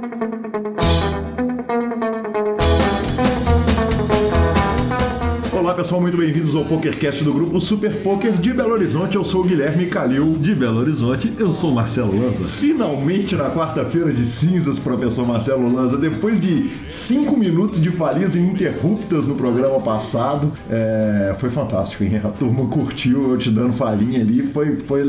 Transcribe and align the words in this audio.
thank 0.00 0.12
you 0.32 0.37
pessoal, 5.78 6.00
muito 6.00 6.16
bem-vindos 6.16 6.56
ao 6.56 6.64
PokerCast 6.64 7.22
do 7.22 7.32
grupo 7.32 7.60
Super 7.60 8.02
Poker 8.02 8.32
de 8.32 8.52
Belo 8.52 8.72
Horizonte. 8.72 9.14
Eu 9.14 9.22
sou 9.22 9.42
o 9.42 9.44
Guilherme 9.44 9.86
Calil. 9.86 10.32
De 10.32 10.52
Belo 10.52 10.80
Horizonte, 10.80 11.32
eu 11.38 11.52
sou 11.52 11.70
Marcelo 11.70 12.20
Lanza. 12.20 12.42
Finalmente 12.48 13.36
na 13.36 13.48
quarta-feira 13.48 14.12
de 14.12 14.26
cinzas, 14.26 14.76
professor 14.76 15.24
Marcelo 15.24 15.72
Lanza, 15.72 15.96
depois 15.96 16.40
de 16.40 16.68
cinco 16.88 17.36
minutos 17.36 17.80
de 17.80 17.92
falhas 17.92 18.34
ininterruptas 18.34 19.28
no 19.28 19.36
programa 19.36 19.78
passado, 19.80 20.52
é, 20.68 21.36
foi 21.38 21.48
fantástico, 21.48 22.02
hein? 22.02 22.20
A 22.24 22.28
turma 22.30 22.66
curtiu 22.66 23.30
eu 23.30 23.38
te 23.38 23.48
dando 23.48 23.72
falinha 23.72 24.20
ali, 24.20 24.42
foi, 24.42 24.78
foi 24.80 25.04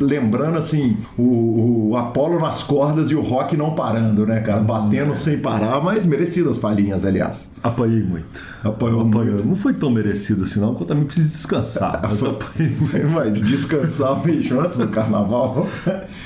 lembrando 0.00 0.56
assim 0.56 0.96
o, 1.18 1.90
o 1.90 1.96
Apolo 1.98 2.40
nas 2.40 2.62
cordas 2.62 3.10
e 3.10 3.14
o 3.14 3.20
rock 3.20 3.58
não 3.58 3.74
parando, 3.74 4.26
né, 4.26 4.40
cara? 4.40 4.60
Batendo 4.60 5.14
sem 5.14 5.38
parar, 5.38 5.82
mas 5.82 6.06
merecidas 6.06 6.56
falinhas, 6.56 7.04
aliás. 7.04 7.50
Apanhei 7.62 8.02
muito. 8.02 8.42
Apanhou 8.62 9.00
Apanhei. 9.06 9.32
muito. 9.32 9.46
Não 9.48 9.56
foi 9.56 9.72
tão 9.74 9.90
merecido 9.90 10.44
assim, 10.44 10.60
não, 10.60 10.68
porque 10.70 10.84
eu 10.84 10.86
também 10.88 11.04
preciso 11.04 11.28
descansar. 11.28 12.00
Mas 12.02 12.22
eu 12.22 12.30
apanhei 12.30 12.76
muito. 12.78 13.10
Mas 13.12 13.40
descansar 13.42 14.16
bicho, 14.22 14.58
antes 14.60 14.78
do 14.78 14.88
carnaval. 14.88 15.66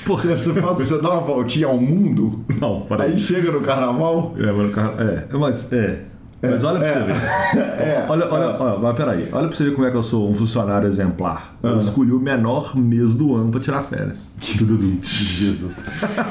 Pô. 0.05 0.17
Você, 0.17 0.35
você, 0.37 0.53
faz, 0.53 0.77
você 0.77 1.01
dá 1.01 1.11
uma 1.11 1.21
voltinha 1.21 1.67
ao 1.67 1.77
mundo, 1.77 2.43
Não, 2.59 2.81
peraí. 2.81 3.13
aí 3.13 3.19
chega 3.19 3.51
no 3.51 3.61
carnaval. 3.61 4.33
É, 4.37 4.51
mas, 4.51 4.69
o 4.69 4.71
cara- 4.71 5.03
é, 5.31 5.37
mas 5.37 5.73
é. 5.73 5.99
Mas 6.41 6.63
olha 6.65 6.79
pra 6.79 6.87
É. 6.89 6.93
você 6.93 7.05
ver. 7.05 8.05
olha, 8.11 8.27
olha, 8.29 8.47
olha, 8.59 8.79
mas 8.79 8.95
peraí. 8.97 9.29
Olha 9.31 9.47
pra 9.47 9.55
você 9.57 9.63
ver 9.63 9.71
como 9.73 9.87
é 9.87 9.91
que 9.91 9.95
eu 9.97 10.03
sou 10.03 10.29
um 10.29 10.33
funcionário 10.33 10.87
exemplar. 10.89 11.52
Ah. 11.65 11.69
Eu 11.69 11.79
escolhi 11.79 12.11
o 12.11 12.19
menor 12.19 12.75
mês 12.75 13.13
do 13.13 13.33
ano 13.33 13.49
pra 13.49 13.61
tirar 13.61 13.83
férias. 13.83 14.27
Jesus. 14.41 15.81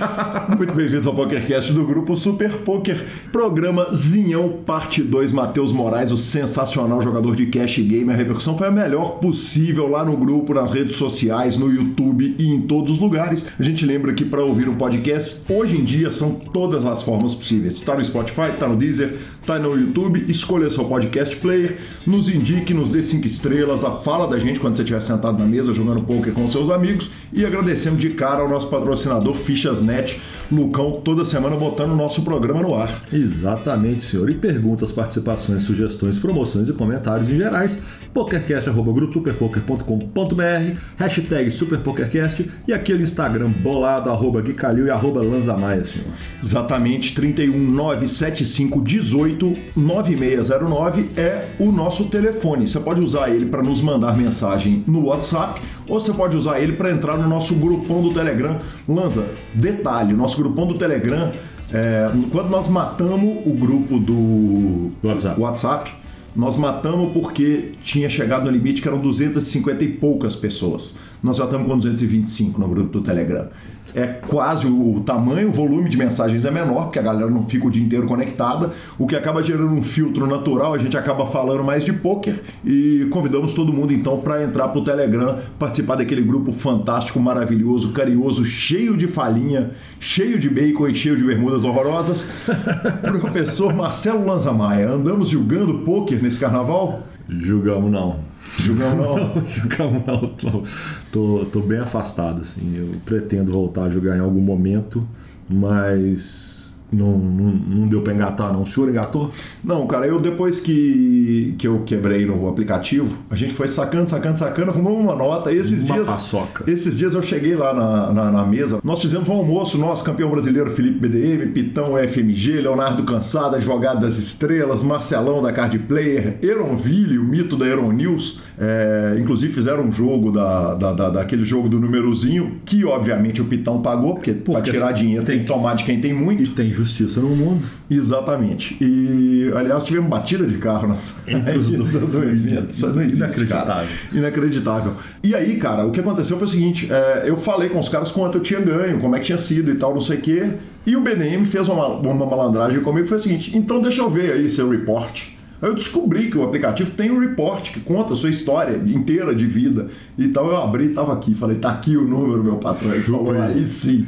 Muito 0.58 0.74
bem-vindos 0.74 1.06
ao 1.06 1.14
PokerCast 1.14 1.72
do 1.72 1.86
grupo 1.86 2.14
Super 2.18 2.58
Poker, 2.58 3.02
programa 3.32 3.94
Zinhão, 3.94 4.58
parte 4.66 5.02
2. 5.02 5.32
Matheus 5.32 5.72
Moraes, 5.72 6.12
o 6.12 6.18
sensacional 6.18 7.00
jogador 7.00 7.34
de 7.34 7.46
cash 7.46 7.78
game. 7.78 8.12
A 8.12 8.14
repercussão 8.14 8.58
foi 8.58 8.66
a 8.66 8.70
melhor 8.70 9.20
possível 9.20 9.88
lá 9.88 10.04
no 10.04 10.18
grupo, 10.18 10.52
nas 10.52 10.70
redes 10.70 10.96
sociais, 10.96 11.56
no 11.56 11.72
YouTube 11.72 12.36
e 12.38 12.52
em 12.52 12.60
todos 12.60 12.92
os 12.92 12.98
lugares. 12.98 13.46
A 13.58 13.62
gente 13.62 13.86
lembra 13.86 14.12
que 14.12 14.26
para 14.26 14.44
ouvir 14.44 14.68
um 14.68 14.74
podcast, 14.74 15.38
hoje 15.48 15.78
em 15.78 15.82
dia 15.84 16.12
são 16.12 16.34
todas 16.34 16.84
as 16.84 17.02
formas 17.02 17.34
possíveis. 17.34 17.76
Está 17.76 17.94
no 17.96 18.04
Spotify, 18.04 18.50
está 18.52 18.68
no 18.68 18.76
Deezer, 18.76 19.16
está 19.40 19.58
no 19.58 19.74
YouTube. 19.78 20.26
Escolha 20.28 20.70
seu 20.70 20.84
podcast 20.84 21.34
player, 21.36 21.78
nos 22.06 22.28
indique, 22.28 22.74
nos 22.74 22.90
dê 22.90 23.02
cinco 23.02 23.26
estrelas, 23.26 23.82
a 23.82 23.92
fala 23.92 24.28
da 24.28 24.38
gente 24.38 24.60
quando 24.60 24.76
você 24.76 24.82
estiver 24.82 25.00
sentado 25.00 25.21
na 25.30 25.46
mesa 25.46 25.74
jogando 25.74 26.02
poker 26.02 26.32
com 26.32 26.48
seus 26.48 26.70
amigos. 26.70 27.10
E 27.32 27.44
agradecemos 27.44 28.00
de 28.00 28.10
cara 28.10 28.42
ao 28.42 28.48
nosso 28.48 28.68
patrocinador 28.68 29.36
Fichas.net, 29.36 30.20
Lucão, 30.50 31.00
toda 31.04 31.24
semana 31.24 31.56
botando 31.56 31.92
o 31.92 31.96
nosso 31.96 32.22
programa 32.22 32.62
no 32.62 32.74
ar. 32.74 33.04
Exatamente, 33.12 34.02
senhor. 34.04 34.30
E 34.30 34.34
perguntas, 34.34 34.90
participações, 34.90 35.62
sugestões, 35.64 36.18
promoções 36.18 36.66
e 36.68 36.72
comentários 36.72 37.28
em 37.28 37.36
gerais, 37.36 37.78
pokercast.gruposuperpoker.com.br, 38.14 40.78
hashtag 40.96 41.50
superpokercast 41.50 42.50
e 42.66 42.72
aquele 42.72 43.02
Instagram 43.02 43.50
bolado, 43.50 44.08
arroba 44.10 44.40
Gui 44.40 44.54
Calil 44.54 44.86
e 44.86 44.90
arroba 44.90 45.20
Lanzamaia, 45.22 45.84
senhor. 45.84 46.08
Exatamente, 46.42 47.14
3197518 47.14 49.42
9609 49.76 51.10
é 51.16 51.48
o 51.58 51.72
nosso 51.72 52.04
telefone. 52.06 52.66
Você 52.66 52.80
pode 52.80 53.00
usar 53.00 53.30
ele 53.30 53.46
para 53.46 53.62
nos 53.62 53.80
mandar 53.80 54.16
mensagem 54.16 54.82
no 54.86 55.11
WhatsApp 55.12 55.60
ou 55.88 56.00
você 56.00 56.12
pode 56.12 56.36
usar 56.36 56.60
ele 56.60 56.72
para 56.72 56.90
entrar 56.90 57.16
no 57.16 57.28
nosso 57.28 57.54
grupão 57.54 58.02
do 58.02 58.12
Telegram. 58.12 58.58
Lanza, 58.88 59.26
detalhe, 59.54 60.12
nosso 60.12 60.36
grupão 60.42 60.66
do 60.66 60.74
Telegram, 60.74 61.32
é, 61.72 62.10
quando 62.30 62.50
nós 62.50 62.68
matamos 62.68 63.46
o 63.46 63.52
grupo 63.52 63.98
do 63.98 64.90
WhatsApp. 65.02 65.40
WhatsApp, 65.40 65.92
nós 66.34 66.56
matamos 66.56 67.12
porque 67.12 67.72
tinha 67.82 68.08
chegado 68.08 68.46
no 68.46 68.50
limite 68.50 68.80
que 68.80 68.88
eram 68.88 68.98
250 68.98 69.84
e 69.84 69.88
poucas 69.88 70.34
pessoas. 70.34 70.94
Nós 71.22 71.36
já 71.36 71.44
estamos 71.44 71.68
com 71.68 71.76
225 71.76 72.60
no 72.60 72.68
grupo 72.68 72.90
do 72.90 73.00
Telegram. 73.02 73.48
É 73.94 74.06
quase 74.06 74.66
o, 74.66 74.96
o 74.96 75.00
tamanho, 75.00 75.48
o 75.48 75.52
volume 75.52 75.88
de 75.88 75.96
mensagens 75.96 76.44
é 76.44 76.50
menor, 76.50 76.84
porque 76.84 76.98
a 76.98 77.02
galera 77.02 77.30
não 77.30 77.44
fica 77.44 77.66
o 77.66 77.70
dia 77.70 77.84
inteiro 77.84 78.06
conectada, 78.06 78.70
o 78.98 79.06
que 79.06 79.14
acaba 79.14 79.42
gerando 79.42 79.72
um 79.72 79.82
filtro 79.82 80.26
natural, 80.26 80.72
a 80.72 80.78
gente 80.78 80.96
acaba 80.96 81.26
falando 81.26 81.62
mais 81.62 81.84
de 81.84 81.92
poker 81.92 82.42
e 82.64 83.06
convidamos 83.10 83.52
todo 83.52 83.72
mundo 83.72 83.92
então 83.92 84.18
para 84.18 84.42
entrar 84.42 84.68
pro 84.68 84.82
Telegram, 84.82 85.38
participar 85.58 85.96
daquele 85.96 86.22
grupo 86.22 86.50
fantástico, 86.52 87.20
maravilhoso, 87.20 87.92
carinhoso, 87.92 88.44
cheio 88.44 88.96
de 88.96 89.06
falinha, 89.06 89.72
cheio 90.00 90.38
de 90.38 90.48
bacon 90.48 90.88
e 90.88 90.94
cheio 90.94 91.16
de 91.16 91.24
bermudas 91.24 91.64
horrorosas. 91.64 92.26
Professor 93.20 93.74
Marcelo 93.74 94.26
Lanzamaia, 94.26 94.88
andamos 94.88 95.28
julgando 95.28 95.80
poker 95.80 96.22
nesse 96.22 96.38
carnaval? 96.38 97.02
Julgamos 97.28 97.90
não. 97.90 98.31
Julgamos 98.58 99.06
não. 99.06 99.48
Julgamos 99.48 100.02
não. 100.06 100.28
Tô, 100.28 100.62
tô, 101.10 101.44
tô 101.46 101.60
bem 101.60 101.78
afastado, 101.78 102.40
assim. 102.42 102.76
Eu 102.76 103.00
pretendo 103.04 103.52
voltar 103.52 103.84
a 103.84 103.90
jogar 103.90 104.16
em 104.16 104.20
algum 104.20 104.40
momento, 104.40 105.06
mas 105.48 106.61
não, 106.92 107.16
não, 107.18 107.52
não 107.52 107.88
deu 107.88 108.02
pra 108.02 108.12
engatar, 108.12 108.52
não. 108.52 108.62
O 108.62 108.66
senhor 108.66 108.88
engatou? 108.90 109.30
Não, 109.64 109.86
cara, 109.86 110.06
eu 110.06 110.20
depois 110.20 110.60
que, 110.60 111.54
que 111.58 111.66
eu 111.66 111.80
quebrei 111.86 112.24
no 112.26 112.48
aplicativo, 112.48 113.16
a 113.30 113.34
gente 113.36 113.54
foi 113.54 113.68
sacando, 113.68 114.08
sacando, 114.10 114.38
sacando, 114.38 114.70
arrumamos 114.70 115.00
uma 115.00 115.14
nota. 115.16 115.52
E 115.52 115.56
esses 115.56 115.82
Uma 115.84 115.94
dias. 115.94 116.08
paçoca. 116.08 116.70
Esses 116.70 116.96
dias 116.98 117.14
eu 117.14 117.22
cheguei 117.22 117.54
lá 117.54 117.72
na, 117.74 118.12
na, 118.12 118.30
na 118.30 118.46
mesa. 118.46 118.80
Nós 118.84 119.00
fizemos 119.00 119.28
um 119.28 119.32
almoço, 119.32 119.78
nós, 119.78 120.02
campeão 120.02 120.30
brasileiro 120.30 120.70
Felipe 120.72 120.98
BDM, 120.98 121.52
Pitão 121.52 121.92
FMG, 121.96 122.60
Leonardo 122.60 123.02
Cansado, 123.04 123.56
Advogado 123.56 124.00
das 124.00 124.18
Estrelas, 124.18 124.82
Marcelão 124.82 125.42
da 125.42 125.52
Card 125.52 125.78
Player, 125.80 126.36
Eronville, 126.42 127.18
o 127.18 127.24
mito 127.24 127.56
da 127.56 127.66
Eron 127.66 127.92
News. 127.92 128.40
É, 128.58 129.16
inclusive 129.18 129.52
fizeram 129.52 129.84
um 129.84 129.92
jogo 129.92 130.30
da, 130.30 130.74
da, 130.74 130.92
da- 130.92 131.10
daquele 131.10 131.44
jogo 131.44 131.68
do 131.68 131.80
númerozinho, 131.80 132.58
que 132.64 132.84
obviamente 132.84 133.40
o 133.40 133.44
Pitão 133.44 133.80
pagou, 133.82 134.14
porque, 134.14 134.32
pra 134.32 134.54
Porque 134.54 134.70
tirar 134.70 134.92
dinheiro 134.92 135.24
tem 135.24 135.40
que 135.40 135.46
tomar 135.46 135.74
de 135.74 135.84
quem 135.84 136.00
tem 136.00 136.12
muito. 136.12 136.42
E 136.42 136.48
tem 136.48 136.70
justiça 136.82 137.20
no 137.20 137.28
mundo. 137.30 137.64
Exatamente. 137.90 138.76
E, 138.80 139.50
aliás, 139.54 139.84
tivemos 139.84 140.08
batida 140.08 140.46
de 140.46 140.58
carro 140.58 140.88
na 140.88 140.96
Entre 141.26 141.58
os 141.58 141.70
dois. 141.70 141.90
do 141.90 142.24
evento. 142.24 142.70
Isso 142.70 142.86
não 142.88 143.02
existe, 143.02 143.18
Inacreditável. 143.18 143.66
cara. 143.66 143.86
Inacreditável. 144.12 144.94
E 145.22 145.34
aí, 145.34 145.56
cara, 145.56 145.86
o 145.86 145.90
que 145.90 146.00
aconteceu 146.00 146.36
foi 146.36 146.46
o 146.46 146.50
seguinte: 146.50 146.88
é, 146.90 147.24
eu 147.26 147.36
falei 147.36 147.68
com 147.68 147.78
os 147.78 147.88
caras 147.88 148.10
quanto 148.10 148.38
eu 148.38 148.42
tinha 148.42 148.60
ganho, 148.60 148.98
como 148.98 149.14
é 149.16 149.18
que 149.18 149.26
tinha 149.26 149.38
sido 149.38 149.70
e 149.70 149.74
tal, 149.74 149.94
não 149.94 150.00
sei 150.00 150.18
o 150.18 150.20
quê. 150.20 150.50
E 150.86 150.96
o 150.96 151.00
BDM 151.00 151.44
fez 151.44 151.68
uma, 151.68 151.86
uma 151.88 152.26
malandragem 152.26 152.80
comigo 152.80 153.06
foi 153.06 153.16
o 153.16 153.20
seguinte: 153.20 153.56
então 153.56 153.80
deixa 153.80 154.00
eu 154.00 154.10
ver 154.10 154.32
aí 154.32 154.48
seu 154.50 154.68
report. 154.68 155.24
Aí 155.62 155.68
eu 155.68 155.74
descobri 155.76 156.28
que 156.28 156.36
o 156.36 156.42
aplicativo 156.42 156.90
tem 156.90 157.12
um 157.12 157.20
report 157.20 157.72
que 157.72 157.78
conta 157.78 158.14
a 158.14 158.16
sua 158.16 158.30
história 158.30 158.76
inteira 158.76 159.32
de 159.32 159.46
vida 159.46 159.86
e 160.18 160.26
tal. 160.26 160.48
Eu 160.48 160.56
abri 160.56 160.86
e 160.86 160.88
tava 160.88 161.12
aqui. 161.12 161.36
Falei, 161.36 161.58
tá 161.58 161.70
aqui 161.70 161.96
o 161.96 162.04
número, 162.04 162.42
meu 162.42 162.56
patrão. 162.56 162.92
Ele 162.92 163.02
falou, 163.02 163.30
aí 163.30 163.64
sim. 163.64 164.04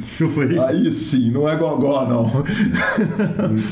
Aí 0.67 0.93
sim, 0.93 1.31
não 1.31 1.47
é 1.47 1.55
gogó, 1.55 2.05
não. 2.05 2.25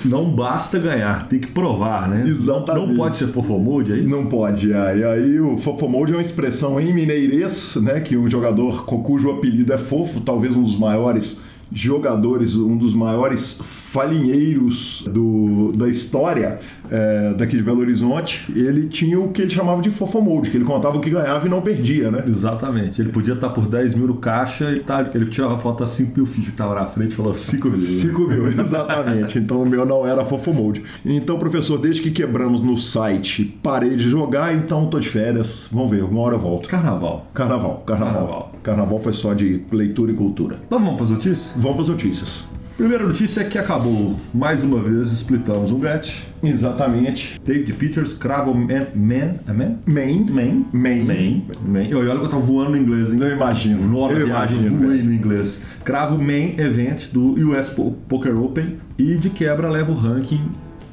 Não 0.06 0.30
basta 0.30 0.80
ganhar, 0.80 1.28
tem 1.28 1.40
que 1.40 1.48
provar, 1.48 2.08
né? 2.08 2.24
Exatamente. 2.26 2.88
Não 2.88 2.96
pode 2.96 3.18
ser 3.18 3.28
fofomude, 3.28 3.92
é 3.92 3.98
isso? 3.98 4.16
Não 4.16 4.28
pode, 4.28 4.72
é. 4.72 4.98
E 4.98 5.04
aí 5.04 5.40
o 5.40 5.58
fofomode 5.58 6.14
é 6.14 6.16
uma 6.16 6.22
expressão 6.22 6.80
em 6.80 6.94
mineirês, 6.94 7.76
né? 7.82 8.00
Que 8.00 8.16
um 8.16 8.30
jogador 8.30 8.86
cujo 8.86 9.32
apelido 9.32 9.74
é 9.74 9.78
fofo, 9.78 10.22
talvez 10.22 10.56
um 10.56 10.64
dos 10.64 10.78
maiores 10.78 11.36
jogadores, 11.72 12.56
um 12.56 12.78
dos 12.78 12.94
maiores 12.94 13.60
falinheiros 13.94 15.06
do, 15.08 15.72
da 15.74 15.88
história 15.88 16.58
é, 16.90 17.36
daqui 17.36 17.56
de 17.56 17.62
Belo 17.62 17.80
Horizonte, 17.81 18.44
ele 18.56 18.88
tinha 18.88 19.20
o 19.20 19.30
que 19.30 19.44
ele 19.44 19.52
chamava 19.52 19.84
de 19.84 19.92
fofomode, 19.92 20.50
que 20.50 20.58
ele 20.58 20.66
contava 20.66 20.98
o 20.98 21.00
que 21.00 21.12
ganhava 21.12 21.46
e 21.46 21.50
não 21.50 21.62
perdia, 21.62 22.09
né? 22.09 22.24
Exatamente. 22.28 23.00
Ele 23.00 23.12
podia 23.12 23.36
estar 23.36 23.50
por 23.50 23.68
10 23.68 23.94
mil 23.94 24.08
no 24.08 24.16
caixa, 24.16 24.66
ele, 24.66 24.80
tá, 24.80 25.08
ele 25.14 25.28
tirava 25.28 25.59
foto 25.59 25.84
a 25.84 25.88
5 25.88 26.12
mil 26.18 26.26
fichas 26.26 26.50
que 26.50 26.58
tava 26.58 26.74
na 26.74 26.88
frente 26.88 27.12
e 27.12 27.16
falou 27.16 27.36
5 27.36 27.70
mil. 27.70 27.80
5 27.80 28.20
mil, 28.22 28.48
exatamente. 28.59 29.38
Então 29.38 29.62
o 29.62 29.66
meu 29.66 29.86
não 29.86 30.07
era 30.07 30.25
fofomode. 30.25 30.81
Então, 31.06 31.38
professor, 31.38 31.78
desde 31.78 32.01
que 32.01 32.10
quebramos 32.10 32.62
no 32.62 32.80
site, 32.80 33.56
parei 33.62 33.95
de 33.95 34.10
jogar, 34.10 34.56
então 34.56 34.88
tô 34.88 35.00
de 35.00 35.07
férias. 35.07 35.68
Vamos 35.72 35.92
ver, 35.92 36.04
uma 36.04 36.19
hora 36.22 36.34
eu 36.34 36.40
volto. 36.40 36.68
Carnaval. 36.68 37.28
Carnaval, 37.31 37.84
carnaval. 37.86 38.13
Carnaval. 38.13 38.56
Carnaval 38.63 39.00
foi 39.00 39.13
só 39.13 39.36
de 39.36 39.63
leitura 39.72 40.12
e 40.12 40.16
cultura. 40.16 40.56
Então 40.66 40.80
vamos 40.80 40.95
para 40.95 41.04
as 41.04 41.10
notícias? 41.12 41.54
Vamos 41.56 41.74
para 41.74 41.81
as 41.84 41.90
notícias. 41.90 42.53
Primeira 42.78 43.06
notícia 43.06 43.42
é 43.42 43.44
que 43.44 43.58
acabou. 43.58 44.20
Mais 44.34 44.64
uma 44.64 44.81
vez, 44.81 45.12
splitamos 45.12 45.72
um 45.72 45.78
bet. 45.78 46.25
Exatamente. 46.44 47.40
David 47.46 47.72
Peters, 47.74 48.14
cravo 48.14 48.54
man... 48.56 48.88
Man? 48.96 49.36
É 49.48 49.54
man? 49.54 49.75
Main. 49.86 50.25
Man? 50.25 50.66
Main. 50.74 51.04
Man. 51.06 51.42
Man. 51.72 51.84
E 51.84 51.94
olha 51.94 52.18
que 52.20 52.25
eu 52.25 52.30
tava 52.30 52.42
voando 52.42 52.72
no 52.72 52.78
inglês, 52.78 53.14
hein? 53.14 53.20
Eu 53.22 53.36
imagino. 53.36 53.88
No 53.88 54.00
hora 54.00 54.16
da 54.16 54.22
eu 54.22 54.28
imagino. 54.28 54.66
eu 54.81 54.88
voei 54.88 55.04
no 55.04 55.14
inglês. 55.14 55.64
Cravo 55.86 56.18
Main 56.18 56.56
Event 56.58 57.12
do 57.12 57.34
US 57.50 57.70
Po- 57.70 57.92
Poker 58.10 58.36
Open 58.36 58.78
e 58.98 59.16
de 59.16 59.30
quebra 59.30 59.69
leva 59.69 59.92
o 59.92 59.96
ranking 59.96 60.42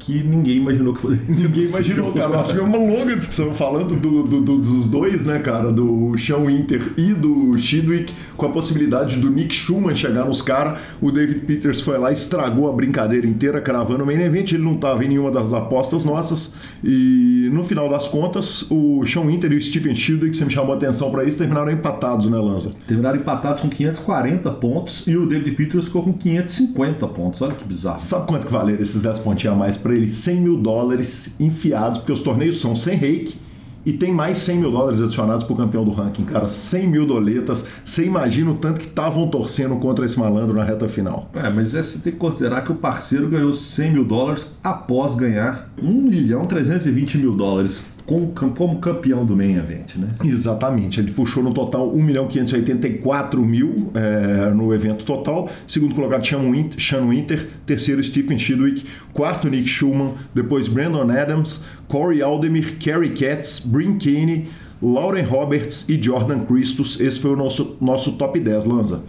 que 0.03 0.23
ninguém 0.23 0.57
imaginou 0.57 0.93
que 0.93 1.01
fosse 1.01 1.19
Ninguém 1.43 1.63
imaginou, 1.65 2.11
cara. 2.13 2.29
Nós 2.29 2.47
tivemos 2.49 2.69
uma 2.75 2.77
longa 2.77 3.15
discussão 3.15 3.53
falando 3.53 3.95
do, 3.95 4.23
do- 4.23 4.41
do- 4.41 4.57
dos 4.59 4.85
dois, 4.87 5.25
né, 5.25 5.39
cara? 5.39 5.71
Do 5.71 6.15
Sean 6.17 6.45
Winter 6.45 6.93
e 6.97 7.13
do 7.13 7.57
Chidwick, 7.57 8.13
com 8.37 8.45
a 8.45 8.49
possibilidade 8.49 9.17
do 9.17 9.29
Nick 9.29 9.53
Schumann 9.55 9.95
chegar 9.95 10.25
nos 10.25 10.41
caras. 10.41 10.79
O 11.01 11.11
David 11.11 11.41
Peters 11.41 11.81
foi 11.81 11.97
lá, 11.97 12.11
estragou 12.11 12.69
a 12.69 12.73
brincadeira 12.73 13.25
inteira, 13.27 13.61
cravando 13.61 14.03
o 14.03 14.05
main 14.05 14.19
event. 14.21 14.51
Ele 14.53 14.63
não 14.63 14.75
tava 14.77 15.03
em 15.05 15.09
nenhuma 15.09 15.31
das 15.31 15.53
apostas 15.53 16.03
nossas. 16.05 16.51
E 16.83 17.49
no 17.51 17.63
final 17.63 17.89
das 17.89 18.07
contas, 18.07 18.65
o 18.69 19.05
Sean 19.05 19.21
Winter 19.27 19.51
e 19.51 19.57
o 19.57 19.61
Stephen 19.61 19.95
Chidwick, 19.95 20.35
você 20.35 20.45
me 20.45 20.51
chamou 20.51 20.73
a 20.73 20.77
atenção 20.77 21.11
pra 21.11 21.23
isso, 21.23 21.37
terminaram 21.37 21.71
empatados, 21.71 22.29
né, 22.29 22.37
Lanza? 22.37 22.71
Terminaram 22.87 23.17
empatados 23.19 23.61
com 23.61 23.69
540 23.69 24.49
pontos 24.53 25.03
e 25.07 25.15
o 25.15 25.25
David 25.25 25.51
Peters 25.55 25.85
ficou 25.85 26.03
com 26.03 26.13
550 26.13 27.07
pontos. 27.07 27.41
Olha 27.41 27.53
que 27.53 27.63
bizarro. 27.63 27.99
Sabe 27.99 28.27
quanto 28.27 28.47
que 28.47 28.51
valeram 28.53 28.81
esses 28.81 29.01
10 29.01 29.19
pontinhos 29.19 29.55
a 29.55 29.59
mais 29.59 29.77
pra 29.77 29.90
ele? 29.91 30.07
100 30.07 30.41
mil 30.41 30.57
dólares 30.57 31.35
enfiados, 31.39 31.99
porque 31.99 32.11
os 32.11 32.21
torneios 32.21 32.59
são 32.59 32.75
sem 32.75 32.95
reiki 32.95 33.37
e 33.85 33.93
tem 33.93 34.13
mais 34.13 34.37
100 34.39 34.57
mil 34.57 34.71
dólares 34.71 35.01
adicionados 35.01 35.43
pro 35.43 35.55
campeão 35.55 35.83
do 35.83 35.91
ranking, 35.91 36.23
cara. 36.23 36.47
100 36.47 36.87
mil 36.87 37.05
doletas. 37.05 37.65
Você 37.83 38.05
imagina 38.05 38.51
o 38.51 38.55
tanto 38.55 38.79
que 38.79 38.85
estavam 38.85 39.27
torcendo 39.27 39.75
contra 39.77 40.05
esse 40.05 40.19
malandro 40.19 40.55
na 40.55 40.63
reta 40.63 40.87
final. 40.87 41.29
É, 41.33 41.49
mas 41.49 41.73
é, 41.73 41.81
você 41.81 41.97
tem 41.97 42.13
que 42.13 42.19
considerar 42.19 42.61
que 42.61 42.71
o 42.71 42.75
parceiro 42.75 43.27
ganhou 43.27 43.51
100 43.51 43.91
mil 43.91 44.05
dólares 44.05 44.51
após 44.63 45.15
ganhar 45.15 45.69
1 45.81 45.89
milhão 45.89 46.43
320 46.43 47.17
mil 47.17 47.35
dólares 47.35 47.81
como, 48.05 48.27
como 48.31 48.79
campeão 48.79 49.25
do 49.25 49.35
main 49.35 49.57
event, 49.57 49.95
né? 49.95 50.09
Exatamente, 50.23 50.99
ele 50.99 51.11
puxou 51.11 51.43
no 51.43 51.53
total 51.53 51.89
1 51.93 52.01
milhão 52.01 52.27
584 52.27 53.41
mil 53.45 53.91
é, 53.93 54.49
no 54.51 54.73
evento 54.73 55.05
total. 55.05 55.49
Segundo 55.65 55.95
colocado, 55.95 56.25
Sean 56.25 56.51
Winter, 56.51 56.79
Sean 56.79 57.07
Winter. 57.07 57.47
Terceiro, 57.65 58.03
Stephen 58.03 58.37
Chidwick. 58.37 58.85
Quarto, 59.13 59.49
Nick 59.49 59.67
Schumann. 59.67 60.13
Depois, 60.33 60.67
Brandon 60.67 61.09
Adams, 61.09 61.63
Corey 61.87 62.21
Aldemir, 62.21 62.77
Kerry 62.77 63.11
Katz, 63.11 63.59
Brin 63.59 63.97
Kane, 63.97 64.47
Lauren 64.81 65.23
Roberts 65.23 65.85
e 65.87 66.01
Jordan 66.01 66.45
Christus. 66.45 66.99
Esse 66.99 67.19
foi 67.19 67.31
o 67.31 67.35
nosso, 67.35 67.77
nosso 67.79 68.13
top 68.13 68.39
10, 68.39 68.65
Lanza. 68.65 69.01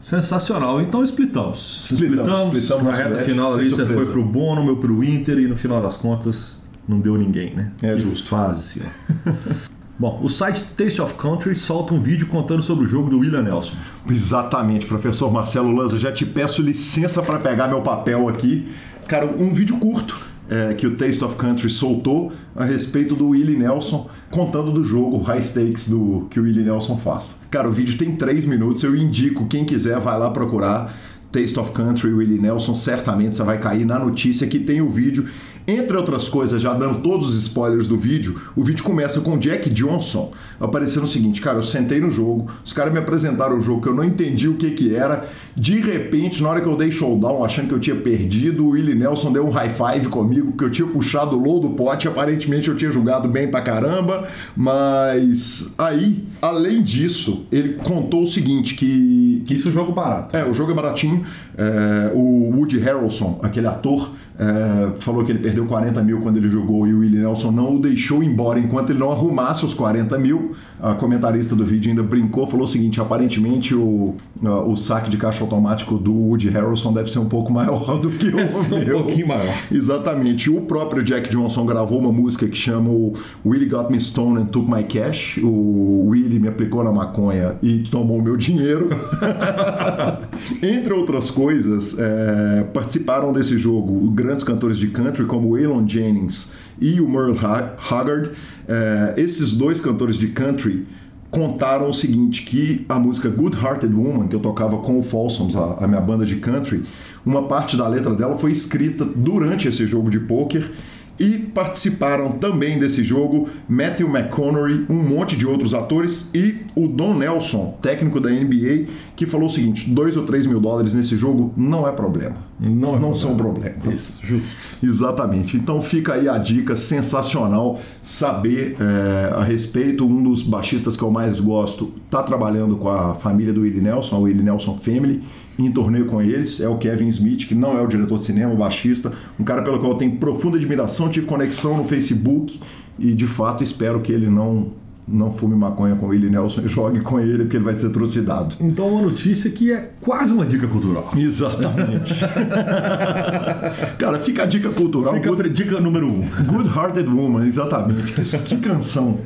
Sensacional. 0.00 0.80
Então 0.80 1.02
splitamos. 1.02 1.86
Splitamos, 1.90 2.56
splitamos 2.56 2.84
na 2.84 2.90
nosso 2.90 3.02
reta 3.02 3.24
final 3.24 3.54
ali 3.54 3.68
você 3.68 3.86
foi 3.86 4.06
pro 4.06 4.24
Bono, 4.24 4.64
meu 4.64 4.76
pro 4.76 5.02
Inter 5.02 5.38
e 5.38 5.48
no 5.48 5.56
final 5.56 5.82
das 5.82 5.96
contas 5.96 6.60
não 6.88 7.00
deu 7.00 7.16
ninguém, 7.16 7.54
né? 7.54 7.72
É 7.82 7.94
Que 7.94 8.00
justo. 8.00 8.28
Fase. 8.28 8.82
Bom, 9.98 10.20
o 10.22 10.28
site 10.28 10.62
Taste 10.76 11.00
of 11.00 11.14
Country 11.14 11.56
solta 11.56 11.94
um 11.94 12.00
vídeo 12.00 12.26
contando 12.26 12.62
sobre 12.62 12.84
o 12.84 12.88
jogo 12.88 13.08
do 13.08 13.18
William 13.20 13.42
Nelson. 13.42 13.74
Exatamente, 14.08 14.84
professor 14.84 15.32
Marcelo 15.32 15.74
Lanza, 15.74 15.98
já 15.98 16.12
te 16.12 16.26
peço 16.26 16.60
licença 16.60 17.22
para 17.22 17.38
pegar 17.38 17.66
meu 17.68 17.80
papel 17.80 18.28
aqui. 18.28 18.68
Cara, 19.08 19.24
um 19.24 19.54
vídeo 19.54 19.78
curto 19.78 20.20
é, 20.50 20.74
que 20.74 20.86
o 20.86 20.96
Taste 20.96 21.24
of 21.24 21.36
Country 21.36 21.70
soltou 21.70 22.32
a 22.54 22.64
respeito 22.64 23.14
do 23.14 23.28
Willie 23.28 23.56
Nelson, 23.56 24.08
contando 24.30 24.70
do 24.70 24.84
jogo 24.84 25.18
High 25.22 25.42
Stakes 25.42 25.88
do, 25.88 26.26
que 26.30 26.38
o 26.38 26.42
Willie 26.42 26.64
Nelson 26.64 26.98
faz. 26.98 27.38
Cara, 27.50 27.68
o 27.68 27.72
vídeo 27.72 27.96
tem 27.96 28.14
três 28.16 28.44
minutos, 28.44 28.82
eu 28.82 28.94
indico, 28.94 29.46
quem 29.46 29.64
quiser 29.64 29.98
vai 29.98 30.18
lá 30.18 30.30
procurar. 30.30 30.94
Taste 31.32 31.58
of 31.58 31.72
Country, 31.72 32.12
Willie 32.12 32.38
Nelson, 32.38 32.74
certamente 32.74 33.36
você 33.36 33.42
vai 33.42 33.58
cair 33.58 33.84
na 33.84 33.98
notícia 33.98 34.46
que 34.46 34.58
tem 34.58 34.80
o 34.80 34.88
vídeo. 34.88 35.26
Entre 35.66 35.96
outras 35.96 36.28
coisas, 36.28 36.62
já 36.62 36.72
dando 36.72 37.00
todos 37.00 37.30
os 37.30 37.46
spoilers 37.46 37.88
do 37.88 37.98
vídeo, 37.98 38.40
o 38.54 38.62
vídeo 38.62 38.84
começa 38.84 39.20
com 39.20 39.36
Jack 39.36 39.68
Johnson 39.70 40.32
aparecendo 40.60 41.04
o 41.04 41.08
seguinte, 41.08 41.40
cara, 41.40 41.58
eu 41.58 41.64
sentei 41.64 42.00
no 42.00 42.10
jogo, 42.10 42.50
os 42.64 42.72
caras 42.72 42.92
me 42.92 42.98
apresentaram 42.98 43.58
o 43.58 43.60
jogo 43.60 43.82
que 43.82 43.88
eu 43.88 43.94
não 43.94 44.04
entendi 44.04 44.48
o 44.48 44.54
que 44.54 44.70
que 44.70 44.94
era, 44.94 45.28
de 45.56 45.80
repente, 45.80 46.42
na 46.42 46.50
hora 46.50 46.60
que 46.60 46.68
eu 46.68 46.76
dei 46.76 46.92
showdown, 46.92 47.44
achando 47.44 47.68
que 47.68 47.74
eu 47.74 47.80
tinha 47.80 47.96
perdido, 47.96 48.64
o 48.64 48.70
Willie 48.70 48.94
Nelson 48.94 49.32
deu 49.32 49.46
um 49.46 49.50
high 49.50 49.70
five 49.70 50.08
comigo, 50.08 50.52
porque 50.52 50.64
eu 50.64 50.70
tinha 50.70 50.86
puxado 50.86 51.36
o 51.36 51.42
low 51.42 51.60
do 51.60 51.70
pote, 51.70 52.06
aparentemente 52.06 52.68
eu 52.68 52.76
tinha 52.76 52.90
jogado 52.90 53.28
bem 53.28 53.48
pra 53.48 53.60
caramba, 53.60 54.28
mas 54.56 55.72
aí, 55.76 56.24
além 56.46 56.82
disso, 56.82 57.46
ele 57.50 57.74
contou 57.74 58.22
o 58.22 58.26
seguinte, 58.26 58.74
que, 58.74 59.42
que 59.46 59.54
Isso 59.54 59.68
é 59.68 59.70
um 59.70 59.74
jogo 59.74 59.92
barato. 59.92 60.36
é, 60.36 60.44
o 60.44 60.54
jogo 60.54 60.72
é 60.72 60.74
baratinho. 60.74 61.24
É, 61.56 62.12
o 62.14 62.50
Woody 62.56 62.78
Harrelson, 62.78 63.38
aquele 63.42 63.66
ator, 63.66 64.10
é, 64.38 64.90
falou 65.00 65.24
que 65.24 65.32
ele 65.32 65.38
perdeu 65.38 65.64
40 65.64 66.02
mil 66.02 66.20
quando 66.20 66.36
ele 66.36 66.50
jogou 66.50 66.86
e 66.86 66.92
o 66.92 66.98
Willie 66.98 67.20
Nelson 67.20 67.50
não 67.50 67.76
o 67.76 67.78
deixou 67.80 68.22
embora 68.22 68.58
enquanto 68.60 68.90
ele 68.90 68.98
não 68.98 69.10
arrumasse 69.10 69.64
os 69.64 69.72
40 69.72 70.18
mil. 70.18 70.54
A 70.78 70.92
comentarista 70.92 71.56
do 71.56 71.64
vídeo 71.64 71.88
ainda 71.88 72.02
brincou, 72.02 72.46
falou 72.46 72.66
o 72.66 72.68
seguinte: 72.68 73.00
aparentemente 73.00 73.74
o, 73.74 74.14
o 74.42 74.76
saque 74.76 75.08
de 75.08 75.16
caixa 75.16 75.42
automático 75.42 75.96
do 75.96 76.12
Woody 76.12 76.50
Harrelson 76.50 76.92
deve 76.92 77.10
ser 77.10 77.18
um 77.18 77.28
pouco 77.28 77.50
maior 77.50 77.96
do 77.98 78.10
que 78.10 78.26
o 78.28 78.50
ser 78.50 78.74
um 78.74 78.84
meu. 78.84 78.98
pouquinho 79.04 79.28
maior. 79.28 79.54
Exatamente. 79.72 80.50
O 80.50 80.60
próprio 80.60 81.02
Jack 81.02 81.30
Johnson 81.30 81.64
gravou 81.64 81.98
uma 81.98 82.12
música 82.12 82.46
que 82.46 82.56
chama 82.56 82.90
o 82.90 83.14
Willie 83.44 83.68
Got 83.68 83.90
Me 83.90 83.98
Stoned 83.98 84.42
and 84.42 84.46
Took 84.46 84.70
My 84.70 84.84
Cash. 84.84 85.38
O 85.42 86.08
Willie 86.08 86.35
me 86.38 86.48
aplicou 86.48 86.82
na 86.84 86.92
maconha 86.92 87.56
e 87.62 87.78
tomou 87.90 88.20
meu 88.22 88.36
dinheiro. 88.36 88.88
Entre 90.62 90.92
outras 90.92 91.30
coisas, 91.30 91.96
é, 91.98 92.64
participaram 92.72 93.32
desse 93.32 93.56
jogo 93.56 94.10
grandes 94.10 94.44
cantores 94.44 94.78
de 94.78 94.88
country 94.88 95.24
como 95.24 95.52
Waylon 95.52 95.86
Jennings 95.86 96.48
e 96.80 97.00
o 97.00 97.08
Merle 97.08 97.38
Ha- 97.38 97.74
Haggard. 97.90 98.30
É, 98.68 99.14
esses 99.16 99.52
dois 99.52 99.80
cantores 99.80 100.16
de 100.16 100.28
country 100.28 100.86
contaram 101.30 101.90
o 101.90 101.94
seguinte, 101.94 102.42
que 102.42 102.84
a 102.88 102.98
música 102.98 103.28
Good 103.28 103.56
Hearted 103.62 103.92
Woman, 103.92 104.28
que 104.28 104.36
eu 104.36 104.40
tocava 104.40 104.78
com 104.78 104.98
o 104.98 105.02
Folsoms, 105.02 105.54
a, 105.56 105.84
a 105.84 105.88
minha 105.88 106.00
banda 106.00 106.24
de 106.24 106.36
country, 106.36 106.84
uma 107.24 107.42
parte 107.42 107.76
da 107.76 107.86
letra 107.88 108.14
dela 108.14 108.38
foi 108.38 108.52
escrita 108.52 109.04
durante 109.04 109.68
esse 109.68 109.86
jogo 109.86 110.08
de 110.10 110.20
pôquer 110.20 110.70
e 111.18 111.38
participaram 111.38 112.32
também 112.32 112.78
desse 112.78 113.02
jogo 113.02 113.48
Matthew 113.68 114.08
McConaughey, 114.08 114.86
um 114.88 114.96
monte 115.02 115.36
de 115.36 115.46
outros 115.46 115.74
atores 115.74 116.30
e 116.34 116.62
o 116.74 116.86
Don 116.86 117.14
Nelson, 117.14 117.76
técnico 117.80 118.20
da 118.20 118.30
NBA, 118.30 118.86
que 119.14 119.26
falou 119.26 119.46
o 119.46 119.50
seguinte: 119.50 119.88
2 119.90 120.16
ou 120.16 120.24
3 120.24 120.46
mil 120.46 120.60
dólares 120.60 120.94
nesse 120.94 121.16
jogo 121.16 121.52
não 121.56 121.86
é 121.86 121.92
problema. 121.92 122.45
Não 122.58 122.96
é 122.96 122.98
não 122.98 123.14
são 123.14 123.36
problema. 123.36 123.70
problemas. 123.70 124.00
Isso, 124.00 124.26
justo. 124.26 124.56
Exatamente. 124.82 125.56
Então 125.56 125.82
fica 125.82 126.14
aí 126.14 126.28
a 126.28 126.38
dica 126.38 126.74
sensacional 126.74 127.80
saber 128.00 128.76
é, 128.80 129.34
a 129.34 129.44
respeito. 129.44 130.06
Um 130.06 130.22
dos 130.22 130.42
baixistas 130.42 130.96
que 130.96 131.02
eu 131.02 131.10
mais 131.10 131.38
gosto 131.38 131.92
está 132.06 132.22
trabalhando 132.22 132.76
com 132.76 132.88
a 132.88 133.14
família 133.14 133.52
do 133.52 133.60
Willie 133.60 133.82
Nelson, 133.82 134.16
a 134.16 134.18
Willie 134.20 134.42
Nelson 134.42 134.74
Family, 134.74 135.22
em 135.58 135.70
torneio 135.70 136.06
com 136.06 136.22
eles. 136.22 136.60
É 136.60 136.68
o 136.68 136.78
Kevin 136.78 137.08
Smith, 137.08 137.46
que 137.46 137.54
não 137.54 137.78
é 137.78 137.82
o 137.82 137.86
diretor 137.86 138.18
de 138.18 138.24
cinema, 138.24 138.54
o 138.54 138.56
baixista, 138.56 139.12
um 139.38 139.44
cara 139.44 139.62
pelo 139.62 139.78
qual 139.78 139.92
eu 139.92 139.98
tenho 139.98 140.16
profunda 140.16 140.56
admiração, 140.56 141.10
tive 141.10 141.26
conexão 141.26 141.76
no 141.76 141.84
Facebook 141.84 142.58
e 142.98 143.12
de 143.12 143.26
fato 143.26 143.62
espero 143.62 144.00
que 144.00 144.10
ele 144.10 144.30
não 144.30 144.72
não 145.08 145.32
fume 145.32 145.54
maconha 145.54 145.94
com 145.94 146.06
o 146.06 146.08
Willie 146.08 146.28
Nelson 146.28 146.62
e 146.62 146.66
jogue 146.66 147.00
com 147.00 147.20
ele, 147.20 147.44
porque 147.44 147.56
ele 147.56 147.64
vai 147.64 147.78
ser 147.78 147.90
trucidado. 147.90 148.56
Então, 148.60 148.88
uma 148.88 149.02
notícia 149.02 149.48
que 149.50 149.72
é 149.72 149.92
quase 150.00 150.32
uma 150.32 150.44
dica 150.44 150.66
cultural. 150.66 151.10
Exatamente. 151.16 152.14
Cara, 153.98 154.18
fica 154.18 154.42
a 154.42 154.46
dica 154.46 154.70
cultural. 154.70 155.14
Fica 155.14 155.30
Good- 155.30 155.50
dica 155.50 155.80
número 155.80 156.06
um. 156.08 156.28
Good 156.46 156.68
Hearted 156.76 157.08
Woman, 157.08 157.46
exatamente. 157.46 158.12
Que, 158.12 158.22
que 158.38 158.56
canção. 158.58 159.18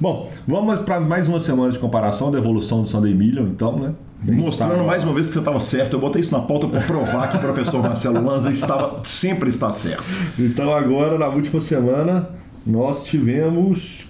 Bom, 0.00 0.30
vamos 0.46 0.78
para 0.80 1.00
mais 1.00 1.28
uma 1.28 1.40
semana 1.40 1.72
de 1.72 1.78
comparação 1.78 2.30
da 2.30 2.38
evolução 2.38 2.82
do 2.82 2.88
Sunday 2.88 3.14
Million, 3.14 3.44
então, 3.48 3.78
né? 3.78 3.92
Mostrando 4.24 4.76
tá- 4.76 4.84
mais 4.84 5.02
uma 5.02 5.12
vez 5.12 5.26
que 5.26 5.32
você 5.34 5.40
estava 5.40 5.58
certo. 5.60 5.94
Eu 5.94 6.00
botei 6.00 6.20
isso 6.22 6.32
na 6.32 6.40
pauta 6.40 6.68
para 6.68 6.80
provar 6.82 7.30
que 7.30 7.36
o 7.36 7.40
professor 7.40 7.82
Marcelo 7.82 8.24
Lanza 8.24 8.50
estava, 8.52 9.00
sempre 9.04 9.48
está 9.48 9.70
certo. 9.70 10.04
Então, 10.38 10.72
agora, 10.74 11.18
na 11.18 11.26
última 11.28 11.60
semana, 11.60 12.28
nós 12.66 13.04
tivemos 13.04 14.06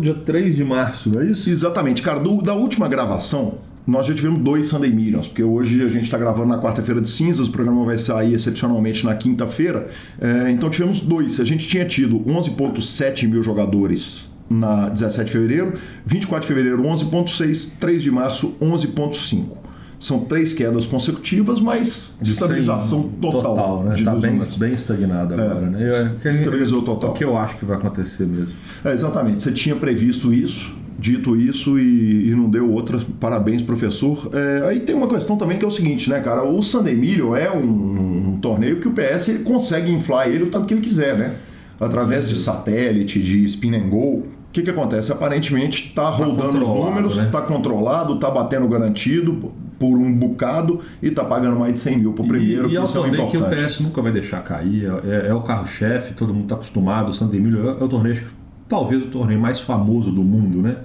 dia 0.00 0.14
3 0.14 0.54
de 0.56 0.64
março, 0.64 1.10
não 1.10 1.20
é 1.20 1.26
isso? 1.26 1.50
Exatamente, 1.50 2.02
cara. 2.02 2.20
do- 2.20 2.40
da 2.42 2.54
última 2.54 2.88
gravação, 2.88 3.54
nós 3.86 4.06
já 4.06 4.14
tivemos 4.14 4.40
dois 4.40 4.66
Sunday 4.66 4.92
Millions, 4.92 5.26
porque 5.26 5.42
hoje 5.42 5.82
a 5.82 5.88
gente 5.88 6.04
está 6.04 6.18
gravando 6.18 6.48
na 6.48 6.58
quarta-feira 6.60 7.00
de 7.00 7.08
cinzas, 7.08 7.48
o 7.48 7.50
programa 7.50 7.84
vai 7.84 7.96
sair 7.98 8.34
excepcionalmente 8.34 9.04
na 9.04 9.14
quinta-feira. 9.14 9.88
É, 10.20 10.50
então 10.50 10.68
tivemos 10.70 11.00
dois. 11.00 11.40
A 11.40 11.44
gente 11.44 11.66
tinha 11.66 11.84
tido 11.86 12.20
11,7 12.20 13.26
mil 13.26 13.42
jogadores 13.42 14.28
na 14.50 14.88
17 14.90 15.26
de 15.26 15.32
fevereiro, 15.32 15.74
24 16.06 16.42
de 16.42 16.54
fevereiro 16.54 16.82
11,6, 16.82 17.70
3 17.80 18.02
de 18.02 18.10
março 18.10 18.54
11,5. 18.60 19.56
São 19.98 20.20
três 20.20 20.52
quedas 20.52 20.86
consecutivas, 20.86 21.58
mas 21.58 22.12
De 22.22 22.30
estabilização 22.30 23.02
cem- 23.02 23.10
total. 23.20 23.82
né? 23.82 23.94
de 23.96 24.04
Tá 24.04 24.12
dos 24.12 24.22
bem, 24.22 24.38
bem 24.56 24.72
estagnado 24.72 25.34
agora, 25.34 25.62
né? 25.68 25.82
É, 25.82 26.10
que- 26.22 26.28
estabilizou 26.28 26.82
total. 26.82 27.10
O 27.10 27.12
que 27.14 27.24
eu 27.24 27.36
acho 27.36 27.56
que 27.58 27.64
vai 27.64 27.76
acontecer 27.76 28.24
mesmo. 28.26 28.54
É, 28.84 28.92
exatamente, 28.92 29.42
você 29.42 29.50
tinha 29.50 29.74
previsto 29.74 30.32
isso, 30.32 30.72
dito 30.96 31.34
isso 31.36 31.78
e, 31.80 32.28
e 32.28 32.30
não 32.30 32.48
deu 32.48 32.70
outra. 32.70 33.00
Parabéns, 33.18 33.60
professor. 33.62 34.30
É, 34.32 34.68
aí 34.68 34.80
tem 34.80 34.94
uma 34.94 35.08
questão 35.08 35.36
também 35.36 35.58
que 35.58 35.64
é 35.64 35.68
o 35.68 35.70
seguinte, 35.70 36.08
né, 36.08 36.20
cara? 36.20 36.44
O 36.44 36.62
Sunday 36.62 36.94
Million 36.94 37.34
é 37.34 37.50
um, 37.50 38.34
um 38.34 38.38
torneio 38.40 38.80
que 38.80 38.86
o 38.86 38.92
PS 38.92 39.28
ele 39.30 39.40
consegue 39.40 39.90
inflar 39.90 40.28
ele 40.28 40.44
o 40.44 40.50
tanto 40.50 40.66
que 40.66 40.74
ele 40.74 40.80
quiser, 40.80 41.16
né? 41.18 41.34
Através 41.80 42.28
de 42.28 42.36
satélite, 42.36 43.20
de 43.20 43.44
spin 43.46 43.74
and 43.74 43.88
go. 43.88 43.98
O 43.98 44.26
que, 44.52 44.62
que 44.62 44.70
acontece? 44.70 45.10
Aparentemente 45.12 45.88
está 45.88 46.08
rodando 46.08 46.62
os 46.62 46.68
números, 46.68 47.16
né? 47.16 47.24
está 47.26 47.42
controlado, 47.42 48.14
está 48.14 48.30
batendo 48.30 48.66
garantido. 48.68 49.52
Por 49.78 49.96
um 49.96 50.12
bocado 50.12 50.80
e 51.02 51.10
tá 51.10 51.24
pagando 51.24 51.58
mais 51.58 51.74
de 51.74 51.80
100 51.80 51.98
mil 51.98 52.12
pro 52.12 52.24
primeiro. 52.24 52.68
E, 52.68 52.72
e 52.72 52.76
é 52.76 52.80
o 52.80 52.84
é 52.84 52.88
torneio 52.88 53.30
que 53.30 53.36
o. 53.36 53.44
PS 53.44 53.80
nunca 53.80 54.02
vai 54.02 54.12
deixar 54.12 54.42
cair, 54.42 54.90
é, 55.04 55.28
é 55.28 55.34
o 55.34 55.40
carro-chefe, 55.42 56.14
todo 56.14 56.34
mundo 56.34 56.48
tá 56.48 56.54
acostumado, 56.56 57.10
o 57.10 57.14
Santo 57.14 57.34
Emílio 57.36 57.68
é, 57.68 57.80
é 57.80 57.84
o 57.84 57.88
torneio, 57.88 58.20
talvez 58.68 59.02
o 59.02 59.06
torneio 59.06 59.40
mais 59.40 59.60
famoso 59.60 60.10
do 60.10 60.22
mundo, 60.22 60.60
né? 60.60 60.78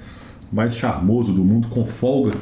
Mais 0.52 0.76
charmoso 0.76 1.34
do 1.34 1.44
mundo, 1.44 1.68
com 1.70 1.86
folga. 1.86 2.34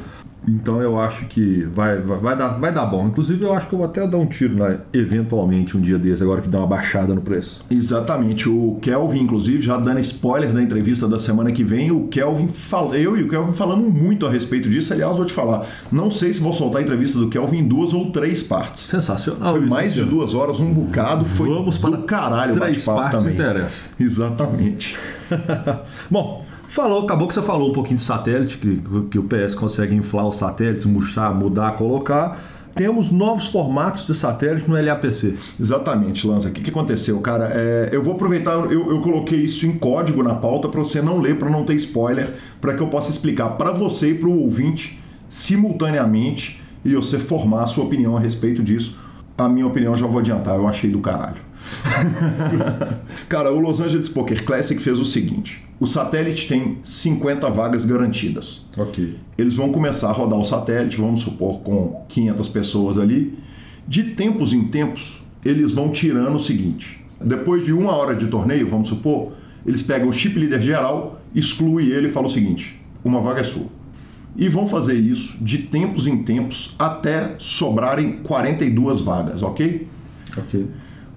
Então 0.46 0.80
eu 0.80 1.00
acho 1.00 1.26
que 1.26 1.62
vai, 1.72 1.98
vai, 1.98 2.18
vai 2.18 2.36
dar, 2.36 2.48
vai 2.58 2.72
dar 2.72 2.86
bom. 2.86 3.06
Inclusive 3.06 3.44
eu 3.44 3.52
acho 3.52 3.68
que 3.68 3.74
eu 3.74 3.78
vou 3.78 3.86
até 3.86 4.06
dar 4.06 4.18
um 4.18 4.26
tiro 4.26 4.58
lá, 4.58 4.76
eventualmente, 4.92 5.76
um 5.76 5.80
dia 5.80 5.98
desse, 5.98 6.22
agora 6.22 6.40
que 6.40 6.48
dá 6.48 6.58
uma 6.58 6.66
baixada 6.66 7.14
no 7.14 7.20
preço. 7.20 7.64
Exatamente. 7.70 8.48
O 8.48 8.78
Kelvin, 8.80 9.20
inclusive, 9.20 9.60
já 9.62 9.76
dando 9.76 10.00
spoiler 10.00 10.52
da 10.52 10.62
entrevista 10.62 11.06
da 11.08 11.18
semana 11.18 11.52
que 11.52 11.62
vem, 11.62 11.90
o 11.90 12.08
Kelvin 12.08 12.48
fala, 12.48 12.96
eu 12.98 13.16
e 13.16 13.22
o 13.22 13.28
Kelvin 13.28 13.52
falamos 13.52 13.92
muito 13.92 14.26
a 14.26 14.30
respeito 14.30 14.68
disso. 14.68 14.92
Aliás, 14.92 15.16
vou 15.16 15.24
te 15.24 15.32
falar, 15.32 15.66
não 15.90 16.10
sei 16.10 16.32
se 16.32 16.40
vou 16.40 16.52
soltar 16.52 16.80
a 16.80 16.84
entrevista 16.84 17.18
do 17.18 17.28
Kelvin 17.28 17.58
em 17.58 17.68
duas 17.68 17.92
ou 17.92 18.10
três 18.10 18.42
partes. 18.42 18.84
Sensacional. 18.84 19.52
Foi 19.56 19.66
mais 19.68 19.94
de 19.94 20.04
duas 20.04 20.34
horas, 20.34 20.58
um 20.58 20.72
bocado. 20.72 21.24
Foi 21.24 21.48
Vamos 21.48 21.78
para 21.78 21.90
do 21.90 21.98
caralho 22.04 22.54
o 22.56 22.60
três 22.60 22.84
partes 22.84 23.18
também. 23.22 23.34
interessa. 23.34 23.82
Exatamente. 24.00 24.96
Bom, 26.10 26.44
falou, 26.72 27.04
acabou 27.04 27.28
que 27.28 27.34
você 27.34 27.42
falou 27.42 27.70
um 27.70 27.72
pouquinho 27.72 27.98
de 27.98 28.02
satélite, 28.02 28.56
que, 28.56 28.82
que 29.10 29.18
o 29.18 29.24
PS 29.24 29.54
consegue 29.54 29.94
inflar 29.94 30.26
os 30.26 30.36
satélites, 30.36 30.86
murchar, 30.86 31.34
mudar, 31.34 31.72
colocar. 31.72 32.42
Temos 32.74 33.10
novos 33.10 33.48
formatos 33.48 34.06
de 34.06 34.14
satélite 34.14 34.68
no 34.68 34.80
LAPC. 34.80 35.36
Exatamente, 35.60 36.26
Lanza. 36.26 36.48
O 36.48 36.52
que, 36.52 36.62
que 36.62 36.70
aconteceu, 36.70 37.20
cara? 37.20 37.52
É, 37.54 37.90
eu 37.92 38.02
vou 38.02 38.14
aproveitar, 38.14 38.52
eu, 38.52 38.90
eu 38.90 39.00
coloquei 39.02 39.40
isso 39.40 39.66
em 39.66 39.72
código 39.72 40.22
na 40.22 40.34
pauta 40.34 40.68
para 40.70 40.80
você 40.80 41.02
não 41.02 41.18
ler, 41.18 41.38
para 41.38 41.50
não 41.50 41.64
ter 41.64 41.74
spoiler, 41.74 42.32
para 42.58 42.72
que 42.72 42.80
eu 42.80 42.86
possa 42.86 43.10
explicar 43.10 43.50
para 43.50 43.70
você 43.72 44.12
e 44.12 44.14
para 44.14 44.28
o 44.28 44.40
ouvinte 44.40 44.98
simultaneamente 45.28 46.62
e 46.82 46.94
você 46.94 47.18
formar 47.18 47.64
a 47.64 47.66
sua 47.66 47.84
opinião 47.84 48.16
a 48.16 48.20
respeito 48.20 48.62
disso. 48.62 48.96
A 49.36 49.46
minha 49.46 49.66
opinião 49.66 49.94
já 49.94 50.06
vou 50.06 50.20
adiantar, 50.20 50.56
eu 50.56 50.66
achei 50.66 50.90
do 50.90 51.00
caralho. 51.00 51.51
Cara, 53.28 53.52
o 53.52 53.60
Los 53.60 53.80
Angeles 53.80 54.08
Poker 54.08 54.44
Classic 54.44 54.80
fez 54.80 54.98
o 54.98 55.04
seguinte: 55.04 55.64
o 55.80 55.86
satélite 55.86 56.48
tem 56.48 56.78
50 56.82 57.48
vagas 57.50 57.84
garantidas. 57.84 58.66
Ok. 58.76 59.16
Eles 59.36 59.54
vão 59.54 59.72
começar 59.72 60.08
a 60.08 60.12
rodar 60.12 60.38
o 60.38 60.44
satélite, 60.44 60.96
vamos 60.96 61.22
supor, 61.22 61.60
com 61.60 62.04
500 62.08 62.48
pessoas 62.48 62.98
ali. 62.98 63.38
De 63.86 64.04
tempos 64.04 64.52
em 64.52 64.64
tempos, 64.68 65.20
eles 65.44 65.72
vão 65.72 65.90
tirando 65.90 66.36
o 66.36 66.40
seguinte: 66.40 67.04
depois 67.20 67.64
de 67.64 67.72
uma 67.72 67.92
hora 67.92 68.14
de 68.14 68.26
torneio, 68.26 68.68
vamos 68.68 68.88
supor, 68.88 69.32
eles 69.66 69.82
pegam 69.82 70.08
o 70.08 70.12
chip 70.12 70.38
líder 70.38 70.62
geral, 70.62 71.20
exclui 71.34 71.90
ele 71.90 72.08
e 72.08 72.10
fala 72.10 72.26
o 72.26 72.30
seguinte: 72.30 72.80
uma 73.04 73.20
vaga 73.20 73.40
é 73.40 73.44
sua. 73.44 73.66
E 74.34 74.48
vão 74.48 74.66
fazer 74.66 74.94
isso 74.94 75.36
de 75.40 75.58
tempos 75.58 76.06
em 76.06 76.22
tempos 76.22 76.74
até 76.78 77.34
sobrarem 77.38 78.20
42 78.22 79.02
vagas, 79.02 79.42
ok? 79.42 79.86
Ok. 80.36 80.66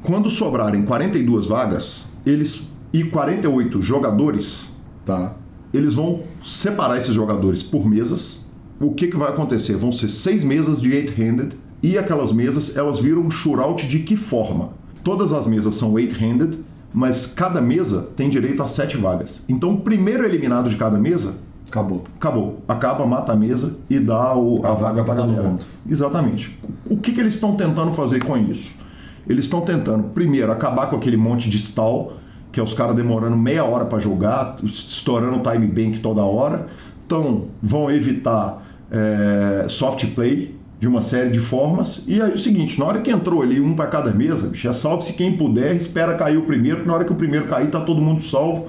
Quando 0.05 0.29
sobrarem 0.29 0.83
42 0.83 1.47
vagas, 1.47 2.05
eles 2.25 2.69
e 2.93 3.03
48 3.03 3.81
jogadores, 3.81 4.65
Tá. 5.05 5.35
eles 5.73 5.93
vão 5.93 6.21
separar 6.43 6.97
esses 6.97 7.13
jogadores 7.13 7.61
por 7.63 7.85
mesas. 7.87 8.39
O 8.79 8.91
que, 8.93 9.07
que 9.07 9.17
vai 9.17 9.29
acontecer? 9.29 9.75
Vão 9.75 9.91
ser 9.91 10.09
seis 10.09 10.43
mesas 10.43 10.81
de 10.81 10.91
eight-handed 10.93 11.55
e 11.81 11.97
aquelas 11.97 12.31
mesas 12.31 12.75
elas 12.75 12.99
viram 12.99 13.21
um 13.21 13.31
shootout 13.31 13.87
de 13.87 13.99
que 13.99 14.15
forma? 14.15 14.69
Todas 15.03 15.31
as 15.33 15.45
mesas 15.45 15.75
são 15.75 15.97
eight-handed, 15.99 16.59
mas 16.93 17.25
cada 17.27 17.61
mesa 17.61 18.07
tem 18.15 18.29
direito 18.29 18.63
a 18.63 18.67
sete 18.67 18.97
vagas. 18.97 19.43
Então 19.49 19.73
o 19.73 19.81
primeiro 19.81 20.23
eliminado 20.25 20.69
de 20.69 20.75
cada 20.75 20.97
mesa 20.97 21.33
Acabou. 21.67 22.03
acabou. 22.17 22.59
Acaba, 22.67 23.05
mata 23.05 23.33
a 23.33 23.35
mesa 23.35 23.75
e 23.89 23.99
dá 23.99 24.35
o- 24.35 24.65
a, 24.65 24.69
A 24.69 24.73
vaga 24.75 25.03
para 25.03 25.15
todo 25.15 25.31
mundo. 25.31 25.65
Exatamente. 25.89 26.57
O 26.89 26.95
que, 26.97 27.11
que 27.11 27.19
eles 27.19 27.33
estão 27.33 27.55
tentando 27.55 27.91
fazer 27.93 28.23
com 28.23 28.37
isso? 28.37 28.73
Eles 29.27 29.45
estão 29.45 29.61
tentando, 29.61 30.03
primeiro, 30.09 30.51
acabar 30.51 30.87
com 30.87 30.95
aquele 30.95 31.17
monte 31.17 31.49
de 31.49 31.57
stall, 31.57 32.13
que 32.51 32.59
é 32.59 32.63
os 32.63 32.73
caras 32.73 32.95
demorando 32.95 33.35
meia 33.35 33.63
hora 33.65 33.85
para 33.85 33.99
jogar, 33.99 34.55
estourando 34.63 35.37
o 35.37 35.51
time 35.51 35.67
bank 35.67 35.99
toda 35.99 36.23
hora. 36.23 36.67
Então, 37.05 37.45
vão 37.61 37.91
evitar 37.91 38.63
é, 38.91 39.65
soft 39.67 40.05
play 40.13 40.55
de 40.79 40.87
uma 40.87 41.01
série 41.01 41.29
de 41.29 41.39
formas. 41.39 42.03
E 42.07 42.21
aí 42.21 42.33
o 42.33 42.39
seguinte, 42.39 42.79
na 42.79 42.85
hora 42.85 43.01
que 43.01 43.11
entrou 43.11 43.41
ali 43.41 43.59
um 43.59 43.73
para 43.73 43.87
cada 43.87 44.11
mesa, 44.11 44.47
bicho, 44.47 44.67
é 44.67 44.73
salve-se 44.73 45.13
quem 45.13 45.35
puder, 45.35 45.75
espera 45.75 46.15
cair 46.15 46.37
o 46.37 46.43
primeiro, 46.43 46.85
na 46.85 46.93
hora 46.93 47.05
que 47.05 47.11
o 47.11 47.15
primeiro 47.15 47.47
cair 47.47 47.69
tá 47.69 47.79
todo 47.79 48.01
mundo 48.01 48.21
salvo 48.21 48.67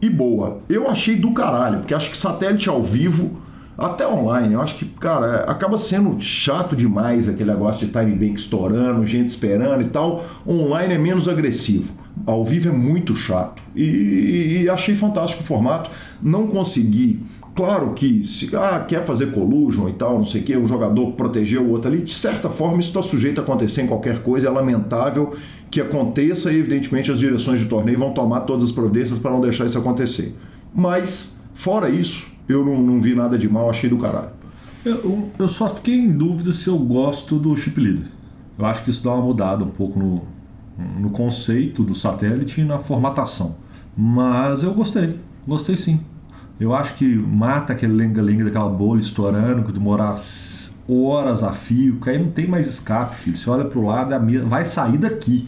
e 0.00 0.08
boa. 0.08 0.60
Eu 0.68 0.88
achei 0.88 1.16
do 1.16 1.32
caralho, 1.32 1.78
porque 1.80 1.94
acho 1.94 2.10
que 2.10 2.16
satélite 2.16 2.68
ao 2.68 2.82
vivo, 2.82 3.38
até 3.78 4.08
online, 4.08 4.54
eu 4.54 4.60
acho 4.60 4.74
que, 4.74 4.84
cara, 4.86 5.26
é, 5.26 5.50
acaba 5.50 5.78
sendo 5.78 6.20
chato 6.20 6.74
demais 6.74 7.28
aquele 7.28 7.52
negócio 7.52 7.86
de 7.86 7.92
time 7.92 8.10
bank 8.12 8.34
estourando, 8.34 9.06
gente 9.06 9.28
esperando 9.28 9.82
e 9.82 9.86
tal. 9.86 10.24
Online 10.44 10.94
é 10.94 10.98
menos 10.98 11.28
agressivo. 11.28 11.92
Ao 12.26 12.44
vivo 12.44 12.70
é 12.70 12.72
muito 12.72 13.14
chato. 13.14 13.62
E, 13.76 14.62
e 14.62 14.68
achei 14.68 14.96
fantástico 14.96 15.44
o 15.44 15.46
formato. 15.46 15.90
Não 16.20 16.48
consegui. 16.48 17.20
Claro 17.54 17.92
que 17.94 18.24
se 18.24 18.50
ah, 18.56 18.84
quer 18.86 19.04
fazer 19.04 19.32
collusion 19.32 19.88
e 19.88 19.92
tal, 19.92 20.18
não 20.18 20.26
sei 20.26 20.40
o 20.40 20.44
que, 20.44 20.56
o 20.56 20.66
jogador 20.66 21.12
proteger 21.12 21.60
o 21.60 21.70
outro 21.70 21.90
ali, 21.90 22.02
de 22.02 22.14
certa 22.14 22.48
forma 22.48 22.78
isso 22.78 22.90
está 22.90 23.02
sujeito 23.02 23.40
a 23.40 23.42
acontecer 23.42 23.82
em 23.82 23.88
qualquer 23.88 24.22
coisa, 24.22 24.46
é 24.46 24.50
lamentável 24.50 25.34
que 25.68 25.80
aconteça 25.80 26.52
e 26.52 26.58
evidentemente 26.58 27.10
as 27.10 27.18
direções 27.18 27.58
de 27.58 27.66
torneio 27.66 27.98
vão 27.98 28.12
tomar 28.12 28.42
todas 28.42 28.62
as 28.62 28.70
providências 28.70 29.18
para 29.18 29.32
não 29.32 29.40
deixar 29.40 29.66
isso 29.66 29.76
acontecer. 29.76 30.36
Mas, 30.72 31.32
fora 31.52 31.90
isso, 31.90 32.27
eu 32.48 32.64
não, 32.64 32.80
não 32.82 33.00
vi 33.00 33.14
nada 33.14 33.36
de 33.38 33.48
mal, 33.48 33.68
achei 33.70 33.88
do 33.90 33.98
caralho. 33.98 34.30
Eu, 34.84 35.28
eu 35.38 35.48
só 35.48 35.68
fiquei 35.68 35.96
em 35.96 36.10
dúvida 36.10 36.52
se 36.52 36.68
eu 36.68 36.78
gosto 36.78 37.38
do 37.38 37.56
chip 37.56 37.80
leader. 37.80 38.06
Eu 38.58 38.64
acho 38.64 38.82
que 38.84 38.90
isso 38.90 39.02
dá 39.04 39.12
uma 39.12 39.22
mudada 39.22 39.64
um 39.64 39.68
pouco 39.70 39.98
no, 39.98 40.22
no 40.98 41.10
conceito 41.10 41.82
do 41.84 41.94
satélite 41.94 42.60
e 42.60 42.64
na 42.64 42.78
formatação. 42.78 43.56
Mas 43.96 44.62
eu 44.62 44.72
gostei, 44.72 45.18
gostei 45.46 45.76
sim. 45.76 46.00
Eu 46.58 46.74
acho 46.74 46.94
que 46.94 47.04
mata 47.16 47.72
aquele 47.72 47.92
lenga-lenga 47.92 48.44
daquela 48.44 48.68
bolha 48.68 49.00
estourando, 49.00 49.62
que 49.64 49.72
demorar 49.72 50.14
s- 50.14 50.72
horas 50.88 51.42
a 51.44 51.52
fio, 51.52 51.94
porque 51.96 52.10
aí 52.10 52.18
não 52.18 52.30
tem 52.30 52.48
mais 52.48 52.66
escape, 52.66 53.14
filho. 53.16 53.36
Você 53.36 53.48
olha 53.50 53.64
pro 53.64 53.84
lado, 53.84 54.12
a 54.12 54.18
mesa 54.18 54.44
vai 54.46 54.64
sair 54.64 54.98
daqui. 54.98 55.46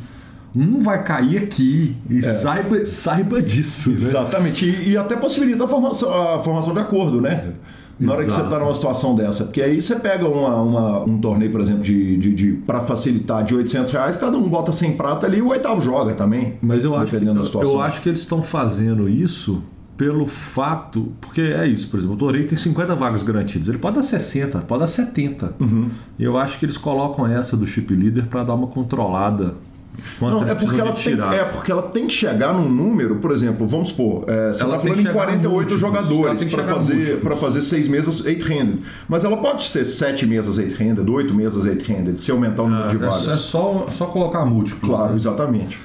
Um 0.54 0.80
vai 0.80 1.02
cair 1.04 1.38
aqui. 1.38 1.96
E 2.08 2.22
saiba, 2.22 2.84
saiba 2.86 3.40
disso. 3.42 3.90
Né? 3.90 3.96
Exatamente. 3.96 4.64
E, 4.64 4.90
e 4.90 4.96
até 4.96 5.16
possibilita 5.16 5.64
a 5.64 5.68
formação, 5.68 6.12
a 6.12 6.38
formação 6.42 6.72
de 6.74 6.80
acordo, 6.80 7.20
né? 7.20 7.52
Na 7.98 8.12
hora 8.14 8.24
que 8.24 8.30
você 8.30 8.38
Exato. 8.40 8.54
está 8.54 8.64
numa 8.64 8.74
situação 8.74 9.14
dessa. 9.14 9.44
Porque 9.44 9.60
aí 9.60 9.80
você 9.82 9.94
pega 9.96 10.26
uma, 10.26 10.56
uma- 10.62 11.00
um 11.04 11.18
torneio, 11.18 11.52
por 11.52 11.60
exemplo, 11.60 11.82
de, 11.82 12.16
de, 12.16 12.32
de 12.34 12.52
para 12.66 12.80
facilitar 12.80 13.44
de 13.44 13.54
800 13.54 13.92
reais, 13.92 14.16
cada 14.16 14.38
um 14.38 14.48
bota 14.48 14.72
100 14.72 14.96
prata 14.96 15.26
ali 15.26 15.38
e 15.38 15.42
o 15.42 15.48
oitavo 15.48 15.82
joga 15.82 16.14
também. 16.14 16.54
Mas 16.62 16.82
eu 16.82 16.96
acho, 16.96 17.16
que, 17.18 17.24
eu 17.62 17.80
acho 17.80 18.00
que 18.00 18.08
eles 18.08 18.20
estão 18.20 18.42
fazendo 18.42 19.06
isso 19.06 19.62
pelo 19.98 20.24
fato. 20.24 21.12
Porque 21.20 21.42
é 21.42 21.66
isso, 21.66 21.88
por 21.90 21.98
exemplo, 21.98 22.16
o 22.16 22.18
torneio 22.18 22.46
tem 22.46 22.56
50 22.56 22.94
vagas 22.96 23.22
garantidas. 23.22 23.68
Ele 23.68 23.76
pode 23.76 23.96
dar 23.96 24.02
60, 24.02 24.60
pode 24.60 24.80
dar 24.80 24.86
70. 24.86 25.54
Uhum. 25.60 25.90
Eu 26.18 26.38
acho 26.38 26.58
que 26.58 26.64
eles 26.64 26.78
colocam 26.78 27.26
essa 27.26 27.54
do 27.54 27.66
chip 27.66 27.94
leader 27.94 28.24
para 28.26 28.42
dar 28.44 28.54
uma 28.54 28.66
controlada. 28.68 29.54
Quanto 30.18 30.40
Não, 30.44 30.48
é 30.48 30.54
porque, 30.54 30.80
ela 30.80 30.92
de 30.92 31.02
tem, 31.04 31.20
é 31.38 31.44
porque 31.44 31.72
ela 31.72 31.82
tem 31.82 32.06
que 32.06 32.12
chegar 32.14 32.52
num 32.54 32.68
número, 32.68 33.16
por 33.16 33.32
exemplo, 33.32 33.66
vamos 33.66 33.88
supor, 33.90 34.24
é, 34.28 34.52
você 34.52 34.62
Ela 34.62 34.76
está 34.76 34.78
tem 34.78 34.78
falando 34.78 34.98
em 34.98 35.02
chegar 35.02 35.12
48 35.14 35.50
múltiplos, 35.50 35.82
ela 35.82 35.90
jogadores 36.02 36.40
tem 36.40 36.48
que 36.48 36.56
para 36.56 36.64
fazer, 36.74 37.20
fazer 37.40 37.62
seis 37.62 37.88
mesas 37.88 38.22
8-handed. 38.22 38.78
Mas 39.08 39.24
ela 39.24 39.36
pode 39.36 39.64
ser 39.64 39.84
sete 39.84 40.26
mesas 40.26 40.58
8-handed, 40.58 41.08
oito 41.10 41.34
mesas 41.34 41.64
8-handed, 41.64 42.20
se 42.20 42.30
aumentar 42.30 42.62
o 42.62 42.68
número 42.68 42.88
de 42.90 42.96
É, 42.96 43.08
vagas. 43.08 43.28
é 43.28 43.36
só, 43.36 43.86
só 43.90 44.06
colocar 44.06 44.44
múltiplos. 44.44 44.88
Claro, 44.88 45.10
né? 45.12 45.16
exatamente. 45.16 45.78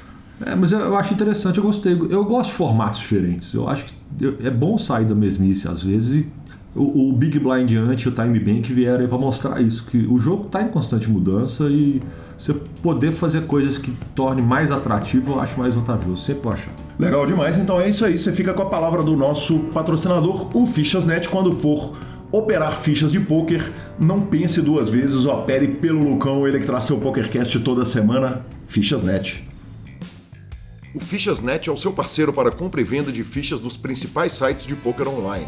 É, 0.46 0.54
mas 0.54 0.72
eu, 0.74 0.80
eu 0.80 0.98
acho 0.98 1.14
interessante, 1.14 1.58
eu 1.60 1.64
gostei. 1.64 1.94
Eu 2.10 2.26
gosto 2.26 2.50
de 2.50 2.56
formatos 2.58 3.00
diferentes. 3.00 3.54
Eu 3.54 3.70
acho 3.70 3.86
que 3.86 3.94
eu- 4.20 4.36
é 4.44 4.50
bom 4.50 4.78
sair 4.78 5.06
da 5.06 5.16
mesmice 5.16 5.66
às 5.68 5.82
vezes. 5.84 6.22
E 6.24 6.30
o, 6.76 7.10
o 7.10 7.14
Big 7.14 7.40
Blind 7.40 7.72
Ant 7.72 8.04
e 8.04 8.10
o 8.10 8.12
Time 8.12 8.38
Bank 8.40 8.72
vieram 8.74 9.00
aí 9.00 9.08
para 9.08 9.18
mostrar 9.18 9.62
isso, 9.62 9.86
que 9.86 9.98
o 9.98 10.20
jogo 10.20 10.48
está 10.48 10.62
em 10.62 10.68
constante 10.68 11.10
mudança 11.10 11.70
e 11.70 12.02
você 12.38 12.54
poder 12.84 13.14
fazer 13.14 13.46
coisas 13.48 13.78
que 13.78 13.92
torne 14.14 14.42
mais 14.42 14.72
atrativo, 14.72 15.34
eu 15.34 15.40
acho 15.40 15.58
mais 15.58 15.74
vantajoso. 15.74 16.22
Sempre 16.22 16.44
vou 16.44 16.52
achar. 16.52 16.72
Legal 17.00 17.26
demais, 17.26 17.58
então 17.58 17.80
é 17.80 17.88
isso 17.88 18.06
aí. 18.06 18.20
Você 18.20 18.34
fica 18.34 18.54
com 18.54 18.62
a 18.62 18.66
palavra 18.66 19.02
do 19.02 19.16
nosso 19.16 19.60
patrocinador, 19.74 20.50
o 20.56 20.68
Fichas.net, 20.68 21.30
quando 21.30 21.54
for 21.54 21.96
operar 22.32 22.78
fichas 22.78 23.14
de 23.14 23.20
pôquer, 23.20 23.72
não 23.98 24.22
pense 24.22 24.62
duas 24.62 24.90
vezes, 24.90 25.26
opere 25.26 25.70
pelo 25.70 26.04
Lucão, 26.04 26.46
ele 26.46 26.60
que 26.60 26.66
traz 26.66 26.84
seu 26.84 26.98
PokerCast 26.98 27.60
toda 27.60 27.86
semana, 27.86 28.46
Fichas.net. 28.68 29.48
O 30.94 31.00
Fichas.net 31.00 31.70
é 31.70 31.72
o 31.72 31.78
seu 31.78 31.94
parceiro 31.94 32.34
para 32.34 32.52
compra 32.52 32.82
e 32.82 32.84
venda 32.84 33.12
de 33.12 33.24
fichas 33.24 33.62
dos 33.62 33.78
principais 33.78 34.34
sites 34.34 34.68
de 34.68 34.76
pôquer 34.76 35.08
online. 35.08 35.48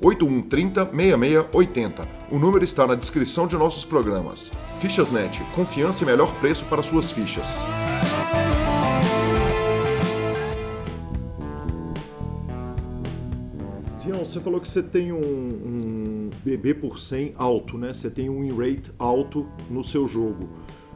8130 0.00 0.90
6680. 0.92 2.08
O 2.30 2.38
número 2.38 2.64
está 2.64 2.86
na 2.86 2.94
descrição 2.94 3.46
de 3.46 3.56
nossos 3.56 3.84
programas. 3.84 4.50
Fichasnet, 4.80 5.42
confiança 5.54 6.04
e 6.04 6.06
melhor 6.06 6.34
preço 6.38 6.64
para 6.66 6.82
suas 6.82 7.10
fichas. 7.10 7.48
Dion, 14.02 14.18
você 14.18 14.38
falou 14.38 14.60
que 14.60 14.68
você 14.68 14.82
tem 14.82 15.12
um, 15.12 15.18
um 15.18 16.30
BB 16.44 16.74
por 16.74 17.00
100 17.00 17.34
alto, 17.36 17.78
né? 17.78 17.92
Você 17.92 18.10
tem 18.10 18.28
um 18.28 18.42
win 18.42 18.56
rate 18.56 18.92
alto 18.98 19.46
no 19.70 19.82
seu 19.82 20.06
jogo. 20.06 20.48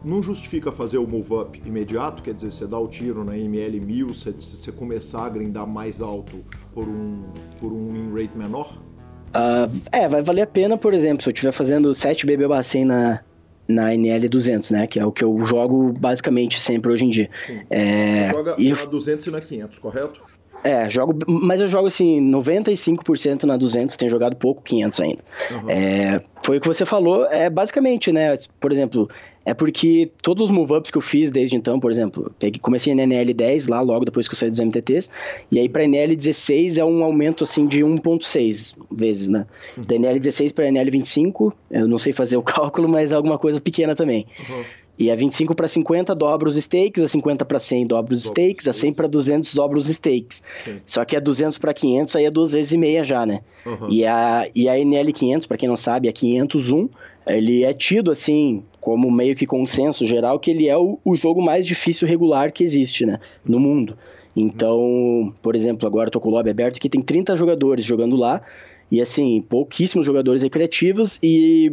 Não 0.04 0.22
justifica 0.22 0.70
fazer 0.70 0.98
o 0.98 1.06
move 1.06 1.34
up 1.34 1.60
imediato, 1.66 2.22
quer 2.22 2.32
dizer, 2.32 2.52
você 2.52 2.66
dá 2.66 2.78
o 2.78 2.88
tiro 2.88 3.22
na 3.22 3.36
ML 3.36 3.80
1000, 3.80 4.08
você, 4.08 4.30
você 4.30 4.72
começar 4.72 5.26
a 5.26 5.28
grindar 5.28 5.66
mais 5.66 6.00
alto 6.00 6.42
por 6.72 6.88
um, 6.88 7.22
por 7.58 7.72
um 7.72 7.92
win 7.92 8.12
rate 8.12 8.36
menor? 8.36 8.89
Uh, 9.30 9.70
é, 9.92 10.08
vai 10.08 10.22
valer 10.22 10.42
a 10.42 10.46
pena, 10.46 10.76
por 10.76 10.92
exemplo, 10.92 11.22
se 11.22 11.28
eu 11.28 11.32
estiver 11.32 11.52
fazendo 11.52 11.92
7 11.94 12.26
BB 12.26 12.48
Bacen 12.48 12.84
na, 12.84 13.20
na 13.68 13.90
NL200, 13.90 14.70
né? 14.72 14.86
Que 14.86 14.98
é 14.98 15.04
o 15.04 15.12
que 15.12 15.24
eu 15.24 15.38
jogo 15.44 15.92
basicamente 15.92 16.60
sempre 16.60 16.92
hoje 16.92 17.04
em 17.04 17.10
dia. 17.10 17.30
Sim. 17.46 17.60
É, 17.70 18.26
Você 18.26 18.32
joga 18.32 18.54
e... 18.58 18.72
na 18.72 18.84
200 18.84 19.26
e 19.26 19.30
na 19.30 19.40
500, 19.40 19.78
correto? 19.78 20.20
É, 20.62 20.90
jogo, 20.90 21.18
mas 21.26 21.60
eu 21.60 21.66
jogo 21.68 21.86
assim, 21.86 22.20
95% 22.30 23.44
na 23.44 23.56
200, 23.56 23.96
tenho 23.96 24.10
jogado 24.10 24.36
pouco, 24.36 24.62
500 24.62 25.00
ainda. 25.00 25.24
Uhum. 25.50 25.70
É, 25.70 26.22
foi 26.44 26.58
o 26.58 26.60
que 26.60 26.66
você 26.66 26.84
falou, 26.84 27.24
é 27.26 27.48
basicamente, 27.48 28.12
né? 28.12 28.36
Por 28.60 28.70
exemplo, 28.70 29.08
é 29.44 29.54
porque 29.54 30.10
todos 30.22 30.44
os 30.44 30.50
move-ups 30.50 30.90
que 30.90 30.98
eu 30.98 31.02
fiz 31.02 31.30
desde 31.30 31.56
então, 31.56 31.80
por 31.80 31.90
exemplo, 31.90 32.30
peguei, 32.38 32.60
comecei 32.60 32.94
na 32.94 33.02
NL10 33.04 33.68
lá, 33.68 33.80
logo 33.80 34.04
depois 34.04 34.28
que 34.28 34.34
eu 34.34 34.38
saí 34.38 34.50
dos 34.50 34.60
MTTs, 34.60 35.10
e 35.50 35.58
aí 35.58 35.68
para 35.68 35.82
NL16 35.84 36.78
é 36.78 36.84
um 36.84 37.02
aumento 37.02 37.44
assim 37.44 37.66
de 37.66 37.80
1.6 37.80 38.74
vezes, 38.90 39.28
né? 39.28 39.46
Uhum. 39.76 39.82
Da 39.82 39.94
NL16 39.96 40.52
para 40.52 40.66
NL25, 40.66 41.52
eu 41.70 41.88
não 41.88 41.98
sei 41.98 42.12
fazer 42.12 42.36
o 42.36 42.42
cálculo, 42.44 42.88
mas 42.88 43.12
é 43.12 43.16
alguma 43.16 43.38
coisa 43.38 43.60
pequena 43.60 43.94
também. 43.94 44.26
Uhum. 44.48 44.64
E 45.00 45.10
a 45.10 45.16
25 45.16 45.54
para 45.54 45.66
50 45.66 46.14
dobra 46.14 46.46
os 46.46 46.56
stakes, 46.56 47.02
a 47.02 47.08
50 47.08 47.46
para 47.46 47.58
100 47.58 47.86
dobra 47.86 48.12
os 48.12 48.22
stakes, 48.22 48.68
a 48.68 48.72
100 48.74 48.92
para 48.92 49.06
200 49.06 49.54
dobra 49.54 49.78
os 49.78 49.86
stakes. 49.86 50.42
Sim. 50.62 50.76
Só 50.86 51.06
que 51.06 51.16
a 51.16 51.20
200 51.20 51.56
para 51.56 51.72
500 51.72 52.16
aí 52.16 52.26
é 52.26 52.30
duas 52.30 52.52
vezes 52.52 52.72
e 52.72 52.76
meia 52.76 53.02
já, 53.02 53.24
né? 53.24 53.40
Uhum. 53.64 53.88
E, 53.88 54.04
a, 54.04 54.46
e 54.54 54.68
a 54.68 54.74
NL500, 54.74 55.46
para 55.46 55.56
quem 55.56 55.70
não 55.70 55.76
sabe, 55.76 56.06
a 56.06 56.12
501, 56.12 56.90
ele 57.26 57.64
é 57.64 57.72
tido 57.72 58.10
assim 58.10 58.62
como 58.80 59.10
meio 59.10 59.36
que 59.36 59.46
consenso 59.46 60.06
geral 60.06 60.38
que 60.38 60.50
ele 60.50 60.68
é 60.68 60.76
o, 60.76 60.98
o 61.04 61.14
jogo 61.14 61.42
mais 61.42 61.66
difícil 61.66 62.08
regular 62.08 62.52
que 62.52 62.64
existe, 62.64 63.04
né, 63.04 63.20
no 63.44 63.60
mundo. 63.60 63.96
Então, 64.34 65.34
por 65.42 65.54
exemplo, 65.54 65.86
agora 65.86 66.08
eu 66.08 66.12
tô 66.12 66.20
com 66.20 66.28
o 66.28 66.32
lobby 66.32 66.50
aberto 66.50 66.80
que 66.80 66.88
tem 66.88 67.02
30 67.02 67.36
jogadores 67.36 67.84
jogando 67.84 68.16
lá 68.16 68.40
e 68.90 69.00
assim, 69.00 69.44
pouquíssimos 69.48 70.06
jogadores 70.06 70.42
recreativos 70.42 71.18
e 71.22 71.72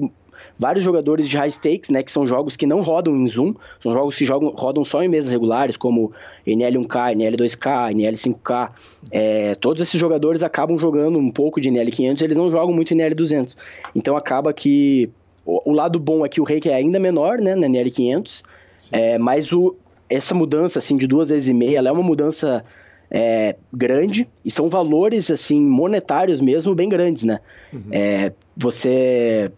vários 0.59 0.83
jogadores 0.83 1.29
de 1.29 1.37
high 1.37 1.51
stakes, 1.51 1.89
né, 1.89 2.01
que 2.01 2.11
são 2.11 2.27
jogos 2.27 2.55
que 2.55 2.65
não 2.65 2.81
rodam 2.81 3.15
em 3.15 3.27
Zoom, 3.27 3.53
são 3.79 3.93
jogos 3.93 4.15
que 4.15 4.25
jogam, 4.25 4.49
rodam 4.49 4.83
só 4.83 5.03
em 5.03 5.07
mesas 5.07 5.31
regulares, 5.31 5.77
como 5.77 6.11
NL1K, 6.45 7.15
NL2K, 7.15 7.93
NL5K. 7.93 8.71
É, 9.11 9.55
todos 9.55 9.81
esses 9.81 9.99
jogadores 9.99 10.43
acabam 10.43 10.77
jogando 10.77 11.19
um 11.19 11.31
pouco 11.31 11.61
de 11.61 11.69
NL500, 11.69 12.21
eles 12.21 12.37
não 12.37 12.49
jogam 12.49 12.73
muito 12.73 12.93
NL200. 12.93 13.55
Então 13.95 14.17
acaba 14.17 14.51
que 14.51 15.09
o, 15.47 15.71
o 15.71 15.73
lado 15.73 15.99
bom 15.99 16.25
é 16.25 16.29
que 16.29 16.41
o 16.41 16.43
rake 16.43 16.69
é 16.69 16.75
ainda 16.75 16.99
menor, 16.99 17.39
né, 17.39 17.55
na 17.55 17.67
NL500, 17.67 18.43
é, 18.91 19.17
mas 19.17 19.51
o, 19.53 19.75
essa 20.09 20.35
mudança, 20.35 20.79
assim, 20.79 20.97
de 20.97 21.07
duas 21.07 21.29
vezes 21.29 21.47
e 21.47 21.53
meia, 21.53 21.77
ela 21.77 21.89
é 21.89 21.91
uma 21.91 22.03
mudança 22.03 22.63
é, 23.09 23.55
grande 23.73 24.27
e 24.43 24.51
são 24.51 24.69
valores, 24.69 25.31
assim, 25.31 25.61
monetários 25.61 26.41
mesmo 26.41 26.75
bem 26.75 26.89
grandes, 26.89 27.23
né? 27.23 27.39
Uhum. 27.71 27.81
É, 27.91 28.33
você 28.55 29.49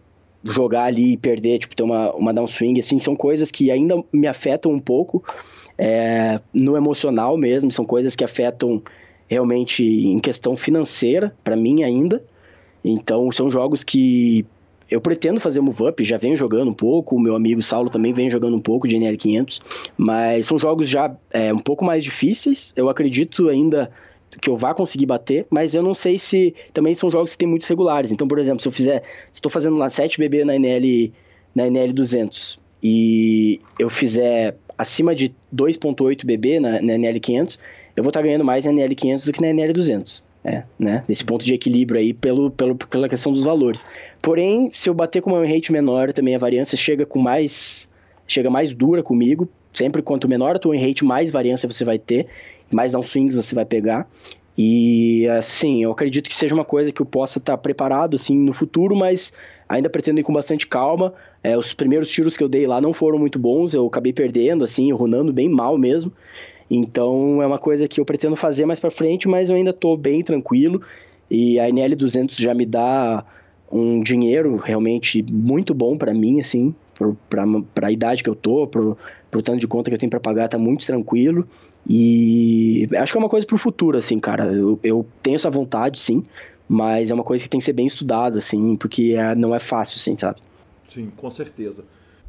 jogar 0.44 0.84
ali 0.84 1.12
e 1.12 1.16
perder, 1.16 1.58
tipo, 1.58 1.74
ter 1.74 1.82
uma, 1.82 2.12
uma 2.14 2.32
downswing, 2.32 2.78
assim, 2.78 2.98
são 2.98 3.14
coisas 3.14 3.50
que 3.50 3.70
ainda 3.70 4.02
me 4.12 4.26
afetam 4.26 4.72
um 4.72 4.80
pouco 4.80 5.22
é, 5.76 6.40
no 6.54 6.76
emocional 6.76 7.36
mesmo, 7.36 7.70
são 7.70 7.84
coisas 7.84 8.14
que 8.14 8.24
afetam 8.24 8.82
realmente 9.28 9.84
em 9.84 10.18
questão 10.18 10.56
financeira, 10.56 11.34
para 11.42 11.56
mim 11.56 11.82
ainda. 11.82 12.22
Então, 12.84 13.30
são 13.30 13.50
jogos 13.50 13.84
que 13.84 14.46
eu 14.90 15.00
pretendo 15.00 15.38
fazer 15.38 15.60
move 15.60 15.84
up, 15.84 16.02
já 16.02 16.16
venho 16.16 16.36
jogando 16.36 16.68
um 16.68 16.74
pouco, 16.74 17.14
o 17.14 17.20
meu 17.20 17.36
amigo 17.36 17.62
Saulo 17.62 17.88
também 17.88 18.12
vem 18.12 18.28
jogando 18.28 18.56
um 18.56 18.60
pouco 18.60 18.88
de 18.88 18.96
NL500, 18.96 19.60
mas 19.96 20.46
são 20.46 20.58
jogos 20.58 20.88
já 20.88 21.14
é, 21.30 21.52
um 21.52 21.58
pouco 21.58 21.84
mais 21.84 22.02
difíceis, 22.02 22.72
eu 22.76 22.88
acredito 22.88 23.48
ainda 23.48 23.90
que 24.40 24.48
eu 24.48 24.56
vá 24.56 24.74
conseguir 24.74 25.06
bater, 25.06 25.46
mas 25.50 25.74
eu 25.74 25.82
não 25.82 25.94
sei 25.94 26.18
se 26.18 26.54
também 26.72 26.94
são 26.94 27.10
jogos 27.10 27.32
que 27.32 27.38
tem 27.38 27.48
muitos 27.48 27.68
regulares. 27.68 28.12
Então, 28.12 28.28
por 28.28 28.38
exemplo, 28.38 28.60
se 28.60 28.68
eu 28.68 28.72
fizer, 28.72 29.02
estou 29.32 29.50
fazendo 29.50 29.76
lá 29.76 29.90
7 29.90 30.18
BB 30.18 30.44
na 30.44 30.54
NL 30.54 31.12
na 31.52 31.66
NL 31.66 31.92
200 31.92 32.60
e 32.82 33.60
eu 33.78 33.90
fizer 33.90 34.56
acima 34.78 35.14
de 35.14 35.34
2.8 35.54 36.24
BB 36.24 36.60
na, 36.60 36.80
na 36.80 36.94
NL 36.94 37.18
500, 37.18 37.58
eu 37.96 38.02
vou 38.02 38.10
estar 38.10 38.20
tá 38.20 38.26
ganhando 38.26 38.44
mais 38.44 38.64
na 38.64 38.72
NL 38.72 38.94
500 38.94 39.24
do 39.24 39.32
que 39.32 39.40
na 39.40 39.48
NL 39.48 39.72
200. 39.72 40.24
É, 40.42 40.62
né? 40.78 41.04
Ponto 41.26 41.44
de 41.44 41.52
equilíbrio 41.52 42.00
aí 42.00 42.14
pelo, 42.14 42.50
pelo, 42.50 42.74
pela 42.74 43.08
questão 43.08 43.32
dos 43.32 43.44
valores. 43.44 43.84
Porém, 44.22 44.70
se 44.72 44.88
eu 44.88 44.94
bater 44.94 45.20
com 45.20 45.30
uma 45.30 45.46
rate 45.46 45.70
menor, 45.70 46.12
também 46.12 46.34
a 46.34 46.38
variância 46.38 46.78
chega 46.78 47.04
com 47.04 47.18
mais 47.18 47.88
chega 48.26 48.48
mais 48.48 48.72
dura 48.72 49.02
comigo. 49.02 49.48
Sempre 49.72 50.02
quanto 50.02 50.28
menor 50.28 50.56
a 50.56 50.58
tua 50.58 50.76
rate, 50.76 51.04
mais 51.04 51.30
variância 51.30 51.70
você 51.70 51.84
vai 51.84 51.98
ter 51.98 52.26
mais 52.70 52.92
downswings 52.92 53.34
você 53.34 53.54
vai 53.54 53.64
pegar. 53.64 54.08
E 54.56 55.26
assim, 55.28 55.82
eu 55.82 55.90
acredito 55.90 56.28
que 56.28 56.36
seja 56.36 56.54
uma 56.54 56.64
coisa 56.64 56.92
que 56.92 57.00
eu 57.00 57.06
possa 57.06 57.38
estar 57.38 57.56
preparado 57.58 58.14
assim 58.14 58.38
no 58.38 58.52
futuro, 58.52 58.94
mas 58.94 59.32
ainda 59.68 59.88
pretendo 59.88 60.20
ir 60.20 60.22
com 60.22 60.32
bastante 60.32 60.66
calma. 60.66 61.14
É, 61.42 61.56
os 61.56 61.72
primeiros 61.72 62.10
tiros 62.10 62.36
que 62.36 62.44
eu 62.44 62.48
dei 62.48 62.66
lá 62.66 62.80
não 62.80 62.92
foram 62.92 63.18
muito 63.18 63.38
bons, 63.38 63.74
eu 63.74 63.86
acabei 63.86 64.12
perdendo, 64.12 64.62
assim, 64.62 64.92
runando 64.92 65.32
bem 65.32 65.48
mal 65.48 65.78
mesmo. 65.78 66.12
Então 66.70 67.42
é 67.42 67.46
uma 67.46 67.58
coisa 67.58 67.88
que 67.88 68.00
eu 68.00 68.04
pretendo 68.04 68.36
fazer 68.36 68.64
mais 68.64 68.78
para 68.78 68.90
frente, 68.90 69.28
mas 69.28 69.50
eu 69.50 69.56
ainda 69.56 69.70
estou 69.70 69.96
bem 69.96 70.22
tranquilo. 70.22 70.80
E 71.30 71.58
a 71.58 71.68
NL 71.68 71.96
200 71.96 72.36
já 72.36 72.54
me 72.54 72.64
dá 72.64 73.24
um 73.70 74.00
dinheiro 74.00 74.56
realmente 74.56 75.24
muito 75.30 75.74
bom 75.74 75.96
para 75.96 76.12
mim, 76.12 76.40
assim, 76.40 76.74
para 77.28 77.86
a 77.86 77.92
idade 77.92 78.22
que 78.22 78.30
eu 78.30 78.34
tô, 78.34 78.66
pro, 78.66 78.98
pro 79.30 79.42
tanto 79.42 79.58
de 79.58 79.66
conta 79.66 79.90
que 79.90 79.94
eu 79.94 79.98
tenho 79.98 80.10
para 80.10 80.20
pagar, 80.20 80.48
tá 80.48 80.58
muito 80.58 80.86
tranquilo. 80.86 81.46
E 81.88 82.88
acho 82.98 83.12
que 83.12 83.18
é 83.18 83.20
uma 83.20 83.28
coisa 83.28 83.46
pro 83.46 83.56
futuro, 83.56 83.96
assim, 83.96 84.18
cara. 84.18 84.52
Eu, 84.52 84.78
eu 84.82 85.06
tenho 85.22 85.36
essa 85.36 85.50
vontade, 85.50 85.98
sim, 85.98 86.24
mas 86.68 87.10
é 87.10 87.14
uma 87.14 87.24
coisa 87.24 87.42
que 87.44 87.50
tem 87.50 87.60
que 87.60 87.64
ser 87.64 87.72
bem 87.72 87.86
estudada, 87.86 88.38
assim, 88.38 88.76
porque 88.76 89.14
é, 89.16 89.34
não 89.34 89.54
é 89.54 89.58
fácil, 89.58 89.96
assim, 89.96 90.16
sabe? 90.16 90.40
Sim, 90.88 91.10
com 91.16 91.30
certeza. 91.30 91.84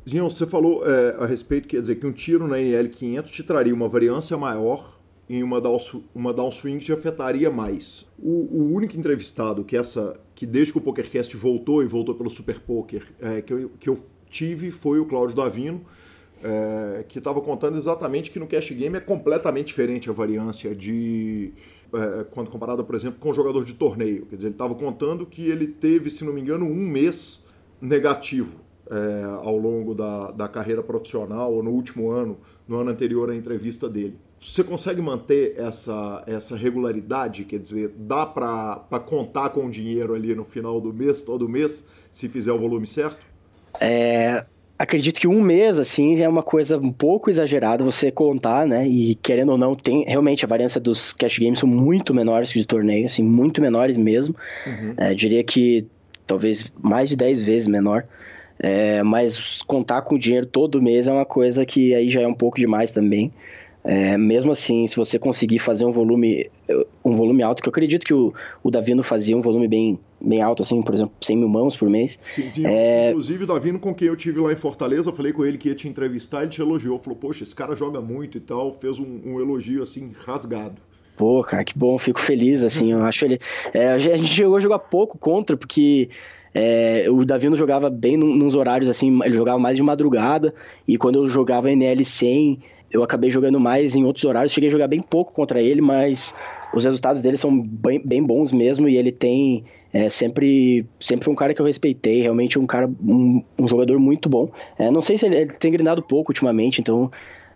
Zinho, 0.09 0.29
você 0.29 0.47
falou 0.47 0.83
é, 0.85 1.15
a 1.19 1.25
respeito, 1.25 1.67
quer 1.67 1.79
dizer, 1.79 1.95
que 1.95 2.07
um 2.07 2.11
tiro 2.11 2.47
na 2.47 2.57
NL500 2.57 3.25
te 3.25 3.43
traria 3.43 3.73
uma 3.73 3.87
variância 3.87 4.35
maior 4.35 4.99
e 5.29 5.43
uma, 5.43 5.61
down, 5.61 5.79
uma 6.13 6.33
downswing 6.33 6.79
te 6.79 6.91
afetaria 6.91 7.51
mais. 7.51 8.05
O, 8.17 8.47
o, 8.51 8.73
único 8.73 8.97
entrevistado 8.97 9.63
que 9.63 9.77
essa 9.77 10.19
que 10.33 10.45
desde 10.45 10.73
que 10.73 10.79
o 10.79 10.81
PokerCast 10.81 11.37
voltou 11.37 11.83
e 11.83 11.85
voltou 11.85 12.15
pelo 12.15 12.31
Super 12.31 12.59
Poker, 12.59 13.03
é, 13.21 13.41
que, 13.41 13.53
eu, 13.53 13.71
que 13.79 13.89
eu 13.89 13.99
tive 14.27 14.71
foi 14.71 14.99
o 14.99 15.05
Cláudio 15.05 15.35
Davino, 15.35 15.85
é, 16.43 17.05
que 17.07 17.19
estava 17.19 17.39
contando 17.39 17.77
exatamente 17.77 18.31
que 18.31 18.39
no 18.39 18.47
cash 18.47 18.71
game 18.71 18.97
é 18.97 18.99
completamente 18.99 19.67
diferente 19.67 20.09
a 20.09 20.13
variância 20.13 20.73
de 20.73 21.53
é, 21.93 22.23
quando 22.31 22.49
comparado, 22.49 22.83
por 22.83 22.95
exemplo, 22.95 23.19
com 23.19 23.29
um 23.29 23.33
jogador 23.35 23.63
de 23.63 23.75
torneio. 23.75 24.25
Quer 24.25 24.35
dizer, 24.37 24.47
ele 24.47 24.55
estava 24.55 24.73
contando 24.73 25.27
que 25.27 25.47
ele 25.47 25.67
teve, 25.67 26.09
se 26.09 26.25
não 26.25 26.33
me 26.33 26.41
engano, 26.41 26.65
um 26.65 26.87
mês 26.87 27.45
negativo 27.79 28.70
é, 28.91 29.23
ao 29.41 29.57
longo 29.57 29.95
da, 29.95 30.31
da 30.31 30.47
carreira 30.49 30.83
profissional 30.83 31.53
ou 31.53 31.63
no 31.63 31.71
último 31.71 32.11
ano, 32.11 32.37
no 32.67 32.77
ano 32.77 32.91
anterior 32.91 33.29
à 33.29 33.35
entrevista 33.35 33.87
dele. 33.87 34.17
Você 34.39 34.63
consegue 34.63 35.01
manter 35.01 35.55
essa, 35.57 36.23
essa 36.27 36.55
regularidade? 36.55 37.45
Quer 37.45 37.59
dizer, 37.59 37.93
dá 37.95 38.25
para 38.25 38.99
contar 39.05 39.49
com 39.49 39.65
o 39.65 39.71
dinheiro 39.71 40.13
ali 40.13 40.35
no 40.35 40.43
final 40.43 40.81
do 40.81 40.91
mês, 40.91 41.21
todo 41.21 41.47
mês, 41.47 41.85
se 42.11 42.27
fizer 42.27 42.51
o 42.51 42.59
volume 42.59 42.85
certo? 42.85 43.19
É, 43.79 44.43
acredito 44.77 45.21
que 45.21 45.27
um 45.27 45.41
mês, 45.41 45.79
assim, 45.79 46.19
é 46.19 46.27
uma 46.27 46.43
coisa 46.43 46.77
um 46.77 46.91
pouco 46.91 47.29
exagerada 47.29 47.83
você 47.83 48.11
contar, 48.11 48.65
né? 48.67 48.87
E 48.87 49.15
querendo 49.15 49.51
ou 49.51 49.57
não, 49.57 49.75
tem 49.75 50.03
realmente 50.05 50.43
a 50.43 50.47
variância 50.47 50.81
dos 50.81 51.13
cash 51.13 51.37
games 51.37 51.59
são 51.59 51.69
muito 51.69 52.13
menores 52.13 52.51
que 52.51 52.59
de 52.59 52.65
torneio, 52.65 53.05
assim, 53.05 53.23
muito 53.23 53.61
menores 53.61 53.95
mesmo. 53.95 54.35
Uhum. 54.65 54.93
É, 54.97 55.13
diria 55.13 55.43
que 55.43 55.85
talvez 56.25 56.71
mais 56.81 57.09
de 57.09 57.15
10 57.15 57.43
vezes 57.43 57.67
menor. 57.67 58.05
É, 58.63 59.01
mas 59.01 59.61
contar 59.63 60.03
com 60.03 60.15
o 60.15 60.19
dinheiro 60.19 60.45
todo 60.45 60.81
mês 60.81 61.07
é 61.07 61.11
uma 61.11 61.25
coisa 61.25 61.65
que 61.65 61.95
aí 61.95 62.09
já 62.09 62.21
é 62.21 62.27
um 62.27 62.33
pouco 62.33 62.59
demais 62.59 62.91
também. 62.91 63.31
é, 63.83 64.17
mesmo 64.17 64.51
assim, 64.51 64.85
se 64.87 64.95
você 64.95 65.17
conseguir 65.17 65.59
fazer 65.59 65.85
um 65.85 65.91
volume 65.91 66.49
um 67.03 67.15
volume 67.15 67.41
alto, 67.41 67.61
que 67.61 67.67
eu 67.67 67.71
acredito 67.71 68.05
que 68.05 68.13
o, 68.13 68.33
o 68.63 68.69
Davino 68.69 69.03
fazia 69.03 69.35
um 69.35 69.41
volume 69.41 69.67
bem, 69.67 69.99
bem 70.19 70.41
alto, 70.41 70.61
assim, 70.61 70.81
por 70.81 70.93
exemplo, 70.93 71.13
100 71.19 71.37
mil 71.37 71.49
mãos 71.49 71.75
por 71.75 71.89
mês. 71.89 72.19
Sim, 72.21 72.49
sim. 72.49 72.65
É... 72.65 73.09
Inclusive, 73.09 73.43
o 73.43 73.47
Davino, 73.47 73.79
com 73.79 73.93
quem 73.93 74.07
eu 74.07 74.15
tive 74.15 74.39
lá 74.39 74.51
em 74.51 74.55
Fortaleza, 74.55 75.09
eu 75.09 75.13
falei 75.13 75.33
com 75.33 75.43
ele 75.45 75.57
que 75.57 75.69
ia 75.69 75.75
te 75.75 75.87
entrevistar, 75.87 76.41
ele 76.41 76.51
te 76.51 76.61
elogiou, 76.61 76.99
falou, 76.99 77.17
poxa, 77.17 77.43
esse 77.43 77.55
cara 77.55 77.75
joga 77.75 77.99
muito 77.99 78.37
e 78.37 78.41
tal, 78.41 78.71
fez 78.73 78.99
um, 78.99 79.21
um 79.25 79.39
elogio, 79.39 79.81
assim, 79.81 80.11
rasgado. 80.25 80.75
Pô, 81.17 81.41
cara, 81.43 81.63
que 81.63 81.77
bom, 81.77 81.97
fico 81.97 82.19
feliz, 82.19 82.63
assim, 82.63 82.91
eu 82.91 83.03
acho 83.03 83.25
ele... 83.25 83.39
É, 83.73 83.89
a 83.91 83.97
gente 83.97 84.27
chegou 84.27 84.55
a 84.55 84.59
jogar 84.59 84.79
pouco 84.79 85.17
contra, 85.17 85.57
porque... 85.57 86.09
É, 86.53 87.05
o 87.09 87.23
Davino 87.23 87.55
jogava 87.55 87.89
bem 87.89 88.17
nos 88.17 88.55
horários 88.55 88.89
assim, 88.89 89.19
ele 89.23 89.35
jogava 89.35 89.57
mais 89.57 89.77
de 89.77 89.83
madrugada, 89.83 90.53
e 90.87 90.97
quando 90.97 91.15
eu 91.15 91.27
jogava 91.27 91.71
NL 91.71 92.03
100, 92.03 92.59
eu 92.91 93.03
acabei 93.03 93.31
jogando 93.31 93.59
mais 93.59 93.95
em 93.95 94.03
outros 94.03 94.25
horários. 94.25 94.51
Cheguei 94.51 94.69
a 94.69 94.71
jogar 94.71 94.87
bem 94.87 95.01
pouco 95.01 95.31
contra 95.33 95.61
ele, 95.61 95.81
mas 95.81 96.35
os 96.73 96.83
resultados 96.83 97.21
dele 97.21 97.37
são 97.37 97.57
bem, 97.57 98.01
bem 98.03 98.23
bons 98.23 98.51
mesmo 98.51 98.87
e 98.87 98.97
ele 98.97 99.11
tem 99.11 99.63
é, 99.93 100.09
sempre 100.09 100.85
sempre 100.99 101.29
um 101.29 101.35
cara 101.35 101.53
que 101.53 101.61
eu 101.61 101.65
respeitei, 101.65 102.21
realmente 102.21 102.57
um 102.57 102.65
cara 102.65 102.89
um, 103.01 103.43
um 103.57 103.67
jogador 103.67 103.99
muito 103.99 104.29
bom. 104.29 104.49
É, 104.77 104.89
não 104.91 105.01
sei 105.01 105.17
se 105.17 105.25
ele, 105.25 105.35
ele, 105.35 105.53
tem 105.53 105.71
grindado 105.71 106.01
pouco 106.01 106.31
ultimamente, 106.31 106.79
então 106.81 107.11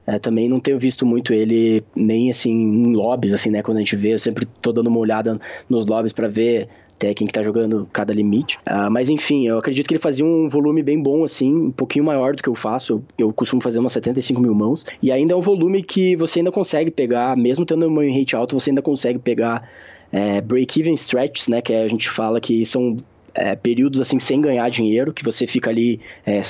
é, 0.05 0.19
também 0.19 0.49
não 0.49 0.59
tenho 0.59 0.77
visto 0.77 1.05
muito 1.05 1.33
ele 1.33 1.83
nem 1.95 2.29
assim 2.29 2.51
em 2.51 2.93
lobbies 2.93 3.33
assim, 3.33 3.49
né, 3.49 3.61
quando 3.61 3.77
a 3.77 3.79
gente 3.79 3.95
vê, 3.95 4.13
eu 4.13 4.19
sempre 4.19 4.45
tô 4.61 4.71
dando 4.71 4.87
uma 4.87 4.99
olhada 4.99 5.39
nos 5.69 5.85
lobbies 5.85 6.13
para 6.13 6.27
ver 6.27 6.67
até 6.97 7.13
quem 7.13 7.27
que 7.27 7.33
tá 7.33 7.43
jogando 7.43 7.87
cada 7.91 8.13
limite. 8.13 8.57
Uh, 8.67 8.89
mas 8.89 9.09
enfim, 9.09 9.47
eu 9.47 9.57
acredito 9.57 9.87
que 9.87 9.93
ele 9.93 10.01
fazia 10.01 10.25
um 10.25 10.49
volume 10.49 10.81
bem 10.81 11.01
bom, 11.01 11.23
assim, 11.23 11.53
um 11.53 11.71
pouquinho 11.71 12.05
maior 12.05 12.35
do 12.35 12.41
que 12.41 12.49
eu 12.49 12.55
faço. 12.55 12.93
Eu, 12.93 13.27
eu 13.27 13.33
costumo 13.33 13.61
fazer 13.61 13.79
umas 13.79 13.91
75 13.91 14.41
mil 14.41 14.53
mãos. 14.53 14.85
E 15.01 15.11
ainda 15.11 15.33
é 15.33 15.35
um 15.35 15.41
volume 15.41 15.83
que 15.83 16.15
você 16.15 16.39
ainda 16.39 16.51
consegue 16.51 16.89
pegar, 16.89 17.35
mesmo 17.35 17.65
tendo 17.65 17.87
um 17.87 18.17
rate 18.17 18.35
alto, 18.35 18.57
você 18.57 18.69
ainda 18.69 18.81
consegue 18.81 19.19
pegar 19.19 19.69
é, 20.11 20.39
break-even 20.41 20.93
stretches, 20.93 21.47
né? 21.47 21.61
Que 21.61 21.73
a 21.73 21.87
gente 21.87 22.09
fala 22.09 22.39
que 22.39 22.65
são 22.65 22.97
é, 23.33 23.55
períodos 23.55 23.99
assim 23.99 24.17
sem 24.17 24.39
ganhar 24.39 24.69
dinheiro, 24.69 25.13
que 25.13 25.23
você 25.23 25.45
fica 25.45 25.69
ali 25.69 25.99
é, 26.25 26.41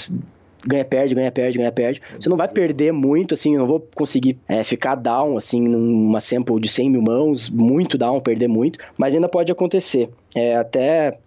ganha, 0.65 0.85
perde, 0.85 1.15
ganha, 1.15 1.31
perde, 1.31 1.57
ganha, 1.57 1.71
perde. 1.71 2.01
Você 2.19 2.29
não 2.29 2.37
vai 2.37 2.47
perder 2.47 2.91
muito, 2.91 3.33
assim, 3.33 3.53
eu 3.53 3.59
não 3.59 3.67
vou 3.67 3.79
conseguir 3.95 4.37
é, 4.47 4.63
ficar 4.63 4.95
down, 4.95 5.37
assim, 5.37 5.61
numa 5.67 6.21
sample 6.21 6.59
de 6.59 6.67
100 6.67 6.89
mil 6.89 7.01
mãos, 7.01 7.49
muito 7.49 7.97
down, 7.97 8.19
perder 8.19 8.47
muito, 8.47 8.79
mas 8.97 9.15
ainda 9.15 9.27
pode 9.27 9.51
acontecer. 9.51 10.09
É, 10.35 10.55
até 10.55 11.17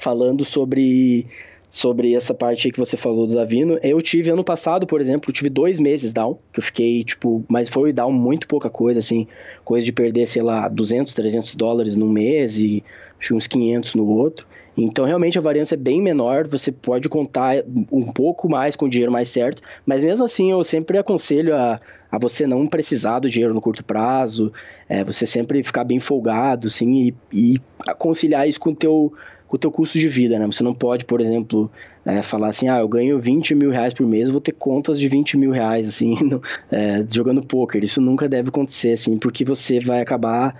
falando 0.00 0.44
sobre 0.44 1.26
sobre 1.70 2.14
essa 2.14 2.32
parte 2.32 2.70
que 2.70 2.78
você 2.78 2.96
falou 2.96 3.26
do 3.26 3.34
Davino. 3.34 3.78
Eu 3.82 4.00
tive 4.00 4.30
ano 4.30 4.42
passado, 4.42 4.86
por 4.86 5.00
exemplo, 5.00 5.30
eu 5.30 5.34
tive 5.34 5.50
dois 5.50 5.78
meses 5.78 6.12
down, 6.12 6.38
que 6.52 6.60
eu 6.60 6.64
fiquei, 6.64 7.04
tipo, 7.04 7.44
mas 7.46 7.68
foi 7.68 7.92
down 7.92 8.10
muito 8.10 8.48
pouca 8.48 8.70
coisa, 8.70 9.00
assim, 9.00 9.26
coisa 9.64 9.84
de 9.84 9.92
perder, 9.92 10.26
sei 10.26 10.42
lá, 10.42 10.66
200, 10.66 11.12
300 11.14 11.54
dólares 11.54 11.94
num 11.94 12.08
mês 12.08 12.58
e 12.58 12.82
uns 13.30 13.46
500 13.46 13.94
no 13.94 14.06
outro. 14.06 14.46
Então, 14.80 15.04
realmente, 15.04 15.36
a 15.36 15.42
variância 15.42 15.74
é 15.74 15.78
bem 15.78 16.00
menor, 16.00 16.46
você 16.46 16.70
pode 16.70 17.08
contar 17.08 17.56
um 17.90 18.12
pouco 18.12 18.48
mais 18.48 18.76
com 18.76 18.86
o 18.86 18.88
dinheiro 18.88 19.10
mais 19.10 19.28
certo, 19.28 19.60
mas 19.84 20.04
mesmo 20.04 20.24
assim, 20.24 20.52
eu 20.52 20.62
sempre 20.62 20.96
aconselho 20.98 21.56
a, 21.56 21.80
a 22.10 22.18
você 22.18 22.46
não 22.46 22.66
precisar 22.66 23.18
do 23.18 23.28
dinheiro 23.28 23.52
no 23.52 23.60
curto 23.60 23.84
prazo, 23.84 24.52
é, 24.88 25.02
você 25.02 25.26
sempre 25.26 25.62
ficar 25.64 25.82
bem 25.82 25.98
folgado, 25.98 26.70
sim, 26.70 27.12
e, 27.32 27.54
e 27.56 27.60
conciliar 27.98 28.48
isso 28.48 28.60
com 28.60 28.70
o 28.70 28.76
teu 28.76 29.12
com 29.48 29.56
o 29.56 29.58
teu 29.58 29.70
custo 29.70 29.98
de 29.98 30.06
vida, 30.06 30.38
né? 30.38 30.44
Você 30.44 30.62
não 30.62 30.74
pode, 30.74 31.06
por 31.06 31.22
exemplo, 31.22 31.70
é, 32.04 32.20
falar 32.20 32.48
assim, 32.48 32.68
ah, 32.68 32.80
eu 32.80 32.88
ganho 32.88 33.18
20 33.18 33.54
mil 33.54 33.70
reais 33.70 33.94
por 33.94 34.06
mês, 34.06 34.28
vou 34.28 34.42
ter 34.42 34.52
contas 34.52 35.00
de 35.00 35.08
20 35.08 35.38
mil 35.38 35.50
reais, 35.50 35.88
assim, 35.88 36.14
no, 36.22 36.42
é, 36.70 37.02
jogando 37.10 37.42
poker. 37.42 37.82
Isso 37.82 37.98
nunca 37.98 38.28
deve 38.28 38.50
acontecer, 38.50 38.92
assim, 38.92 39.16
porque 39.16 39.46
você 39.46 39.80
vai 39.80 40.02
acabar 40.02 40.54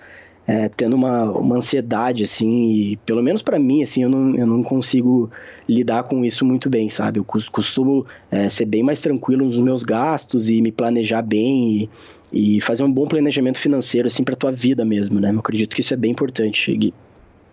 é, 0.48 0.66
tendo 0.66 0.96
uma, 0.96 1.24
uma 1.24 1.56
ansiedade, 1.56 2.22
assim, 2.22 2.70
e 2.70 2.96
pelo 3.04 3.22
menos 3.22 3.42
para 3.42 3.58
mim, 3.58 3.82
assim, 3.82 4.02
eu 4.02 4.08
não, 4.08 4.34
eu 4.34 4.46
não 4.46 4.62
consigo 4.62 5.30
lidar 5.68 6.04
com 6.04 6.24
isso 6.24 6.42
muito 6.42 6.70
bem, 6.70 6.88
sabe? 6.88 7.20
Eu 7.20 7.24
costumo 7.24 8.06
é, 8.30 8.48
ser 8.48 8.64
bem 8.64 8.82
mais 8.82 8.98
tranquilo 8.98 9.44
nos 9.44 9.58
meus 9.58 9.82
gastos 9.82 10.48
e 10.48 10.62
me 10.62 10.72
planejar 10.72 11.20
bem 11.20 11.90
e, 12.32 12.56
e 12.56 12.60
fazer 12.62 12.82
um 12.82 12.90
bom 12.90 13.06
planejamento 13.06 13.58
financeiro, 13.58 14.06
assim, 14.06 14.24
para 14.24 14.34
tua 14.34 14.50
vida 14.50 14.86
mesmo, 14.86 15.20
né? 15.20 15.30
Eu 15.30 15.38
acredito 15.38 15.76
que 15.76 15.82
isso 15.82 15.92
é 15.92 15.98
bem 15.98 16.12
importante, 16.12 16.74
Gui. 16.74 16.94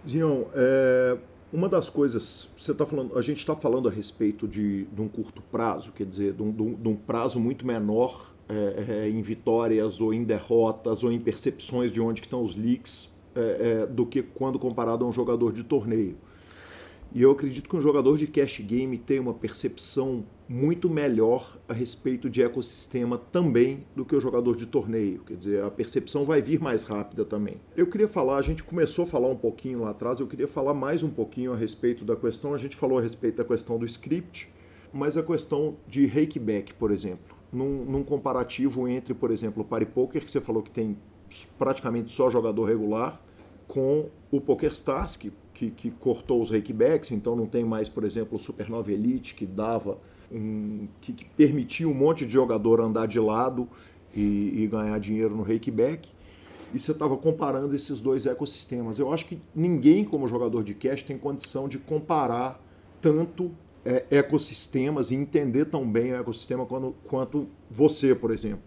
Zion, 0.07 0.43
é, 0.53 1.17
uma 1.51 1.67
das 1.67 1.89
coisas, 1.89 2.47
você 2.55 2.73
tá 2.73 2.85
falando, 2.85 3.17
a 3.17 3.21
gente 3.21 3.39
está 3.39 3.57
falando 3.57 3.89
a 3.89 3.91
respeito 3.91 4.47
de, 4.47 4.85
de, 4.85 5.01
um 5.01 5.09
curto 5.09 5.41
prazo, 5.51 5.91
quer 5.91 6.05
dizer, 6.05 6.31
de 6.31 6.41
um, 6.41 6.51
de 6.51 6.87
um 6.87 6.95
prazo 6.95 7.41
muito 7.41 7.67
menor 7.67 8.33
é, 8.47 9.05
é, 9.05 9.09
em 9.09 9.21
vitórias 9.21 9.99
ou 9.99 10.13
em 10.13 10.23
derrotas 10.23 11.03
ou 11.03 11.11
em 11.11 11.19
percepções 11.19 11.91
de 11.91 11.99
onde 11.99 12.21
estão 12.21 12.43
os 12.43 12.55
leaks 12.55 13.09
é, 13.35 13.81
é, 13.83 13.85
do 13.85 14.05
que 14.05 14.21
quando 14.21 14.59
comparado 14.59 15.03
a 15.03 15.07
um 15.07 15.11
jogador 15.11 15.51
de 15.51 15.63
torneio. 15.63 16.15
E 17.13 17.21
eu 17.21 17.31
acredito 17.31 17.69
que 17.69 17.75
um 17.75 17.81
jogador 17.81 18.17
de 18.17 18.27
cash 18.27 18.59
game 18.59 18.97
tem 18.97 19.19
uma 19.19 19.33
percepção 19.33 20.25
muito 20.49 20.89
melhor 20.89 21.57
a 21.67 21.73
respeito 21.73 22.29
de 22.29 22.43
ecossistema 22.43 23.17
também 23.17 23.85
do 23.95 24.03
que 24.03 24.15
o 24.15 24.19
jogador 24.19 24.55
de 24.55 24.65
torneio. 24.65 25.21
Quer 25.25 25.37
dizer, 25.37 25.63
a 25.63 25.71
percepção 25.71 26.23
vai 26.23 26.41
vir 26.41 26.59
mais 26.59 26.83
rápida 26.83 27.23
também. 27.23 27.55
Eu 27.75 27.87
queria 27.87 28.07
falar, 28.07 28.37
a 28.37 28.41
gente 28.41 28.63
começou 28.63 29.03
a 29.05 29.07
falar 29.07 29.29
um 29.29 29.35
pouquinho 29.35 29.81
lá 29.81 29.91
atrás, 29.91 30.19
eu 30.19 30.27
queria 30.27 30.47
falar 30.47 30.73
mais 30.73 31.03
um 31.03 31.09
pouquinho 31.09 31.53
a 31.53 31.55
respeito 31.55 32.03
da 32.03 32.15
questão, 32.15 32.53
a 32.53 32.57
gente 32.57 32.75
falou 32.75 32.99
a 32.99 33.01
respeito 33.01 33.37
da 33.37 33.45
questão 33.45 33.79
do 33.79 33.85
script, 33.85 34.51
mas 34.93 35.17
a 35.17 35.23
questão 35.23 35.77
de 35.87 36.05
rakeback, 36.05 36.73
por 36.73 36.91
exemplo 36.91 37.34
num, 37.55 37.85
num 37.85 38.03
comparativo 38.03 38.87
entre, 38.87 39.13
por 39.13 39.31
exemplo, 39.31 39.63
o 39.63 39.65
Party 39.65 39.85
Poker, 39.85 40.23
que 40.23 40.29
você 40.29 40.41
falou 40.41 40.61
que 40.61 40.69
tem 40.69 40.97
praticamente 41.57 42.11
só 42.11 42.29
jogador 42.29 42.65
regular, 42.65 43.21
com 43.67 44.09
o 44.29 44.39
PokerStars, 44.39 45.15
que, 45.15 45.31
que, 45.53 45.71
que 45.71 45.89
cortou 45.91 46.41
os 46.41 46.51
rakebacks, 46.51 47.11
então 47.11 47.35
não 47.35 47.47
tem 47.47 47.63
mais, 47.63 47.89
por 47.89 48.03
exemplo, 48.03 48.37
o 48.37 48.39
Supernova 48.39 48.91
Elite, 48.91 49.33
que 49.33 49.45
dava 49.45 49.97
um, 50.31 50.87
que, 51.01 51.13
que, 51.13 51.25
permitia 51.25 51.87
um 51.87 51.93
monte 51.93 52.25
de 52.25 52.33
jogador 52.33 52.81
andar 52.81 53.07
de 53.07 53.19
lado 53.19 53.67
e, 54.13 54.63
e 54.63 54.67
ganhar 54.67 54.99
dinheiro 54.99 55.35
no 55.35 55.43
rakeback. 55.43 56.09
E 56.73 56.79
você 56.79 56.91
estava 56.91 57.15
comparando 57.15 57.75
esses 57.75 58.01
dois 58.01 58.25
ecossistemas. 58.25 58.99
Eu 58.99 59.13
acho 59.13 59.25
que 59.25 59.39
ninguém, 59.55 60.03
como 60.03 60.27
jogador 60.27 60.63
de 60.63 60.73
cash, 60.73 61.03
tem 61.03 61.17
condição 61.17 61.69
de 61.69 61.79
comparar 61.79 62.61
tanto 63.01 63.51
é, 63.85 64.03
ecossistemas 64.09 65.11
e 65.11 65.15
entender 65.15 65.65
tão 65.65 65.89
bem 65.89 66.11
o 66.11 66.15
ecossistema 66.15 66.65
quanto, 66.65 66.95
quanto 67.05 67.47
você, 67.69 68.15
por 68.15 68.31
exemplo. 68.31 68.63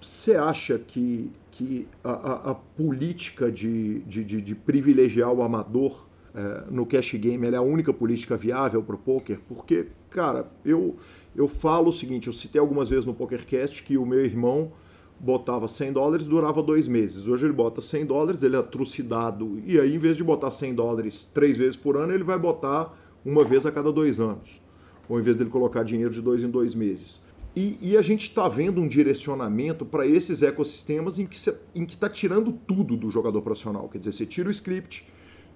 Você 0.00 0.36
acha 0.36 0.78
que, 0.78 1.32
que 1.50 1.88
a, 2.04 2.10
a, 2.10 2.50
a 2.50 2.54
política 2.54 3.50
de, 3.50 4.00
de, 4.00 4.22
de, 4.22 4.42
de, 4.42 4.54
privilegiar 4.54 5.32
o 5.32 5.42
amador 5.42 6.06
é, 6.34 6.64
no 6.70 6.86
cash 6.86 7.14
game 7.14 7.48
é 7.48 7.56
a 7.56 7.62
única 7.62 7.92
política 7.92 8.36
viável 8.36 8.82
para 8.82 8.94
o 8.94 8.98
poker? 8.98 9.40
Porque, 9.48 9.86
cara, 10.10 10.46
eu, 10.64 10.96
eu 11.34 11.48
falo 11.48 11.88
o 11.88 11.92
seguinte: 11.92 12.28
eu 12.28 12.32
citei 12.32 12.60
algumas 12.60 12.88
vezes 12.88 13.06
no 13.06 13.14
PokerCast 13.14 13.82
que 13.82 13.96
o 13.96 14.06
meu 14.06 14.24
irmão 14.24 14.70
botava 15.18 15.66
100 15.66 15.92
dólares 15.92 16.26
durava 16.26 16.62
dois 16.62 16.86
meses. 16.86 17.26
Hoje 17.26 17.46
ele 17.46 17.52
bota 17.52 17.80
100 17.80 18.06
dólares, 18.06 18.42
ele 18.42 18.54
é 18.54 18.62
trucidado. 18.62 19.60
E 19.66 19.80
aí, 19.80 19.96
em 19.96 19.98
vez 19.98 20.16
de 20.16 20.22
botar 20.22 20.52
100 20.52 20.74
dólares 20.74 21.26
três 21.34 21.56
vezes 21.56 21.74
por 21.74 21.96
ano, 21.96 22.12
ele 22.12 22.22
vai 22.22 22.38
botar 22.38 22.96
uma 23.24 23.44
vez 23.44 23.66
a 23.66 23.72
cada 23.72 23.92
dois 23.92 24.20
anos, 24.20 24.60
ou 25.08 25.18
em 25.18 25.22
vez 25.22 25.36
dele 25.36 25.50
colocar 25.50 25.82
dinheiro 25.82 26.12
de 26.12 26.20
dois 26.20 26.42
em 26.42 26.50
dois 26.50 26.74
meses. 26.74 27.20
E, 27.56 27.78
e 27.80 27.96
a 27.96 28.02
gente 28.02 28.28
está 28.28 28.46
vendo 28.48 28.80
um 28.80 28.86
direcionamento 28.86 29.84
para 29.84 30.06
esses 30.06 30.42
ecossistemas 30.42 31.18
em 31.18 31.26
que 31.26 31.94
está 31.94 32.08
tirando 32.08 32.52
tudo 32.52 32.96
do 32.96 33.10
jogador 33.10 33.42
profissional. 33.42 33.88
Quer 33.88 33.98
dizer, 33.98 34.12
você 34.12 34.26
tira 34.26 34.48
o 34.48 34.52
script, 34.52 35.06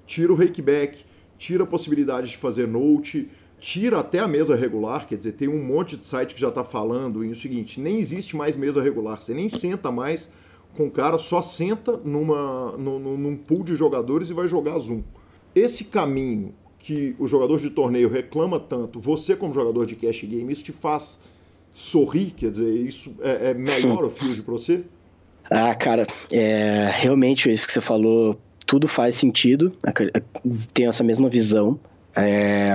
tira 0.06 0.32
o 0.32 0.36
rakeback, 0.36 1.04
tira 1.38 1.62
a 1.62 1.66
possibilidade 1.66 2.30
de 2.30 2.36
fazer 2.36 2.66
note, 2.66 3.30
tira 3.60 4.00
até 4.00 4.18
a 4.18 4.26
mesa 4.26 4.56
regular, 4.56 5.06
quer 5.06 5.16
dizer, 5.16 5.32
tem 5.32 5.46
um 5.46 5.62
monte 5.62 5.96
de 5.96 6.04
site 6.04 6.34
que 6.34 6.40
já 6.40 6.48
está 6.48 6.64
falando 6.64 7.24
em 7.24 7.30
o 7.30 7.36
seguinte, 7.36 7.80
nem 7.80 8.00
existe 8.00 8.36
mais 8.36 8.56
mesa 8.56 8.82
regular, 8.82 9.20
você 9.20 9.32
nem 9.32 9.48
senta 9.48 9.92
mais 9.92 10.28
com 10.76 10.86
o 10.86 10.90
cara, 10.90 11.18
só 11.18 11.40
senta 11.40 11.96
numa, 11.98 12.76
num, 12.76 13.16
num 13.16 13.36
pool 13.36 13.62
de 13.62 13.76
jogadores 13.76 14.30
e 14.30 14.32
vai 14.32 14.48
jogar 14.48 14.78
Zoom. 14.80 15.02
Esse 15.54 15.84
caminho 15.84 16.54
que 16.82 17.14
o 17.18 17.28
jogador 17.28 17.60
de 17.60 17.70
torneio 17.70 18.08
reclama 18.08 18.58
tanto, 18.58 18.98
você 18.98 19.36
como 19.36 19.54
jogador 19.54 19.86
de 19.86 19.94
cash 19.94 20.22
game, 20.22 20.52
isso 20.52 20.64
te 20.64 20.72
faz 20.72 21.18
sorrir? 21.74 22.32
Quer 22.36 22.50
dizer, 22.50 22.72
isso 22.74 23.12
é, 23.20 23.50
é 23.50 23.54
melhor 23.54 24.04
o 24.04 24.10
field 24.10 24.42
para 24.42 24.52
você? 24.52 24.82
Ah, 25.54 25.74
cara, 25.74 26.06
é, 26.32 26.88
realmente 26.94 27.50
isso 27.50 27.66
que 27.66 27.74
você 27.74 27.80
falou, 27.80 28.38
tudo 28.64 28.88
faz 28.88 29.16
sentido, 29.16 29.70
tenho 30.72 30.88
essa 30.88 31.04
mesma 31.04 31.28
visão. 31.28 31.78
É, 32.16 32.74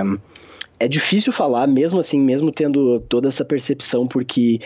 é 0.78 0.86
difícil 0.86 1.32
falar, 1.32 1.66
mesmo 1.66 1.98
assim, 1.98 2.20
mesmo 2.20 2.52
tendo 2.52 3.00
toda 3.08 3.26
essa 3.26 3.44
percepção, 3.44 4.06
porque 4.06 4.60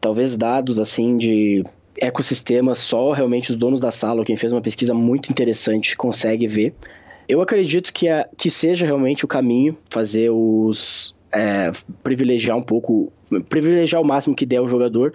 talvez 0.00 0.36
dados 0.36 0.80
assim 0.80 1.16
de 1.16 1.62
ecossistema 2.00 2.74
só 2.74 3.12
realmente 3.12 3.52
os 3.52 3.56
donos 3.56 3.78
da 3.78 3.92
sala, 3.92 4.24
quem 4.24 4.36
fez 4.36 4.50
uma 4.50 4.60
pesquisa 4.60 4.92
muito 4.92 5.30
interessante, 5.30 5.96
consegue 5.96 6.48
ver. 6.48 6.74
Eu 7.28 7.40
acredito 7.40 7.92
que, 7.92 8.08
é, 8.08 8.28
que 8.36 8.50
seja 8.50 8.84
realmente 8.84 9.24
o 9.24 9.28
caminho 9.28 9.76
fazer 9.90 10.30
os. 10.30 11.14
É, 11.30 11.72
privilegiar 12.02 12.56
um 12.56 12.62
pouco. 12.62 13.12
Privilegiar 13.48 14.00
o 14.00 14.04
máximo 14.04 14.34
que 14.34 14.46
der 14.46 14.60
o 14.60 14.68
jogador. 14.68 15.12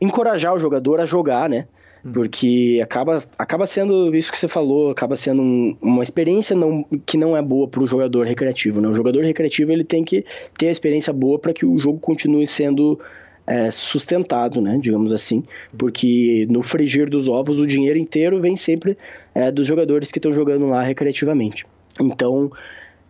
encorajar 0.00 0.54
o 0.54 0.58
jogador 0.58 1.00
a 1.00 1.06
jogar, 1.06 1.48
né? 1.48 1.66
Hum. 2.04 2.12
Porque 2.12 2.80
acaba, 2.82 3.22
acaba 3.38 3.66
sendo 3.66 4.14
isso 4.14 4.30
que 4.30 4.36
você 4.36 4.46
falou, 4.46 4.90
acaba 4.90 5.16
sendo 5.16 5.40
um, 5.40 5.76
uma 5.80 6.02
experiência 6.02 6.54
não, 6.54 6.84
que 7.06 7.16
não 7.16 7.36
é 7.36 7.40
boa 7.40 7.66
para 7.66 7.82
o 7.82 7.86
jogador 7.86 8.26
recreativo. 8.26 8.80
Né? 8.80 8.88
O 8.88 8.94
jogador 8.94 9.24
recreativo 9.24 9.72
ele 9.72 9.84
tem 9.84 10.04
que 10.04 10.24
ter 10.58 10.68
a 10.68 10.72
experiência 10.72 11.12
boa 11.12 11.38
para 11.38 11.54
que 11.54 11.64
o 11.64 11.78
jogo 11.78 11.98
continue 11.98 12.46
sendo 12.46 13.00
é, 13.46 13.70
sustentado, 13.70 14.60
né, 14.60 14.78
digamos 14.80 15.12
assim, 15.12 15.44
porque 15.76 16.46
no 16.50 16.62
frigir 16.62 17.08
dos 17.08 17.28
ovos 17.28 17.60
o 17.60 17.66
dinheiro 17.66 17.98
inteiro 17.98 18.40
vem 18.40 18.56
sempre 18.56 18.96
é, 19.34 19.50
dos 19.50 19.66
jogadores 19.66 20.10
que 20.10 20.18
estão 20.18 20.32
jogando 20.32 20.66
lá 20.66 20.82
recreativamente. 20.82 21.66
Então, 22.00 22.50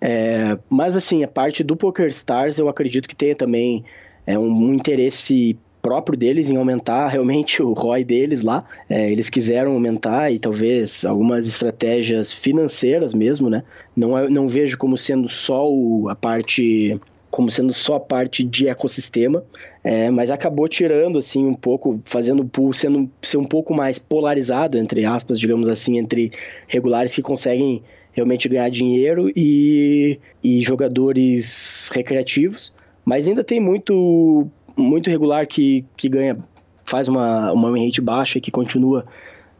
é, 0.00 0.58
mas 0.68 0.96
assim, 0.96 1.22
a 1.22 1.28
parte 1.28 1.62
do 1.62 1.76
Poker 1.76 2.08
Stars 2.08 2.58
eu 2.58 2.68
acredito 2.68 3.08
que 3.08 3.16
tenha 3.16 3.34
também 3.34 3.84
é, 4.26 4.38
um, 4.38 4.50
um 4.50 4.74
interesse 4.74 5.56
próprio 5.84 6.18
deles 6.18 6.50
em 6.50 6.56
aumentar 6.56 7.08
realmente 7.12 7.62
o 7.62 7.74
ROI 7.74 8.02
deles 8.04 8.40
lá. 8.40 8.64
É, 8.88 9.12
eles 9.12 9.28
quiseram 9.28 9.72
aumentar 9.72 10.32
e 10.32 10.38
talvez 10.38 11.04
algumas 11.04 11.46
estratégias 11.46 12.32
financeiras 12.32 13.12
mesmo, 13.12 13.50
né? 13.50 13.62
Não, 13.94 14.16
é, 14.16 14.28
não 14.28 14.48
vejo 14.48 14.78
como 14.78 14.96
sendo 14.96 15.28
só 15.28 15.70
o, 15.70 16.08
a 16.08 16.16
parte 16.16 16.98
como 17.34 17.50
sendo 17.50 17.74
só 17.74 17.98
parte 17.98 18.44
de 18.44 18.68
ecossistema, 18.68 19.42
é, 19.82 20.08
mas 20.08 20.30
acabou 20.30 20.68
tirando 20.68 21.18
assim 21.18 21.44
um 21.44 21.54
pouco, 21.56 22.00
fazendo 22.04 22.44
o 22.44 22.48
pool 22.48 22.72
sendo 22.72 23.10
ser 23.20 23.38
um 23.38 23.44
pouco 23.44 23.74
mais 23.74 23.98
polarizado 23.98 24.78
entre 24.78 25.04
aspas, 25.04 25.36
digamos 25.40 25.68
assim, 25.68 25.98
entre 25.98 26.30
regulares 26.68 27.12
que 27.12 27.20
conseguem 27.20 27.82
realmente 28.12 28.48
ganhar 28.48 28.70
dinheiro 28.70 29.32
e, 29.34 30.20
e 30.44 30.62
jogadores 30.62 31.90
recreativos, 31.92 32.72
mas 33.04 33.26
ainda 33.26 33.42
tem 33.42 33.58
muito 33.58 34.46
muito 34.76 35.10
regular 35.10 35.44
que, 35.44 35.84
que 35.96 36.08
ganha 36.08 36.38
faz 36.84 37.08
uma 37.08 37.50
uma 37.50 37.76
rate 37.76 38.00
baixa 38.00 38.38
que 38.38 38.52
continua 38.52 39.04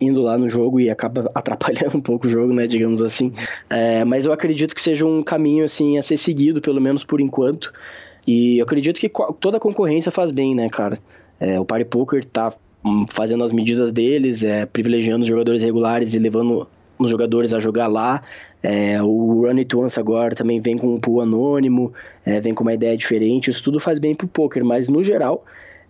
indo 0.00 0.22
lá 0.22 0.36
no 0.36 0.48
jogo 0.48 0.80
e 0.80 0.90
acaba 0.90 1.30
atrapalhando 1.34 1.96
um 1.96 2.00
pouco 2.00 2.26
o 2.26 2.30
jogo, 2.30 2.52
né, 2.52 2.66
digamos 2.66 3.02
assim. 3.02 3.32
É, 3.68 4.04
mas 4.04 4.24
eu 4.24 4.32
acredito 4.32 4.74
que 4.74 4.82
seja 4.82 5.06
um 5.06 5.22
caminho 5.22 5.64
assim 5.64 5.98
a 5.98 6.02
ser 6.02 6.16
seguido, 6.16 6.60
pelo 6.60 6.80
menos 6.80 7.04
por 7.04 7.20
enquanto. 7.20 7.72
E 8.26 8.58
eu 8.58 8.64
acredito 8.64 8.98
que 8.98 9.10
toda 9.40 9.60
concorrência 9.60 10.10
faz 10.10 10.30
bem, 10.30 10.54
né, 10.54 10.68
cara? 10.68 10.98
É, 11.38 11.60
o 11.60 11.64
Party 11.64 11.84
Poker 11.84 12.24
tá 12.24 12.52
hum, 12.84 13.06
fazendo 13.08 13.44
as 13.44 13.52
medidas 13.52 13.92
deles, 13.92 14.42
é, 14.42 14.64
privilegiando 14.64 15.22
os 15.22 15.28
jogadores 15.28 15.62
regulares 15.62 16.14
e 16.14 16.18
levando 16.18 16.66
os 16.98 17.10
jogadores 17.10 17.52
a 17.52 17.58
jogar 17.58 17.86
lá. 17.86 18.22
É, 18.62 19.02
o 19.02 19.42
Run 19.42 19.58
It 19.58 19.76
Once 19.76 20.00
agora 20.00 20.34
também 20.34 20.58
vem 20.58 20.78
com 20.78 20.94
um 20.94 20.98
pool 20.98 21.20
anônimo, 21.20 21.92
é, 22.24 22.40
vem 22.40 22.54
com 22.54 22.62
uma 22.62 22.72
ideia 22.72 22.96
diferente. 22.96 23.50
Isso 23.50 23.62
tudo 23.62 23.78
faz 23.78 23.98
bem 23.98 24.14
pro 24.14 24.26
poker, 24.26 24.64
mas 24.64 24.88
no 24.88 25.04
geral 25.04 25.44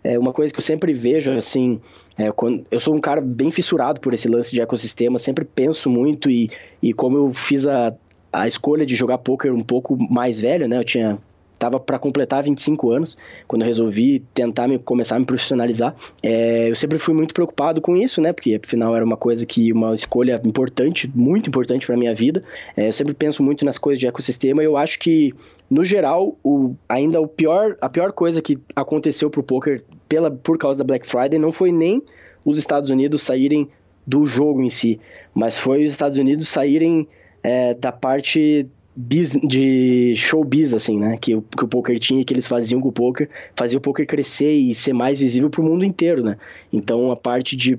é 0.05 0.19
uma 0.19 0.33
coisa 0.33 0.53
que 0.53 0.59
eu 0.59 0.63
sempre 0.63 0.93
vejo, 0.93 1.33
assim, 1.33 1.81
é, 2.17 2.31
quando, 2.31 2.65
eu 2.71 2.79
sou 2.79 2.95
um 2.95 3.01
cara 3.01 3.23
bem 3.23 3.51
fissurado 3.51 4.01
por 4.01 4.13
esse 4.13 4.29
lance 4.29 4.53
de 4.53 4.61
ecossistema, 4.61 5.19
sempre 5.19 5.47
penso 5.47 5.89
muito 5.89 6.31
e, 6.31 6.51
e 6.83 6.93
como 6.93 7.17
eu 7.17 7.33
fiz 7.33 7.67
a, 7.67 7.95
a 8.31 8.47
escolha 8.47 8.85
de 8.85 8.95
jogar 8.95 9.19
poker 9.19 9.53
um 9.53 9.63
pouco 9.65 9.97
mais 10.13 10.39
velho, 10.39 10.69
né, 10.69 10.79
eu 10.79 10.85
tinha 10.85 11.19
estava 11.65 11.81
para 11.81 11.99
completar 11.99 12.43
25 12.43 12.91
anos, 12.91 13.17
quando 13.49 13.63
eu 13.63 13.67
resolvi 13.67 14.21
tentar 14.35 14.69
me, 14.69 14.79
começar 14.79 15.17
a 15.17 15.19
me 15.19 15.25
profissionalizar. 15.25 15.95
É, 16.23 16.71
eu 16.71 16.77
sempre 16.77 16.99
fui 16.99 17.15
muito 17.15 17.33
preocupado 17.33 17.81
com 17.81 17.97
isso, 17.97 18.21
né? 18.21 18.33
Porque 18.33 18.61
afinal 18.63 18.95
era 18.95 19.05
uma 19.05 19.17
coisa 19.17 19.47
que, 19.47 19.73
uma 19.73 19.95
escolha 19.95 20.41
importante, 20.45 21.11
muito 21.15 21.49
importante 21.49 21.87
para 21.87 21.97
minha 21.97 22.15
vida. 22.15 22.41
É, 22.77 22.89
eu 22.89 22.93
sempre 22.93 23.15
penso 23.15 23.43
muito 23.43 23.65
nas 23.65 23.79
coisas 23.79 23.99
de 23.99 24.07
ecossistema 24.07 24.63
e 24.63 24.67
eu 24.67 24.77
acho 24.77 24.99
que, 24.99 25.33
no 25.71 25.85
geral, 25.85 26.37
o, 26.45 26.75
ainda 26.89 27.21
o 27.21 27.27
pior, 27.27 27.77
a 27.81 27.89
pior 27.89 28.13
coisa 28.13 28.43
que 28.43 28.59
aconteceu 28.77 29.31
pro 29.31 29.43
poker 29.43 29.83
pela, 30.09 30.31
por 30.31 30.59
causa 30.59 30.79
da 30.79 30.85
Black 30.85 31.07
Friday 31.07 31.39
não 31.39 31.53
foi 31.53 31.73
nem 31.73 32.03
os 32.45 32.59
Estados 32.59 32.91
Unidos 32.91 33.23
saírem 33.23 33.69
do 34.07 34.27
jogo 34.27 34.63
em 34.63 34.69
si, 34.69 35.01
mas 35.35 35.59
foi 35.59 35.85
os 35.85 35.91
Estados 35.91 36.19
Unidos 36.19 36.49
saírem 36.49 37.09
é, 37.43 37.75
da 37.75 37.91
parte 37.91 38.69
de 38.97 40.15
showbiz, 40.15 40.73
assim, 40.73 41.01
né? 41.01 41.17
Que, 41.21 41.41
que 41.41 41.65
o 41.65 41.69
poker 41.69 41.99
tinha, 41.99 42.25
que 42.25 42.33
eles 42.33 42.47
faziam 42.47 42.81
com 42.81 42.89
o 42.89 42.93
poker, 42.93 43.29
fazia 43.57 43.77
o 43.77 43.81
poker 43.81 44.07
crescer 44.07 44.53
e 44.53 44.73
ser 44.73 44.93
mais 44.93 45.19
visível 45.19 45.51
para 45.51 45.61
o 45.61 45.65
mundo 45.65 45.85
inteiro, 45.85 46.23
né? 46.23 46.37
Então, 46.73 47.11
a 47.11 47.17
parte 47.17 47.57
de, 47.57 47.77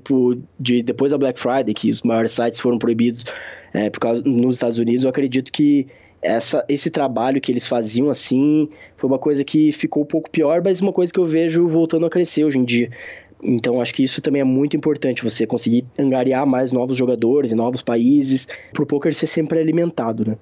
de 0.60 0.82
depois 0.82 1.12
da 1.12 1.18
Black 1.18 1.40
Friday, 1.40 1.72
que 1.72 1.90
os 1.90 2.02
maiores 2.02 2.32
sites 2.32 2.60
foram 2.60 2.78
proibidos 2.78 3.24
é, 3.72 3.88
por 3.88 3.98
causa, 3.98 4.22
nos 4.26 4.56
Estados 4.56 4.78
Unidos, 4.78 5.04
eu 5.04 5.10
acredito 5.10 5.50
que 5.50 5.86
essa, 6.22 6.64
esse 6.68 6.90
trabalho 6.90 7.40
que 7.40 7.52
eles 7.52 7.66
faziam 7.66 8.10
assim 8.10 8.68
foi 8.96 9.08
uma 9.08 9.18
coisa 9.18 9.44
que 9.44 9.72
ficou 9.72 10.02
um 10.02 10.06
pouco 10.06 10.30
pior, 10.30 10.62
mas 10.62 10.80
uma 10.80 10.92
coisa 10.92 11.12
que 11.12 11.20
eu 11.20 11.26
vejo 11.26 11.68
voltando 11.68 12.06
a 12.06 12.10
crescer 12.10 12.44
hoje 12.44 12.58
em 12.58 12.64
dia. 12.64 12.90
Então 13.42 13.80
acho 13.80 13.94
que 13.94 14.02
isso 14.02 14.20
também 14.20 14.40
é 14.40 14.44
muito 14.44 14.76
importante, 14.76 15.22
você 15.22 15.46
conseguir 15.46 15.84
angariar 15.98 16.46
mais 16.46 16.72
novos 16.72 16.96
jogadores 16.96 17.52
e 17.52 17.54
novos 17.54 17.82
países, 17.82 18.48
para 18.72 18.82
o 18.82 18.86
poker 18.86 19.14
ser 19.14 19.26
sempre 19.26 19.58
alimentado, 19.58 20.24
né? 20.26 20.36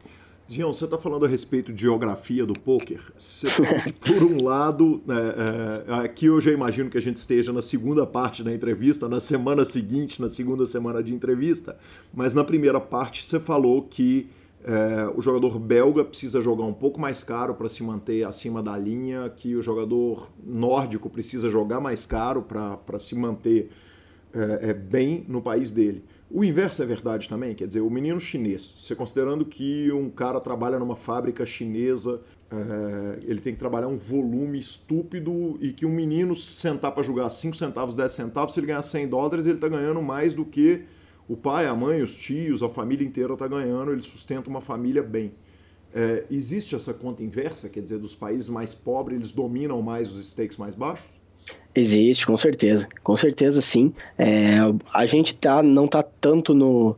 Gion, 0.47 0.75
você 0.75 0.85
está 0.85 0.99
falando 0.99 1.25
a 1.25 1.29
respeito 1.29 1.73
de 1.73 1.83
geografia 1.83 2.45
do 2.45 2.53
poker. 2.53 3.01
Você, 3.17 3.47
por 4.01 4.23
um 4.23 4.45
lado, 4.45 5.03
é, 5.09 5.91
é, 5.91 5.95
aqui 6.05 6.27
eu 6.27 6.39
já 6.39 6.51
imagino 6.51 6.91
que 6.91 6.99
a 6.99 7.03
gente 7.03 7.17
esteja 7.17 7.51
na 7.51 7.63
segunda 7.63 8.07
parte 8.07 8.43
da 8.43 8.53
entrevista, 8.53 9.09
na 9.09 9.21
semana 9.21 9.65
seguinte, 9.65 10.21
na 10.21 10.29
segunda 10.29 10.67
semana 10.67 11.03
de 11.03 11.15
entrevista, 11.15 11.77
mas 12.13 12.35
na 12.35 12.45
primeira 12.45 12.79
parte 12.79 13.25
você 13.25 13.41
falou 13.41 13.83
que 13.83 14.29
é, 14.65 15.13
o 15.15 15.21
jogador 15.21 15.59
belga 15.59 16.03
precisa 16.03 16.41
jogar 16.41 16.65
um 16.65 16.73
pouco 16.73 16.99
mais 16.99 17.23
caro 17.23 17.55
para 17.55 17.69
se 17.69 17.83
manter 17.83 18.25
acima 18.25 18.63
da 18.63 18.77
linha, 18.79 19.29
que 19.29 19.55
o 19.55 19.63
jogador 19.63 20.31
nórdico 20.43 21.11
precisa 21.11 21.51
jogar 21.51 21.81
mais 21.81 22.07
caro 22.07 22.43
para 22.43 22.99
se 22.99 23.15
manter 23.15 23.71
é, 24.33 24.71
é, 24.71 24.75
bem 24.75 25.23
no 25.29 25.43
país 25.43 25.71
dele. 25.71 26.03
O 26.31 26.43
inverso 26.43 26.83
é 26.83 26.87
verdade 26.87 27.29
também, 27.29 27.55
quer 27.55 27.69
dizer, 27.69 27.83
o 27.83 27.91
menino 27.91 28.19
chinês, 28.19 28.65
você 28.65 28.95
considerando 28.95 29.45
que 29.45 29.93
um 29.93 30.09
cara 30.09 30.41
trabalha 30.41 30.79
numa 30.79 30.97
fábrica 30.97 31.45
chinesa, 31.45 32.23
é, 32.51 33.21
ele 33.23 33.41
tem 33.41 33.53
que 33.53 33.59
trabalhar 33.59 33.89
um 33.89 33.99
volume 33.99 34.59
estúpido 34.59 35.59
e 35.61 35.73
que 35.73 35.85
um 35.85 35.91
menino 35.91 36.35
sentar 36.35 36.93
para 36.93 37.03
jogar 37.03 37.29
5 37.29 37.55
centavos, 37.55 37.95
10 37.95 38.11
centavos, 38.11 38.55
se 38.55 38.61
ele 38.61 38.69
ganhar 38.69 38.83
100 38.83 39.09
dólares, 39.09 39.45
ele 39.45 39.57
está 39.57 39.69
ganhando 39.69 40.01
mais 40.01 40.33
do 40.33 40.45
que 40.45 40.85
o 41.29 41.37
pai, 41.37 41.67
a 41.67 41.75
mãe, 41.75 42.03
os 42.03 42.15
tios, 42.15 42.63
a 42.63 42.69
família 42.69 43.07
inteira 43.07 43.33
está 43.33 43.49
ganhando, 43.49 43.93
ele 43.93 44.03
sustenta 44.03 44.49
uma 44.49 44.61
família 44.61 45.03
bem. 45.03 45.33
É, 45.95 46.25
existe 46.31 46.75
essa 46.75 46.93
conta 46.93 47.23
inversa, 47.23 47.69
quer 47.69 47.81
dizer, 47.81 47.99
dos 47.99 48.15
países 48.15 48.49
mais 48.49 48.75
pobres, 48.75 49.19
eles 49.19 49.33
dominam 49.33 49.81
mais 49.81 50.13
os 50.13 50.29
stakes 50.29 50.57
mais 50.57 50.75
baixos? 50.75 51.07
Existe, 51.75 52.27
com 52.27 52.37
certeza. 52.37 52.89
Com 53.03 53.17
certeza, 53.17 53.61
sim. 53.61 53.93
É, 54.19 54.59
a 54.93 55.07
gente 55.07 55.37
tá, 55.37 55.63
não 55.63 55.87
tá 55.87 56.03
tanto 56.03 56.53
no, 56.53 56.97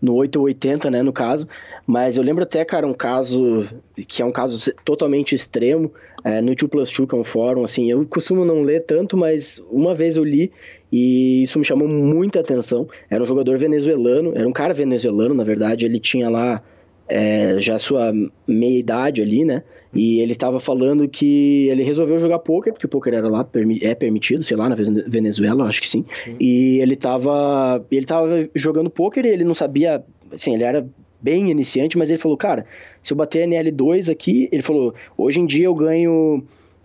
no 0.00 0.14
880, 0.14 0.90
né, 0.90 1.02
no 1.02 1.12
caso, 1.12 1.46
mas 1.86 2.16
eu 2.16 2.22
lembro 2.22 2.42
até, 2.42 2.64
cara, 2.64 2.86
um 2.86 2.94
caso 2.94 3.68
que 4.06 4.22
é 4.22 4.24
um 4.24 4.32
caso 4.32 4.72
totalmente 4.84 5.34
extremo, 5.34 5.92
é, 6.24 6.40
no 6.40 6.54
2 6.54 6.70
Plus 6.70 6.90
2, 6.90 7.08
que 7.08 7.14
é 7.14 7.18
um 7.18 7.24
fórum, 7.24 7.64
assim, 7.64 7.90
eu 7.90 8.04
costumo 8.06 8.44
não 8.44 8.62
ler 8.62 8.84
tanto, 8.84 9.16
mas 9.16 9.62
uma 9.70 9.94
vez 9.94 10.16
eu 10.16 10.24
li 10.24 10.50
e 10.90 11.42
isso 11.42 11.58
me 11.58 11.64
chamou 11.64 11.86
muita 11.86 12.40
atenção. 12.40 12.88
Era 13.10 13.22
um 13.22 13.26
jogador 13.26 13.58
venezuelano, 13.58 14.32
era 14.34 14.48
um 14.48 14.52
cara 14.52 14.72
venezuelano, 14.72 15.34
na 15.34 15.44
verdade, 15.44 15.84
ele 15.84 15.98
tinha 15.98 16.28
lá 16.28 16.62
é, 17.08 17.58
já 17.58 17.78
sua 17.78 18.12
meia 18.46 18.78
idade 18.78 19.22
ali, 19.22 19.44
né? 19.44 19.62
E 19.94 20.20
ele 20.20 20.34
tava 20.34 20.60
falando 20.60 21.08
que 21.08 21.68
ele 21.68 21.82
resolveu 21.82 22.18
jogar 22.18 22.38
poker, 22.38 22.72
porque 22.72 22.86
o 22.86 22.88
poker 22.88 23.14
era 23.14 23.28
lá, 23.28 23.46
é 23.80 23.94
permitido, 23.94 24.42
sei 24.42 24.56
lá, 24.56 24.68
na 24.68 24.74
Venezuela, 24.74 25.64
acho 25.64 25.80
que 25.80 25.88
sim. 25.88 26.04
sim. 26.24 26.36
E 26.38 26.78
ele 26.80 26.96
tava, 26.96 27.84
ele 27.90 28.04
tava 28.04 28.48
jogando 28.54 28.90
poker 28.90 29.24
e 29.24 29.30
ele 29.30 29.44
não 29.44 29.54
sabia, 29.54 30.04
assim, 30.32 30.54
ele 30.54 30.64
era 30.64 30.86
bem 31.20 31.50
iniciante, 31.50 31.96
mas 31.96 32.10
ele 32.10 32.20
falou, 32.20 32.36
cara, 32.36 32.66
se 33.02 33.12
eu 33.12 33.16
bater 33.16 33.46
NL2 33.48 34.10
aqui, 34.10 34.48
ele 34.50 34.62
falou, 34.62 34.94
hoje 35.16 35.40
em 35.40 35.46
dia 35.46 35.66
eu 35.66 35.74
ganho 35.74 36.42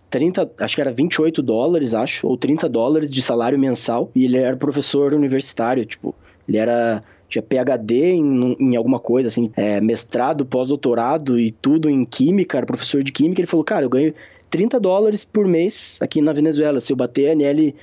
30, 0.09 0.51
acho 0.59 0.75
que 0.75 0.81
era 0.81 0.91
28 0.91 1.41
dólares, 1.41 1.93
acho, 1.93 2.27
ou 2.27 2.37
30 2.37 2.69
dólares 2.69 3.09
de 3.09 3.21
salário 3.21 3.57
mensal, 3.57 4.11
e 4.15 4.25
ele 4.25 4.37
era 4.37 4.55
professor 4.55 5.13
universitário, 5.13 5.85
tipo, 5.85 6.13
ele 6.47 6.57
era 6.57 7.03
tinha 7.33 7.41
PhD 7.41 8.11
em, 8.11 8.55
em 8.59 8.75
alguma 8.75 8.99
coisa, 8.99 9.27
assim, 9.27 9.51
é, 9.55 9.81
mestrado, 9.81 10.45
pós-doutorado 10.45 11.39
e 11.39 11.51
tudo 11.51 11.89
em 11.89 12.05
química, 12.05 12.57
era 12.57 12.65
professor 12.65 13.03
de 13.03 13.11
química. 13.11 13.41
Ele 13.41 13.47
falou, 13.47 13.63
cara, 13.63 13.85
eu 13.85 13.89
ganho 13.89 14.13
30 14.51 14.79
dólares 14.79 15.25
por 15.25 15.47
mês 15.47 15.97
aqui 15.99 16.21
na 16.21 16.31
Venezuela. 16.31 16.79
Se 16.79 16.93
eu 16.93 16.97
bater 16.97 17.31
NL 17.31 17.73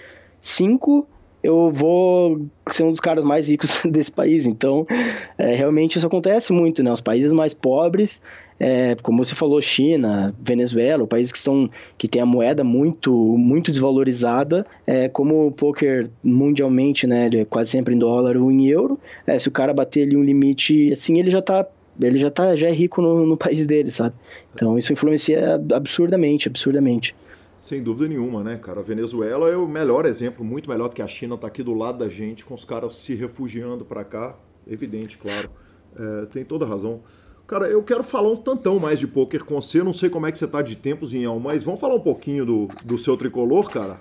5, 0.41 1.07
eu 1.43 1.71
vou 1.73 2.47
ser 2.71 2.83
um 2.83 2.91
dos 2.91 3.01
caras 3.01 3.25
mais 3.25 3.49
ricos 3.49 3.83
desse 3.89 4.11
país. 4.11 4.47
Então, 4.47 4.87
é, 5.39 5.55
realmente 5.55 5.97
isso 5.97 6.07
acontece 6.07 6.53
muito, 6.53 6.83
né? 6.83 6.93
Os 6.93 7.01
países 7.01 7.33
mais 7.33 7.55
pobres 7.55 8.23
é, 8.61 8.95
como 9.03 9.25
você 9.25 9.35
falou, 9.35 9.59
China, 9.63 10.35
Venezuela, 10.39 11.07
países 11.07 11.33
que 11.33 11.39
estão 11.39 11.71
que 11.97 12.07
tem 12.07 12.21
a 12.21 12.27
moeda 12.27 12.63
muito 12.63 13.11
muito 13.39 13.73
desvalorizada, 13.73 14.67
é, 14.87 15.09
como 15.09 15.47
o 15.47 15.51
poker 15.51 16.07
mundialmente, 16.23 17.07
né, 17.07 17.27
ele 17.27 17.39
é 17.39 17.45
quase 17.47 17.71
sempre 17.71 17.95
em 17.95 17.99
dólar 17.99 18.37
ou 18.37 18.53
em 18.53 18.67
euro. 18.67 19.01
É, 19.27 19.39
se 19.39 19.49
o 19.49 19.51
cara 19.51 19.73
bater 19.73 20.03
ali 20.03 20.15
um 20.15 20.23
limite, 20.23 20.93
assim, 20.93 21.19
ele 21.19 21.31
já 21.31 21.41
tá 21.41 21.67
ele 21.99 22.19
já 22.19 22.31
tá 22.31 22.55
já 22.55 22.69
é 22.69 22.73
rico 22.73 23.01
no, 23.01 23.25
no 23.25 23.37
país 23.37 23.65
dele, 23.65 23.91
sabe? 23.91 24.15
Então 24.55 24.77
isso 24.77 24.93
influencia 24.93 25.59
absurdamente, 25.75 26.47
absurdamente. 26.47 27.15
Sem 27.61 27.83
dúvida 27.83 28.09
nenhuma, 28.09 28.43
né, 28.43 28.57
cara? 28.57 28.81
A 28.81 28.83
Venezuela 28.83 29.51
é 29.51 29.55
o 29.55 29.69
melhor 29.69 30.07
exemplo, 30.07 30.43
muito 30.43 30.71
melhor 30.71 30.89
do 30.89 30.95
que 30.95 31.03
a 31.03 31.07
China, 31.07 31.37
tá 31.37 31.47
aqui 31.47 31.63
do 31.63 31.75
lado 31.75 31.99
da 31.99 32.09
gente, 32.09 32.43
com 32.43 32.55
os 32.55 32.65
caras 32.65 32.95
se 32.95 33.15
refugiando 33.15 33.85
para 33.85 34.03
cá. 34.03 34.35
Evidente, 34.67 35.19
claro. 35.19 35.51
É, 35.95 36.27
tem 36.27 36.43
toda 36.43 36.65
razão. 36.65 37.03
Cara, 37.47 37.69
eu 37.69 37.83
quero 37.83 38.03
falar 38.03 38.31
um 38.31 38.37
tantão 38.37 38.79
mais 38.79 38.99
de 38.99 39.07
poker 39.07 39.45
com 39.45 39.61
você. 39.61 39.83
Não 39.83 39.93
sei 39.93 40.09
como 40.09 40.27
é 40.27 40.33
que 40.33 40.39
você 40.39 40.49
tá 40.49 40.63
de 40.63 40.75
tempo, 40.75 41.05
Zinhão, 41.05 41.39
mas 41.39 41.63
vamos 41.63 41.81
falar 41.81 41.97
um 41.97 42.01
pouquinho 42.01 42.47
do, 42.47 42.67
do 42.83 42.99
seu 42.99 43.15
tricolor, 43.15 43.69
cara? 43.69 44.01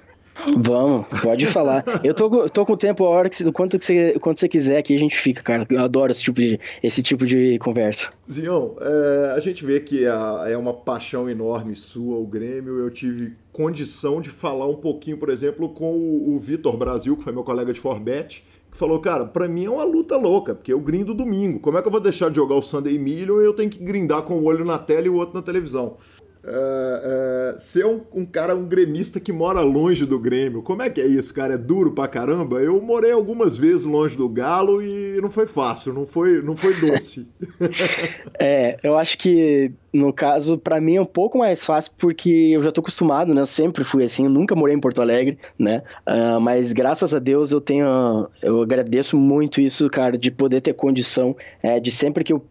Vamos, 0.57 1.05
pode 1.21 1.45
falar. 1.47 1.83
Eu 2.03 2.13
tô, 2.13 2.49
tô 2.49 2.65
com 2.65 2.73
o 2.73 2.77
tempo, 2.77 3.05
a 3.05 3.09
hora 3.09 3.29
que 3.29 3.43
do 3.43 3.51
quanto 3.51 3.81
você, 3.81 4.17
quanto 4.19 4.39
você 4.39 4.47
quiser 4.47 4.77
aqui, 4.77 4.95
a 4.95 4.99
gente 4.99 5.17
fica, 5.17 5.41
cara. 5.41 5.65
Eu 5.69 5.81
adoro 5.81 6.11
esse 6.11 6.23
tipo 6.23 6.39
de, 6.39 6.59
esse 6.81 7.01
tipo 7.01 7.25
de 7.25 7.57
conversa. 7.59 8.11
Zion, 8.29 8.71
é, 8.79 9.33
a 9.35 9.39
gente 9.39 9.65
vê 9.65 9.79
que 9.79 10.05
é, 10.05 10.51
é 10.51 10.57
uma 10.57 10.73
paixão 10.73 11.29
enorme 11.29 11.75
sua, 11.75 12.17
o 12.17 12.25
Grêmio. 12.25 12.79
Eu 12.79 12.89
tive 12.89 13.33
condição 13.51 14.21
de 14.21 14.29
falar 14.29 14.67
um 14.67 14.75
pouquinho, 14.75 15.17
por 15.17 15.29
exemplo, 15.29 15.69
com 15.69 15.91
o, 15.91 16.35
o 16.35 16.39
Vitor 16.39 16.77
Brasil, 16.77 17.17
que 17.17 17.23
foi 17.23 17.33
meu 17.33 17.43
colega 17.43 17.73
de 17.73 17.79
Forbet, 17.79 18.43
que 18.71 18.77
falou, 18.77 18.99
cara, 18.99 19.25
para 19.25 19.47
mim 19.47 19.65
é 19.65 19.69
uma 19.69 19.83
luta 19.83 20.15
louca, 20.15 20.55
porque 20.55 20.71
eu 20.71 20.79
grindo 20.79 21.13
domingo. 21.13 21.59
Como 21.59 21.77
é 21.77 21.81
que 21.81 21.87
eu 21.87 21.91
vou 21.91 22.01
deixar 22.01 22.29
de 22.29 22.35
jogar 22.35 22.55
o 22.55 22.61
Sunday 22.61 22.97
Million 22.97 23.41
e 23.41 23.45
eu 23.45 23.53
tenho 23.53 23.69
que 23.69 23.83
grindar 23.83 24.21
com 24.21 24.35
o 24.35 24.41
um 24.41 24.45
olho 24.45 24.63
na 24.63 24.77
tela 24.77 25.07
e 25.07 25.09
o 25.09 25.15
outro 25.15 25.35
na 25.35 25.41
televisão? 25.41 25.97
Uh, 26.41 27.55
uh, 27.55 27.59
ser 27.59 27.85
um, 27.85 28.01
um, 28.13 28.25
cara, 28.25 28.55
um 28.55 28.65
gremista 28.65 29.19
que 29.19 29.31
mora 29.31 29.59
longe 29.59 30.05
do 30.05 30.17
Grêmio. 30.17 30.61
Como 30.61 30.81
é 30.81 30.89
que 30.89 31.01
é 31.01 31.05
isso, 31.05 31.33
cara? 31.33 31.55
É 31.55 31.57
duro 31.57 31.91
pra 31.91 32.07
caramba? 32.07 32.61
Eu 32.61 32.81
morei 32.81 33.11
algumas 33.11 33.57
vezes 33.57 33.85
longe 33.85 34.15
do 34.15 34.29
Galo 34.29 34.81
e 34.81 35.19
não 35.21 35.29
foi 35.29 35.45
fácil, 35.45 35.93
não 35.93 36.07
foi, 36.07 36.41
não 36.41 36.55
foi 36.55 36.73
doce. 36.75 37.27
é, 38.39 38.79
eu 38.81 38.97
acho 38.97 39.17
que 39.17 39.73
no 39.91 40.13
caso, 40.13 40.57
para 40.57 40.79
mim 40.79 40.95
é 40.95 41.01
um 41.01 41.05
pouco 41.05 41.37
mais 41.37 41.65
fácil 41.65 41.91
porque 41.97 42.29
eu 42.29 42.63
já 42.63 42.71
tô 42.71 42.79
acostumado, 42.79 43.33
né? 43.33 43.41
Eu 43.41 43.45
sempre 43.45 43.83
fui 43.83 44.03
assim, 44.03 44.23
eu 44.23 44.29
nunca 44.29 44.55
morei 44.55 44.75
em 44.75 44.79
Porto 44.79 45.01
Alegre, 45.01 45.37
né? 45.57 45.83
Uh, 46.07 46.39
mas 46.39 46.71
graças 46.71 47.13
a 47.13 47.19
Deus 47.19 47.51
eu 47.51 47.59
tenho, 47.59 48.29
eu 48.41 48.61
agradeço 48.61 49.17
muito 49.17 49.59
isso, 49.59 49.89
cara, 49.89 50.17
de 50.17 50.31
poder 50.31 50.61
ter 50.61 50.73
condição 50.73 51.35
é, 51.61 51.79
de 51.79 51.91
sempre 51.91 52.23
que 52.23 52.31
eu 52.31 52.41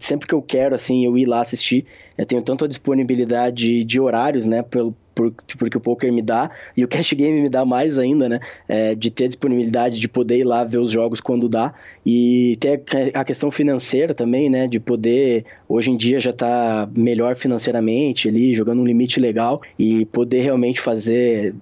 sempre 0.00 0.26
que 0.26 0.34
eu 0.34 0.42
quero, 0.42 0.74
assim, 0.74 1.04
eu 1.04 1.16
ir 1.16 1.26
lá 1.26 1.40
assistir. 1.40 1.86
Eu 2.16 2.26
tenho 2.26 2.42
tanto 2.42 2.64
a 2.64 2.68
disponibilidade 2.68 3.84
de 3.84 4.00
horários, 4.00 4.44
né, 4.44 4.62
pelo, 4.62 4.94
por, 5.14 5.32
porque 5.58 5.76
o 5.76 5.80
poker 5.80 6.12
me 6.12 6.22
dá, 6.22 6.50
e 6.76 6.84
o 6.84 6.88
cash 6.88 7.12
game 7.12 7.40
me 7.40 7.48
dá 7.48 7.64
mais 7.64 7.98
ainda, 7.98 8.28
né? 8.28 8.40
É, 8.68 8.94
de 8.94 9.10
ter 9.10 9.28
disponibilidade 9.28 10.00
de 10.00 10.08
poder 10.08 10.38
ir 10.38 10.44
lá 10.44 10.64
ver 10.64 10.78
os 10.78 10.90
jogos 10.90 11.20
quando 11.20 11.48
dá. 11.48 11.74
E 12.04 12.56
ter 12.60 12.82
a 13.14 13.24
questão 13.24 13.50
financeira 13.50 14.14
também, 14.14 14.48
né? 14.48 14.66
De 14.66 14.80
poder, 14.80 15.44
hoje 15.68 15.90
em 15.90 15.96
dia 15.96 16.20
já 16.20 16.32
tá 16.32 16.88
melhor 16.94 17.36
financeiramente 17.36 18.28
ali, 18.28 18.54
jogando 18.54 18.80
um 18.80 18.86
limite 18.86 19.20
legal 19.20 19.60
e 19.78 20.04
poder 20.06 20.40
realmente 20.40 20.80
fazer 20.80 21.54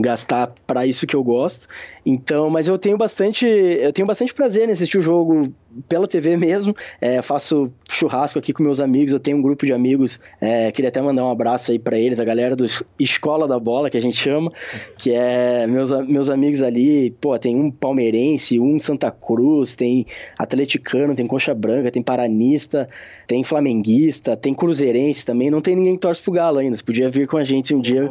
gastar 0.00 0.54
para 0.66 0.86
isso 0.86 1.06
que 1.06 1.14
eu 1.14 1.22
gosto. 1.22 1.68
Então, 2.04 2.50
mas 2.50 2.68
eu 2.68 2.76
tenho 2.76 2.96
bastante, 2.96 3.46
eu 3.46 3.92
tenho 3.92 4.06
bastante 4.06 4.34
prazer 4.34 4.68
em 4.68 4.72
assistir 4.72 4.98
o 4.98 5.02
jogo 5.02 5.52
pela 5.88 6.08
TV 6.08 6.36
mesmo. 6.38 6.74
É, 7.00 7.22
faço 7.22 7.72
churrasco 7.88 8.38
aqui 8.38 8.52
com 8.52 8.62
meus 8.62 8.80
amigos. 8.80 9.12
Eu 9.12 9.20
tenho 9.20 9.36
um 9.36 9.42
grupo 9.42 9.64
de 9.64 9.72
amigos. 9.72 10.20
É, 10.40 10.70
queria 10.72 10.88
até 10.88 11.00
mandar 11.00 11.24
um 11.24 11.30
abraço 11.30 11.70
aí 11.70 11.78
para 11.78 11.98
eles, 11.98 12.20
a 12.20 12.24
galera 12.24 12.56
do 12.56 12.66
Escola 12.98 13.46
da 13.46 13.58
Bola 13.58 13.88
que 13.88 13.96
a 13.96 14.00
gente 14.00 14.16
chama, 14.16 14.52
que 14.98 15.12
é 15.12 15.66
meus, 15.66 15.92
meus 16.06 16.28
amigos 16.28 16.62
ali. 16.62 17.10
Pô, 17.20 17.38
tem 17.38 17.56
um 17.56 17.70
palmeirense, 17.70 18.58
um 18.58 18.78
Santa 18.78 19.10
Cruz, 19.10 19.74
tem 19.74 20.06
atleticano, 20.38 21.14
tem 21.14 21.26
coxa 21.26 21.54
branca, 21.54 21.90
tem 21.90 22.02
paranista, 22.02 22.88
tem 23.26 23.44
flamenguista, 23.44 24.36
tem 24.36 24.52
cruzeirense 24.52 25.24
também. 25.24 25.50
Não 25.50 25.60
tem 25.60 25.76
ninguém 25.76 25.94
que 25.94 26.00
torce 26.00 26.20
pro 26.20 26.32
Galo 26.32 26.58
ainda. 26.58 26.76
Você 26.76 26.82
podia 26.82 27.08
vir 27.08 27.26
com 27.26 27.36
a 27.36 27.44
gente 27.44 27.74
um 27.74 27.80
dia. 27.80 28.10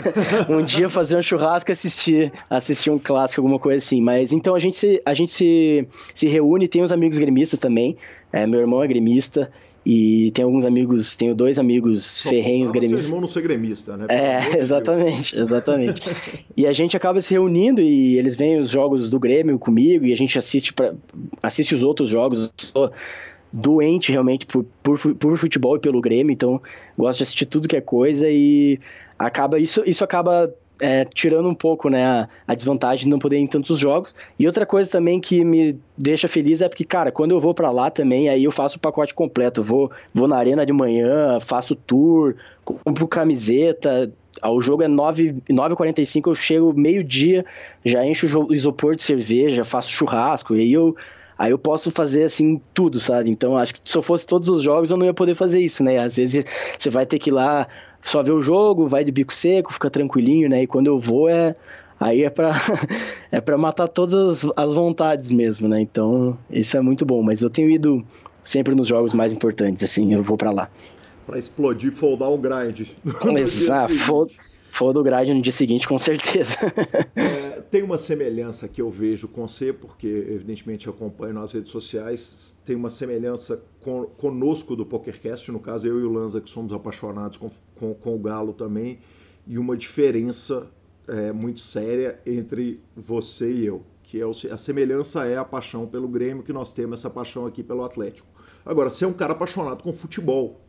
um 0.48 0.62
dia 0.62 0.88
fazer 0.88 1.16
um 1.16 1.22
churrasco 1.22 1.70
e 1.70 1.72
assistir, 1.72 2.32
um 2.90 2.98
clássico, 2.98 3.40
alguma 3.40 3.58
coisa 3.58 3.78
assim. 3.78 4.00
Mas 4.00 4.32
então 4.32 4.54
a 4.54 4.58
gente 4.58 4.78
se, 4.78 5.02
a 5.04 5.14
gente 5.14 5.30
se, 5.30 5.86
se 6.14 6.26
reúne, 6.26 6.68
tem 6.68 6.82
os 6.82 6.92
amigos 6.92 7.18
gremistas 7.18 7.58
também. 7.58 7.96
É, 8.32 8.46
meu 8.46 8.60
irmão 8.60 8.82
é 8.82 8.88
gremista. 8.88 9.50
E 9.84 10.30
tem 10.32 10.44
alguns 10.44 10.66
amigos, 10.66 11.14
tenho 11.14 11.34
dois 11.34 11.58
amigos 11.58 12.04
Só 12.04 12.28
ferrenhos 12.28 12.70
gremistas. 12.70 13.00
Seu 13.00 13.08
irmão 13.08 13.20
não 13.22 13.28
ser 13.28 13.40
gremista, 13.40 13.96
né? 13.96 14.06
É, 14.10 14.58
exatamente, 14.58 15.34
exatamente. 15.34 16.02
e 16.54 16.66
a 16.66 16.72
gente 16.72 16.96
acaba 16.96 17.18
se 17.20 17.32
reunindo 17.32 17.80
e 17.80 18.18
eles 18.18 18.36
veem 18.36 18.58
os 18.58 18.68
jogos 18.68 19.08
do 19.08 19.18
Grêmio 19.18 19.58
comigo 19.58 20.04
e 20.04 20.12
a 20.12 20.16
gente 20.16 20.38
assiste, 20.38 20.74
pra, 20.74 20.94
assiste 21.42 21.74
os 21.74 21.82
outros 21.82 22.10
jogos. 22.10 22.44
Eu 22.44 22.50
sou 22.58 22.92
doente 23.50 24.12
realmente 24.12 24.46
por, 24.46 24.64
por, 24.82 24.98
por 25.14 25.36
futebol 25.36 25.76
e 25.76 25.80
pelo 25.80 26.00
Grêmio, 26.00 26.32
então 26.32 26.60
gosto 26.96 27.18
de 27.18 27.22
assistir 27.24 27.46
tudo 27.46 27.66
que 27.66 27.76
é 27.76 27.80
coisa 27.80 28.28
e 28.28 28.78
acaba 29.18 29.58
isso, 29.58 29.82
isso 29.86 30.04
acaba 30.04 30.54
é, 30.80 31.04
tirando 31.04 31.48
um 31.48 31.54
pouco 31.54 31.88
né, 31.88 32.04
a, 32.04 32.28
a, 32.46 32.54
desvantagem 32.54 33.04
de 33.04 33.10
não 33.10 33.18
poder 33.18 33.36
ir 33.36 33.40
em 33.40 33.46
tantos 33.46 33.78
jogos. 33.78 34.14
E 34.38 34.46
outra 34.46 34.64
coisa 34.64 34.90
também 34.90 35.20
que 35.20 35.44
me 35.44 35.78
deixa 35.96 36.26
feliz 36.26 36.62
é 36.62 36.68
porque, 36.68 36.84
cara, 36.84 37.12
quando 37.12 37.32
eu 37.32 37.40
vou 37.40 37.54
para 37.54 37.70
lá 37.70 37.90
também, 37.90 38.28
aí 38.28 38.44
eu 38.44 38.50
faço 38.50 38.78
o 38.78 38.80
pacote 38.80 39.14
completo. 39.14 39.62
vou, 39.62 39.90
vou 40.12 40.26
na 40.26 40.36
arena 40.36 40.64
de 40.64 40.72
manhã, 40.72 41.38
faço 41.40 41.76
tour, 41.76 42.34
compro 42.64 43.06
camiseta. 43.06 44.10
O 44.42 44.60
jogo 44.60 44.82
é 44.82 44.88
9h45, 44.88 46.28
eu 46.28 46.34
chego 46.34 46.72
meio-dia, 46.72 47.44
já 47.84 48.04
encho 48.06 48.26
o 48.46 48.54
isopor 48.54 48.96
de 48.96 49.02
cerveja, 49.02 49.64
faço 49.64 49.90
churrasco, 49.90 50.56
e 50.56 50.60
aí 50.60 50.72
eu 50.72 50.96
Aí 51.40 51.52
eu 51.52 51.58
posso 51.58 51.90
fazer 51.90 52.24
assim 52.24 52.60
tudo, 52.74 53.00
sabe? 53.00 53.30
Então 53.30 53.56
acho 53.56 53.72
que 53.72 53.80
se 53.82 53.96
eu 53.96 54.02
fosse 54.02 54.26
todos 54.26 54.46
os 54.50 54.62
jogos 54.62 54.90
eu 54.90 54.98
não 54.98 55.06
ia 55.06 55.14
poder 55.14 55.34
fazer 55.34 55.58
isso, 55.58 55.82
né? 55.82 55.96
Às 55.96 56.16
vezes 56.16 56.44
você 56.78 56.90
vai 56.90 57.06
ter 57.06 57.18
que 57.18 57.30
ir 57.30 57.32
lá 57.32 57.66
só 58.02 58.22
ver 58.22 58.32
o 58.32 58.42
jogo, 58.42 58.88
vai 58.88 59.04
de 59.04 59.12
bico 59.12 59.32
seco, 59.32 59.72
fica 59.72 59.90
tranquilinho, 59.90 60.48
né? 60.48 60.62
E 60.62 60.66
quando 60.66 60.86
eu 60.86 60.98
vou 60.98 61.28
é 61.28 61.54
aí 61.98 62.22
é 62.22 62.30
para 62.30 62.52
é 63.30 63.40
para 63.40 63.58
matar 63.58 63.88
todas 63.88 64.44
as, 64.44 64.52
as 64.56 64.74
vontades 64.74 65.30
mesmo, 65.30 65.68
né? 65.68 65.80
Então, 65.80 66.36
isso 66.50 66.76
é 66.76 66.80
muito 66.80 67.04
bom, 67.04 67.22
mas 67.22 67.42
eu 67.42 67.50
tenho 67.50 67.70
ido 67.70 68.04
sempre 68.42 68.74
nos 68.74 68.88
jogos 68.88 69.12
mais 69.12 69.32
importantes, 69.32 69.84
assim, 69.84 70.14
eu 70.14 70.22
vou 70.22 70.36
para 70.36 70.50
lá. 70.50 70.70
Para 71.26 71.38
explodir, 71.38 71.92
foldar 71.92 72.30
o 72.30 72.38
grind. 72.38 72.88
Exato, 73.36 73.94
fold, 74.70 74.98
o 74.98 75.02
grind 75.02 75.28
no 75.28 75.42
dia 75.42 75.52
seguinte, 75.52 75.86
com 75.86 75.98
certeza. 75.98 76.56
é, 77.14 77.60
tem 77.70 77.82
uma 77.82 77.98
semelhança 77.98 78.68
que 78.68 78.80
eu 78.80 78.90
vejo 78.90 79.28
com 79.28 79.46
você, 79.46 79.72
porque 79.72 80.06
evidentemente 80.06 80.88
acompanho 80.88 81.34
nas 81.34 81.52
redes 81.52 81.70
sociais, 81.70 82.54
tem 82.64 82.76
uma 82.76 82.90
semelhança 82.90 83.62
com, 83.80 84.04
conosco 84.04 84.74
do 84.74 84.86
PokerCast, 84.86 85.50
no 85.52 85.60
caso 85.60 85.86
eu 85.86 86.00
e 86.00 86.02
o 86.02 86.12
Lanza, 86.12 86.40
que 86.40 86.50
somos 86.50 86.72
apaixonados 86.72 87.36
com, 87.36 87.50
com, 87.76 87.94
com 87.94 88.14
o 88.14 88.18
Galo 88.18 88.52
também, 88.52 88.98
e 89.46 89.58
uma 89.58 89.76
diferença 89.76 90.66
é, 91.08 91.32
muito 91.32 91.60
séria 91.60 92.20
entre 92.24 92.80
você 92.96 93.52
e 93.52 93.66
eu, 93.66 93.82
que 94.02 94.20
é 94.20 94.26
o, 94.26 94.30
a 94.30 94.58
semelhança 94.58 95.26
é 95.26 95.36
a 95.36 95.44
paixão 95.44 95.86
pelo 95.86 96.08
Grêmio, 96.08 96.42
que 96.42 96.52
nós 96.52 96.72
temos 96.72 97.00
essa 97.00 97.10
paixão 97.10 97.46
aqui 97.46 97.62
pelo 97.62 97.84
Atlético. 97.84 98.28
Agora, 98.64 98.90
você 98.90 99.04
é 99.04 99.08
um 99.08 99.12
cara 99.12 99.32
apaixonado 99.32 99.82
com 99.82 99.92
futebol, 99.92 100.60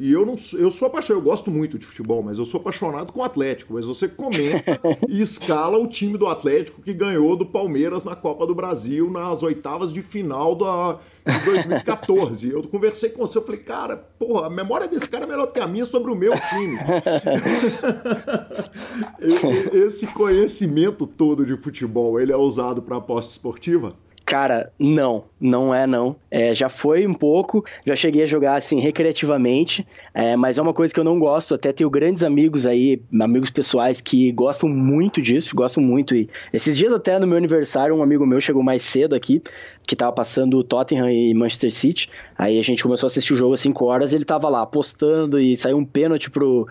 e 0.00 0.10
eu 0.10 0.24
não 0.24 0.34
eu 0.54 0.72
sou 0.72 0.88
apaixonado, 0.88 1.20
eu 1.20 1.30
gosto 1.30 1.50
muito 1.50 1.78
de 1.78 1.84
futebol, 1.84 2.22
mas 2.22 2.38
eu 2.38 2.46
sou 2.46 2.58
apaixonado 2.58 3.12
com 3.12 3.20
o 3.20 3.22
Atlético. 3.22 3.74
Mas 3.74 3.84
você 3.84 4.08
comenta 4.08 4.80
e 5.06 5.20
escala 5.20 5.76
o 5.76 5.86
time 5.86 6.16
do 6.16 6.26
Atlético 6.26 6.80
que 6.80 6.94
ganhou 6.94 7.36
do 7.36 7.44
Palmeiras 7.44 8.02
na 8.02 8.16
Copa 8.16 8.46
do 8.46 8.54
Brasil 8.54 9.10
nas 9.10 9.42
oitavas 9.42 9.92
de 9.92 10.00
final 10.00 10.54
da, 10.54 10.98
de 11.26 11.44
2014. 11.44 12.48
Eu 12.48 12.62
conversei 12.62 13.10
com 13.10 13.26
você, 13.26 13.36
eu 13.36 13.44
falei, 13.44 13.60
cara, 13.60 13.94
porra, 13.94 14.46
a 14.46 14.50
memória 14.50 14.88
desse 14.88 15.06
cara 15.06 15.24
é 15.24 15.28
melhor 15.28 15.46
do 15.46 15.52
que 15.52 15.60
a 15.60 15.66
minha 15.66 15.84
sobre 15.84 16.10
o 16.10 16.16
meu 16.16 16.32
time. 16.32 16.78
Esse 19.86 20.06
conhecimento 20.06 21.06
todo 21.06 21.44
de 21.44 21.58
futebol, 21.58 22.18
ele 22.18 22.32
é 22.32 22.36
usado 22.36 22.80
para 22.80 22.96
aposta 22.96 23.32
esportiva? 23.32 23.94
Cara, 24.30 24.72
não, 24.78 25.24
não 25.40 25.74
é 25.74 25.88
não. 25.88 26.14
É, 26.30 26.54
já 26.54 26.68
foi 26.68 27.04
um 27.04 27.12
pouco, 27.12 27.64
já 27.84 27.96
cheguei 27.96 28.22
a 28.22 28.26
jogar 28.26 28.54
assim 28.54 28.78
recreativamente, 28.78 29.84
é, 30.14 30.36
mas 30.36 30.56
é 30.56 30.62
uma 30.62 30.72
coisa 30.72 30.94
que 30.94 31.00
eu 31.00 31.02
não 31.02 31.18
gosto. 31.18 31.52
Até 31.52 31.72
tenho 31.72 31.90
grandes 31.90 32.22
amigos 32.22 32.64
aí, 32.64 33.02
amigos 33.20 33.50
pessoais 33.50 34.00
que 34.00 34.30
gostam 34.30 34.68
muito 34.68 35.20
disso, 35.20 35.52
gostam 35.56 35.82
muito. 35.82 36.14
E 36.14 36.30
esses 36.52 36.76
dias 36.76 36.92
até 36.92 37.18
no 37.18 37.26
meu 37.26 37.36
aniversário, 37.36 37.92
um 37.92 38.04
amigo 38.04 38.24
meu 38.24 38.40
chegou 38.40 38.62
mais 38.62 38.84
cedo 38.84 39.16
aqui, 39.16 39.42
que 39.90 39.96
tava 39.96 40.12
passando 40.12 40.62
Tottenham 40.62 41.10
e 41.10 41.34
Manchester 41.34 41.72
City. 41.72 42.08
Aí 42.38 42.60
a 42.60 42.62
gente 42.62 42.80
começou 42.80 43.08
a 43.08 43.08
assistir 43.08 43.34
o 43.34 43.36
jogo 43.36 43.54
às 43.54 43.60
5 43.60 43.84
horas, 43.84 44.12
ele 44.12 44.24
tava 44.24 44.48
lá 44.48 44.62
apostando 44.62 45.40
e 45.40 45.56
saiu 45.56 45.76
um 45.76 45.84
pênalti 45.84 46.30
pro 46.30 46.68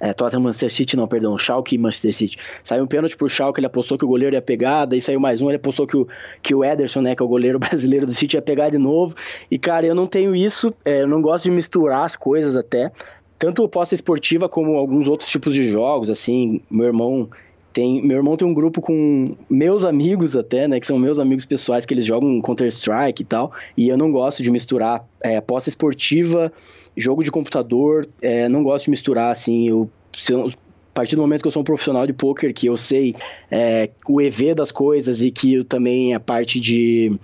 é, 0.00 0.12
Tottenham 0.12 0.44
Manchester 0.44 0.72
City, 0.72 0.96
não, 0.96 1.08
perdão, 1.08 1.36
Schalke 1.36 1.74
e 1.74 1.78
Manchester 1.78 2.14
City. 2.14 2.38
Saiu 2.62 2.84
um 2.84 2.86
pênalti 2.86 3.16
pro 3.16 3.28
Schalke, 3.28 3.58
ele 3.58 3.66
apostou 3.66 3.98
que 3.98 4.04
o 4.04 4.08
goleiro 4.08 4.36
ia 4.36 4.40
pegar, 4.40 4.84
daí 4.84 5.00
saiu 5.00 5.18
mais 5.18 5.42
um, 5.42 5.48
ele 5.48 5.56
apostou 5.56 5.84
que 5.84 5.96
o, 5.96 6.06
que 6.40 6.54
o 6.54 6.64
Ederson, 6.64 7.00
né, 7.00 7.16
que 7.16 7.20
é 7.20 7.26
o 7.26 7.28
goleiro 7.28 7.58
brasileiro 7.58 8.06
do 8.06 8.12
City, 8.12 8.36
ia 8.36 8.42
pegar 8.42 8.70
de 8.70 8.78
novo. 8.78 9.16
E, 9.50 9.58
cara, 9.58 9.84
eu 9.84 9.94
não 9.96 10.06
tenho 10.06 10.32
isso, 10.32 10.72
é, 10.84 11.02
eu 11.02 11.08
não 11.08 11.20
gosto 11.20 11.46
de 11.46 11.50
misturar 11.50 12.04
as 12.04 12.14
coisas 12.14 12.54
até. 12.54 12.92
Tanto 13.36 13.64
aposta 13.64 13.96
esportiva 13.96 14.48
como 14.48 14.76
alguns 14.76 15.08
outros 15.08 15.28
tipos 15.28 15.56
de 15.56 15.68
jogos, 15.68 16.08
assim, 16.08 16.62
meu 16.70 16.86
irmão 16.86 17.28
tem, 17.72 18.02
meu 18.02 18.16
irmão 18.16 18.36
tem 18.36 18.46
um 18.46 18.54
grupo 18.54 18.80
com 18.80 19.36
meus 19.48 19.84
amigos 19.84 20.36
até, 20.36 20.66
né? 20.66 20.80
Que 20.80 20.86
são 20.86 20.98
meus 20.98 21.18
amigos 21.18 21.46
pessoais, 21.46 21.86
que 21.86 21.94
eles 21.94 22.04
jogam 22.04 22.40
Counter-Strike 22.40 23.22
e 23.22 23.24
tal. 23.24 23.52
E 23.76 23.88
eu 23.88 23.96
não 23.96 24.10
gosto 24.10 24.42
de 24.42 24.50
misturar 24.50 25.04
é, 25.22 25.42
esportiva, 25.66 26.52
jogo 26.96 27.22
de 27.22 27.30
computador. 27.30 28.06
É, 28.20 28.48
não 28.48 28.62
gosto 28.62 28.86
de 28.86 28.90
misturar, 28.90 29.30
assim. 29.30 29.68
Eu, 29.68 29.90
eu, 30.28 30.50
partir 31.00 31.16
do 31.16 31.22
momento 31.22 31.40
que 31.40 31.48
eu 31.48 31.52
sou 31.52 31.62
um 31.62 31.64
profissional 31.64 32.06
de 32.06 32.12
poker, 32.12 32.52
que 32.52 32.66
eu 32.66 32.76
sei 32.76 33.14
é, 33.50 33.90
o 34.06 34.20
EV 34.20 34.54
das 34.54 34.70
coisas 34.70 35.22
e 35.22 35.30
que 35.30 35.54
eu 35.54 35.64
também 35.64 36.14
a 36.14 36.20
parte 36.20 36.60
de, 36.60 37.18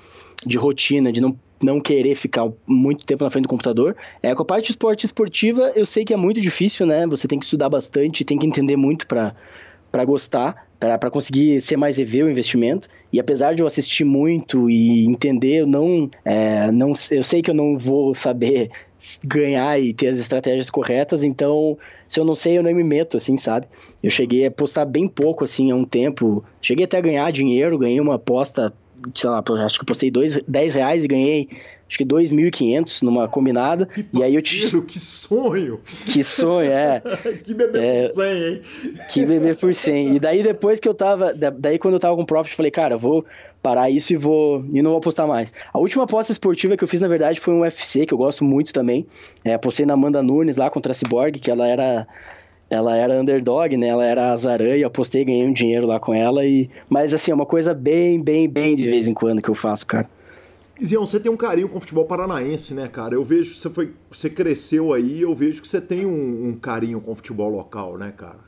de 0.44 0.56
rotina, 0.56 1.12
de 1.12 1.20
não 1.20 1.36
não 1.62 1.80
querer 1.80 2.14
ficar 2.14 2.50
muito 2.66 3.06
tempo 3.06 3.24
na 3.24 3.30
frente 3.30 3.44
do 3.44 3.48
computador. 3.48 3.96
É, 4.22 4.34
com 4.34 4.42
a 4.42 4.44
parte 4.44 4.66
de 4.66 4.72
esporte 4.72 5.06
esportiva, 5.06 5.72
eu 5.74 5.86
sei 5.86 6.04
que 6.04 6.12
é 6.12 6.16
muito 6.16 6.38
difícil, 6.38 6.86
né? 6.86 7.06
Você 7.06 7.26
tem 7.26 7.38
que 7.38 7.46
estudar 7.46 7.70
bastante, 7.70 8.26
tem 8.26 8.38
que 8.38 8.46
entender 8.46 8.76
muito 8.76 9.06
para 9.06 9.34
gostar 10.04 10.66
para 10.78 11.10
conseguir 11.10 11.60
ser 11.60 11.76
mais 11.76 11.98
EV 11.98 12.24
o 12.24 12.30
investimento. 12.30 12.88
E 13.12 13.18
apesar 13.18 13.54
de 13.54 13.62
eu 13.62 13.66
assistir 13.66 14.04
muito 14.04 14.68
e 14.68 15.06
entender, 15.06 15.60
eu 15.60 15.66
não, 15.66 16.10
é, 16.24 16.70
não 16.70 16.94
eu 17.10 17.22
sei 17.22 17.40
que 17.40 17.50
eu 17.50 17.54
não 17.54 17.78
vou 17.78 18.14
saber 18.14 18.70
ganhar 19.24 19.80
e 19.80 19.94
ter 19.94 20.08
as 20.08 20.18
estratégias 20.18 20.68
corretas, 20.68 21.22
então 21.22 21.78
se 22.06 22.20
eu 22.20 22.24
não 22.24 22.34
sei, 22.34 22.58
eu 22.58 22.62
não 22.62 22.72
me 22.74 22.84
meto, 22.84 23.16
assim, 23.16 23.36
sabe? 23.36 23.66
Eu 24.02 24.10
cheguei 24.10 24.46
a 24.46 24.50
postar 24.50 24.84
bem 24.84 25.08
pouco, 25.08 25.44
assim, 25.44 25.70
há 25.70 25.74
um 25.74 25.84
tempo. 25.84 26.44
Cheguei 26.60 26.84
até 26.84 26.98
a 26.98 27.02
ganhar 27.02 27.30
dinheiro, 27.32 27.78
ganhei 27.78 28.00
uma 28.00 28.16
aposta, 28.16 28.72
sei 29.14 29.30
lá, 29.30 29.42
acho 29.64 29.78
que 29.78 29.86
postei 29.86 30.10
dois, 30.10 30.40
10 30.46 30.74
reais 30.74 31.04
e 31.04 31.08
ganhei 31.08 31.48
acho 31.88 31.98
que 31.98 32.04
2.500 32.04 33.02
numa 33.02 33.28
combinada. 33.28 33.86
Que 33.86 34.02
parceiro, 34.02 34.18
e 34.18 34.22
aí 34.22 34.34
eu 34.34 34.42
te... 34.42 34.82
que 34.82 35.00
sonho! 35.00 35.80
Que 36.06 36.22
sonho, 36.24 36.70
é. 36.70 37.02
que 37.42 37.54
bebê 37.54 37.78
é, 37.78 38.08
por 38.08 38.14
100, 38.14 38.44
hein? 38.44 38.62
Que 39.10 39.26
bebê 39.26 39.54
por 39.54 39.74
100. 39.74 40.16
E 40.16 40.20
daí 40.20 40.42
depois 40.42 40.80
que 40.80 40.88
eu 40.88 40.94
tava, 40.94 41.32
daí 41.34 41.78
quando 41.78 41.94
eu 41.94 42.00
tava 42.00 42.16
com 42.16 42.22
o 42.22 42.26
Profit, 42.26 42.52
eu 42.52 42.56
falei, 42.56 42.70
cara, 42.70 42.96
vou 42.96 43.24
parar 43.62 43.90
isso 43.90 44.12
e 44.12 44.16
vou 44.16 44.64
e 44.72 44.80
não 44.80 44.92
vou 44.92 44.98
apostar 44.98 45.26
mais. 45.26 45.52
A 45.72 45.78
última 45.78 46.04
aposta 46.04 46.32
esportiva 46.32 46.76
que 46.76 46.84
eu 46.84 46.88
fiz, 46.88 47.00
na 47.00 47.08
verdade, 47.08 47.40
foi 47.40 47.52
um 47.52 47.60
UFC, 47.62 48.06
que 48.06 48.14
eu 48.14 48.18
gosto 48.18 48.44
muito 48.44 48.72
também. 48.72 49.06
É, 49.44 49.54
apostei 49.54 49.84
na 49.84 49.94
Amanda 49.94 50.22
Nunes 50.22 50.56
lá 50.56 50.70
contra 50.70 50.92
a 50.92 50.94
Cyborg, 50.94 51.38
que 51.38 51.50
ela 51.50 51.66
era 51.66 52.06
ela 52.68 52.96
era 52.96 53.20
underdog, 53.20 53.76
né? 53.76 53.88
Ela 53.88 54.04
era 54.04 54.32
azaranha, 54.32 54.76
eu 54.76 54.88
apostei, 54.88 55.24
ganhei 55.24 55.46
um 55.46 55.52
dinheiro 55.52 55.86
lá 55.86 56.00
com 56.00 56.12
ela 56.12 56.44
e 56.44 56.68
mas 56.88 57.14
assim, 57.14 57.30
é 57.30 57.34
uma 57.34 57.46
coisa 57.46 57.72
bem, 57.72 58.20
bem, 58.20 58.48
bem 58.48 58.74
de 58.74 58.88
vez 58.88 59.06
em 59.06 59.14
quando 59.14 59.40
que 59.40 59.48
eu 59.48 59.54
faço, 59.54 59.86
cara. 59.86 60.08
Zion, 60.84 61.06
você 61.06 61.18
tem 61.18 61.30
um 61.30 61.36
carinho 61.36 61.68
com 61.68 61.78
o 61.78 61.80
futebol 61.80 62.04
paranaense, 62.04 62.74
né, 62.74 62.86
cara? 62.86 63.14
Eu 63.14 63.24
vejo 63.24 63.54
que 63.54 63.58
você, 63.58 63.70
foi, 63.70 63.92
você 64.10 64.28
cresceu 64.28 64.92
aí, 64.92 65.22
eu 65.22 65.34
vejo 65.34 65.62
que 65.62 65.68
você 65.68 65.80
tem 65.80 66.04
um, 66.04 66.48
um 66.48 66.54
carinho 66.54 67.00
com 67.00 67.12
o 67.12 67.14
futebol 67.14 67.50
local, 67.50 67.96
né, 67.96 68.12
cara? 68.14 68.38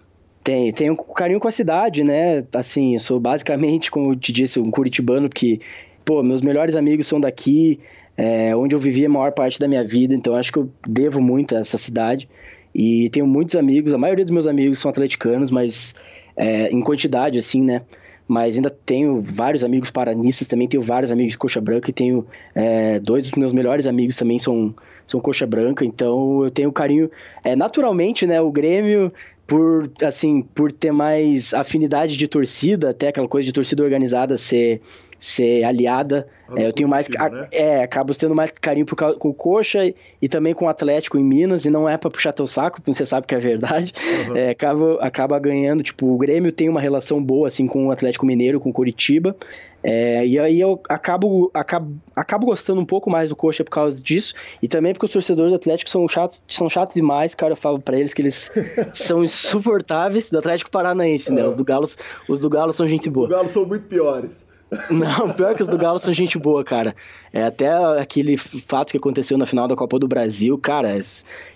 Tenho, 0.45 0.73
tenho 0.73 0.93
um 0.93 0.97
carinho 0.97 1.41
com 1.41 1.49
a 1.49 1.53
cidade, 1.53 2.05
né? 2.05 2.45
Assim, 2.55 2.95
eu 2.95 3.01
sou 3.01 3.19
basicamente, 3.19 3.91
como 3.91 4.13
eu 4.13 4.17
te 4.17 4.33
disse, 4.33 4.61
um 4.61 4.71
curitibano, 4.71 5.29
porque, 5.29 5.61
pô, 6.05 6.23
meus 6.23 6.43
melhores 6.43 6.77
amigos 6.77 7.07
são 7.07 7.19
daqui, 7.21 7.81
é, 8.17 8.55
onde 8.55 8.75
eu 8.75 8.81
vivi 8.81 9.07
a 9.07 9.09
maior 9.09 9.33
parte 9.33 9.59
da 9.59 9.67
minha 9.67 9.85
vida, 9.85 10.15
então 10.15 10.35
acho 10.35 10.53
que 10.53 10.59
eu 10.59 10.71
devo 10.87 11.21
muito 11.21 11.57
a 11.57 11.61
essa 11.61 11.79
cidade. 11.79 12.29
E 12.75 13.09
tenho 13.11 13.27
muitos 13.27 13.57
amigos, 13.57 13.95
a 13.95 13.99
maioria 13.99 14.25
dos 14.25 14.33
meus 14.33 14.47
amigos 14.47 14.79
são 14.79 14.91
atleticanos, 14.91 15.51
mas 15.51 15.95
é, 16.37 16.71
em 16.71 16.81
quantidade, 16.83 17.39
assim, 17.39 17.63
né? 17.63 17.83
Mas 18.29 18.57
ainda 18.57 18.69
tenho 18.69 19.23
vários 19.23 19.65
amigos 19.65 19.91
paranistas, 19.91 20.47
também 20.47 20.69
tenho 20.69 20.83
vários 20.83 21.11
amigos 21.11 21.33
de 21.33 21.39
coxa 21.39 21.61
branca 21.63 21.89
e 21.89 21.95
tenho 21.95 22.27
é, 22.55 23.01
dois 23.01 23.23
dos 23.23 23.33
meus 23.33 23.55
melhores 23.55 23.87
amigos 23.87 24.15
também 24.17 24.39
são, 24.39 24.75
são 25.07 25.19
coxa 25.19 25.47
branca, 25.47 25.83
então 25.83 26.45
eu 26.45 26.51
tenho 26.51 26.71
carinho. 26.71 27.11
É, 27.43 27.57
naturalmente, 27.57 28.27
né, 28.27 28.39
o 28.39 28.53
Grêmio, 28.53 29.11
por 29.47 29.91
assim, 30.03 30.43
por 30.43 30.71
ter 30.71 30.93
mais 30.93 31.55
afinidade 31.55 32.19
de 32.19 32.29
torcida, 32.29 32.91
até 32.91 33.09
aquela 33.09 33.27
coisa 33.27 33.47
de 33.47 33.53
torcida 33.53 33.83
organizada 33.83 34.37
ser 34.37 34.83
ser 35.19 35.65
aliada. 35.65 36.29
É, 36.57 36.67
eu 36.67 36.73
tenho 36.73 36.89
mais. 36.89 37.09
Né? 37.09 37.49
É, 37.51 37.83
acabo 37.83 38.15
tendo 38.15 38.35
mais 38.35 38.51
carinho 38.51 38.87
por, 38.87 38.97
com 38.97 39.29
o 39.29 39.35
Coxa 39.35 39.85
e, 39.85 39.95
e, 40.23 40.29
também 40.29 40.55
com 40.55 40.65
o 40.65 40.69
Atlético 40.69 41.19
em 41.19 41.25
Minas, 41.25 41.65
e 41.65 41.71
não 41.71 41.89
é 41.89 41.99
para 41.99 42.11
puxar 42.11 42.33
teu 42.33 42.47
saco, 42.47 42.81
porque 42.81 42.95
você 42.95 43.05
sabe 43.05 43.27
que 43.27 43.35
é 43.35 43.39
verdade. 43.39 43.93
Uhum. 44.29 44.37
É, 44.37 44.51
acaba, 44.51 44.95
acaba 45.01 45.39
ganhando. 45.39 45.83
Tipo, 45.83 46.07
o 46.07 46.17
Grêmio 46.17 46.53
tem 46.53 46.69
uma 46.69 46.81
relação 46.81 47.23
boa, 47.23 47.49
assim, 47.49 47.67
com 47.67 47.87
o 47.87 47.91
Atlético 47.91 48.25
Mineiro, 48.25 48.61
com 48.61 48.71
o 48.71 48.73
Curitiba. 48.73 49.37
É, 49.83 50.27
e 50.27 50.39
aí 50.39 50.61
eu 50.61 50.81
acabo, 50.89 51.51
acabo, 51.55 51.97
acabo 52.15 52.47
gostando 52.47 52.81
um 52.81 52.85
pouco 52.85 53.09
mais 53.09 53.29
do 53.29 53.37
Coxa 53.37 53.63
por 53.63 53.71
causa 53.71 54.01
disso. 54.01 54.35
E 54.61 54.67
também 54.67 54.93
porque 54.93 55.07
os 55.07 55.13
torcedores 55.13 55.53
do 55.53 55.57
Atlético 55.57 55.89
são 55.89 56.07
chatos, 56.09 56.43
são 56.49 56.69
chatos 56.69 56.95
demais, 56.95 57.35
cara. 57.35 57.53
Eu 57.53 57.57
falo 57.57 57.79
para 57.79 57.97
eles 57.97 58.13
que 58.13 58.23
eles 58.23 58.51
são 58.93 59.23
insuportáveis 59.23 60.31
do 60.31 60.39
Atlético 60.39 60.71
Paranaense, 60.71 61.33
né? 61.33 61.47
Os 61.47 61.55
do 61.55 61.65
Galo, 61.65 61.87
os 62.29 62.41
do 62.41 62.51
Galo 62.51 62.73
são 62.73 62.89
gente 62.89 63.09
boa. 63.09 63.27
Os 63.27 63.31
do 63.31 63.37
Galo 63.37 63.49
são 63.49 63.65
muito 63.65 63.87
piores. 63.87 64.48
Não, 64.91 65.31
pior 65.31 65.55
que 65.55 65.63
os 65.63 65.69
do 65.69 65.79
Galo 65.79 65.99
são 65.99 66.13
gente 66.13 66.39
boa, 66.39 66.63
cara. 66.63 66.95
É 67.33 67.43
até 67.45 67.71
aquele 67.99 68.37
fato 68.37 68.91
que 68.91 68.99
aconteceu 68.99 69.39
na 69.39 69.47
final 69.47 69.67
da 69.67 69.75
Copa 69.75 69.99
do 69.99 70.07
Brasil, 70.07 70.59
cara, 70.59 70.99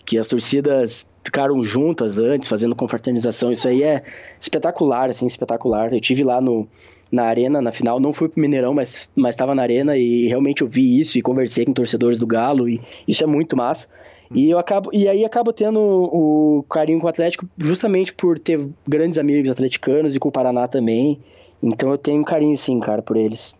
que 0.04 0.18
as 0.18 0.26
torcidas 0.26 1.06
ficaram 1.22 1.62
juntas 1.62 2.18
antes, 2.18 2.48
fazendo 2.48 2.74
confraternização. 2.74 3.52
Isso 3.52 3.68
aí 3.68 3.82
é 3.82 4.02
espetacular, 4.40 5.10
assim, 5.10 5.26
espetacular. 5.26 5.92
Eu 5.92 6.00
tive 6.00 6.24
lá 6.24 6.40
no, 6.40 6.66
na 7.10 7.24
arena, 7.24 7.60
na 7.60 7.70
final, 7.70 8.00
não 8.00 8.12
fui 8.12 8.28
pro 8.28 8.40
Mineirão, 8.40 8.72
mas 8.72 9.10
estava 9.28 9.54
na 9.54 9.62
arena 9.62 9.96
e 9.96 10.26
realmente 10.26 10.62
eu 10.62 10.68
vi 10.68 10.98
isso 10.98 11.18
e 11.18 11.22
conversei 11.22 11.66
com 11.66 11.74
torcedores 11.74 12.18
do 12.18 12.26
Galo 12.26 12.66
e 12.66 12.80
isso 13.06 13.22
é 13.22 13.26
muito 13.26 13.54
massa. 13.54 13.88
E 14.34 14.50
eu 14.50 14.58
acabo 14.58 14.88
e 14.94 15.06
aí 15.06 15.26
acabo 15.26 15.52
tendo 15.52 15.78
o 15.78 16.64
carinho 16.70 16.98
com 16.98 17.06
o 17.06 17.10
Atlético 17.10 17.46
justamente 17.58 18.14
por 18.14 18.38
ter 18.38 18.66
grandes 18.88 19.18
amigos 19.18 19.50
atleticanos 19.50 20.16
e 20.16 20.18
com 20.18 20.30
o 20.30 20.32
Paraná 20.32 20.66
também. 20.66 21.20
Então 21.62 21.90
eu 21.90 21.98
tenho 21.98 22.20
um 22.20 22.24
carinho 22.24 22.56
sim, 22.56 22.80
cara, 22.80 23.00
por 23.00 23.16
eles. 23.16 23.54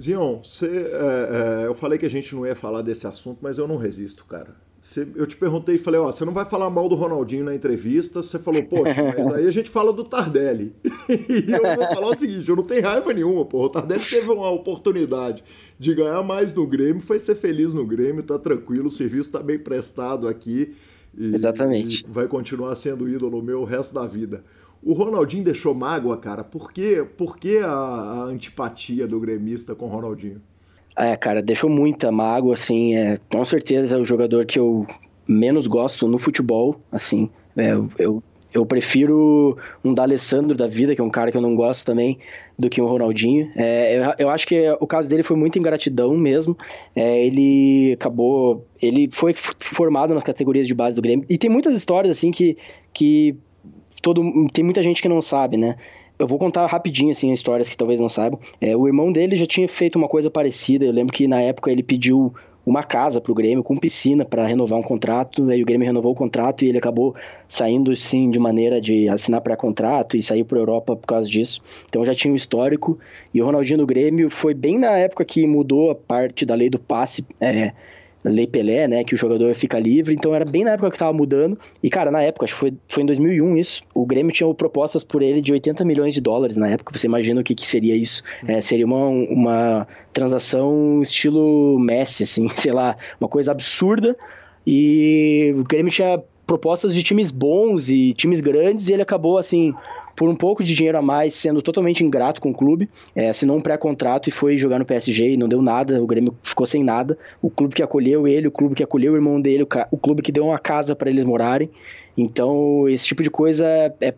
Zion, 0.00 0.40
você, 0.42 0.66
é, 0.66 1.62
é, 1.62 1.66
eu 1.66 1.74
falei 1.74 1.98
que 1.98 2.06
a 2.06 2.10
gente 2.10 2.34
não 2.34 2.46
ia 2.46 2.54
falar 2.54 2.82
desse 2.82 3.06
assunto, 3.06 3.38
mas 3.40 3.58
eu 3.58 3.66
não 3.66 3.76
resisto, 3.76 4.24
cara. 4.24 4.54
Você, 4.80 5.06
eu 5.14 5.26
te 5.26 5.36
perguntei 5.36 5.74
e 5.74 5.78
falei, 5.78 6.00
ó, 6.00 6.10
você 6.10 6.24
não 6.24 6.32
vai 6.32 6.46
falar 6.46 6.70
mal 6.70 6.88
do 6.88 6.94
Ronaldinho 6.94 7.44
na 7.44 7.54
entrevista? 7.54 8.22
Você 8.22 8.38
falou, 8.38 8.62
poxa, 8.64 9.14
mas 9.16 9.26
aí 9.34 9.46
a 9.46 9.50
gente 9.50 9.68
fala 9.68 9.92
do 9.92 10.04
Tardelli. 10.04 10.74
e 11.06 11.52
eu 11.52 11.76
vou 11.76 11.86
falar 11.94 12.06
o 12.06 12.16
seguinte, 12.16 12.48
eu 12.48 12.56
não 12.56 12.62
tenho 12.62 12.82
raiva 12.82 13.12
nenhuma, 13.12 13.44
pô. 13.44 13.64
O 13.64 13.68
Tardelli 13.68 14.02
teve 14.02 14.30
uma 14.30 14.50
oportunidade 14.50 15.44
de 15.78 15.94
ganhar 15.94 16.22
mais 16.22 16.54
no 16.54 16.66
Grêmio, 16.66 17.02
foi 17.02 17.18
ser 17.18 17.34
feliz 17.34 17.74
no 17.74 17.84
Grêmio, 17.84 18.22
tá 18.22 18.38
tranquilo, 18.38 18.88
o 18.88 18.90
serviço 18.90 19.30
tá 19.30 19.42
bem 19.42 19.58
prestado 19.58 20.26
aqui. 20.26 20.74
E, 21.16 21.34
Exatamente. 21.34 22.06
E 22.08 22.10
vai 22.10 22.26
continuar 22.26 22.74
sendo 22.74 23.06
ídolo 23.06 23.42
meu 23.42 23.60
o 23.60 23.64
resto 23.64 23.92
da 23.92 24.06
vida. 24.06 24.42
O 24.82 24.92
Ronaldinho 24.94 25.44
deixou 25.44 25.74
mágoa, 25.74 26.16
cara. 26.16 26.42
Por 26.42 26.72
que, 26.72 27.04
por 27.16 27.36
que 27.36 27.58
a, 27.58 27.70
a 27.70 28.24
antipatia 28.24 29.06
do 29.06 29.20
gremista 29.20 29.74
com 29.74 29.86
o 29.86 29.88
Ronaldinho? 29.88 30.40
É, 30.96 31.16
cara, 31.16 31.42
deixou 31.42 31.68
muita 31.68 32.10
mágoa, 32.10 32.54
assim. 32.54 32.96
É, 32.96 33.18
com 33.30 33.44
certeza 33.44 33.96
é 33.96 33.98
o 33.98 34.04
jogador 34.04 34.46
que 34.46 34.58
eu 34.58 34.86
menos 35.28 35.66
gosto 35.66 36.08
no 36.08 36.18
futebol, 36.18 36.80
assim. 36.90 37.30
É, 37.56 37.72
eu, 37.98 38.22
eu 38.52 38.66
prefiro 38.66 39.56
um 39.84 39.94
D'Alessandro 39.94 40.56
da 40.56 40.66
vida, 40.66 40.94
que 40.94 41.00
é 41.00 41.04
um 41.04 41.10
cara 41.10 41.30
que 41.30 41.36
eu 41.36 41.42
não 41.42 41.54
gosto 41.54 41.84
também, 41.84 42.18
do 42.58 42.68
que 42.68 42.82
um 42.82 42.86
Ronaldinho. 42.86 43.50
É, 43.54 43.96
eu, 43.96 44.26
eu, 44.26 44.30
acho 44.30 44.46
que 44.46 44.70
o 44.80 44.86
caso 44.86 45.08
dele 45.08 45.22
foi 45.22 45.36
muita 45.36 45.58
ingratidão 45.58 46.16
mesmo. 46.16 46.56
É, 46.96 47.24
ele 47.24 47.92
acabou. 47.92 48.66
Ele 48.80 49.08
foi 49.12 49.34
formado 49.34 50.14
nas 50.14 50.24
categorias 50.24 50.66
de 50.66 50.74
base 50.74 50.96
do 50.96 51.02
Grêmio. 51.02 51.24
E 51.28 51.38
tem 51.38 51.50
muitas 51.50 51.76
histórias, 51.76 52.16
assim, 52.16 52.30
que, 52.30 52.56
que 52.92 53.36
todo 54.00 54.48
tem 54.52 54.64
muita 54.64 54.82
gente 54.82 55.00
que 55.00 55.08
não 55.08 55.22
sabe, 55.22 55.56
né? 55.56 55.76
Eu 56.18 56.26
vou 56.26 56.38
contar 56.38 56.66
rapidinho, 56.66 57.10
assim, 57.10 57.32
histórias 57.32 57.68
que 57.68 57.76
talvez 57.76 57.98
não 57.98 58.08
saibam. 58.08 58.38
É, 58.60 58.76
o 58.76 58.86
irmão 58.86 59.10
dele 59.10 59.36
já 59.36 59.46
tinha 59.46 59.66
feito 59.66 59.96
uma 59.96 60.06
coisa 60.06 60.30
parecida. 60.30 60.84
Eu 60.84 60.92
lembro 60.92 61.14
que 61.14 61.26
na 61.26 61.40
época 61.40 61.70
ele 61.70 61.82
pediu 61.82 62.34
uma 62.64 62.82
casa 62.82 63.22
para 63.22 63.32
o 63.32 63.34
Grêmio 63.34 63.64
com 63.64 63.76
piscina 63.76 64.22
para 64.24 64.46
renovar 64.46 64.78
um 64.78 64.82
contrato. 64.82 65.48
Aí 65.48 65.62
o 65.62 65.64
Grêmio 65.66 65.86
renovou 65.86 66.12
o 66.12 66.14
contrato 66.14 66.62
e 66.62 66.68
ele 66.68 66.76
acabou 66.76 67.14
saindo, 67.48 67.94
sim, 67.96 68.30
de 68.30 68.38
maneira 68.38 68.80
de 68.80 69.08
assinar 69.08 69.40
pré-contrato 69.40 70.16
e 70.16 70.22
sair 70.22 70.44
para 70.44 70.58
Europa 70.58 70.94
por 70.94 71.06
causa 71.06 71.28
disso. 71.28 71.62
Então 71.86 72.04
já 72.04 72.14
tinha 72.14 72.32
um 72.32 72.36
histórico. 72.36 72.98
E 73.32 73.40
o 73.40 73.46
Ronaldinho 73.46 73.78
no 73.78 73.86
Grêmio 73.86 74.28
foi 74.28 74.52
bem 74.52 74.78
na 74.78 74.96
época 74.98 75.24
que 75.24 75.46
mudou 75.46 75.90
a 75.90 75.94
parte 75.94 76.44
da 76.44 76.54
lei 76.54 76.68
do 76.68 76.78
passe. 76.78 77.24
É, 77.40 77.72
Lei 78.24 78.46
Pelé, 78.46 78.86
né, 78.86 79.04
que 79.04 79.14
o 79.14 79.18
jogador 79.18 79.54
fica 79.54 79.78
livre, 79.78 80.14
então 80.14 80.34
era 80.34 80.44
bem 80.44 80.64
na 80.64 80.72
época 80.72 80.90
que 80.90 80.98
tava 80.98 81.12
mudando, 81.12 81.58
e 81.82 81.88
cara, 81.88 82.10
na 82.10 82.22
época, 82.22 82.44
acho 82.44 82.54
que 82.54 82.60
foi, 82.60 82.74
foi 82.86 83.02
em 83.02 83.06
2001 83.06 83.56
isso, 83.56 83.82
o 83.94 84.04
Grêmio 84.04 84.32
tinha 84.32 84.52
propostas 84.54 85.02
por 85.02 85.22
ele 85.22 85.40
de 85.40 85.52
80 85.52 85.84
milhões 85.84 86.12
de 86.12 86.20
dólares 86.20 86.56
na 86.56 86.68
época, 86.68 86.96
você 86.96 87.06
imagina 87.06 87.40
o 87.40 87.44
que, 87.44 87.54
que 87.54 87.66
seria 87.66 87.96
isso, 87.96 88.22
é, 88.46 88.60
seria 88.60 88.84
uma, 88.84 89.06
uma 89.06 89.88
transação 90.12 91.00
estilo 91.02 91.78
Messi, 91.78 92.24
assim, 92.24 92.48
sei 92.56 92.72
lá, 92.72 92.96
uma 93.18 93.28
coisa 93.28 93.52
absurda, 93.52 94.16
e 94.66 95.54
o 95.56 95.64
Grêmio 95.64 95.90
tinha 95.90 96.22
propostas 96.46 96.94
de 96.94 97.02
times 97.02 97.30
bons 97.30 97.88
e 97.88 98.12
times 98.12 98.40
grandes, 98.40 98.88
e 98.88 98.92
ele 98.92 99.02
acabou, 99.02 99.38
assim, 99.38 99.72
por 100.16 100.28
um 100.28 100.34
pouco 100.34 100.62
de 100.62 100.74
dinheiro 100.74 100.98
a 100.98 101.02
mais, 101.02 101.34
sendo 101.34 101.62
totalmente 101.62 102.04
ingrato 102.04 102.40
com 102.40 102.50
o 102.50 102.54
clube, 102.54 102.88
é, 103.14 103.30
assinou 103.30 103.56
um 103.56 103.60
pré-contrato 103.60 104.28
e 104.28 104.32
foi 104.32 104.58
jogar 104.58 104.78
no 104.78 104.84
PSG 104.84 105.32
e 105.32 105.36
não 105.36 105.48
deu 105.48 105.62
nada, 105.62 106.02
o 106.02 106.06
Grêmio 106.06 106.34
ficou 106.42 106.66
sem 106.66 106.84
nada. 106.84 107.16
O 107.40 107.50
clube 107.50 107.74
que 107.74 107.82
acolheu 107.82 108.28
ele, 108.28 108.48
o 108.48 108.50
clube 108.50 108.74
que 108.74 108.82
acolheu 108.82 109.12
o 109.12 109.16
irmão 109.16 109.40
dele, 109.40 109.66
o 109.90 109.96
clube 109.96 110.22
que 110.22 110.32
deu 110.32 110.46
uma 110.46 110.58
casa 110.58 110.94
para 110.94 111.10
eles 111.10 111.24
morarem. 111.24 111.70
Então, 112.16 112.88
esse 112.88 113.06
tipo 113.06 113.22
de 113.22 113.30
coisa 113.30 113.66
é, 113.66 113.94
é 114.00 114.14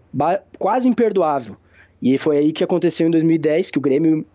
quase 0.59 0.88
imperdoável. 0.88 1.57
E 2.01 2.18
foi 2.18 2.38
aí 2.38 2.53
que 2.53 2.64
aconteceu 2.64 3.07
em 3.07 3.11
2010, 3.11 3.70
que 3.70 3.78
o 3.78 3.80
Grêmio 3.80 4.26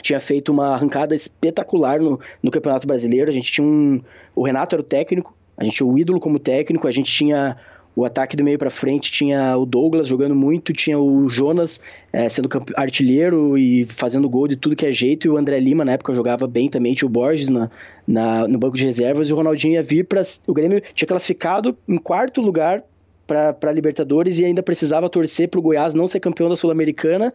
tinha 0.00 0.20
feito 0.20 0.52
uma 0.52 0.74
arrancada 0.74 1.14
espetacular 1.14 1.98
no, 1.98 2.20
no 2.42 2.50
Campeonato 2.50 2.86
Brasileiro. 2.86 3.28
A 3.28 3.32
gente 3.32 3.50
tinha 3.50 3.66
um. 3.66 4.00
O 4.34 4.44
Renato 4.44 4.76
era 4.76 4.82
o 4.82 4.84
técnico, 4.84 5.34
a 5.56 5.64
gente 5.64 5.76
tinha 5.76 5.86
o 5.86 5.98
ídolo 5.98 6.20
como 6.20 6.38
técnico, 6.38 6.86
a 6.86 6.92
gente 6.92 7.10
tinha 7.12 7.54
o 8.00 8.04
ataque 8.06 8.34
do 8.34 8.42
meio 8.42 8.58
para 8.58 8.70
frente 8.70 9.12
tinha 9.12 9.56
o 9.58 9.66
Douglas 9.66 10.08
jogando 10.08 10.34
muito, 10.34 10.72
tinha 10.72 10.98
o 10.98 11.28
Jonas 11.28 11.82
é, 12.10 12.26
sendo 12.30 12.48
artilheiro 12.74 13.58
e 13.58 13.84
fazendo 13.86 14.26
gol 14.26 14.48
de 14.48 14.56
tudo 14.56 14.74
que 14.74 14.86
é 14.86 14.92
jeito, 14.92 15.26
e 15.26 15.30
o 15.30 15.36
André 15.36 15.58
Lima 15.58 15.84
na 15.84 15.92
época 15.92 16.14
jogava 16.14 16.46
bem 16.46 16.70
também, 16.70 16.94
tinha 16.94 17.06
o 17.06 17.10
Borges 17.10 17.50
na, 17.50 17.70
na 18.06 18.48
no 18.48 18.58
banco 18.58 18.76
de 18.76 18.86
reservas, 18.86 19.28
e 19.28 19.32
o 19.34 19.36
Ronaldinho 19.36 19.74
ia 19.74 19.82
vir 19.82 20.06
para. 20.06 20.22
O 20.46 20.54
Grêmio 20.54 20.82
tinha 20.94 21.06
classificado 21.06 21.76
em 21.86 21.98
quarto 21.98 22.40
lugar 22.40 22.82
para 23.26 23.70
Libertadores 23.70 24.38
e 24.38 24.44
ainda 24.44 24.62
precisava 24.62 25.08
torcer 25.08 25.48
para 25.48 25.60
o 25.60 25.62
Goiás 25.62 25.94
não 25.94 26.06
ser 26.08 26.20
campeão 26.20 26.48
da 26.48 26.56
Sul-Americana. 26.56 27.32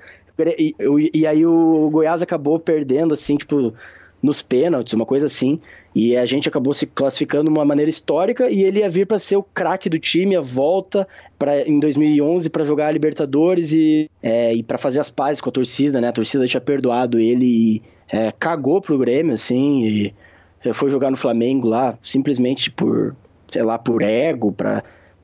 E, 0.58 0.76
e, 0.78 1.12
e, 1.20 1.28
aí 1.28 1.46
o 1.46 1.90
Goiás 1.90 2.22
acabou 2.22 2.60
perdendo, 2.60 3.14
assim, 3.14 3.38
tipo, 3.38 3.74
nos 4.26 4.42
pênaltis, 4.42 4.94
uma 4.94 5.06
coisa 5.06 5.28
assim. 5.28 5.60
E 5.94 6.18
a 6.18 6.26
gente 6.26 6.50
acabou 6.50 6.74
se 6.74 6.88
classificando 6.88 7.46
de 7.46 7.50
uma 7.52 7.64
maneira 7.64 7.90
histórica 7.90 8.50
e 8.50 8.64
ele 8.64 8.80
ia 8.80 8.90
vir 8.90 9.06
para 9.06 9.20
ser 9.20 9.38
o 9.38 9.44
craque 9.44 9.90
do 9.90 9.98
time, 10.00 10.36
a 10.36 10.42
volta 10.42 11.08
para 11.38 11.62
em 11.62 11.80
2011 11.80 12.50
para 12.50 12.64
jogar 12.64 12.88
a 12.88 12.92
Libertadores 12.92 13.72
e, 13.74 14.10
é, 14.22 14.54
e 14.54 14.64
para 14.64 14.78
fazer 14.78 15.00
as 15.00 15.10
pazes 15.10 15.40
com 15.40 15.50
a 15.50 15.54
torcida, 15.54 16.02
né? 16.02 16.10
A 16.10 16.12
torcida 16.14 16.48
tinha 16.48 16.60
perdoado 16.60 17.20
ele 17.20 17.46
e 17.46 17.82
é, 18.12 18.32
cagou 18.32 18.82
pro 18.82 18.98
Grêmio, 18.98 19.34
assim, 19.34 19.88
e 19.88 20.74
foi 20.74 20.90
jogar 20.90 21.12
no 21.12 21.18
Flamengo 21.18 21.68
lá 21.68 21.98
simplesmente 22.02 22.72
por, 22.72 23.16
sei 23.48 23.64
lá, 23.64 23.78
por 23.78 24.02
ego, 24.02 24.52
para 24.52 24.84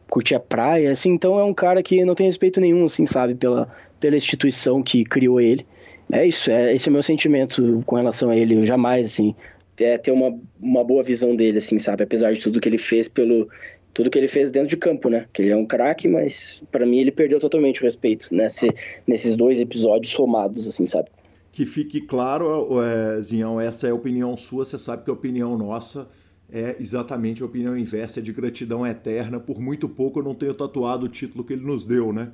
curtir 0.10 0.36
a 0.36 0.40
praia, 0.40 0.92
assim. 0.92 1.12
Então 1.12 1.40
é 1.40 1.44
um 1.44 1.54
cara 1.54 1.82
que 1.82 2.06
não 2.06 2.16
tem 2.16 2.28
respeito 2.28 2.62
nenhum, 2.62 2.86
assim, 2.86 3.06
sabe, 3.06 3.36
pela, 3.36 3.68
pela 4.00 4.16
instituição 4.16 4.84
que 4.84 5.04
criou 5.04 5.42
ele. 5.42 5.66
É 6.12 6.26
isso, 6.26 6.52
é, 6.52 6.74
esse 6.74 6.88
é 6.88 6.90
o 6.90 6.94
meu 6.94 7.04
sentimento 7.04 7.84
com 7.86 7.96
relação 7.96 8.30
a 8.30 8.36
ele. 8.36 8.56
Eu 8.56 8.64
jamais, 8.64 9.08
assim, 9.08 9.36
é, 9.80 9.98
ter 9.98 10.12
uma, 10.12 10.38
uma 10.60 10.84
boa 10.84 11.04
visão 11.04 11.36
dele, 11.36 11.58
assim, 11.58 11.80
sabe? 11.80 12.04
Apesar 12.04 12.34
de 12.34 12.40
tudo 12.40 12.60
que 12.60 12.70
ele 12.70 12.78
fez 12.78 13.08
pelo. 13.08 13.50
Tudo 13.94 14.10
que 14.10 14.18
ele 14.18 14.30
fez 14.30 14.50
dentro 14.50 14.70
de 14.70 14.78
campo, 14.78 15.10
né? 15.10 15.26
Que 15.34 15.42
ele 15.42 15.52
é 15.52 15.56
um 15.56 15.66
craque, 15.66 16.08
mas 16.08 16.64
para 16.72 16.86
mim 16.86 17.00
ele 17.00 17.12
perdeu 17.12 17.42
totalmente 17.42 17.82
o 17.82 17.84
respeito 17.84 18.34
nesse, 18.34 18.70
nesses 19.06 19.36
dois 19.36 19.60
episódios 19.60 20.14
somados, 20.14 20.66
assim, 20.66 20.86
sabe? 20.86 21.10
Que 21.52 21.66
fique 21.66 22.00
claro, 22.00 22.82
é, 22.82 23.22
Zinhão, 23.22 23.60
essa 23.60 23.88
é 23.88 23.92
a 23.92 23.94
opinião 23.94 24.38
sua, 24.38 24.64
você 24.64 24.80
sabe 24.80 25.04
que 25.04 25.10
a 25.10 25.14
opinião 25.14 25.58
nossa 25.58 26.08
é 26.52 26.76
exatamente 26.80 27.42
a 27.42 27.46
opinião 27.46 27.78
inversa, 27.78 28.20
é 28.20 28.24
de 28.24 28.34
gratidão 28.34 28.86
eterna. 28.86 29.40
Por 29.40 29.60
muito 29.60 29.88
pouco 29.88 30.20
eu 30.20 30.24
não 30.24 30.36
tenho 30.36 30.54
tatuado 30.54 31.06
o 31.06 31.10
título 31.10 31.44
que 31.44 31.54
ele 31.54 31.66
nos 31.66 31.86
deu, 31.86 32.12
né? 32.12 32.32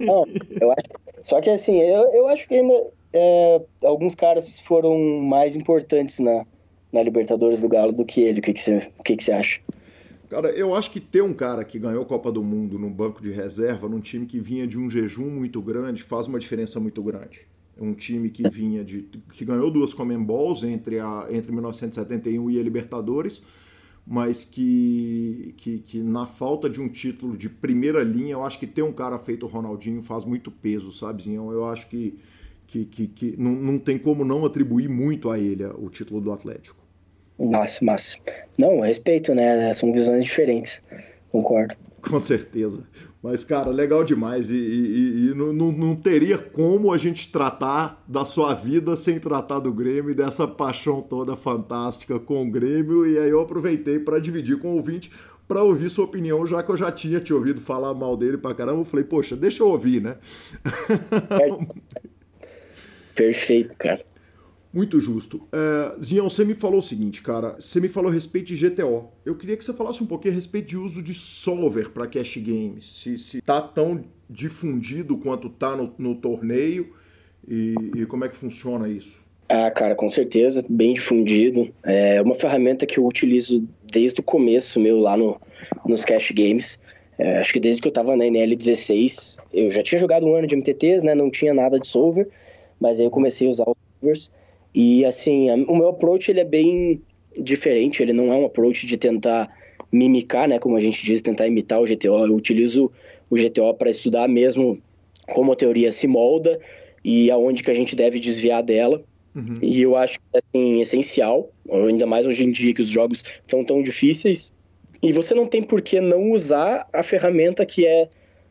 Não, 0.00 0.24
eu 0.60 0.70
acho. 0.72 1.03
Só 1.24 1.40
que 1.40 1.48
assim, 1.48 1.80
eu, 1.80 2.12
eu 2.12 2.28
acho 2.28 2.46
que 2.46 2.54
ainda 2.54 2.86
é, 3.10 3.62
alguns 3.82 4.14
caras 4.14 4.60
foram 4.60 4.98
mais 5.22 5.56
importantes 5.56 6.20
na, 6.20 6.44
na 6.92 7.02
Libertadores 7.02 7.62
do 7.62 7.68
Galo 7.68 7.94
do 7.94 8.04
que 8.04 8.20
ele. 8.20 8.40
O 8.40 8.42
que, 8.42 8.52
que, 8.52 8.60
você, 8.60 8.92
o 8.98 9.02
que, 9.02 9.16
que 9.16 9.24
você 9.24 9.32
acha? 9.32 9.60
Cara, 10.28 10.50
eu 10.50 10.74
acho 10.74 10.90
que 10.90 11.00
ter 11.00 11.22
um 11.22 11.32
cara 11.32 11.64
que 11.64 11.78
ganhou 11.78 12.04
Copa 12.04 12.30
do 12.30 12.42
Mundo 12.42 12.78
num 12.78 12.92
banco 12.92 13.22
de 13.22 13.30
reserva, 13.30 13.88
num 13.88 14.00
time 14.00 14.26
que 14.26 14.38
vinha 14.38 14.66
de 14.66 14.78
um 14.78 14.90
jejum 14.90 15.30
muito 15.30 15.62
grande, 15.62 16.02
faz 16.02 16.26
uma 16.26 16.38
diferença 16.38 16.78
muito 16.78 17.02
grande. 17.02 17.46
Um 17.80 17.94
time 17.94 18.28
que 18.28 18.46
vinha 18.50 18.84
de. 18.84 19.08
que 19.32 19.46
ganhou 19.46 19.70
duas 19.70 19.94
Comemballs 19.94 20.62
entre, 20.62 21.00
a, 21.00 21.26
entre 21.30 21.50
1971 21.52 22.50
e 22.50 22.60
a 22.60 22.62
Libertadores, 22.62 23.42
mas 24.06 24.44
que, 24.44 25.54
que, 25.56 25.78
que 25.78 26.02
na 26.02 26.26
falta 26.26 26.68
de 26.68 26.80
um 26.80 26.88
título 26.88 27.36
de 27.36 27.48
primeira 27.48 28.02
linha, 28.02 28.32
eu 28.32 28.44
acho 28.44 28.58
que 28.58 28.66
ter 28.66 28.82
um 28.82 28.92
cara 28.92 29.18
feito 29.18 29.46
o 29.46 29.48
Ronaldinho 29.48 30.02
faz 30.02 30.24
muito 30.24 30.50
peso, 30.50 30.92
sabe, 30.92 31.22
Zinhão? 31.22 31.50
Eu 31.50 31.66
acho 31.66 31.88
que 31.88 32.18
que, 32.66 32.84
que, 32.86 33.06
que 33.06 33.34
não, 33.38 33.52
não 33.52 33.78
tem 33.78 33.96
como 33.96 34.24
não 34.24 34.44
atribuir 34.44 34.88
muito 34.88 35.30
a 35.30 35.38
ele 35.38 35.64
o 35.64 35.88
título 35.88 36.20
do 36.20 36.32
Atlético. 36.32 36.76
Massa, 37.38 37.84
massa. 37.84 38.18
Não, 38.58 38.80
respeito, 38.80 39.34
né? 39.34 39.72
São 39.74 39.92
visões 39.92 40.24
diferentes. 40.24 40.82
Concordo. 41.30 41.76
Com 42.02 42.18
certeza. 42.20 42.84
Mas, 43.24 43.42
cara, 43.42 43.70
legal 43.70 44.04
demais. 44.04 44.50
E, 44.50 44.54
e, 44.54 45.30
e 45.30 45.34
não, 45.34 45.50
não, 45.50 45.72
não, 45.72 45.96
teria 45.96 46.36
como 46.36 46.92
a 46.92 46.98
gente 46.98 47.32
tratar 47.32 48.04
da 48.06 48.22
sua 48.22 48.52
vida 48.52 48.94
sem 48.96 49.18
tratar 49.18 49.60
do 49.60 49.72
Grêmio 49.72 50.10
e 50.10 50.14
dessa 50.14 50.46
paixão 50.46 51.00
toda 51.00 51.34
fantástica 51.34 52.20
com 52.20 52.46
o 52.46 52.50
Grêmio. 52.50 53.06
E 53.06 53.18
aí 53.18 53.30
eu 53.30 53.40
aproveitei 53.40 53.98
para 53.98 54.18
dividir 54.18 54.58
com 54.58 54.72
o 54.72 54.76
ouvinte 54.76 55.10
para 55.48 55.62
ouvir 55.62 55.88
sua 55.88 56.04
opinião, 56.04 56.46
já 56.46 56.62
que 56.62 56.70
eu 56.70 56.76
já 56.76 56.92
tinha 56.92 57.18
te 57.18 57.32
ouvido 57.32 57.62
falar 57.62 57.94
mal 57.94 58.14
dele 58.14 58.36
pra 58.36 58.54
caramba. 58.54 58.82
Eu 58.82 58.84
falei, 58.84 59.06
poxa, 59.06 59.34
deixa 59.34 59.62
eu 59.62 59.68
ouvir, 59.68 60.02
né? 60.02 60.18
É. 61.30 62.04
Perfeito, 63.14 63.74
cara. 63.78 64.04
Muito 64.74 65.00
justo. 65.00 65.36
Uh, 65.52 66.02
Zion, 66.02 66.28
você 66.28 66.44
me 66.44 66.54
falou 66.54 66.80
o 66.80 66.82
seguinte, 66.82 67.22
cara. 67.22 67.54
Você 67.60 67.78
me 67.78 67.88
falou 67.88 68.10
a 68.10 68.14
respeito 68.14 68.52
de 68.52 68.68
GTO. 68.68 69.08
Eu 69.24 69.36
queria 69.36 69.56
que 69.56 69.64
você 69.64 69.72
falasse 69.72 70.02
um 70.02 70.06
pouquinho 70.06 70.32
a 70.32 70.34
respeito 70.34 70.66
de 70.66 70.76
uso 70.76 71.00
de 71.00 71.14
solver 71.14 71.90
para 71.90 72.08
cash 72.08 72.36
games. 72.38 73.00
Se, 73.00 73.16
se 73.16 73.40
tá 73.40 73.60
tão 73.60 74.04
difundido 74.28 75.16
quanto 75.16 75.48
tá 75.48 75.76
no, 75.76 75.94
no 75.96 76.16
torneio 76.16 76.92
e, 77.46 77.74
e, 77.94 78.06
como 78.06 78.24
é 78.24 78.28
que 78.28 78.36
funciona 78.36 78.88
isso? 78.88 79.22
Ah, 79.48 79.70
cara, 79.70 79.94
com 79.94 80.10
certeza, 80.10 80.64
bem 80.68 80.94
difundido. 80.94 81.72
É 81.84 82.20
uma 82.20 82.34
ferramenta 82.34 82.84
que 82.84 82.98
eu 82.98 83.06
utilizo 83.06 83.68
desde 83.92 84.20
o 84.20 84.24
começo 84.24 84.80
meu 84.80 84.98
lá 84.98 85.16
no, 85.16 85.40
nos 85.86 86.04
cash 86.04 86.32
games. 86.32 86.80
É, 87.16 87.38
acho 87.38 87.52
que 87.52 87.60
desde 87.60 87.80
que 87.80 87.86
eu 87.86 87.92
tava 87.92 88.16
na 88.16 88.24
NL16, 88.24 89.40
eu 89.52 89.70
já 89.70 89.84
tinha 89.84 90.00
jogado 90.00 90.26
um 90.26 90.34
ano 90.34 90.48
de 90.48 90.56
MTTs, 90.56 91.04
né? 91.04 91.14
Não 91.14 91.30
tinha 91.30 91.54
nada 91.54 91.78
de 91.78 91.86
solver 91.86 92.28
mas 92.80 93.00
aí 93.00 93.06
eu 93.06 93.10
comecei 93.10 93.46
a 93.46 93.50
usar 93.50 93.64
os 93.68 93.76
servers 94.00 94.32
e 94.74 95.04
assim, 95.04 95.50
o 95.66 95.76
meu 95.76 95.88
approach 95.88 96.30
ele 96.30 96.40
é 96.40 96.44
bem 96.44 97.00
diferente, 97.38 98.02
ele 98.02 98.12
não 98.12 98.32
é 98.32 98.36
um 98.36 98.46
approach 98.46 98.86
de 98.86 98.96
tentar 98.96 99.48
mimicar, 99.92 100.48
né, 100.48 100.58
como 100.58 100.76
a 100.76 100.80
gente 100.80 101.04
diz, 101.04 101.22
tentar 101.22 101.46
imitar 101.46 101.80
o 101.80 101.86
GTO. 101.86 102.26
Eu 102.26 102.34
utilizo 102.34 102.90
o 103.30 103.36
GTO 103.36 103.72
para 103.74 103.90
estudar 103.90 104.28
mesmo 104.28 104.78
como 105.32 105.52
a 105.52 105.56
teoria 105.56 105.90
se 105.92 106.06
molda 106.06 106.58
e 107.04 107.30
aonde 107.30 107.62
que 107.62 107.70
a 107.70 107.74
gente 107.74 107.94
deve 107.94 108.18
desviar 108.18 108.62
dela. 108.62 109.02
Uhum. 109.34 109.58
E 109.62 109.82
eu 109.82 109.96
acho 109.96 110.18
que 110.18 110.24
é 110.34 110.38
assim, 110.38 110.80
essencial, 110.80 111.50
ainda 111.70 112.06
mais 112.06 112.26
hoje 112.26 112.44
em 112.44 112.50
dia 112.50 112.74
que 112.74 112.80
os 112.80 112.88
jogos 112.88 113.24
estão 113.46 113.64
tão 113.64 113.82
difíceis. 113.82 114.54
E 115.02 115.12
você 115.12 115.34
não 115.34 115.46
tem 115.46 115.62
por 115.62 115.82
que 115.82 116.00
não 116.00 116.32
usar 116.32 116.88
a 116.92 117.02
ferramenta 117.02 117.66
que 117.66 117.86
é, 117.86 118.08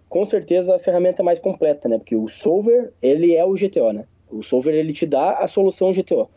com 0.08 0.26
certeza, 0.26 0.76
a 0.76 0.80
ferramenta 0.80 1.24
mais 1.24 1.40
completa, 1.40 1.90
né? 1.90 1.98
Porque 1.98 2.16
o 2.16 2.28
Solver, 2.28 2.92
ele 3.02 3.36
é 3.36 3.44
o 3.44 3.54
GTO, 3.54 3.92
né? 3.92 4.06
O 4.34 4.44
solver 4.44 4.74
ele 4.74 4.92
te 4.94 5.06
dá 5.06 5.34
a 5.34 5.48
solução 5.48 5.92
GTO. 5.92 6.30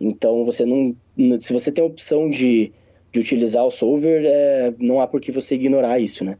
Então 0.00 0.44
você 0.44 0.64
não, 0.64 0.96
se 1.40 1.52
você 1.52 1.70
tem 1.70 1.84
a 1.84 1.86
opção 1.86 2.30
de, 2.30 2.72
de 3.12 3.20
utilizar 3.20 3.64
o 3.64 3.70
solver, 3.70 4.24
é, 4.24 4.72
não 4.78 5.00
há 5.00 5.06
por 5.06 5.20
que 5.20 5.30
você 5.30 5.54
ignorar 5.54 5.98
isso, 5.98 6.24
né? 6.24 6.38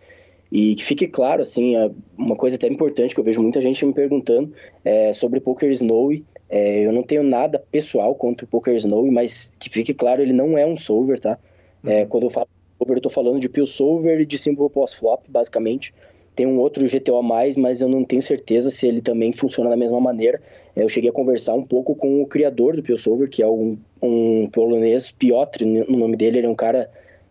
E 0.51 0.75
que 0.75 0.83
fique 0.83 1.07
claro, 1.07 1.43
assim, 1.43 1.77
é 1.77 1.91
uma 2.19 2.35
coisa 2.35 2.57
até 2.57 2.67
importante 2.67 3.15
que 3.15 3.21
eu 3.21 3.25
vejo 3.25 3.41
muita 3.41 3.61
gente 3.61 3.85
me 3.87 3.93
perguntando 3.93 4.53
é 4.85 5.13
sobre 5.13 5.41
Poker 5.41 5.71
Snowy. 5.71 6.25
É, 6.49 6.85
eu 6.85 6.93
não 6.93 7.05
tenho 7.05 7.23
nada 7.23 7.63
pessoal 7.71 8.15
contra 8.17 8.45
o 8.45 8.49
Poker 8.49 8.75
Snowy, 8.75 9.11
mas 9.11 9.55
que 9.61 9.71
fique 9.71 9.95
claro, 9.95 10.23
ele 10.23 10.33
não 10.33 10.59
é 10.59 10.67
um 10.67 10.77
solver, 10.77 11.21
tá? 11.21 11.39
É, 11.85 12.03
uhum. 12.03 12.09
quando 12.09 12.23
eu 12.25 12.31
falo 12.31 12.49
solver, 12.79 12.97
eu 12.97 13.03
tô 13.03 13.11
falando 13.11 13.39
de 13.39 13.49
Pure 13.49 13.67
Solver 13.67 14.21
e 14.21 14.27
de 14.27 14.39
Simple 14.39 14.69
Post 14.71 14.99
Flop, 14.99 15.23
basicamente. 15.29 15.95
Tem 16.35 16.47
um 16.47 16.59
outro 16.59 16.87
GTO 16.87 17.17
a 17.17 17.23
mais, 17.23 17.57
mas 17.57 17.81
eu 17.81 17.89
não 17.89 18.05
tenho 18.05 18.23
certeza 18.23 18.71
se 18.71 18.87
ele 18.87 19.01
também 19.01 19.33
funciona 19.33 19.69
da 19.69 19.77
mesma 19.77 20.01
maneira. 20.01 20.41
Eu 20.75 20.89
cheguei 20.89 21.11
a 21.11 21.13
conversar 21.13 21.55
um 21.55 21.63
pouco 21.63 21.95
com 21.95 22.23
o 22.23 22.27
criador 22.27 22.77
do 22.77 22.83
PioSolver, 22.83 23.29
que 23.29 23.43
é 23.43 23.47
um, 23.47 23.77
um 24.03 24.49
polonês, 24.49 25.11
Piotr, 25.11 25.65
no 25.65 25.97
nome 25.97 26.17
dele. 26.17 26.39
Ele 26.39 26.47
é 26.47 26.51
um 26.51 26.55
cara, 26.55 26.89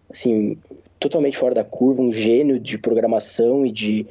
assim, 0.10 0.58
totalmente 1.00 1.38
fora 1.38 1.56
da 1.56 1.64
curva, 1.64 2.02
um 2.02 2.12
gênio 2.12 2.60
de 2.60 2.78
programação 2.78 3.66
e 3.66 3.72
de... 3.72 4.06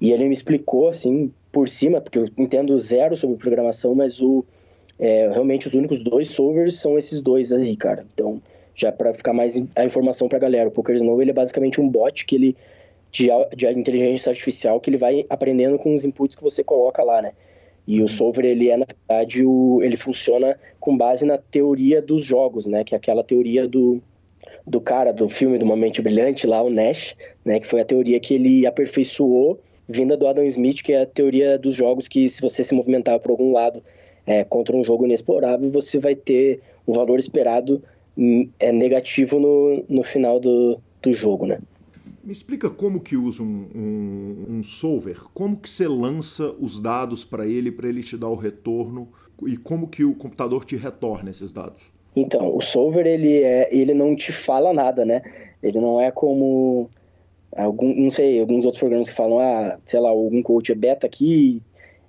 E 0.00 0.12
ele 0.12 0.24
me 0.24 0.32
explicou, 0.34 0.88
assim, 0.88 1.32
por 1.52 1.68
cima, 1.68 2.00
porque 2.00 2.18
eu 2.18 2.26
entendo 2.36 2.76
zero 2.78 3.16
sobre 3.16 3.36
programação, 3.36 3.94
mas 3.94 4.20
o... 4.20 4.44
É, 4.98 5.28
realmente 5.30 5.66
os 5.66 5.74
únicos 5.74 6.02
dois 6.02 6.28
solvers 6.28 6.76
são 6.78 6.98
esses 6.98 7.20
dois 7.20 7.52
aí, 7.52 7.74
cara. 7.74 8.04
Então, 8.12 8.40
já 8.74 8.90
para 8.92 9.12
ficar 9.12 9.32
mais 9.32 9.62
a 9.74 9.84
informação 9.84 10.28
para 10.28 10.38
a 10.38 10.40
galera, 10.40 10.68
o 10.68 10.72
Poker 10.72 10.94
Snow 10.96 11.20
ele 11.20 11.30
é 11.30 11.34
basicamente 11.34 11.80
um 11.80 11.88
bot 11.88 12.24
que 12.24 12.36
ele 12.36 12.56
de, 13.12 13.28
de 13.54 13.70
inteligência 13.70 14.30
artificial 14.30 14.80
que 14.80 14.88
ele 14.90 14.96
vai 14.96 15.24
aprendendo 15.28 15.78
com 15.78 15.94
os 15.94 16.04
inputs 16.04 16.34
que 16.34 16.42
você 16.42 16.64
coloca 16.64 17.04
lá, 17.04 17.20
né? 17.20 17.32
E 17.86 18.00
o 18.00 18.08
solver, 18.08 18.44
ele 18.44 18.70
é, 18.70 18.76
na 18.76 18.86
verdade, 18.86 19.44
o, 19.44 19.80
ele 19.82 19.96
funciona 19.96 20.58
com 20.80 20.96
base 20.96 21.26
na 21.26 21.36
teoria 21.36 22.00
dos 22.00 22.24
jogos, 22.24 22.64
né? 22.64 22.82
Que 22.82 22.94
é 22.94 22.96
aquela 22.96 23.22
teoria 23.22 23.68
do, 23.68 24.00
do 24.66 24.80
cara 24.80 25.12
do 25.12 25.28
filme 25.28 25.58
do 25.58 25.66
Momento 25.66 26.02
Brilhante 26.02 26.46
lá, 26.46 26.62
o 26.62 26.70
Nash, 26.70 27.14
né? 27.44 27.60
Que 27.60 27.66
foi 27.66 27.82
a 27.82 27.84
teoria 27.84 28.18
que 28.18 28.34
ele 28.34 28.66
aperfeiçoou 28.66 29.60
vinda 29.86 30.16
do 30.16 30.26
Adam 30.26 30.44
Smith, 30.44 30.82
que 30.82 30.92
é 30.92 31.02
a 31.02 31.06
teoria 31.06 31.58
dos 31.58 31.74
jogos 31.74 32.08
que 32.08 32.28
se 32.28 32.40
você 32.40 32.64
se 32.64 32.74
movimentar 32.74 33.20
por 33.20 33.32
algum 33.32 33.52
lado 33.52 33.82
é, 34.24 34.42
contra 34.44 34.74
um 34.74 34.82
jogo 34.82 35.04
inexplorável, 35.04 35.70
você 35.70 35.98
vai 35.98 36.14
ter 36.14 36.60
um 36.86 36.92
valor 36.92 37.18
esperado 37.18 37.82
hum, 38.16 38.48
é, 38.58 38.72
negativo 38.72 39.38
no, 39.38 39.84
no 39.88 40.02
final 40.02 40.40
do, 40.40 40.80
do 41.02 41.12
jogo, 41.12 41.46
né? 41.46 41.58
Me 42.22 42.32
explica 42.32 42.70
como 42.70 43.00
que 43.00 43.16
usa 43.16 43.42
um, 43.42 43.68
um, 43.74 44.46
um 44.48 44.62
solver, 44.62 45.22
como 45.34 45.56
que 45.56 45.68
você 45.68 45.88
lança 45.88 46.54
os 46.60 46.78
dados 46.78 47.24
para 47.24 47.46
ele, 47.46 47.72
para 47.72 47.88
ele 47.88 48.02
te 48.02 48.16
dar 48.16 48.28
o 48.28 48.36
retorno 48.36 49.08
e 49.46 49.56
como 49.56 49.88
que 49.88 50.04
o 50.04 50.14
computador 50.14 50.64
te 50.64 50.76
retorna 50.76 51.30
esses 51.30 51.52
dados? 51.52 51.82
Então, 52.14 52.56
o 52.56 52.60
solver 52.60 53.06
ele, 53.06 53.42
é, 53.42 53.68
ele 53.74 53.94
não 53.94 54.14
te 54.14 54.32
fala 54.32 54.72
nada, 54.72 55.04
né? 55.04 55.22
Ele 55.62 55.80
não 55.80 56.00
é 56.00 56.10
como 56.10 56.88
algum, 57.56 57.94
não 57.94 58.10
sei, 58.10 58.40
alguns 58.40 58.64
outros 58.64 58.78
programas 58.78 59.08
que 59.08 59.14
falam, 59.14 59.38
ah, 59.38 59.78
sei 59.84 59.98
lá, 59.98 60.10
algum 60.10 60.42
coach 60.42 60.70
é 60.70 60.74
beta 60.74 61.06
aqui 61.06 61.62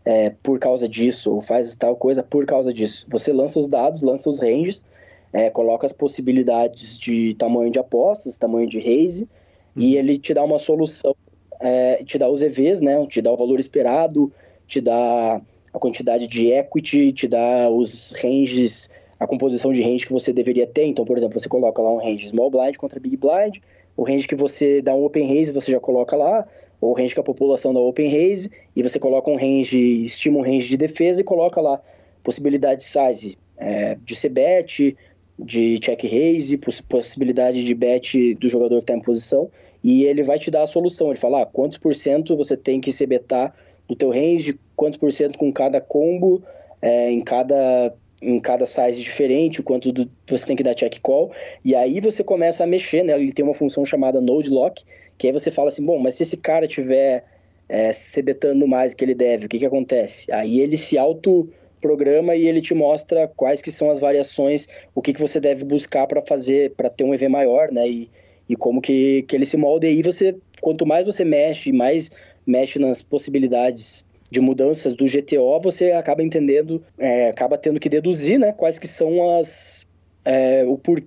é, 0.06 0.30
por 0.30 0.60
causa 0.60 0.88
disso, 0.88 1.34
ou 1.34 1.42
faz 1.42 1.74
tal 1.74 1.96
coisa 1.96 2.22
por 2.22 2.46
causa 2.46 2.74
disso. 2.74 3.08
Você 3.10 3.32
lança 3.32 3.60
os 3.60 3.68
dados, 3.68 4.02
lança 4.02 4.30
os 4.30 4.40
ranges, 4.40 4.84
é, 5.32 5.50
coloca 5.50 5.86
as 5.86 5.94
possibilidades 5.94 7.00
de 7.00 7.34
tamanho 7.36 7.72
de 7.72 7.80
apostas, 7.80 8.38
tamanho 8.38 8.68
de 8.68 8.80
raise, 8.80 9.28
e 9.76 9.98
ele 9.98 10.18
te 10.18 10.34
dá 10.34 10.44
uma 10.44 10.58
solução, 10.58 11.16
é, 11.60 12.04
te 12.04 12.18
dá 12.18 12.30
os 12.30 12.44
EVs, 12.44 12.82
né, 12.82 13.06
te 13.08 13.22
dá 13.22 13.32
o 13.32 13.38
valor 13.38 13.60
esperado, 13.60 14.32
te 14.68 14.82
dá 14.82 15.42
a 15.74 15.80
quantidade 15.80 16.28
de 16.28 16.52
equity, 16.52 17.12
te 17.12 17.28
dá 17.28 17.70
os 17.70 18.14
ranges, 18.22 18.90
a 19.20 19.26
composição 19.26 19.72
de 19.72 19.82
range 19.82 20.06
que 20.06 20.14
você 20.14 20.32
deveria 20.32 20.68
ter. 20.68 20.86
Então, 20.86 21.04
por 21.06 21.18
exemplo, 21.18 21.40
você 21.40 21.50
coloca 21.50 21.82
lá 21.82 21.92
um 21.92 21.98
range 21.98 22.30
small 22.30 22.52
blind 22.52 22.76
contra 22.76 23.00
big 23.00 23.18
blind, 23.18 23.58
o 23.98 24.04
range 24.04 24.28
que 24.28 24.36
você 24.36 24.82
dá 24.82 24.94
um 24.94 25.04
open 25.04 25.28
raise, 25.28 25.52
você 25.52 25.72
já 25.72 25.80
coloca 25.80 26.16
lá, 26.16 26.48
ou 26.80 26.92
o 26.92 26.94
range 26.94 27.14
que 27.14 27.20
a 27.20 27.24
população 27.24 27.74
dá 27.74 27.80
open 27.80 28.10
raise, 28.10 28.50
e 28.76 28.84
você 28.84 29.00
coloca 29.00 29.30
um 29.30 29.36
range, 29.36 30.04
estima 30.04 30.40
um 30.40 30.42
range 30.42 30.68
de 30.68 30.78
defesa 30.78 31.22
e 31.22 31.24
coloca 31.24 31.62
lá 31.62 31.82
possibilidade 32.24 32.84
size 32.84 33.38
é, 33.58 33.98
de 34.04 34.16
ser 34.16 34.30
bet, 34.30 34.96
de 35.38 35.80
check 35.80 36.04
raise, 36.04 36.58
possibilidade 36.88 37.64
de 37.64 37.74
bet 37.74 38.36
do 38.36 38.48
jogador 38.48 38.78
que 38.78 38.84
está 38.84 38.96
em 38.96 39.02
posição, 39.02 39.50
e 39.84 40.06
ele 40.06 40.24
vai 40.24 40.40
te 40.40 40.50
dar 40.50 40.64
a 40.64 40.68
solução. 40.68 41.10
Ele 41.10 41.20
fala 41.20 41.42
ah, 41.42 41.46
quantos 41.46 41.78
por 41.78 41.94
cento 41.94 42.36
você 42.36 42.56
tem 42.56 42.80
que 42.80 42.92
se 42.92 43.06
betar 43.06 43.54
do 43.88 43.96
teu 43.96 44.10
range, 44.10 44.58
quantos 44.76 44.98
por 44.98 45.12
cento 45.12 45.38
com 45.38 45.52
cada 45.52 45.82
combo, 45.82 46.42
é, 46.82 47.12
em 47.12 47.22
cada 47.22 47.94
em 48.22 48.40
cada 48.40 48.66
size 48.66 49.02
diferente, 49.02 49.60
o 49.60 49.64
quanto 49.64 49.92
do, 49.92 50.10
você 50.26 50.48
tem 50.48 50.56
que 50.56 50.64
dar 50.64 50.74
check 50.74 50.98
call, 51.02 51.34
e 51.66 51.76
aí 51.76 52.00
você 52.00 52.24
começa 52.24 52.64
a 52.64 52.68
mexer, 52.68 53.04
né? 53.04 53.14
Ele 53.20 53.34
tem 53.34 53.44
uma 53.44 53.54
função 53.54 53.84
chamada 53.84 54.22
node 54.22 54.50
lock, 54.50 54.82
que 55.18 55.28
aí 55.28 55.34
você 55.34 55.52
fala 55.52 55.68
assim, 55.68 55.86
bom, 55.86 56.00
mas 56.00 56.16
se 56.16 56.24
esse 56.24 56.38
cara 56.38 56.66
tiver 56.66 57.26
é, 57.68 57.92
se 57.92 58.22
betando 58.22 58.66
mais 58.66 58.94
que 58.94 59.04
ele 59.04 59.14
deve, 59.14 59.46
o 59.46 59.50
que 59.50 59.60
que 59.60 59.66
acontece? 59.66 60.32
Aí 60.32 60.62
ele 60.62 60.78
se 60.78 60.98
auto 60.98 61.50
programa 61.82 62.34
e 62.34 62.48
ele 62.48 62.62
te 62.62 62.74
mostra 62.74 63.30
quais 63.36 63.62
que 63.62 63.72
são 63.72 63.92
as 63.92 64.00
variações, 64.00 64.68
o 64.96 65.02
que 65.02 65.12
que 65.12 65.20
você 65.20 65.38
deve 65.38 65.66
buscar 65.66 66.08
para 66.08 66.22
fazer, 66.22 66.72
para 66.72 66.90
ter 66.90 67.04
um 67.04 67.14
EV 67.14 67.28
maior, 67.28 67.74
né? 67.74 67.86
E, 67.90 68.10
e 68.48 68.56
como 68.56 68.82
que, 68.82 69.24
que 69.24 69.36
ele 69.36 69.46
se 69.46 69.58
molda. 69.58 69.86
E 69.86 69.90
aí 69.90 70.02
você, 70.02 70.36
quanto 70.62 70.86
mais 70.86 71.06
você 71.06 71.24
mexe, 71.24 71.72
mais 71.72 72.12
mexe 72.46 72.78
nas 72.78 73.02
possibilidades 73.02 74.06
de 74.30 74.42
mudanças 74.42 74.94
do 74.94 75.06
GTO, 75.06 75.60
você 75.62 75.92
acaba 75.92 76.24
entendendo, 76.24 76.84
é, 76.98 77.30
acaba 77.30 77.58
tendo 77.58 77.80
que 77.80 77.88
deduzir, 77.88 78.40
né, 78.40 78.52
quais 78.52 78.80
que 78.80 78.88
são 78.88 79.38
as 79.38 79.88
é, 80.26 80.64
o 80.66 80.78
por, 80.78 81.04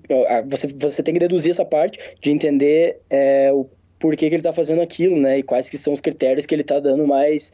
você, 0.48 0.68
você 0.68 1.02
tem 1.02 1.14
que 1.14 1.20
deduzir 1.20 1.50
essa 1.50 1.64
parte 1.64 1.98
de 2.20 2.30
entender 2.30 3.00
é, 3.10 3.50
o 3.52 3.66
porquê 3.98 4.28
que 4.28 4.34
ele 4.34 4.36
está 4.36 4.52
fazendo 4.52 4.80
aquilo, 4.80 5.18
né, 5.18 5.38
e 5.38 5.42
quais 5.42 5.68
que 5.68 5.76
são 5.76 5.92
os 5.92 6.00
critérios 6.00 6.46
que 6.46 6.54
ele 6.54 6.62
está 6.62 6.78
dando 6.78 7.06
mais, 7.06 7.52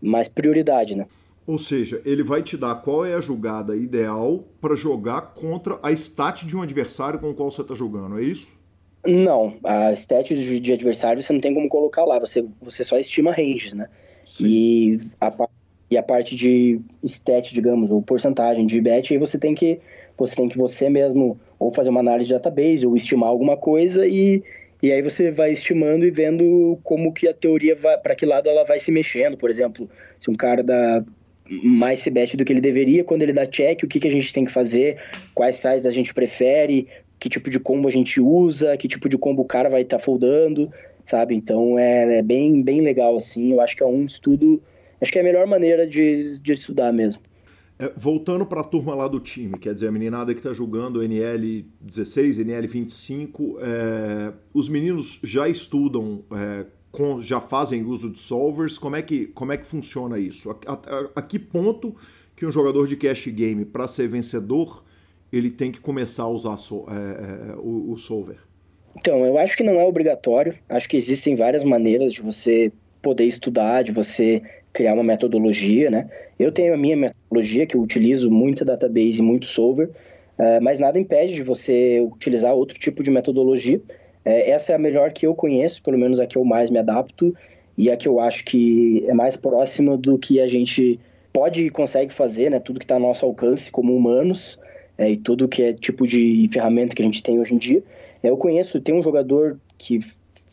mais 0.00 0.28
prioridade, 0.28 0.96
né. 0.96 1.06
Ou 1.46 1.58
seja, 1.58 2.02
ele 2.04 2.22
vai 2.22 2.42
te 2.42 2.58
dar 2.58 2.74
qual 2.76 3.06
é 3.06 3.14
a 3.14 3.22
jogada 3.22 3.74
ideal 3.74 4.44
para 4.60 4.76
jogar 4.76 5.32
contra 5.32 5.78
a 5.82 5.90
stat 5.92 6.44
de 6.46 6.54
um 6.54 6.60
adversário 6.62 7.18
com 7.18 7.30
o 7.30 7.34
qual 7.34 7.50
você 7.50 7.62
está 7.62 7.74
jogando, 7.74 8.18
é 8.18 8.22
isso? 8.22 8.46
Não, 9.08 9.56
a 9.64 9.90
stat 9.92 10.34
de 10.60 10.72
adversário 10.72 11.22
você 11.22 11.32
não 11.32 11.40
tem 11.40 11.54
como 11.54 11.66
colocar 11.68 12.04
lá, 12.04 12.18
você, 12.18 12.44
você 12.60 12.84
só 12.84 12.98
estima 12.98 13.32
ranges, 13.32 13.72
né? 13.72 13.88
E 14.38 14.98
a, 15.18 15.32
e 15.90 15.96
a 15.96 16.02
parte 16.02 16.36
de 16.36 16.78
stat, 17.02 17.54
digamos, 17.54 17.90
ou 17.90 18.02
porcentagem 18.02 18.66
de 18.66 18.78
bet, 18.82 19.14
aí 19.14 19.18
você 19.18 19.38
tem 19.38 19.54
que 19.54 19.80
você 20.14 20.36
tem 20.36 20.48
que 20.48 20.58
você 20.58 20.90
mesmo 20.90 21.40
ou 21.58 21.70
fazer 21.70 21.88
uma 21.88 22.00
análise 22.00 22.28
de 22.28 22.34
database 22.34 22.86
ou 22.86 22.94
estimar 22.94 23.30
alguma 23.30 23.56
coisa 23.56 24.06
e, 24.06 24.42
e 24.82 24.92
aí 24.92 25.00
você 25.00 25.30
vai 25.30 25.52
estimando 25.52 26.04
e 26.04 26.10
vendo 26.10 26.78
como 26.82 27.12
que 27.12 27.26
a 27.26 27.32
teoria 27.32 27.74
vai 27.74 27.96
para 27.96 28.14
que 28.14 28.26
lado 28.26 28.46
ela 28.46 28.64
vai 28.64 28.78
se 28.78 28.92
mexendo, 28.92 29.38
por 29.38 29.48
exemplo, 29.48 29.88
se 30.20 30.30
um 30.30 30.34
cara 30.34 30.62
dá 30.62 31.02
mais 31.48 32.06
bet 32.08 32.36
do 32.36 32.44
que 32.44 32.52
ele 32.52 32.60
deveria, 32.60 33.02
quando 33.02 33.22
ele 33.22 33.32
dá 33.32 33.46
check, 33.46 33.82
o 33.82 33.88
que, 33.88 34.00
que 34.00 34.08
a 34.08 34.12
gente 34.12 34.34
tem 34.34 34.44
que 34.44 34.52
fazer, 34.52 34.98
quais 35.34 35.56
sizes 35.56 35.86
a 35.86 35.90
gente 35.90 36.12
prefere, 36.12 36.86
que 37.18 37.28
tipo 37.28 37.50
de 37.50 37.58
combo 37.58 37.88
a 37.88 37.90
gente 37.90 38.20
usa, 38.20 38.76
que 38.76 38.88
tipo 38.88 39.08
de 39.08 39.18
combo 39.18 39.42
o 39.42 39.46
cara 39.46 39.68
vai 39.68 39.82
estar 39.82 39.98
tá 39.98 40.02
foldando 40.02 40.70
sabe? 41.08 41.34
Então 41.34 41.78
é, 41.78 42.18
é, 42.18 42.22
bem, 42.22 42.62
bem 42.62 42.82
legal, 42.82 43.16
assim. 43.16 43.52
Eu 43.52 43.60
acho 43.60 43.74
que 43.74 43.82
é 43.82 43.86
um 43.86 44.04
estudo. 44.04 44.62
Acho 45.00 45.10
que 45.10 45.18
é 45.18 45.22
a 45.22 45.24
melhor 45.24 45.46
maneira 45.46 45.86
de, 45.86 46.38
de 46.38 46.52
estudar 46.52 46.92
mesmo. 46.92 47.22
É, 47.78 47.90
voltando 47.96 48.44
para 48.44 48.60
a 48.60 48.64
turma 48.64 48.94
lá 48.94 49.06
do 49.06 49.20
time, 49.20 49.56
quer 49.56 49.72
dizer, 49.72 49.86
a 49.86 49.92
meninada 49.92 50.34
que 50.34 50.40
está 50.40 50.52
jogando 50.52 51.00
NL 51.02 51.64
16, 51.80 52.40
NL 52.40 52.66
25, 52.66 53.58
é, 53.60 54.32
os 54.52 54.68
meninos 54.68 55.20
já 55.22 55.48
estudam, 55.48 56.24
é, 56.32 56.66
com, 56.90 57.22
já 57.22 57.40
fazem 57.40 57.84
uso 57.84 58.10
de 58.10 58.18
solvers. 58.18 58.76
Como 58.76 58.96
é 58.96 59.02
que, 59.02 59.28
como 59.28 59.52
é 59.52 59.56
que 59.56 59.64
funciona 59.64 60.18
isso? 60.18 60.50
A, 60.50 60.72
a, 60.72 61.08
a 61.14 61.22
que 61.22 61.38
ponto 61.38 61.94
que 62.34 62.44
um 62.44 62.50
jogador 62.50 62.86
de 62.86 62.96
cash 62.96 63.28
game, 63.28 63.64
para 63.64 63.88
ser 63.88 64.08
vencedor, 64.08 64.84
ele 65.32 65.50
tem 65.50 65.70
que 65.70 65.80
começar 65.80 66.24
a 66.24 66.28
usar 66.28 66.54
é, 66.54 67.52
é, 67.52 67.56
o, 67.56 67.92
o 67.92 67.98
solver? 67.98 68.38
Então, 68.96 69.24
eu 69.24 69.38
acho 69.38 69.56
que 69.56 69.62
não 69.62 69.80
é 69.80 69.84
obrigatório. 69.84 70.54
Acho 70.68 70.88
que 70.88 70.96
existem 70.96 71.34
várias 71.36 71.62
maneiras 71.62 72.12
de 72.12 72.22
você 72.22 72.72
poder 73.00 73.24
estudar, 73.24 73.84
de 73.84 73.92
você 73.92 74.42
criar 74.72 74.94
uma 74.94 75.04
metodologia, 75.04 75.90
né? 75.90 76.08
Eu 76.38 76.52
tenho 76.52 76.74
a 76.74 76.76
minha 76.76 76.96
metodologia, 76.96 77.66
que 77.66 77.76
eu 77.76 77.80
utilizo 77.80 78.30
muita 78.30 78.64
database 78.64 79.18
e 79.18 79.22
muito 79.22 79.46
solver, 79.46 79.88
uh, 80.38 80.62
mas 80.62 80.78
nada 80.78 80.98
impede 80.98 81.34
de 81.34 81.42
você 81.42 82.00
utilizar 82.00 82.54
outro 82.54 82.78
tipo 82.78 83.02
de 83.02 83.10
metodologia. 83.10 83.78
Uh, 83.78 83.82
essa 84.24 84.72
é 84.72 84.76
a 84.76 84.78
melhor 84.78 85.12
que 85.12 85.26
eu 85.26 85.34
conheço, 85.34 85.82
pelo 85.82 85.98
menos 85.98 86.20
a 86.20 86.26
que 86.26 86.36
eu 86.36 86.44
mais 86.44 86.70
me 86.70 86.78
adapto, 86.78 87.32
e 87.76 87.90
a 87.90 87.96
que 87.96 88.08
eu 88.08 88.18
acho 88.18 88.44
que 88.44 89.04
é 89.06 89.14
mais 89.14 89.36
próxima 89.36 89.96
do 89.96 90.18
que 90.18 90.40
a 90.40 90.48
gente 90.48 90.98
pode 91.32 91.64
e 91.64 91.70
consegue 91.70 92.12
fazer, 92.12 92.50
né? 92.50 92.58
Tudo 92.58 92.80
que 92.80 92.84
está 92.84 92.96
ao 92.96 93.00
nosso 93.00 93.24
alcance 93.24 93.70
como 93.70 93.94
humanos, 93.94 94.58
uh, 94.98 95.04
e 95.04 95.16
tudo 95.16 95.48
que 95.48 95.62
é 95.62 95.72
tipo 95.72 96.06
de 96.06 96.48
ferramenta 96.52 96.94
que 96.94 97.02
a 97.02 97.04
gente 97.04 97.22
tem 97.22 97.38
hoje 97.38 97.54
em 97.54 97.58
dia. 97.58 97.82
Eu 98.22 98.36
conheço, 98.36 98.80
tem 98.80 98.94
um 98.94 99.02
jogador 99.02 99.58
que 99.76 100.00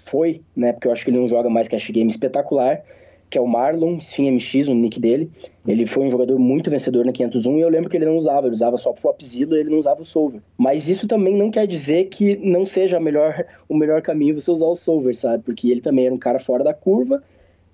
foi, 0.05 0.41
né, 0.55 0.71
porque 0.71 0.87
eu 0.87 0.91
acho 0.91 1.03
que 1.03 1.09
ele 1.09 1.19
não 1.19 1.27
joga 1.27 1.49
mais 1.49 1.67
cash 1.67 1.89
game 1.89 2.09
espetacular, 2.09 2.83
que 3.27 3.39
é 3.39 3.41
o 3.41 3.47
Marlon 3.47 3.97
Sphin 3.97 4.29
MX, 4.31 4.67
o 4.67 4.75
nick 4.75 4.99
dele. 4.99 5.31
Ele 5.67 5.87
foi 5.87 6.05
um 6.05 6.11
jogador 6.11 6.37
muito 6.37 6.69
vencedor 6.69 7.03
na 7.03 7.11
501 7.11 7.57
e 7.57 7.61
eu 7.61 7.69
lembro 7.69 7.89
que 7.89 7.97
ele 7.97 8.05
não 8.05 8.15
usava, 8.15 8.45
ele 8.47 8.53
usava 8.53 8.77
só 8.77 8.91
o 8.91 8.95
Flopzilla, 8.95 9.57
ele 9.57 9.69
não 9.69 9.79
usava 9.79 10.01
o 10.01 10.05
Solver. 10.05 10.41
Mas 10.57 10.87
isso 10.87 11.07
também 11.07 11.35
não 11.35 11.49
quer 11.49 11.65
dizer 11.65 12.05
que 12.05 12.35
não 12.37 12.65
seja 12.65 12.99
melhor, 12.99 13.45
o 13.67 13.75
melhor 13.75 14.01
caminho 14.01 14.39
você 14.39 14.51
usar 14.51 14.67
o 14.67 14.75
Solver, 14.75 15.15
sabe? 15.15 15.43
Porque 15.43 15.71
ele 15.71 15.81
também 15.81 16.05
era 16.05 16.13
um 16.13 16.19
cara 16.19 16.37
fora 16.37 16.63
da 16.63 16.73
curva 16.73 17.23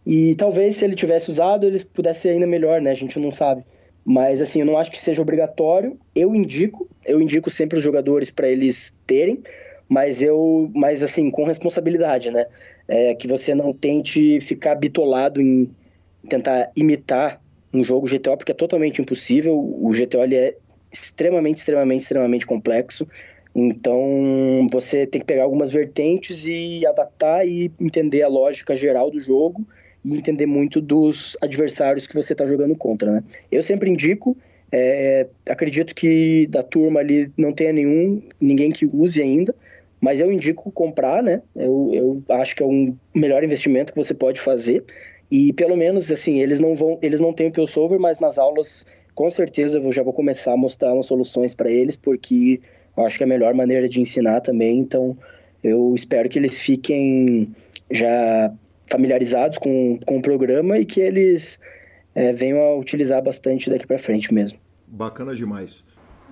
e 0.05 0.35
talvez 0.35 0.77
se 0.77 0.85
ele 0.85 0.95
tivesse 0.95 1.29
usado, 1.29 1.65
ele 1.65 1.83
pudesse 1.83 2.21
ser 2.21 2.29
ainda 2.29 2.47
melhor, 2.47 2.81
né? 2.81 2.91
A 2.91 2.95
gente 2.95 3.19
não 3.19 3.29
sabe. 3.29 3.63
Mas 4.03 4.41
assim, 4.41 4.59
eu 4.59 4.65
não 4.65 4.77
acho 4.77 4.91
que 4.91 4.99
seja 4.99 5.21
obrigatório. 5.21 5.97
Eu 6.15 6.35
indico, 6.35 6.87
eu 7.05 7.21
indico 7.21 7.49
sempre 7.49 7.77
os 7.77 7.83
jogadores 7.83 8.29
para 8.31 8.47
eles 8.47 8.95
terem, 9.05 9.41
mas 9.87 10.21
eu, 10.21 10.71
mas 10.73 11.03
assim, 11.03 11.29
com 11.29 11.43
responsabilidade, 11.43 12.31
né? 12.31 12.45
É, 12.87 13.15
que 13.15 13.27
você 13.27 13.53
não 13.53 13.71
tente 13.71 14.39
ficar 14.41 14.75
bitolado 14.75 15.39
em 15.39 15.69
tentar 16.27 16.71
imitar 16.75 17.41
um 17.73 17.83
jogo 17.83 18.07
GTO, 18.07 18.35
porque 18.37 18.51
é 18.51 18.55
totalmente 18.55 19.01
impossível. 19.01 19.55
O 19.57 19.91
GTO 19.91 20.23
ele 20.23 20.35
é 20.35 20.55
extremamente, 20.91 21.57
extremamente, 21.57 22.01
extremamente 22.01 22.45
complexo. 22.45 23.07
Então, 23.55 24.67
você 24.71 25.05
tem 25.05 25.21
que 25.21 25.27
pegar 25.27 25.43
algumas 25.43 25.71
vertentes 25.71 26.45
e 26.47 26.85
adaptar 26.85 27.45
e 27.45 27.71
entender 27.79 28.23
a 28.23 28.27
lógica 28.27 28.75
geral 28.75 29.09
do 29.11 29.19
jogo 29.19 29.65
e 30.03 30.15
entender 30.15 30.45
muito 30.45 30.81
dos 30.81 31.37
adversários 31.41 32.07
que 32.07 32.15
você 32.15 32.33
está 32.33 32.45
jogando 32.45 32.75
contra, 32.75 33.11
né? 33.11 33.23
Eu 33.51 33.61
sempre 33.61 33.89
indico, 33.89 34.35
é, 34.71 35.27
acredito 35.47 35.93
que 35.93 36.47
da 36.47 36.63
turma 36.63 36.99
ali 36.99 37.31
não 37.37 37.53
tenha 37.53 37.73
nenhum, 37.73 38.21
ninguém 38.39 38.71
que 38.71 38.85
use 38.85 39.21
ainda, 39.21 39.53
mas 39.99 40.19
eu 40.19 40.31
indico 40.31 40.71
comprar, 40.71 41.21
né? 41.21 41.41
Eu, 41.55 41.91
eu 41.93 42.35
acho 42.35 42.55
que 42.55 42.63
é 42.63 42.65
um 42.65 42.95
melhor 43.13 43.43
investimento 43.43 43.93
que 43.93 44.03
você 44.03 44.13
pode 44.13 44.41
fazer. 44.41 44.83
E 45.29 45.53
pelo 45.53 45.77
menos, 45.77 46.11
assim, 46.11 46.39
eles 46.39 46.59
não 46.59 46.73
vão, 46.73 46.97
eles 47.01 47.19
não 47.19 47.31
têm 47.31 47.47
o 47.47 47.51
PillSolver, 47.51 47.99
mas 47.99 48.19
nas 48.19 48.39
aulas, 48.39 48.85
com 49.13 49.29
certeza, 49.29 49.77
eu 49.77 49.91
já 49.91 50.01
vou 50.01 50.11
começar 50.11 50.53
a 50.53 50.57
mostrar 50.57 50.93
umas 50.93 51.05
soluções 51.05 51.53
para 51.53 51.69
eles, 51.69 51.95
porque 51.95 52.59
eu 52.97 53.05
acho 53.05 53.17
que 53.17 53.23
é 53.23 53.25
a 53.25 53.29
melhor 53.29 53.53
maneira 53.53 53.87
de 53.87 54.01
ensinar 54.01 54.41
também. 54.41 54.79
Então, 54.79 55.15
eu 55.63 55.93
espero 55.95 56.27
que 56.27 56.39
eles 56.39 56.59
fiquem 56.59 57.53
já 57.89 58.51
familiarizados 58.91 59.57
com, 59.57 59.97
com 60.05 60.17
o 60.17 60.21
programa 60.21 60.77
e 60.77 60.85
que 60.85 60.99
eles 60.99 61.59
é, 62.13 62.31
venham 62.33 62.59
a 62.59 62.75
utilizar 62.75 63.23
bastante 63.23 63.69
daqui 63.69 63.87
para 63.87 63.97
frente 63.97 64.33
mesmo. 64.33 64.59
Bacana 64.87 65.33
demais. 65.33 65.83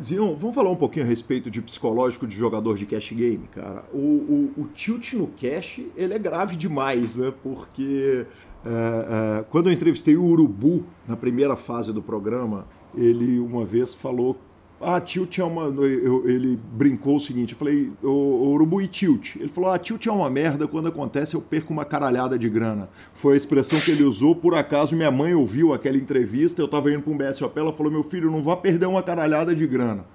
Zion, 0.01 0.33
vamos 0.35 0.55
falar 0.55 0.69
um 0.69 0.75
pouquinho 0.77 1.05
a 1.05 1.07
respeito 1.07 1.51
de 1.51 1.61
psicológico 1.61 2.25
de 2.25 2.35
jogador 2.35 2.77
de 2.77 2.85
cash 2.85 3.11
game, 3.11 3.47
cara. 3.53 3.83
O, 3.93 3.97
o, 3.97 4.53
o 4.57 4.67
tilt 4.73 5.13
no 5.13 5.27
cash, 5.27 5.81
ele 5.95 6.13
é 6.13 6.19
grave 6.19 6.55
demais, 6.55 7.17
né? 7.17 7.33
Porque 7.43 8.25
é, 8.65 8.69
é, 8.69 9.43
quando 9.49 9.69
eu 9.69 9.73
entrevistei 9.73 10.15
o 10.15 10.23
Urubu 10.23 10.85
na 11.07 11.17
primeira 11.17 11.55
fase 11.57 11.91
do 11.91 12.01
programa, 12.01 12.65
ele 12.95 13.39
uma 13.39 13.65
vez 13.65 13.93
falou 13.93 14.37
Ah, 14.81 15.01
tilt 15.01 15.37
é 15.37 15.43
uma. 15.43 15.63
Eu, 15.63 16.29
ele 16.29 16.57
brincou 16.73 17.17
o 17.17 17.19
seguinte: 17.19 17.53
eu 17.53 17.59
falei, 17.59 17.91
o, 18.01 18.53
Urubu 18.53 18.81
e 18.81 18.87
tilt. 18.87 19.35
Ele 19.35 19.49
falou, 19.49 19.71
ah, 19.71 19.77
tilt 19.77 20.05
é 20.05 20.11
uma 20.11 20.29
merda, 20.29 20.67
quando 20.67 20.87
acontece 20.87 21.35
eu 21.35 21.41
perco 21.41 21.73
uma 21.73 21.83
caralhada 21.83 22.39
de 22.39 22.49
grana. 22.49 22.89
Foi 23.13 23.33
a 23.33 23.37
expressão 23.37 23.79
que 23.79 23.91
ele 23.91 24.03
usou, 24.03 24.35
por 24.35 24.55
acaso 24.55 24.95
minha 24.95 25.11
mãe 25.11 25.33
ouviu 25.33 25.73
aquela 25.73 25.97
entrevista, 25.97 26.61
eu 26.61 26.67
tava 26.67 26.91
indo 26.91 27.01
pra 27.01 27.11
um 27.11 27.17
BSOP, 27.17 27.57
ela 27.57 27.73
falou, 27.73 27.91
meu 27.91 28.03
filho, 28.03 28.31
não 28.31 28.41
vá 28.41 28.55
perder 28.55 28.85
uma 28.85 29.03
caralhada 29.03 29.53
de 29.53 29.67
grana. 29.67 30.05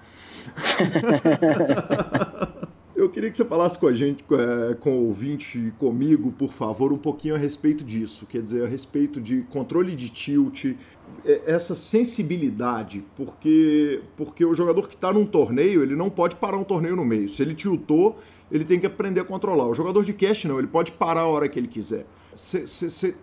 Queria 3.14 3.30
que 3.30 3.36
você 3.36 3.44
falasse 3.44 3.78
com 3.78 3.86
a 3.86 3.92
gente, 3.92 4.24
é, 4.32 4.74
com 4.74 4.90
o 4.90 5.06
ouvinte 5.06 5.56
e 5.56 5.70
comigo, 5.78 6.32
por 6.32 6.50
favor, 6.50 6.92
um 6.92 6.98
pouquinho 6.98 7.36
a 7.36 7.38
respeito 7.38 7.84
disso. 7.84 8.26
Quer 8.26 8.42
dizer, 8.42 8.64
a 8.64 8.66
respeito 8.66 9.20
de 9.20 9.42
controle 9.42 9.94
de 9.94 10.08
tilt, 10.08 10.64
é, 11.24 11.42
essa 11.46 11.76
sensibilidade, 11.76 13.04
porque, 13.16 14.02
porque 14.16 14.44
o 14.44 14.52
jogador 14.52 14.88
que 14.88 14.96
está 14.96 15.12
num 15.12 15.24
torneio, 15.24 15.84
ele 15.84 15.94
não 15.94 16.10
pode 16.10 16.34
parar 16.34 16.56
um 16.56 16.64
torneio 16.64 16.96
no 16.96 17.04
meio. 17.04 17.28
Se 17.28 17.40
ele 17.40 17.54
tiltou, 17.54 18.18
ele 18.50 18.64
tem 18.64 18.80
que 18.80 18.86
aprender 18.86 19.20
a 19.20 19.24
controlar. 19.24 19.68
O 19.68 19.74
jogador 19.76 20.04
de 20.04 20.12
cash 20.12 20.46
não, 20.46 20.58
ele 20.58 20.66
pode 20.66 20.90
parar 20.90 21.20
a 21.20 21.28
hora 21.28 21.48
que 21.48 21.56
ele 21.56 21.68
quiser. 21.68 22.06
Você 22.34 23.14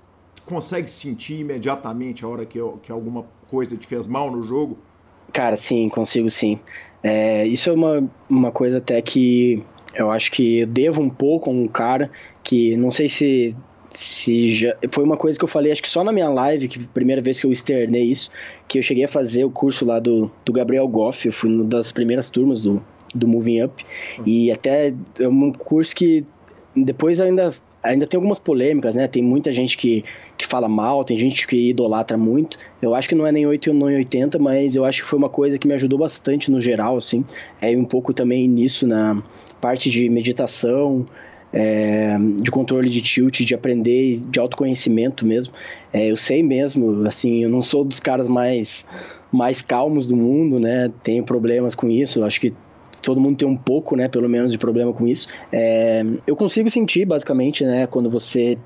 consegue 0.45 0.89
sentir 0.89 1.41
imediatamente 1.41 2.23
a 2.23 2.29
hora 2.29 2.45
que, 2.45 2.59
que 2.81 2.93
alguma 2.93 3.25
coisa 3.49 3.75
te 3.75 3.85
fez 3.85 4.07
mal 4.07 4.31
no 4.31 4.41
jogo? 4.41 4.77
Cara, 5.33 5.57
sim, 5.57 5.89
consigo 5.89 6.29
sim. 6.29 6.61
É, 7.03 7.45
isso 7.45 7.69
é 7.69 7.73
uma, 7.73 8.09
uma 8.29 8.51
coisa 8.51 8.77
até 8.77 9.01
que 9.01 9.61
eu 9.93 10.11
acho 10.11 10.31
que 10.31 10.59
eu 10.59 10.67
devo 10.67 11.01
um 11.01 11.09
pouco 11.09 11.49
a 11.49 11.53
um 11.53 11.67
cara 11.67 12.09
que 12.43 12.75
não 12.77 12.91
sei 12.91 13.09
se 13.09 13.55
se 13.93 14.47
já 14.47 14.73
foi 14.89 15.03
uma 15.03 15.17
coisa 15.17 15.37
que 15.37 15.43
eu 15.43 15.49
falei 15.49 15.71
acho 15.71 15.81
que 15.81 15.89
só 15.89 16.03
na 16.03 16.13
minha 16.13 16.29
live 16.29 16.67
que 16.67 16.79
primeira 16.79 17.21
vez 17.21 17.39
que 17.39 17.45
eu 17.45 17.51
externei 17.51 18.03
isso 18.03 18.31
que 18.67 18.79
eu 18.79 18.83
cheguei 18.83 19.03
a 19.03 19.07
fazer 19.07 19.43
o 19.43 19.51
curso 19.51 19.85
lá 19.85 19.99
do, 19.99 20.31
do 20.45 20.53
Gabriel 20.53 20.87
Goff. 20.87 21.25
Eu 21.25 21.33
fui 21.33 21.53
uma 21.53 21.65
das 21.65 21.91
primeiras 21.91 22.29
turmas 22.29 22.63
do, 22.63 22.81
do 23.13 23.27
Moving 23.27 23.63
Up. 23.63 23.85
Uhum. 24.17 24.23
e 24.25 24.49
até 24.49 24.93
é 25.19 25.27
um 25.27 25.51
curso 25.51 25.93
que 25.93 26.25
depois 26.73 27.19
ainda 27.19 27.53
ainda 27.83 28.07
tem 28.07 28.17
algumas 28.17 28.39
polêmicas 28.39 28.95
né? 28.95 29.09
Tem 29.09 29.21
muita 29.21 29.51
gente 29.51 29.77
que 29.77 30.05
que 30.41 30.47
fala 30.47 30.67
mal, 30.67 31.03
tem 31.03 31.17
gente 31.17 31.47
que 31.47 31.69
idolatra 31.69 32.17
muito. 32.17 32.57
Eu 32.81 32.93
acho 32.95 33.07
que 33.07 33.15
não 33.15 33.25
é 33.25 33.31
nem 33.31 33.45
8 33.45 33.73
nem 33.73 33.97
80, 33.97 34.37
mas 34.39 34.75
eu 34.75 34.85
acho 34.85 35.03
que 35.03 35.09
foi 35.09 35.17
uma 35.17 35.29
coisa 35.29 35.57
que 35.57 35.67
me 35.67 35.73
ajudou 35.73 35.99
bastante 35.99 36.51
no 36.51 36.59
geral, 36.59 36.97
assim. 36.97 37.23
É 37.61 37.75
um 37.75 37.85
pouco 37.85 38.13
também 38.13 38.47
nisso 38.47 38.87
na 38.87 39.21
parte 39.59 39.89
de 39.89 40.09
meditação, 40.09 41.05
é, 41.53 42.17
de 42.41 42.49
controle 42.49 42.89
de 42.89 43.01
tilt, 43.01 43.41
de 43.41 43.53
aprender, 43.53 44.21
de 44.21 44.39
autoconhecimento 44.39 45.25
mesmo. 45.25 45.53
É, 45.93 46.09
eu 46.09 46.17
sei 46.17 46.41
mesmo, 46.41 47.07
assim, 47.07 47.43
eu 47.43 47.49
não 47.49 47.61
sou 47.61 47.83
dos 47.83 47.99
caras 47.99 48.27
mais, 48.27 48.85
mais 49.31 49.61
calmos 49.61 50.07
do 50.07 50.15
mundo, 50.15 50.59
né? 50.59 50.91
Tenho 51.03 51.23
problemas 51.23 51.75
com 51.75 51.89
isso, 51.89 52.23
acho 52.23 52.39
que 52.39 52.53
todo 53.01 53.19
mundo 53.19 53.37
tem 53.37 53.47
um 53.47 53.57
pouco, 53.57 53.95
né, 53.95 54.07
pelo 54.07 54.29
menos, 54.29 54.51
de 54.51 54.57
problema 54.57 54.93
com 54.93 55.07
isso. 55.07 55.27
É, 55.51 56.03
eu 56.25 56.35
consigo 56.35 56.69
sentir, 56.69 57.05
basicamente, 57.05 57.63
né, 57.63 57.87
quando 57.87 58.09
você 58.09 58.57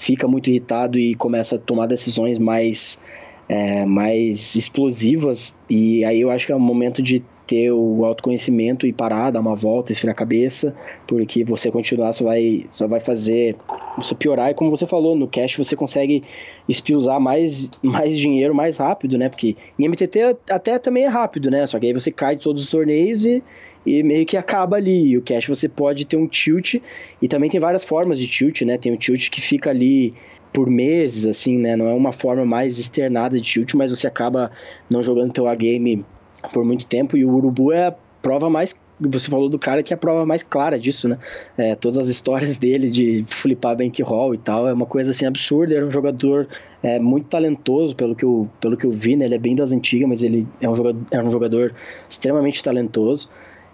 fica 0.00 0.26
muito 0.26 0.48
irritado 0.48 0.98
e 0.98 1.14
começa 1.14 1.56
a 1.56 1.58
tomar 1.58 1.84
decisões 1.84 2.38
mais, 2.38 2.98
é, 3.46 3.84
mais 3.84 4.54
explosivas. 4.54 5.54
E 5.68 6.02
aí 6.06 6.22
eu 6.22 6.30
acho 6.30 6.46
que 6.46 6.52
é 6.52 6.56
o 6.56 6.58
momento 6.58 7.02
de 7.02 7.22
ter 7.46 7.70
o 7.70 8.02
autoconhecimento 8.04 8.86
e 8.86 8.92
parar, 8.94 9.30
dar 9.30 9.40
uma 9.40 9.54
volta, 9.54 9.92
esfriar 9.92 10.12
a 10.12 10.16
cabeça, 10.16 10.74
porque 11.06 11.44
você 11.44 11.70
continuar 11.70 12.14
só 12.14 12.24
vai, 12.24 12.64
só 12.70 12.88
vai 12.88 12.98
fazer 12.98 13.56
você 13.98 14.14
piorar. 14.14 14.50
E 14.50 14.54
como 14.54 14.70
você 14.70 14.86
falou, 14.86 15.14
no 15.14 15.28
cash 15.28 15.56
você 15.56 15.76
consegue 15.76 16.22
espiusar 16.66 17.20
mais, 17.20 17.68
mais 17.82 18.16
dinheiro 18.16 18.54
mais 18.54 18.78
rápido, 18.78 19.18
né? 19.18 19.28
Porque 19.28 19.54
em 19.78 19.86
MTT 19.86 20.36
até 20.48 20.78
também 20.78 21.04
é 21.04 21.08
rápido, 21.08 21.50
né? 21.50 21.66
Só 21.66 21.78
que 21.78 21.86
aí 21.86 21.92
você 21.92 22.10
cai 22.10 22.36
de 22.36 22.42
todos 22.42 22.62
os 22.62 22.70
torneios 22.70 23.26
e 23.26 23.42
e 23.84 24.02
meio 24.02 24.26
que 24.26 24.36
acaba 24.36 24.76
ali. 24.76 25.16
O 25.16 25.22
cash 25.22 25.46
você 25.46 25.68
pode 25.68 26.04
ter 26.04 26.16
um 26.16 26.26
tilt 26.26 26.76
e 27.20 27.28
também 27.28 27.50
tem 27.50 27.60
várias 27.60 27.84
formas 27.84 28.18
de 28.18 28.26
tilt, 28.26 28.62
né? 28.62 28.78
Tem 28.78 28.92
o 28.92 28.96
tilt 28.96 29.30
que 29.30 29.40
fica 29.40 29.70
ali 29.70 30.14
por 30.52 30.68
meses, 30.68 31.26
assim, 31.26 31.58
né? 31.58 31.76
Não 31.76 31.88
é 31.88 31.94
uma 31.94 32.12
forma 32.12 32.44
mais 32.44 32.78
externada 32.78 33.36
de 33.36 33.42
tilt, 33.42 33.74
mas 33.74 33.90
você 33.90 34.06
acaba 34.06 34.50
não 34.90 35.02
jogando 35.02 35.32
teu 35.32 35.46
A-game 35.46 36.04
por 36.52 36.64
muito 36.64 36.86
tempo 36.86 37.16
e 37.16 37.24
o 37.24 37.32
Urubu 37.32 37.72
é 37.72 37.88
a 37.88 37.94
prova 38.22 38.50
mais 38.50 38.74
você 39.08 39.30
falou 39.30 39.48
do 39.48 39.58
cara 39.58 39.82
que 39.82 39.94
é 39.94 39.96
a 39.96 39.98
prova 39.98 40.26
mais 40.26 40.42
clara 40.42 40.78
disso, 40.78 41.08
né? 41.08 41.18
É, 41.56 41.74
todas 41.74 41.96
as 41.96 42.08
histórias 42.08 42.58
dele 42.58 42.90
de 42.90 43.24
flipar 43.26 43.74
bankroll 43.74 44.34
e 44.34 44.38
tal, 44.38 44.68
é 44.68 44.72
uma 44.74 44.84
coisa 44.84 45.10
assim 45.10 45.24
absurda. 45.24 45.74
Era 45.74 45.86
um 45.86 45.90
jogador 45.90 46.46
é, 46.82 46.98
muito 46.98 47.28
talentoso, 47.28 47.96
pelo 47.96 48.14
que, 48.14 48.24
eu, 48.24 48.48
pelo 48.60 48.76
que 48.76 48.84
eu 48.84 48.90
vi, 48.90 49.16
né? 49.16 49.24
Ele 49.24 49.34
é 49.34 49.38
bem 49.38 49.56
das 49.56 49.72
antigas, 49.72 50.06
mas 50.06 50.22
ele 50.22 50.46
é 50.60 50.68
um 50.68 50.74
jogador, 50.74 51.00
é 51.10 51.22
um 51.22 51.30
jogador 51.30 51.74
extremamente 52.08 52.62
talentoso 52.62 53.30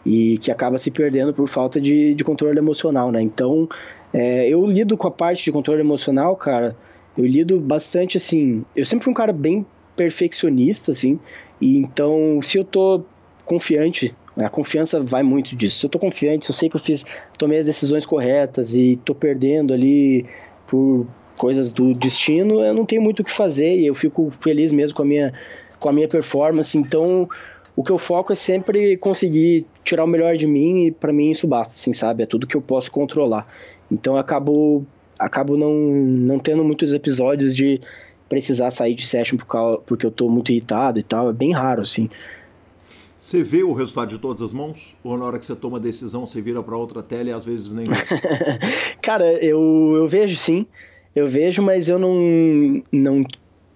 e 0.07 0.39
que 0.39 0.53
acaba 0.53 0.79
se 0.79 0.93
perdendo 0.93 1.35
por 1.35 1.49
falta 1.49 1.81
de, 1.81 2.15
de 2.15 2.23
controle 2.23 2.57
emocional, 2.57 3.11
né? 3.11 3.21
Então, 3.21 3.69
é, 4.13 4.49
eu 4.49 4.65
lido 4.65 4.97
com 4.97 5.09
a 5.09 5.11
parte 5.11 5.45
de 5.45 5.51
controle 5.51 5.81
emocional, 5.81 6.37
cara, 6.37 6.77
eu 7.19 7.27
lido 7.27 7.59
bastante 7.59 8.17
assim. 8.17 8.65
Eu 8.75 8.87
sempre 8.87 9.03
fui 9.05 9.11
um 9.11 9.15
cara 9.15 9.33
bem 9.33 9.67
perfeccionista, 9.97 10.93
assim, 10.93 11.19
e 11.61 11.77
então, 11.77 12.41
se 12.41 12.57
eu 12.57 12.65
tô 12.65 13.03
confiante, 13.45 14.15
a 14.37 14.49
confiança 14.49 15.03
vai 15.03 15.25
muito 15.25 15.57
disso. 15.57 15.81
Se 15.81 15.87
eu 15.87 15.91
tô 15.91 15.99
confiante, 15.99 16.45
se 16.45 16.53
eu 16.53 16.55
sei 16.55 16.69
que 16.69 16.77
eu 16.77 16.81
fiz, 16.81 17.05
tomei 17.37 17.59
as 17.59 17.67
decisões 17.67 18.07
corretas 18.07 18.75
e 18.75 19.01
tô 19.05 19.15
perdendo 19.15 19.75
ali 19.75 20.25
por 20.69 21.07
coisas 21.37 21.73
do 21.73 21.93
destino, 21.95 22.61
eu 22.61 22.73
não 22.73 22.87
tenho 22.87 23.03
muito 23.03 23.21
o 23.21 23.25
que 23.25 23.33
fazer 23.33 23.75
e 23.75 23.87
eu 23.87 23.95
fico 23.95 24.31
feliz 24.41 24.73
mesmo 24.73 24.97
com 24.97 25.03
a 25.03 25.07
minha, 25.07 25.33
com 25.81 25.89
a 25.89 25.93
minha 25.93 26.09
performance. 26.09 26.77
Então, 26.79 27.29
o 27.77 27.85
que 27.85 27.93
eu 27.93 27.99
foco 27.99 28.33
é 28.33 28.37
sempre 28.37 28.97
conseguir 28.97 29.67
tirar 29.85 30.05
o 30.05 30.07
melhor 30.07 30.37
de 30.37 30.47
mim 30.47 30.87
e 30.87 30.91
para 30.91 31.13
mim 31.13 31.31
isso 31.31 31.47
basta, 31.47 31.75
assim, 31.75 31.93
sabe? 31.93 32.23
É 32.23 32.27
tudo 32.27 32.47
que 32.47 32.57
eu 32.57 32.63
posso 32.63 32.91
controlar. 32.91 33.47
Então 33.93 34.15
eu 34.15 34.19
acabo, 34.19 34.85
acabo 35.19 35.59
não, 35.59 35.75
não 35.75 36.39
tendo 36.39 36.65
muitos 36.65 36.95
episódios 36.95 37.55
de 37.55 37.79
precisar 38.31 38.71
sair 38.71 38.95
de 38.95 39.07
session 39.07 39.37
por 39.37 39.47
causa, 39.47 39.79
porque 39.85 40.07
eu 40.07 40.11
tô 40.11 40.27
muito 40.29 40.51
irritado 40.51 40.99
e 40.99 41.03
tal. 41.03 41.29
É 41.29 41.33
bem 41.35 41.53
raro, 41.53 41.83
assim. 41.83 42.09
Você 43.15 43.43
vê 43.43 43.63
o 43.63 43.75
resultado 43.75 44.09
de 44.09 44.19
todas 44.19 44.41
as 44.41 44.55
mãos? 44.55 44.97
Ou 45.05 45.19
na 45.19 45.27
hora 45.27 45.39
que 45.39 45.45
você 45.45 45.55
toma 45.55 45.77
a 45.77 45.81
decisão, 45.81 46.27
você 46.27 46.41
vira 46.41 46.63
para 46.63 46.77
outra 46.77 47.03
tela 47.03 47.29
e 47.29 47.33
às 47.33 47.45
vezes 47.45 47.73
nem 47.73 47.85
Cara, 49.03 49.33
eu, 49.45 49.95
eu 49.97 50.09
vejo 50.09 50.37
sim. 50.37 50.67
Eu 51.15 51.29
vejo, 51.29 51.63
mas 51.63 51.89
eu 51.89 51.99
não, 51.99 52.83
não, 52.91 53.25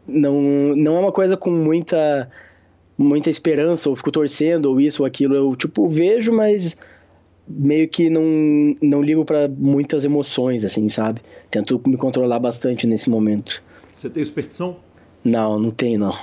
não, 0.06 0.40
não 0.76 0.96
é 0.96 1.00
uma 1.00 1.12
coisa 1.12 1.36
com 1.36 1.50
muita 1.50 2.30
muita 3.02 3.30
esperança, 3.30 3.88
ou 3.88 3.96
fico 3.96 4.12
torcendo, 4.12 4.66
ou 4.66 4.80
isso 4.80 5.02
ou 5.02 5.06
aquilo. 5.06 5.34
Eu, 5.34 5.56
tipo, 5.56 5.88
vejo, 5.88 6.32
mas 6.32 6.76
meio 7.48 7.88
que 7.88 8.10
não, 8.10 8.22
não 8.80 9.02
ligo 9.02 9.24
para 9.24 9.48
muitas 9.48 10.04
emoções, 10.04 10.64
assim, 10.64 10.88
sabe? 10.88 11.20
Tento 11.50 11.80
me 11.86 11.96
controlar 11.96 12.38
bastante 12.38 12.86
nesse 12.86 13.08
momento. 13.08 13.62
Você 13.92 14.08
tem 14.08 14.24
superstição? 14.24 14.76
Não, 15.24 15.58
não 15.58 15.70
tenho, 15.70 15.98
não. 15.98 16.14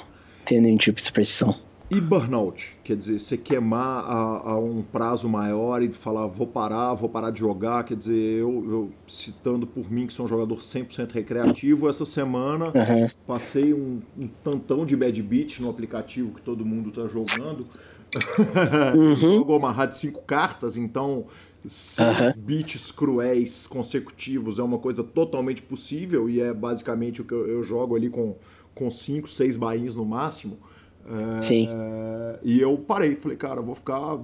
Tenho 0.45 0.61
nenhum 0.61 0.78
tipo 0.78 0.99
de 0.99 1.05
superstição. 1.05 1.55
E 1.90 2.02
burnout? 2.02 2.76
Quer 2.84 2.98
dizer, 2.98 3.18
você 3.18 3.38
queimar 3.38 4.04
a, 4.04 4.52
a, 4.52 4.60
um 4.60 4.82
prazo 4.82 5.30
maior 5.30 5.82
e 5.82 5.88
falar, 5.90 6.28
vou 6.28 6.46
parar, 6.46 6.94
vou 6.94 7.08
parar 7.08 7.32
de 7.32 7.40
jogar. 7.40 7.86
Quer 7.86 7.96
dizer, 7.96 8.14
eu, 8.14 8.50
eu 8.70 8.92
citando 9.08 9.66
por 9.66 9.90
mim, 9.90 10.06
que 10.06 10.12
sou 10.12 10.26
um 10.26 10.28
jogador 10.28 10.58
100% 10.60 11.14
recreativo, 11.14 11.88
essa 11.88 12.06
semana 12.06 12.66
uhum. 12.66 13.10
passei 13.26 13.74
um, 13.74 14.02
um, 14.18 14.28
tantão 14.28 14.86
de 14.86 14.98
bad 14.98 15.22
beat 15.24 15.60
no 15.62 15.70
aplicativo 15.70 16.34
que 16.34 16.42
todo 16.42 16.66
mundo 16.66 16.90
está 16.90 17.08
jogando. 17.08 17.66
Uhum. 18.94 19.16
Jogou 19.16 19.56
amarrado 19.56 19.92
de 19.92 19.98
cinco 19.98 20.22
cartas, 20.24 20.76
então 20.76 21.26
seis 21.66 22.36
uhum. 22.36 22.42
beats 22.42 22.92
cruéis 22.92 23.66
consecutivos 23.66 24.60
é 24.60 24.64
uma 24.64 24.78
coisa 24.78 25.04
totalmente 25.04 25.62
possível 25.62 26.30
e 26.30 26.42
é 26.42 26.54
basicamente 26.54 27.22
o 27.22 27.26
que 27.26 27.34
eu, 27.34 27.48
eu 27.48 27.64
jogo 27.64 27.96
ali 27.96 28.10
com, 28.10 28.36
com 28.76 28.92
cinco, 28.92 29.30
seis 29.30 29.56
bains 29.56 29.96
no 29.96 30.06
máximo. 30.06 30.58
É, 31.08 31.39
Sim. 31.39 31.70
E 32.43 32.60
eu 32.60 32.78
parei, 32.78 33.16
falei, 33.16 33.38
cara, 33.38 33.62
vou 33.62 33.76
ficar 33.76 34.20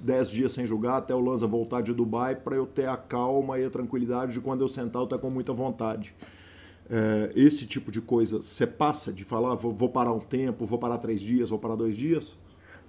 10 0.00 0.30
dias 0.30 0.52
sem 0.52 0.66
jogar 0.66 0.98
até 0.98 1.14
o 1.14 1.20
Lanza 1.20 1.46
voltar 1.46 1.82
de 1.82 1.92
Dubai 1.92 2.36
para 2.36 2.54
eu 2.54 2.66
ter 2.66 2.88
a 2.88 2.96
calma 2.96 3.58
e 3.58 3.64
a 3.64 3.70
tranquilidade 3.70 4.32
de 4.32 4.40
quando 4.40 4.60
eu 4.60 4.68
sentar 4.68 5.00
eu 5.00 5.04
estar 5.04 5.18
com 5.18 5.30
muita 5.30 5.52
vontade. 5.52 6.14
É, 6.90 7.30
esse 7.34 7.66
tipo 7.66 7.90
de 7.90 8.00
coisa, 8.00 8.38
você 8.38 8.66
passa 8.66 9.12
de 9.12 9.24
falar, 9.24 9.54
vou, 9.54 9.72
vou, 9.72 9.88
parar 9.88 10.12
um 10.12 10.18
tempo, 10.18 10.66
vou 10.66 10.78
parar 10.78 10.98
três 10.98 11.20
dias, 11.20 11.48
vou 11.48 11.58
parar 11.58 11.74
dois 11.74 11.96
dias? 11.96 12.36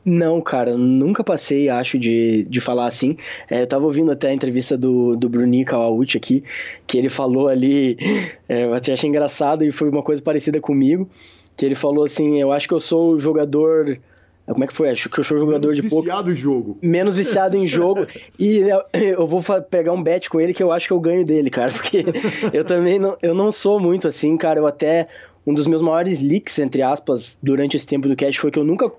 Não, 0.04 0.42
cara, 0.42 0.76
nunca 0.76 1.24
passei, 1.24 1.70
acho, 1.70 1.98
de, 1.98 2.44
de 2.44 2.60
falar 2.60 2.88
assim. 2.88 3.16
É, 3.50 3.62
eu 3.62 3.68
tava 3.68 3.86
ouvindo 3.86 4.12
até 4.12 4.28
a 4.28 4.34
entrevista 4.34 4.78
do, 4.78 5.16
do 5.16 5.30
Bruninho 5.30 5.66
Kawauchi 5.66 6.18
aqui, 6.18 6.44
que 6.86 6.98
ele 6.98 7.08
falou 7.08 7.48
ali, 7.48 7.98
é, 8.50 8.66
eu 8.66 8.74
achei 8.74 9.08
engraçado 9.08 9.64
e 9.64 9.72
foi 9.72 9.88
uma 9.88 10.04
coisa 10.04 10.22
parecida 10.22 10.60
comigo 10.60 11.10
que 11.56 11.66
ele 11.66 11.76
falou 11.76 12.06
assim: 12.06 12.40
Eu 12.40 12.52
acho 12.52 12.68
que 12.68 12.74
eu 12.74 12.80
sou 12.80 13.14
o 13.14 13.20
jogador. 13.20 14.00
Como 14.46 14.64
é 14.64 14.68
que 14.68 14.74
foi? 14.74 14.90
Acho 14.90 15.10
que 15.10 15.20
eu 15.20 15.24
sou 15.24 15.38
jogador 15.38 15.70
Menos 15.70 15.82
de 15.82 15.90
pouco. 15.90 16.04
Viciado 16.04 16.32
em 16.32 16.36
jogo. 16.36 16.78
Menos 16.82 17.16
viciado 17.16 17.58
em 17.58 17.66
jogo. 17.66 18.06
e 18.38 18.60
eu 18.94 19.26
vou 19.26 19.42
pegar 19.70 19.94
um 19.94 20.04
bet 20.04 20.30
com 20.30 20.40
ele 20.42 20.54
que 20.54 20.62
eu 20.62 20.72
acho 20.72 20.88
que 20.88 20.94
eu 20.94 21.00
ganho 21.00 21.24
dele, 21.24 21.50
cara. 21.50 21.72
Porque 21.74 22.04
eu 22.52 22.66
também 22.66 23.00
não, 23.00 23.18
eu 23.22 23.34
não 23.34 23.52
sou 23.52 23.80
muito 23.80 24.08
assim, 24.08 24.36
cara. 24.38 24.60
Eu 24.60 24.68
até. 24.68 25.08
Um 25.46 25.54
dos 25.54 25.68
meus 25.68 25.82
maiores 25.82 26.22
leaks, 26.22 26.58
entre 26.60 26.82
aspas, 26.82 27.38
durante 27.44 27.76
esse 27.76 27.86
tempo 27.86 28.08
do 28.08 28.16
cast 28.16 28.40
foi 28.40 28.50
que 28.50 28.58
eu 28.58 28.64
nunca 28.64 28.90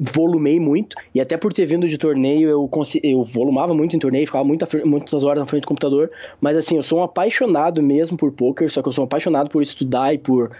volumei 0.00 0.58
muito, 0.58 0.96
e 1.14 1.20
até 1.20 1.36
por 1.36 1.52
ter 1.52 1.66
vindo 1.66 1.86
de 1.86 1.98
torneio, 1.98 2.48
eu, 2.48 2.70
eu 3.02 3.22
volumava 3.22 3.74
muito 3.74 3.94
em 3.94 3.98
torneio, 3.98 4.24
ficava 4.24 4.44
muita, 4.44 4.66
muitas 4.86 5.22
horas 5.22 5.40
na 5.40 5.46
frente 5.46 5.62
do 5.62 5.66
computador, 5.66 6.10
mas 6.40 6.56
assim, 6.56 6.76
eu 6.78 6.82
sou 6.82 7.00
um 7.00 7.02
apaixonado 7.02 7.82
mesmo 7.82 8.16
por 8.16 8.32
poker, 8.32 8.70
só 8.70 8.80
que 8.80 8.88
eu 8.88 8.92
sou 8.92 9.04
um 9.04 9.06
apaixonado 9.06 9.50
por 9.50 9.62
estudar 9.62 10.14
e 10.14 10.18
por 10.18 10.52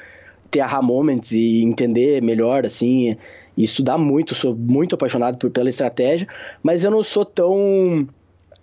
ter 0.51 0.61
aha 0.61 0.83
moments 0.83 1.33
e 1.33 1.63
entender 1.63 2.23
melhor, 2.23 2.67
assim, 2.67 3.17
e 3.57 3.63
estudar 3.63 3.99
muito, 3.99 4.35
sou 4.35 4.55
muito 4.55 4.95
apaixonado 4.95 5.37
por, 5.37 5.51
pela 5.51 5.69
estratégia, 5.69 6.27
mas 6.63 6.85
eu 6.85 6.91
não 6.91 7.03
sou 7.03 7.25
tão 7.25 8.09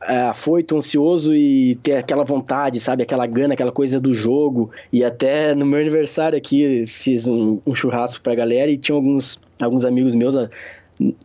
é, 0.01 0.21
afoito, 0.21 0.75
ansioso 0.75 1.33
e 1.35 1.75
ter 1.81 1.97
aquela 1.97 2.23
vontade, 2.23 2.79
sabe? 2.79 3.03
Aquela 3.03 3.25
gana, 3.25 3.53
aquela 3.53 3.71
coisa 3.71 3.99
do 3.99 4.13
jogo. 4.13 4.71
E 4.91 5.03
até 5.03 5.55
no 5.55 5.65
meu 5.65 5.79
aniversário 5.79 6.37
aqui, 6.37 6.85
fiz 6.87 7.27
um, 7.27 7.59
um 7.65 7.73
churrasco 7.73 8.21
pra 8.21 8.35
galera 8.35 8.69
e 8.69 8.77
tinha 8.77 8.95
alguns, 8.95 9.39
alguns 9.59 9.85
amigos 9.85 10.13
meus, 10.13 10.35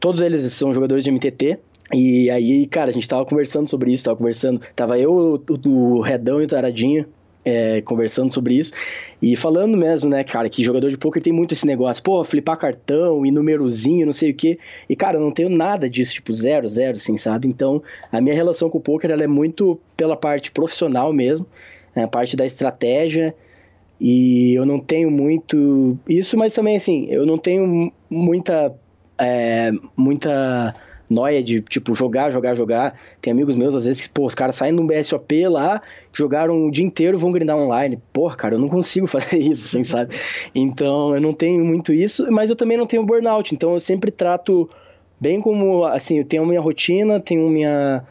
todos 0.00 0.20
eles 0.20 0.50
são 0.52 0.72
jogadores 0.72 1.04
de 1.04 1.10
MTT. 1.10 1.58
E 1.92 2.30
aí, 2.30 2.66
cara, 2.66 2.90
a 2.90 2.92
gente 2.92 3.06
tava 3.06 3.24
conversando 3.26 3.68
sobre 3.68 3.92
isso, 3.92 4.04
tava 4.04 4.16
conversando. 4.16 4.60
Tava 4.74 4.98
eu, 4.98 5.12
o, 5.12 5.68
o 5.68 6.00
Redão 6.00 6.40
e 6.40 6.44
o 6.44 6.48
Taradinho 6.48 7.06
é, 7.44 7.80
conversando 7.82 8.32
sobre 8.32 8.54
isso 8.54 8.72
e 9.20 9.36
falando 9.36 9.76
mesmo, 9.76 10.10
né, 10.10 10.24
cara, 10.24 10.48
que 10.48 10.64
jogador 10.64 10.90
de 10.90 10.98
poker 10.98 11.22
tem 11.22 11.32
muito 11.32 11.54
esse 11.54 11.64
negócio, 11.64 12.02
pô, 12.02 12.24
flipar 12.24 12.58
cartão 12.58 13.24
e 13.24 13.30
númerozinho, 13.30 14.04
não 14.04 14.12
sei 14.12 14.32
o 14.32 14.34
quê. 14.34 14.58
E, 14.88 14.96
cara, 14.96 15.16
eu 15.16 15.20
não 15.20 15.30
tenho 15.30 15.48
nada 15.48 15.88
disso, 15.88 16.14
tipo, 16.14 16.32
zero, 16.32 16.68
zero, 16.68 16.96
assim, 16.96 17.16
sabe? 17.16 17.46
Então, 17.46 17.80
a 18.10 18.20
minha 18.20 18.34
relação 18.34 18.68
com 18.68 18.78
o 18.78 18.80
poker, 18.80 19.10
ela 19.12 19.22
é 19.22 19.28
muito 19.28 19.78
pela 19.96 20.16
parte 20.16 20.50
profissional 20.50 21.12
mesmo, 21.12 21.46
né, 21.94 22.02
a 22.02 22.08
parte 22.08 22.36
da 22.36 22.44
estratégia. 22.44 23.32
E 24.00 24.54
eu 24.54 24.66
não 24.66 24.80
tenho 24.80 25.08
muito 25.08 25.96
isso, 26.08 26.36
mas 26.36 26.52
também, 26.52 26.76
assim, 26.76 27.06
eu 27.08 27.24
não 27.24 27.38
tenho 27.38 27.92
muita. 28.10 28.74
É, 29.16 29.70
muita 29.96 30.74
noia 31.12 31.42
de, 31.42 31.60
tipo, 31.60 31.94
jogar, 31.94 32.30
jogar, 32.30 32.54
jogar. 32.54 32.98
Tem 33.20 33.32
amigos 33.32 33.54
meus, 33.54 33.74
às 33.74 33.84
vezes, 33.84 34.06
que, 34.06 34.12
pô, 34.12 34.26
os 34.26 34.34
caras 34.34 34.56
saem 34.56 34.78
um 34.78 34.86
BSOP 34.86 35.46
lá, 35.48 35.82
jogaram 36.12 36.66
o 36.66 36.70
dia 36.70 36.84
inteiro 36.84 37.18
vão 37.18 37.30
grindar 37.30 37.56
online. 37.56 38.00
Porra, 38.12 38.36
cara, 38.36 38.54
eu 38.54 38.58
não 38.58 38.68
consigo 38.68 39.06
fazer 39.08 39.38
isso, 39.38 39.66
assim, 39.66 39.84
sabe? 39.84 40.14
Então, 40.54 41.14
eu 41.14 41.20
não 41.20 41.32
tenho 41.34 41.64
muito 41.64 41.92
isso, 41.92 42.30
mas 42.30 42.50
eu 42.50 42.56
também 42.56 42.76
não 42.76 42.86
tenho 42.86 43.04
burnout. 43.04 43.54
Então, 43.54 43.74
eu 43.74 43.80
sempre 43.80 44.10
trato 44.10 44.68
bem 45.20 45.40
como, 45.40 45.84
assim, 45.84 46.18
eu 46.18 46.24
tenho 46.24 46.46
minha 46.46 46.60
rotina, 46.60 47.20
tenho 47.20 47.48
minha 47.48 48.02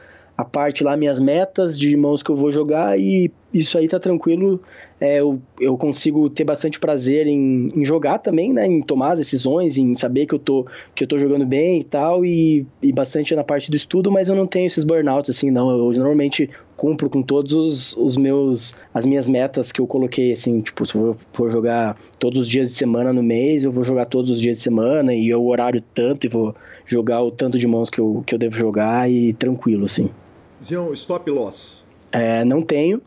a 0.42 0.46
parte 0.46 0.84
lá, 0.84 0.98
minhas 0.98 1.20
metas 1.20 1.78
de 1.78 1.96
mãos 1.96 2.24
que 2.24 2.32
eu 2.32 2.36
vou 2.36 2.52
jogar 2.52 3.00
e 3.00 3.32
isso 3.54 3.78
aí 3.78 3.88
tá 3.88 4.00
tranquilo. 4.00 4.60
É, 5.00 5.20
eu, 5.20 5.42
eu 5.60 5.78
consigo 5.78 6.30
ter 6.30 6.44
bastante 6.44 6.80
prazer 6.80 7.28
em, 7.28 7.72
em, 7.76 7.86
jogar 7.86 8.20
também, 8.20 8.54
né? 8.54 8.66
Em 8.66 8.82
tomar 8.82 9.14
as 9.14 9.20
decisões, 9.20 9.78
em 9.78 9.96
saber 9.96 10.26
que 10.26 10.34
eu 10.34 10.40
tô, 10.40 10.66
que 10.96 11.04
eu 11.04 11.08
tô 11.08 11.18
jogando 11.18 11.46
bem 11.46 11.80
e 11.80 11.84
tal, 11.84 12.24
e, 12.24 12.66
e 12.82 12.92
bastante 12.92 13.36
na 13.36 13.44
parte 13.44 13.70
do 13.70 13.76
estudo, 13.76 14.12
mas 14.12 14.30
eu 14.30 14.36
não 14.36 14.46
tenho 14.48 14.68
esses 14.68 14.84
burnouts, 14.84 15.36
assim, 15.36 15.50
não. 15.52 15.70
Eu 15.70 15.92
normalmente 15.92 16.50
cumpro 16.78 17.10
com 17.10 17.22
todos 17.22 17.54
os, 17.54 17.98
os 17.98 18.16
meus, 18.18 18.76
as 18.94 19.06
minhas 19.06 19.28
metas 19.28 19.72
que 19.72 19.82
eu 19.82 19.88
coloquei, 19.88 20.32
assim, 20.32 20.62
tipo, 20.62 20.86
se 20.86 20.96
eu 20.96 21.16
for 21.34 21.50
jogar 21.52 21.98
todos 22.20 22.42
os 22.42 22.50
dias 22.50 22.70
de 22.70 22.76
semana 22.76 23.12
no 23.12 23.24
mês, 23.24 23.64
eu 23.64 23.72
vou 23.72 23.84
jogar 23.84 24.06
todos 24.06 24.32
os 24.32 24.40
dias 24.40 24.58
de 24.58 24.64
semana, 24.64 25.14
e 25.14 25.34
o 25.34 25.46
horário 25.46 25.82
tanto, 25.94 26.26
e 26.26 26.30
vou 26.30 26.56
jogar 26.86 27.22
o 27.24 27.32
tanto 27.32 27.58
de 27.58 27.68
mãos 27.68 27.90
que 27.90 28.00
eu, 28.00 28.24
que 28.26 28.36
eu 28.36 28.40
devo 28.40 28.56
jogar, 28.56 29.10
e 29.10 29.34
tranquilo, 29.34 29.86
assim. 29.86 30.10
Zion, 30.64 30.94
stop 30.94 31.30
loss. 31.30 31.82
É, 32.12 32.44
não 32.46 32.62
tenho. 32.62 33.02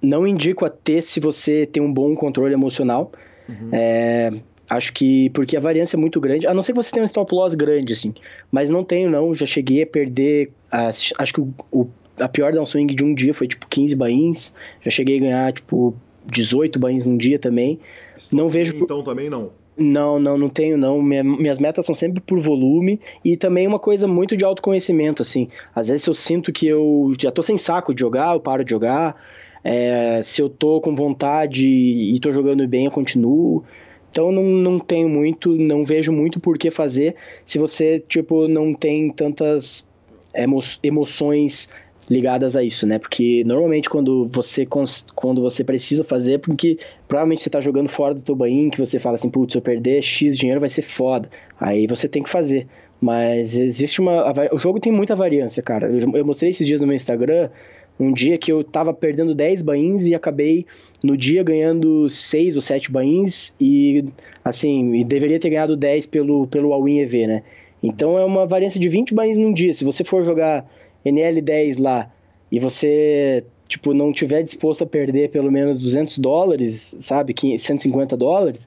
Não 0.00 0.26
indico 0.26 0.64
a 0.64 0.70
ter 0.70 1.02
se 1.02 1.20
você 1.20 1.66
tem 1.66 1.82
um 1.82 1.92
bom 1.92 2.14
controle 2.14 2.52
emocional. 2.52 3.12
Uhum. 3.48 3.70
É, 3.72 4.32
acho 4.68 4.92
que 4.92 5.30
porque 5.30 5.56
a 5.56 5.60
variância 5.60 5.96
é 5.96 6.00
muito 6.00 6.20
grande, 6.20 6.46
a 6.46 6.54
não 6.54 6.62
ser 6.62 6.72
que 6.72 6.82
você 6.82 6.90
tenha 6.90 7.02
um 7.02 7.06
stop 7.06 7.34
loss 7.34 7.54
grande, 7.54 7.92
assim. 7.92 8.14
Mas 8.50 8.70
não 8.70 8.84
tenho, 8.84 9.10
não. 9.10 9.34
Já 9.34 9.46
cheguei 9.46 9.82
a 9.82 9.86
perder. 9.86 10.50
acho 10.70 11.32
que 11.32 11.40
o, 11.40 11.52
o, 11.70 11.88
a 12.18 12.28
pior 12.28 12.52
downswing 12.52 12.86
de 12.86 13.04
um 13.04 13.14
dia 13.14 13.32
foi 13.32 13.46
tipo 13.48 13.66
15 13.68 13.94
bains. 13.96 14.54
Já 14.80 14.90
cheguei 14.90 15.16
a 15.18 15.20
ganhar, 15.20 15.52
tipo, 15.52 15.94
18 16.26 16.78
bains 16.78 17.04
num 17.04 17.16
dia 17.16 17.38
também. 17.38 17.78
Stop 18.16 18.36
não 18.36 18.48
vejo. 18.48 18.76
Então 18.76 19.02
também 19.02 19.28
não. 19.28 19.50
Não, 19.76 20.18
não, 20.18 20.36
não 20.36 20.48
tenho 20.48 20.76
não. 20.76 21.00
Minha, 21.00 21.24
minhas 21.24 21.58
metas 21.58 21.86
são 21.86 21.94
sempre 21.94 22.20
por 22.20 22.38
volume 22.38 23.00
e 23.24 23.36
também 23.36 23.66
uma 23.66 23.78
coisa 23.78 24.06
muito 24.06 24.36
de 24.36 24.44
autoconhecimento, 24.44 25.22
assim. 25.22 25.48
Às 25.74 25.88
vezes 25.88 26.06
eu 26.06 26.14
sinto 26.14 26.52
que 26.52 26.66
eu 26.66 27.12
já 27.18 27.30
tô 27.30 27.42
sem 27.42 27.56
saco 27.56 27.94
de 27.94 28.00
jogar, 28.00 28.34
eu 28.34 28.40
paro 28.40 28.64
de 28.64 28.70
jogar. 28.70 29.16
É, 29.64 30.20
se 30.22 30.42
eu 30.42 30.50
tô 30.50 30.80
com 30.80 30.94
vontade 30.94 31.66
e 31.66 32.18
tô 32.20 32.32
jogando 32.32 32.66
bem, 32.68 32.84
eu 32.84 32.90
continuo. 32.90 33.64
Então 34.10 34.30
não, 34.30 34.42
não 34.42 34.78
tenho 34.78 35.08
muito, 35.08 35.56
não 35.56 35.84
vejo 35.84 36.12
muito 36.12 36.38
por 36.38 36.58
que 36.58 36.70
fazer 36.70 37.16
se 37.44 37.58
você, 37.58 37.98
tipo, 37.98 38.46
não 38.46 38.74
tem 38.74 39.10
tantas 39.10 39.86
emo 40.34 40.60
emoções 40.82 41.70
ligadas 42.10 42.56
a 42.56 42.62
isso, 42.62 42.86
né? 42.86 42.98
Porque 42.98 43.42
normalmente 43.44 43.88
quando 43.88 44.26
você 44.26 44.66
quando 44.66 45.40
você 45.40 45.62
precisa 45.62 46.02
fazer, 46.02 46.38
porque 46.38 46.78
provavelmente 47.06 47.42
você 47.42 47.50
tá 47.50 47.60
jogando 47.60 47.88
fora 47.88 48.14
do 48.14 48.22
teu 48.22 48.34
bain, 48.34 48.70
que 48.70 48.78
você 48.78 48.98
fala 48.98 49.14
assim, 49.14 49.30
putz, 49.30 49.52
se 49.52 49.58
eu 49.58 49.62
perder 49.62 50.02
X 50.02 50.36
dinheiro 50.36 50.60
vai 50.60 50.68
ser 50.68 50.82
foda. 50.82 51.28
Aí 51.60 51.86
você 51.86 52.08
tem 52.08 52.22
que 52.22 52.30
fazer. 52.30 52.66
Mas 53.00 53.56
existe 53.58 54.00
uma. 54.00 54.32
O 54.52 54.58
jogo 54.58 54.78
tem 54.78 54.92
muita 54.92 55.16
variância, 55.16 55.62
cara. 55.62 55.88
Eu, 55.88 55.98
eu 56.14 56.24
mostrei 56.24 56.50
esses 56.50 56.66
dias 56.66 56.80
no 56.80 56.86
meu 56.86 56.94
Instagram 56.94 57.50
um 57.98 58.12
dia 58.12 58.38
que 58.38 58.50
eu 58.50 58.64
tava 58.64 58.92
perdendo 58.92 59.34
10 59.34 59.62
bains 59.62 60.06
e 60.06 60.14
acabei 60.14 60.66
no 61.02 61.16
dia 61.16 61.42
ganhando 61.42 62.08
6 62.08 62.56
ou 62.56 62.62
7 62.62 62.90
bains 62.90 63.54
e 63.60 64.04
assim, 64.44 64.94
e 64.94 65.04
deveria 65.04 65.38
ter 65.38 65.50
ganhado 65.50 65.76
10 65.76 66.06
pelo, 66.06 66.46
pelo 66.46 66.72
All-in 66.72 67.00
EV, 67.00 67.26
né? 67.26 67.42
Então 67.82 68.18
é 68.18 68.24
uma 68.24 68.46
variância 68.46 68.80
de 68.80 68.88
20 68.88 69.14
bains 69.14 69.36
num 69.36 69.52
dia. 69.52 69.72
Se 69.72 69.84
você 69.84 70.04
for 70.04 70.24
jogar 70.24 70.64
NL10 71.04 71.80
lá 71.80 72.10
e 72.50 72.58
você 72.58 73.44
tipo 73.68 73.94
não 73.94 74.12
tiver 74.12 74.42
disposto 74.42 74.84
a 74.84 74.86
perder 74.86 75.30
pelo 75.30 75.50
menos 75.50 75.78
200 75.78 76.18
dólares, 76.18 76.94
sabe, 77.00 77.34
150 77.58 78.16
dólares, 78.16 78.66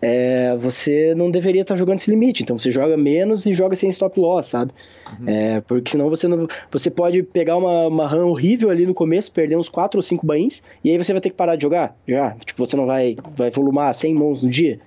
é, 0.00 0.54
você 0.56 1.14
não 1.14 1.30
deveria 1.30 1.62
estar 1.62 1.74
jogando 1.76 1.98
esse 1.98 2.10
limite. 2.10 2.42
Então 2.42 2.58
você 2.58 2.70
joga 2.70 2.96
menos 2.96 3.46
e 3.46 3.54
joga 3.54 3.74
sem 3.74 3.88
stop 3.88 4.20
loss, 4.20 4.48
sabe? 4.48 4.70
Uhum. 5.18 5.28
É, 5.28 5.60
porque 5.62 5.90
senão 5.90 6.10
você 6.10 6.28
não, 6.28 6.46
você 6.70 6.90
pode 6.90 7.22
pegar 7.22 7.56
uma, 7.56 7.88
uma 7.88 8.06
run 8.06 8.28
horrível 8.28 8.70
ali 8.70 8.86
no 8.86 8.92
começo, 8.92 9.32
perder 9.32 9.56
uns 9.56 9.68
4 9.68 9.98
ou 9.98 10.02
5 10.02 10.26
bains, 10.26 10.62
e 10.84 10.90
aí 10.90 10.98
você 10.98 11.12
vai 11.12 11.22
ter 11.22 11.30
que 11.30 11.36
parar 11.36 11.56
de 11.56 11.62
jogar 11.62 11.96
já. 12.06 12.36
Tipo, 12.44 12.66
você 12.66 12.76
não 12.76 12.86
vai, 12.86 13.16
vai 13.36 13.50
volumar 13.50 13.94
100 13.94 14.14
mãos 14.14 14.42
no 14.42 14.50
dia. 14.50 14.78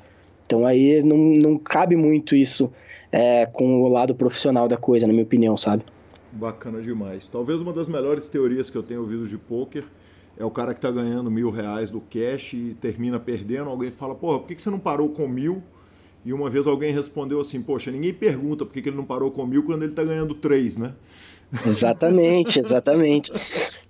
Então 0.45 0.65
aí 0.65 1.01
não, 1.03 1.17
não 1.17 1.57
cabe 1.57 1.95
muito 1.95 2.35
isso 2.35 2.71
é, 3.11 3.45
com 3.47 3.81
o 3.81 3.87
lado 3.87 4.13
profissional 4.13 4.67
da 4.67 4.77
coisa, 4.77 5.07
na 5.07 5.13
minha 5.13 5.25
opinião, 5.25 5.57
sabe? 5.57 5.83
Bacana 6.31 6.81
demais. 6.81 7.27
Talvez 7.27 7.61
uma 7.61 7.73
das 7.73 7.87
melhores 7.87 8.27
teorias 8.27 8.69
que 8.69 8.77
eu 8.77 8.83
tenho 8.83 9.01
ouvido 9.01 9.27
de 9.27 9.37
poker 9.37 9.83
é 10.37 10.45
o 10.45 10.51
cara 10.51 10.73
que 10.73 10.77
está 10.77 10.91
ganhando 10.91 11.31
mil 11.31 11.49
reais 11.49 11.89
do 11.89 11.99
cash 11.99 12.53
e 12.53 12.75
termina 12.79 13.19
perdendo. 13.19 13.69
Alguém 13.69 13.89
fala, 13.89 14.13
porra, 14.13 14.39
por 14.39 14.47
que 14.47 14.61
você 14.61 14.69
não 14.69 14.79
parou 14.79 15.09
com 15.09 15.27
mil? 15.27 15.63
E 16.23 16.33
uma 16.33 16.49
vez 16.49 16.67
alguém 16.67 16.93
respondeu 16.93 17.39
assim, 17.39 17.61
poxa, 17.61 17.89
ninguém 17.89 18.13
pergunta 18.13 18.65
por 18.65 18.73
que 18.73 18.89
ele 18.89 18.97
não 18.97 19.05
parou 19.05 19.31
com 19.31 19.45
mil 19.45 19.63
quando 19.63 19.83
ele 19.83 19.91
está 19.91 20.03
ganhando 20.03 20.33
três, 20.33 20.77
né? 20.77 20.93
Exatamente, 21.65 22.59
exatamente. 22.59 23.31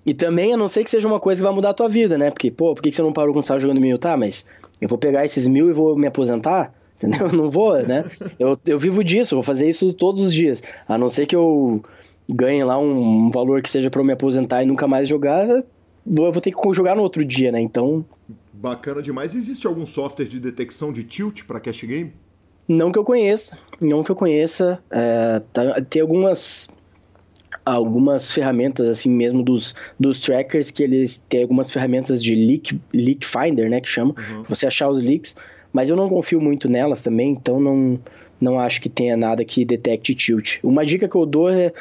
E 0.05 0.13
também, 0.13 0.53
a 0.53 0.57
não 0.57 0.67
ser 0.67 0.83
que 0.83 0.89
seja 0.89 1.07
uma 1.07 1.19
coisa 1.19 1.41
que 1.41 1.45
vai 1.45 1.53
mudar 1.53 1.71
a 1.71 1.73
tua 1.73 1.89
vida, 1.89 2.17
né? 2.17 2.29
Porque, 2.29 2.51
pô, 2.51 2.73
por 2.75 2.81
que 2.81 2.91
você 2.91 3.01
não 3.01 3.11
parou 3.11 3.33
quando 3.33 3.43
estava 3.43 3.59
jogando 3.59 3.81
mil? 3.81 3.97
Tá, 3.97 4.15
mas 4.15 4.45
eu 4.79 4.87
vou 4.87 4.97
pegar 4.97 5.25
esses 5.25 5.47
mil 5.47 5.69
e 5.69 5.73
vou 5.73 5.97
me 5.97 6.07
aposentar? 6.07 6.73
Entendeu? 6.97 7.27
Eu 7.27 7.33
não 7.33 7.49
vou, 7.49 7.77
né? 7.83 8.05
Eu, 8.39 8.57
eu 8.65 8.79
vivo 8.79 9.03
disso, 9.03 9.35
vou 9.35 9.43
fazer 9.43 9.69
isso 9.69 9.93
todos 9.93 10.21
os 10.21 10.33
dias. 10.33 10.63
A 10.87 10.97
não 10.97 11.09
ser 11.09 11.27
que 11.27 11.35
eu 11.35 11.83
ganhe 12.29 12.63
lá 12.63 12.77
um, 12.77 13.27
um 13.27 13.31
valor 13.31 13.61
que 13.61 13.69
seja 13.69 13.89
para 13.89 14.01
eu 14.01 14.05
me 14.05 14.13
aposentar 14.13 14.63
e 14.63 14.65
nunca 14.65 14.87
mais 14.87 15.07
jogar, 15.07 15.47
eu 15.47 15.63
vou 16.05 16.41
ter 16.41 16.51
que 16.51 16.73
jogar 16.73 16.95
no 16.95 17.01
outro 17.01 17.23
dia, 17.23 17.51
né? 17.51 17.59
Então. 17.59 18.05
Bacana 18.53 19.01
demais. 19.01 19.35
Existe 19.35 19.67
algum 19.67 19.85
software 19.85 20.25
de 20.25 20.39
detecção 20.39 20.91
de 20.91 21.03
tilt 21.03 21.43
para 21.43 21.59
cash 21.59 21.83
game? 21.83 22.13
Não 22.67 22.91
que 22.91 22.99
eu 22.99 23.03
conheça, 23.03 23.57
não 23.79 24.03
que 24.03 24.11
eu 24.11 24.15
conheça. 24.15 24.79
É, 24.91 25.41
tá, 25.53 25.81
tem 25.81 26.01
algumas 26.01 26.67
algumas 27.63 28.31
ferramentas 28.31 28.87
assim 28.87 29.09
mesmo 29.09 29.43
dos, 29.43 29.75
dos 29.99 30.19
trackers 30.19 30.71
que 30.71 30.83
eles 30.83 31.17
têm 31.29 31.41
algumas 31.41 31.69
ferramentas 31.69 32.23
de 32.23 32.33
leak, 32.33 32.79
leak 32.93 33.25
finder, 33.25 33.69
né, 33.69 33.81
que 33.81 33.89
chama, 33.89 34.15
uhum. 34.17 34.43
você 34.47 34.67
achar 34.67 34.89
os 34.89 35.01
leaks, 35.03 35.35
mas 35.73 35.89
eu 35.89 35.95
não 35.95 36.07
confio 36.07 36.39
muito 36.39 36.69
nelas 36.69 37.01
também, 37.01 37.31
então 37.31 37.59
não 37.59 37.99
não 38.39 38.59
acho 38.59 38.79
que 38.79 38.87
tenha 38.87 39.17
nada 39.17 39.43
que 39.43 39.65
detecte 39.65 40.13
tilt. 40.13 40.59
Uma 40.63 40.85
dica 40.85 41.09
que 41.09 41.15
eu 41.15 41.25
dou 41.25 41.49
é 41.49 41.73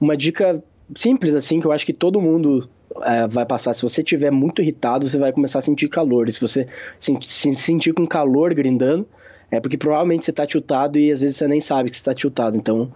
uma 0.00 0.16
dica 0.16 0.62
simples, 0.94 1.34
assim, 1.34 1.60
que 1.60 1.66
eu 1.66 1.72
acho 1.72 1.86
que 1.86 1.92
todo 1.92 2.20
mundo 2.20 2.68
é, 3.02 3.26
vai 3.26 3.46
passar. 3.46 3.74
Se 3.74 3.82
você 3.82 4.02
estiver 4.02 4.30
muito 4.30 4.60
irritado, 4.60 5.08
você 5.08 5.18
vai 5.18 5.32
começar 5.32 5.58
a 5.58 5.62
sentir 5.62 5.88
calor. 5.88 6.28
E 6.28 6.32
se 6.32 6.40
você 6.40 6.66
se, 7.00 7.16
se 7.22 7.56
sentir 7.56 7.92
com 7.92 8.06
calor 8.06 8.54
grindando, 8.54 9.06
é 9.50 9.60
porque 9.60 9.78
provavelmente 9.78 10.24
você 10.24 10.30
está 10.30 10.46
tiltado 10.46 10.98
e 10.98 11.10
às 11.10 11.20
vezes 11.20 11.36
você 11.36 11.48
nem 11.48 11.60
sabe 11.60 11.90
que 11.90 11.96
você 11.96 12.00
está 12.00 12.14
tiltado. 12.14 12.56
Então, 12.56 12.92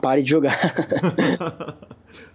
pare 0.00 0.22
de 0.22 0.30
jogar. 0.30 0.56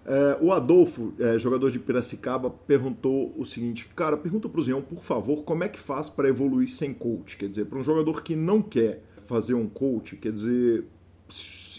é, 0.06 0.38
o 0.42 0.52
Adolfo, 0.52 1.14
é, 1.20 1.38
jogador 1.40 1.72
de 1.72 1.80
Piracicaba, 1.80 2.50
perguntou 2.50 3.34
o 3.38 3.46
seguinte: 3.46 3.88
Cara, 3.96 4.18
pergunta 4.18 4.48
para 4.48 4.60
o 4.60 4.64
Zion, 4.64 4.82
por 4.82 5.02
favor, 5.02 5.44
como 5.44 5.64
é 5.64 5.70
que 5.70 5.80
faz 5.80 6.10
para 6.10 6.28
evoluir 6.28 6.70
sem 6.70 6.94
coach? 6.94 7.38
Quer 7.38 7.50
dizer, 7.50 7.66
para 7.66 7.80
um 7.80 7.84
jogador 7.84 8.22
que 8.22 8.36
não 8.36 8.62
quer 8.62 9.02
fazer 9.28 9.54
um 9.54 9.68
coach, 9.68 10.18
quer 10.18 10.32
dizer, 10.32 10.86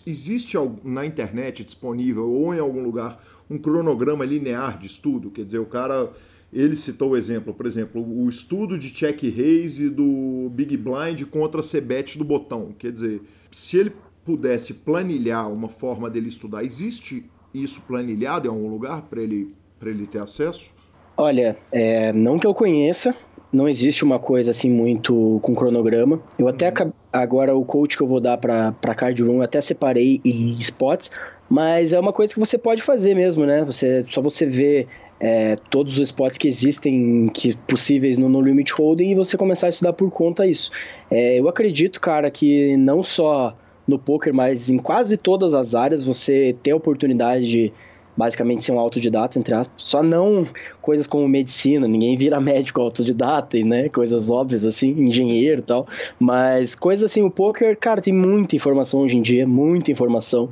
existe 0.07 0.57
na 0.83 1.07
internet 1.07 1.65
disponível 1.65 2.31
ou 2.31 2.55
em 2.55 2.59
algum 2.59 2.83
lugar 2.83 3.23
um 3.51 3.59
cronograma 3.59 4.25
linear 4.25 4.79
de 4.79 4.87
estudo? 4.87 5.31
Quer 5.31 5.45
dizer, 5.45 5.59
o 5.59 5.67
cara, 5.67 6.11
ele 6.53 6.77
citou 6.77 7.11
o 7.11 7.17
exemplo, 7.17 7.53
por 7.53 7.67
exemplo, 7.67 8.03
o 8.03 8.29
estudo 8.29 8.79
de 8.79 8.91
check 8.91 9.23
raise 9.23 9.89
do 9.91 10.51
Big 10.53 10.77
Blind 10.77 11.23
contra 11.31 11.63
Cebet 11.63 12.17
do 12.19 12.25
botão. 12.25 12.75
Quer 12.79 12.93
dizer, 12.93 13.23
se 13.51 13.77
ele 13.77 13.93
pudesse 14.25 14.73
planilhar 14.73 15.51
uma 15.51 15.69
forma 15.69 16.09
dele 16.09 16.29
estudar, 16.29 16.65
existe 16.65 17.25
isso 17.53 17.81
planilhado 17.83 18.49
em 18.49 18.51
algum 18.51 18.69
lugar 18.69 19.03
para 19.03 19.21
ele, 19.23 19.55
ele 19.83 20.07
ter 20.07 20.21
acesso? 20.21 20.73
Olha, 21.17 21.57
é, 21.71 22.13
não 22.13 22.39
que 22.39 22.47
eu 22.47 22.55
conheça, 22.55 23.15
não 23.55 23.69
existe 23.69 24.05
uma 24.05 24.19
coisa 24.19 24.51
assim 24.51 24.69
muito 24.69 25.39
com 25.43 25.55
cronograma. 25.55 26.21
Eu 26.39 26.49
até 26.49 26.69
uhum. 26.69 26.93
agora 27.13 27.57
o 27.57 27.65
coach 27.65 27.97
que 27.97 28.03
eu 28.03 28.07
vou 28.07 28.21
dar 28.21 28.37
para 28.37 28.95
card 28.95 29.23
room, 29.23 29.37
eu 29.37 29.43
até 29.43 29.61
separei 29.61 30.21
em 30.25 30.51
spots, 30.59 31.11
mas 31.49 31.93
é 31.93 32.01
uma 32.01 32.13
coisa 32.13 32.35
que 32.35 32.41
você 32.41 32.59
pode 32.59 32.83
fazer 32.83 33.15
mesmo, 33.15 33.47
né? 33.47 33.65
Você 33.65 34.05
só 34.09 34.21
você 34.21 34.45
vê 34.45 34.87
é, 35.21 35.57
todos 35.71 35.99
os 35.99 36.09
spots 36.09 36.37
que 36.37 36.49
existem 36.49 37.31
que 37.33 37.57
possíveis 37.69 38.17
no 38.17 38.29
No 38.29 38.41
Limit 38.41 38.73
Holding 38.73 39.11
e 39.11 39.15
você 39.15 39.37
começar 39.37 39.67
a 39.67 39.71
estudar 39.71 39.93
por 39.93 40.11
conta 40.11 40.47
isso. 40.47 40.71
É, 41.11 41.39
eu 41.39 41.49
acredito, 41.49 42.01
cara, 42.01 42.31
que 42.31 42.77
não 42.77 43.03
só 43.03 43.57
no 43.87 43.99
poker, 43.99 44.35
mas 44.35 44.71
em 44.71 44.79
quase 44.79 45.17
todas 45.17 45.55
as 45.55 45.75
áreas 45.75 46.05
você 46.05 46.57
tem 46.63 46.73
a 46.73 46.77
oportunidade 46.77 47.47
de 47.47 47.73
basicamente 48.17 48.65
ser 48.65 48.73
um 48.73 48.79
autodidata, 48.79 49.39
entre 49.39 49.55
aspas. 49.55 49.83
Só 49.83 50.03
não 50.03 50.47
coisas 50.81 51.07
como 51.07 51.27
medicina, 51.29 51.89
ninguém 51.89 52.17
vira 52.17 52.39
médico 52.41 52.81
autodidata, 52.81 53.57
né? 53.65 53.89
Coisas 53.89 54.31
óbvias 54.31 54.65
assim, 54.65 54.91
engenheiro 54.91 55.61
e 55.61 55.65
tal. 55.65 55.87
Mas 56.19 56.75
coisas 56.75 57.11
assim, 57.11 57.23
o 57.23 57.31
poker, 57.31 57.77
cara, 57.79 58.01
tem 58.01 58.13
muita 58.13 58.57
informação 58.57 59.01
hoje 59.01 59.17
em 59.17 59.23
dia, 59.23 59.47
muita 59.47 59.91
informação. 59.91 60.49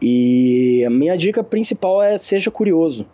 E 0.00 0.84
a 0.84 0.90
minha 0.90 1.16
dica 1.16 1.44
principal 1.44 2.02
é 2.02 2.18
seja 2.18 2.50
curioso. 2.50 3.06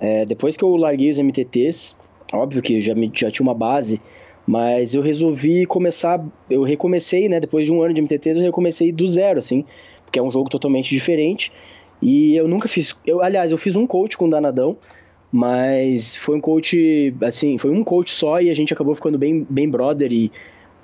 É, 0.00 0.24
depois 0.24 0.56
que 0.56 0.64
eu 0.64 0.76
larguei 0.76 1.10
os 1.10 1.18
MTTs, 1.18 1.96
óbvio 2.32 2.62
que 2.62 2.80
já, 2.80 2.94
já 3.12 3.30
tinha 3.30 3.44
uma 3.44 3.54
base, 3.54 4.00
mas 4.46 4.94
eu 4.94 5.02
resolvi 5.02 5.66
começar, 5.66 6.24
eu 6.48 6.62
recomecei, 6.62 7.28
né? 7.28 7.40
Depois 7.40 7.66
de 7.66 7.72
um 7.72 7.82
ano 7.82 7.92
de 7.92 8.00
MTTs, 8.00 8.38
eu 8.38 8.44
recomecei 8.44 8.92
do 8.92 9.06
zero, 9.06 9.40
assim, 9.40 9.64
porque 10.04 10.18
é 10.18 10.22
um 10.22 10.30
jogo 10.30 10.48
totalmente 10.48 10.90
diferente. 10.90 11.52
E 12.00 12.36
eu 12.36 12.46
nunca 12.46 12.68
fiz. 12.68 12.96
Eu, 13.06 13.22
aliás, 13.22 13.52
eu 13.52 13.58
fiz 13.58 13.76
um 13.76 13.86
coach 13.86 14.16
com 14.16 14.26
o 14.26 14.30
Danadão, 14.30 14.76
mas 15.30 16.16
foi 16.16 16.36
um 16.36 16.40
coach, 16.40 17.14
assim, 17.22 17.58
foi 17.58 17.70
um 17.70 17.84
coach 17.84 18.10
só 18.10 18.40
e 18.40 18.50
a 18.50 18.54
gente 18.54 18.72
acabou 18.72 18.94
ficando 18.94 19.18
bem, 19.18 19.46
bem 19.48 19.68
brother 19.68 20.12
e 20.12 20.30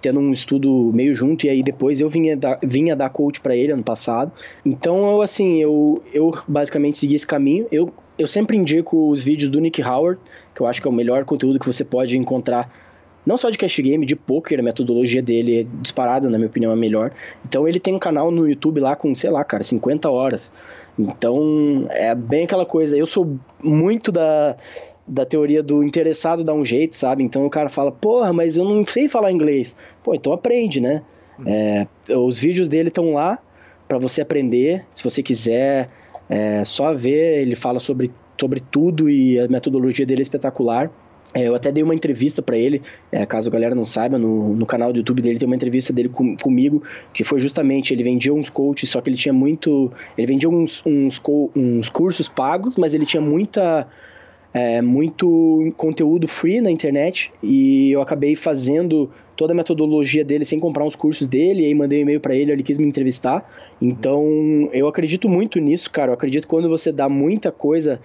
tendo 0.00 0.20
um 0.20 0.32
estudo 0.32 0.90
meio 0.92 1.14
junto. 1.14 1.46
E 1.46 1.48
aí 1.48 1.62
depois 1.62 2.00
eu 2.00 2.08
vinha 2.08 2.36
dar, 2.36 2.58
vinha 2.62 2.94
dar 2.94 3.08
coach 3.10 3.40
para 3.40 3.56
ele 3.56 3.72
ano 3.72 3.82
passado. 3.82 4.32
Então, 4.64 5.10
eu, 5.10 5.22
assim, 5.22 5.62
eu, 5.62 6.02
eu 6.12 6.32
basicamente 6.46 6.98
segui 6.98 7.14
esse 7.14 7.26
caminho. 7.26 7.66
Eu, 7.72 7.92
eu 8.18 8.28
sempre 8.28 8.56
indico 8.56 9.10
os 9.10 9.22
vídeos 9.22 9.50
do 9.50 9.60
Nick 9.60 9.82
Howard, 9.82 10.20
que 10.54 10.60
eu 10.60 10.66
acho 10.66 10.82
que 10.82 10.88
é 10.88 10.90
o 10.90 10.94
melhor 10.94 11.24
conteúdo 11.24 11.58
que 11.58 11.66
você 11.66 11.84
pode 11.84 12.18
encontrar 12.18 12.70
não 13.26 13.38
só 13.38 13.48
de 13.48 13.56
cash 13.56 13.80
game, 13.80 14.04
de 14.04 14.14
poker, 14.14 14.60
a 14.60 14.62
metodologia 14.62 15.22
dele 15.22 15.60
é 15.60 15.66
disparada, 15.80 16.28
na 16.28 16.36
minha 16.36 16.48
opinião, 16.48 16.72
é 16.72 16.76
melhor. 16.76 17.10
Então 17.44 17.66
ele 17.66 17.80
tem 17.80 17.94
um 17.94 17.98
canal 17.98 18.30
no 18.30 18.46
YouTube 18.48 18.80
lá 18.80 18.94
com, 18.94 19.14
sei 19.14 19.30
lá, 19.30 19.42
cara, 19.42 19.64
50 19.64 20.10
horas. 20.10 20.52
Então 20.98 21.86
é 21.90 22.14
bem 22.14 22.44
aquela 22.44 22.66
coisa. 22.66 22.96
Eu 22.96 23.06
sou 23.06 23.36
muito 23.62 24.12
da, 24.12 24.56
da 25.06 25.24
teoria 25.24 25.62
do 25.62 25.82
interessado 25.82 26.44
dar 26.44 26.54
um 26.54 26.64
jeito, 26.64 26.96
sabe? 26.96 27.22
Então 27.22 27.44
o 27.44 27.50
cara 27.50 27.68
fala, 27.68 27.90
porra, 27.90 28.32
mas 28.32 28.56
eu 28.56 28.64
não 28.64 28.84
sei 28.84 29.08
falar 29.08 29.32
inglês. 29.32 29.74
Pô, 30.02 30.14
então 30.14 30.32
aprende, 30.32 30.80
né? 30.80 31.02
Uhum. 31.38 31.44
É, 31.46 31.86
os 32.16 32.38
vídeos 32.38 32.68
dele 32.68 32.88
estão 32.88 33.14
lá 33.14 33.38
para 33.88 33.98
você 33.98 34.22
aprender. 34.22 34.84
Se 34.92 35.02
você 35.02 35.22
quiser 35.22 35.90
é, 36.28 36.64
só 36.64 36.94
ver, 36.94 37.42
ele 37.42 37.56
fala 37.56 37.80
sobre, 37.80 38.10
sobre 38.40 38.60
tudo 38.60 39.10
e 39.10 39.38
a 39.38 39.48
metodologia 39.48 40.06
dele 40.06 40.22
é 40.22 40.24
espetacular. 40.24 40.90
É, 41.34 41.48
eu 41.48 41.54
até 41.56 41.72
dei 41.72 41.82
uma 41.82 41.94
entrevista 41.94 42.40
para 42.40 42.56
ele, 42.56 42.80
é, 43.10 43.26
caso 43.26 43.48
a 43.48 43.52
galera 43.52 43.74
não 43.74 43.84
saiba, 43.84 44.16
no, 44.16 44.54
no 44.54 44.64
canal 44.64 44.92
do 44.92 44.98
YouTube 44.98 45.20
dele 45.20 45.36
tem 45.36 45.46
uma 45.46 45.56
entrevista 45.56 45.92
dele 45.92 46.08
com, 46.08 46.36
comigo, 46.36 46.84
que 47.12 47.24
foi 47.24 47.40
justamente, 47.40 47.92
ele 47.92 48.04
vendia 48.04 48.32
uns 48.32 48.48
coaches, 48.48 48.88
só 48.88 49.00
que 49.00 49.10
ele 49.10 49.16
tinha 49.16 49.32
muito, 49.32 49.92
ele 50.16 50.28
vendia 50.28 50.48
uns, 50.48 50.80
uns, 50.86 51.20
uns 51.56 51.88
cursos 51.88 52.28
pagos, 52.28 52.76
mas 52.76 52.94
ele 52.94 53.04
tinha 53.04 53.20
muita, 53.20 53.88
é, 54.52 54.80
muito 54.80 55.74
conteúdo 55.76 56.28
free 56.28 56.60
na 56.60 56.70
internet, 56.70 57.32
e 57.42 57.90
eu 57.90 58.00
acabei 58.00 58.36
fazendo 58.36 59.10
toda 59.36 59.52
a 59.52 59.56
metodologia 59.56 60.24
dele 60.24 60.44
sem 60.44 60.60
comprar 60.60 60.84
uns 60.84 60.94
cursos 60.94 61.26
dele, 61.26 61.62
e 61.62 61.66
aí 61.66 61.74
mandei 61.74 61.98
um 61.98 62.02
e-mail 62.02 62.20
para 62.20 62.36
ele, 62.36 62.52
ele 62.52 62.62
quis 62.62 62.78
me 62.78 62.86
entrevistar, 62.86 63.74
então 63.82 64.22
eu 64.72 64.86
acredito 64.86 65.28
muito 65.28 65.58
nisso, 65.58 65.90
cara, 65.90 66.10
eu 66.10 66.14
acredito 66.14 66.44
que 66.44 66.48
quando 66.48 66.68
você 66.68 66.92
dá 66.92 67.08
muita 67.08 67.50
coisa 67.50 68.00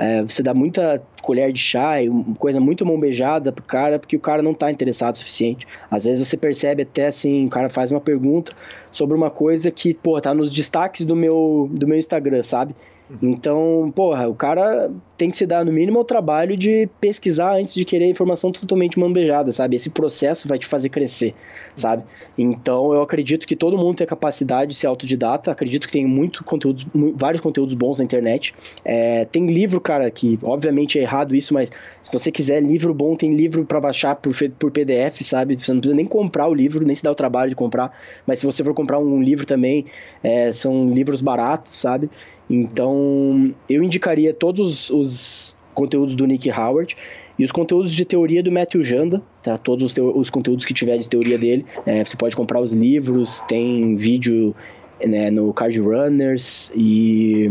é, 0.00 0.22
você 0.22 0.42
dá 0.42 0.54
muita 0.54 1.02
colher 1.20 1.52
de 1.52 1.60
chá 1.60 2.02
e 2.02 2.08
coisa 2.38 2.58
muito 2.58 2.86
mão 2.86 2.98
beijada 2.98 3.52
pro 3.52 3.62
cara, 3.62 3.98
porque 3.98 4.16
o 4.16 4.20
cara 4.20 4.42
não 4.42 4.54
tá 4.54 4.70
interessado 4.70 5.16
o 5.16 5.18
suficiente. 5.18 5.68
Às 5.90 6.06
vezes 6.06 6.26
você 6.26 6.38
percebe 6.38 6.84
até 6.84 7.08
assim, 7.08 7.44
o 7.44 7.50
cara 7.50 7.68
faz 7.68 7.92
uma 7.92 8.00
pergunta 8.00 8.52
sobre 8.90 9.14
uma 9.14 9.30
coisa 9.30 9.70
que, 9.70 9.92
pô, 9.92 10.18
tá 10.18 10.32
nos 10.32 10.50
destaques 10.50 11.04
do 11.04 11.14
meu, 11.14 11.68
do 11.70 11.86
meu 11.86 11.98
Instagram, 11.98 12.42
sabe? 12.42 12.74
Então, 13.22 13.92
porra, 13.94 14.28
o 14.28 14.34
cara 14.34 14.90
tem 15.16 15.30
que 15.30 15.36
se 15.36 15.44
dar 15.44 15.64
no 15.64 15.72
mínimo 15.72 15.98
o 15.98 16.04
trabalho 16.04 16.56
de 16.56 16.88
pesquisar 17.00 17.56
antes 17.56 17.74
de 17.74 17.84
querer 17.84 18.06
informação 18.06 18.52
totalmente 18.52 18.98
mambejada, 18.98 19.50
sabe? 19.52 19.76
Esse 19.76 19.90
processo 19.90 20.46
vai 20.46 20.58
te 20.58 20.66
fazer 20.66 20.88
crescer, 20.88 21.34
sabe? 21.74 22.04
Então, 22.38 22.94
eu 22.94 23.02
acredito 23.02 23.46
que 23.46 23.56
todo 23.56 23.76
mundo 23.76 23.96
tem 23.96 24.04
a 24.04 24.08
capacidade 24.08 24.70
de 24.70 24.76
ser 24.76 24.86
autodidata, 24.86 25.50
acredito 25.50 25.86
que 25.86 25.92
tem 25.92 26.06
muito 26.06 26.44
conteúdos, 26.44 26.86
vários 27.16 27.42
conteúdos 27.42 27.74
bons 27.74 27.98
na 27.98 28.04
internet. 28.04 28.54
É, 28.84 29.24
tem 29.24 29.46
livro, 29.48 29.80
cara, 29.80 30.10
que 30.10 30.38
obviamente 30.42 30.98
é 30.98 31.02
errado 31.02 31.34
isso, 31.34 31.52
mas 31.52 31.70
se 32.02 32.12
você 32.12 32.30
quiser 32.30 32.62
livro 32.62 32.94
bom, 32.94 33.16
tem 33.16 33.34
livro 33.34 33.64
para 33.64 33.80
baixar 33.80 34.14
por, 34.14 34.32
por 34.58 34.70
PDF, 34.70 35.22
sabe? 35.22 35.58
Você 35.58 35.72
não 35.72 35.80
precisa 35.80 35.96
nem 35.96 36.06
comprar 36.06 36.46
o 36.48 36.54
livro, 36.54 36.84
nem 36.84 36.94
se 36.94 37.02
dar 37.02 37.10
o 37.10 37.14
trabalho 37.14 37.50
de 37.50 37.56
comprar, 37.56 37.92
mas 38.26 38.38
se 38.38 38.46
você 38.46 38.62
for 38.62 38.72
comprar 38.72 38.98
um 38.98 39.20
livro 39.20 39.44
também, 39.44 39.86
é, 40.22 40.52
são 40.52 40.90
livros 40.90 41.20
baratos, 41.20 41.74
sabe? 41.74 42.08
Então, 42.50 43.54
eu 43.68 43.80
indicaria 43.80 44.34
todos 44.34 44.60
os, 44.60 44.90
os 44.90 45.56
conteúdos 45.72 46.16
do 46.16 46.26
Nick 46.26 46.50
Howard 46.50 46.96
e 47.38 47.44
os 47.44 47.52
conteúdos 47.52 47.92
de 47.92 48.04
teoria 48.04 48.42
do 48.42 48.50
Matthew 48.50 48.82
Janda, 48.82 49.22
tá? 49.40 49.56
Todos 49.56 49.92
os, 49.92 49.94
os 50.16 50.28
conteúdos 50.28 50.66
que 50.66 50.74
tiver 50.74 50.98
de 50.98 51.08
teoria 51.08 51.38
dele. 51.38 51.64
É, 51.86 52.04
você 52.04 52.16
pode 52.16 52.34
comprar 52.34 52.60
os 52.60 52.72
livros, 52.72 53.40
tem 53.48 53.94
vídeo 53.94 54.54
né, 55.02 55.30
no 55.30 55.54
Card 55.54 55.80
Runners 55.80 56.72
e 56.74 57.50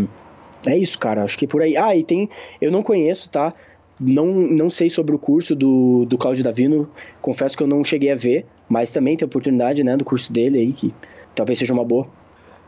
é 0.67 0.77
isso, 0.77 0.99
cara. 0.99 1.23
Acho 1.23 1.37
que 1.37 1.47
por 1.47 1.61
aí. 1.61 1.77
Ah, 1.77 1.95
e 1.95 2.03
tem. 2.03 2.29
Eu 2.61 2.71
não 2.71 2.83
conheço, 2.83 3.29
tá? 3.29 3.53
Não, 3.99 4.27
não 4.27 4.69
sei 4.69 4.89
sobre 4.89 5.15
o 5.15 5.19
curso 5.19 5.55
do, 5.55 6.05
do 6.05 6.17
Claudio 6.17 6.43
Davino. 6.43 6.89
Confesso 7.21 7.57
que 7.57 7.63
eu 7.63 7.67
não 7.67 7.83
cheguei 7.83 8.11
a 8.11 8.15
ver, 8.15 8.45
mas 8.67 8.91
também 8.91 9.17
tem 9.17 9.25
oportunidade, 9.25 9.83
né, 9.83 9.97
do 9.97 10.05
curso 10.05 10.31
dele 10.31 10.59
aí, 10.59 10.71
que 10.71 10.93
talvez 11.35 11.59
seja 11.59 11.73
uma 11.73 11.83
boa. 11.83 12.07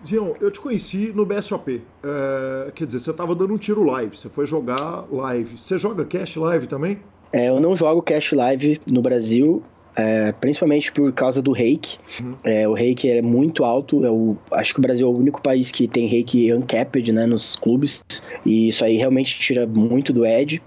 Zion, 0.05 0.33
eu 0.41 0.49
te 0.49 0.59
conheci 0.59 1.11
no 1.13 1.25
BSOP. 1.25 1.81
É, 2.03 2.71
quer 2.71 2.85
dizer, 2.85 2.99
você 2.99 3.11
estava 3.11 3.35
dando 3.35 3.53
um 3.53 3.57
tiro 3.57 3.83
live, 3.83 4.17
você 4.17 4.29
foi 4.29 4.45
jogar 4.45 5.05
live. 5.11 5.57
Você 5.57 5.77
joga 5.77 6.03
cash 6.05 6.35
live 6.35 6.67
também? 6.67 6.99
É, 7.31 7.49
eu 7.49 7.59
não 7.59 7.75
jogo 7.75 8.01
cash 8.01 8.31
live 8.33 8.81
no 8.91 9.01
Brasil, 9.01 9.63
é, 9.95 10.31
principalmente 10.33 10.91
por 10.91 11.11
causa 11.13 11.41
do 11.41 11.51
reiki. 11.51 11.97
Uhum. 12.21 12.35
É, 12.43 12.67
o 12.67 12.73
reiki 12.73 13.09
é 13.09 13.21
muito 13.21 13.63
alto. 13.63 14.03
Eu 14.03 14.37
acho 14.51 14.73
que 14.73 14.79
o 14.79 14.81
Brasil 14.81 15.07
é 15.07 15.09
o 15.09 15.15
único 15.15 15.41
país 15.41 15.71
que 15.71 15.87
tem 15.87 16.07
reiki 16.07 16.51
uncapped 16.51 17.11
né, 17.11 17.25
nos 17.25 17.55
clubes. 17.55 18.03
E 18.45 18.69
isso 18.69 18.83
aí 18.83 18.97
realmente 18.97 19.39
tira 19.39 19.67
muito 19.67 20.11
do 20.11 20.25
edge. 20.25 20.61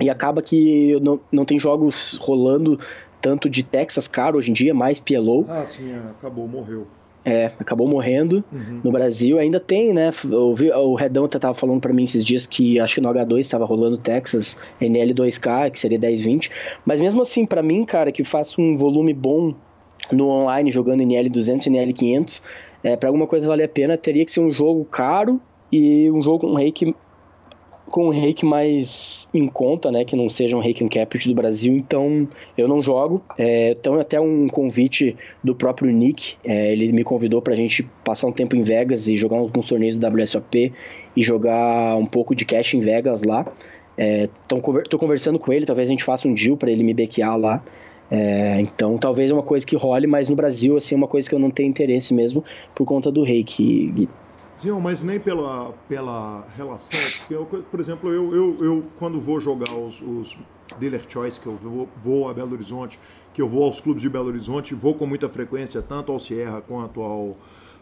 E 0.00 0.10
acaba 0.10 0.42
que 0.42 0.98
não, 1.00 1.20
não 1.30 1.44
tem 1.44 1.58
jogos 1.58 2.18
rolando 2.20 2.78
tanto 3.20 3.48
de 3.48 3.62
Texas 3.62 4.06
caro 4.06 4.36
hoje 4.38 4.50
em 4.50 4.54
dia, 4.54 4.74
mais 4.74 5.00
PLO. 5.00 5.46
Ah, 5.48 5.64
sim, 5.64 5.90
é, 5.92 5.98
acabou, 6.10 6.46
morreu. 6.46 6.86
É, 7.28 7.46
acabou 7.58 7.88
morrendo 7.88 8.44
uhum. 8.52 8.80
no 8.84 8.92
Brasil. 8.92 9.36
Ainda 9.36 9.58
tem, 9.58 9.92
né? 9.92 10.10
O 10.30 10.94
Redão 10.94 11.24
até 11.24 11.40
tava 11.40 11.54
falando 11.54 11.80
para 11.80 11.92
mim 11.92 12.04
esses 12.04 12.24
dias 12.24 12.46
que 12.46 12.78
acho 12.78 12.94
que 12.94 13.00
no 13.00 13.08
H2 13.08 13.40
estava 13.40 13.64
rolando 13.64 13.98
Texas 13.98 14.56
NL2K, 14.80 15.72
que 15.72 15.80
seria 15.80 15.98
1020. 15.98 16.52
Mas 16.84 17.00
mesmo 17.00 17.22
assim, 17.22 17.44
para 17.44 17.64
mim, 17.64 17.84
cara, 17.84 18.12
que 18.12 18.22
faço 18.22 18.62
um 18.62 18.76
volume 18.76 19.12
bom 19.12 19.52
no 20.12 20.28
online 20.28 20.70
jogando 20.70 21.02
NL200 21.02 21.66
e 21.66 21.70
NL500, 21.70 22.42
é, 22.84 22.96
para 22.96 23.08
alguma 23.08 23.26
coisa 23.26 23.48
valer 23.48 23.64
a 23.64 23.68
pena, 23.68 23.98
teria 23.98 24.24
que 24.24 24.30
ser 24.30 24.40
um 24.40 24.52
jogo 24.52 24.84
caro 24.84 25.40
e 25.72 26.08
um 26.12 26.22
jogo 26.22 26.46
com 26.46 26.52
um 26.52 26.54
rake 26.54 26.94
com 27.90 28.06
um 28.06 28.10
reiki 28.10 28.44
mais 28.44 29.28
em 29.32 29.46
conta, 29.46 29.90
né? 29.90 30.04
Que 30.04 30.16
não 30.16 30.28
seja 30.28 30.56
um 30.56 30.60
reiki 30.60 30.82
uncapped 30.82 31.28
do 31.28 31.34
Brasil, 31.34 31.74
então 31.74 32.28
eu 32.56 32.66
não 32.66 32.82
jogo. 32.82 33.22
É, 33.38 33.70
então 33.70 33.98
até 34.00 34.20
um 34.20 34.48
convite 34.48 35.16
do 35.42 35.54
próprio 35.54 35.90
Nick, 35.90 36.36
é, 36.44 36.72
ele 36.72 36.92
me 36.92 37.04
convidou 37.04 37.40
pra 37.40 37.54
gente 37.54 37.82
passar 38.04 38.26
um 38.26 38.32
tempo 38.32 38.56
em 38.56 38.62
Vegas 38.62 39.06
e 39.08 39.16
jogar 39.16 39.36
alguns 39.36 39.66
torneios 39.66 39.96
do 39.96 40.06
WSOP 40.06 40.72
e 41.16 41.22
jogar 41.22 41.96
um 41.96 42.06
pouco 42.06 42.34
de 42.34 42.44
cash 42.44 42.74
em 42.74 42.80
Vegas 42.80 43.22
lá. 43.22 43.46
É, 43.96 44.28
tô 44.46 44.98
conversando 44.98 45.38
com 45.38 45.52
ele, 45.52 45.64
talvez 45.64 45.88
a 45.88 45.90
gente 45.90 46.04
faça 46.04 46.28
um 46.28 46.34
deal 46.34 46.56
para 46.56 46.70
ele 46.70 46.82
me 46.82 46.92
bequear 46.92 47.36
lá. 47.38 47.62
É, 48.10 48.60
então 48.60 48.96
talvez 48.98 49.30
é 49.30 49.34
uma 49.34 49.42
coisa 49.42 49.66
que 49.66 49.74
role, 49.74 50.06
mas 50.06 50.28
no 50.28 50.36
Brasil 50.36 50.76
assim 50.76 50.94
é 50.94 50.98
uma 50.98 51.08
coisa 51.08 51.28
que 51.28 51.34
eu 51.34 51.40
não 51.40 51.50
tenho 51.50 51.68
interesse 51.68 52.14
mesmo 52.14 52.44
por 52.72 52.84
conta 52.84 53.10
do 53.10 53.24
rei 53.24 53.42
que 53.42 54.08
Sim, 54.56 54.70
mas 54.80 55.02
nem 55.02 55.20
pela, 55.20 55.72
pela 55.86 56.46
relação, 56.56 56.98
eu, 57.30 57.44
por 57.44 57.78
exemplo, 57.78 58.10
eu, 58.10 58.34
eu, 58.34 58.64
eu 58.64 58.84
quando 58.98 59.20
vou 59.20 59.38
jogar 59.38 59.74
os, 59.74 60.00
os 60.00 60.36
dealer 60.78 61.04
choice, 61.06 61.38
que 61.38 61.46
eu 61.46 61.54
vou, 61.54 61.88
vou 62.02 62.28
a 62.28 62.32
Belo 62.32 62.54
Horizonte, 62.54 62.98
que 63.34 63.42
eu 63.42 63.48
vou 63.48 63.64
aos 63.64 63.82
clubes 63.82 64.00
de 64.00 64.08
Belo 64.08 64.28
Horizonte, 64.28 64.74
vou 64.74 64.94
com 64.94 65.06
muita 65.06 65.28
frequência, 65.28 65.82
tanto 65.82 66.10
ao 66.10 66.18
Sierra 66.18 66.62
quanto 66.62 67.02
ao, 67.02 67.32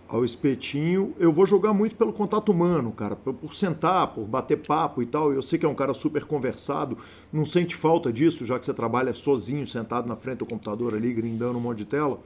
ao 0.09 0.25
espetinho, 0.25 1.15
eu 1.17 1.33
vou 1.33 1.47
jogar 1.47 1.73
muito 1.73 1.95
pelo 1.95 2.13
contato 2.13 2.51
humano, 2.51 2.91
cara, 2.91 3.15
por, 3.15 3.35
por, 3.35 3.55
sentar, 3.55 4.09
por 4.09 4.25
bater 4.25 4.59
papo 4.59 5.01
e 5.01 5.07
tal. 5.07 5.33
Eu 5.33 5.43
sei 5.43 5.61
que 5.61 5.65
é 5.65 5.69
um 5.69 5.77
cara 5.77 5.95
super 5.95 6.25
conversado, 6.25 6.99
não 7.33 7.45
sente 7.45 7.77
falta 7.77 8.13
disso, 8.13 8.45
já 8.45 8.59
que 8.59 8.67
você 8.67 8.75
trabalha 8.75 9.15
sozinho, 9.15 9.65
sentado 9.65 10.09
na 10.09 10.17
frente 10.17 10.39
do 10.39 10.47
computador 10.47 10.95
ali, 10.95 11.13
grindando 11.13 11.57
um 11.57 11.61
monte 11.61 11.79
de 11.79 11.85
tela? 11.85 12.19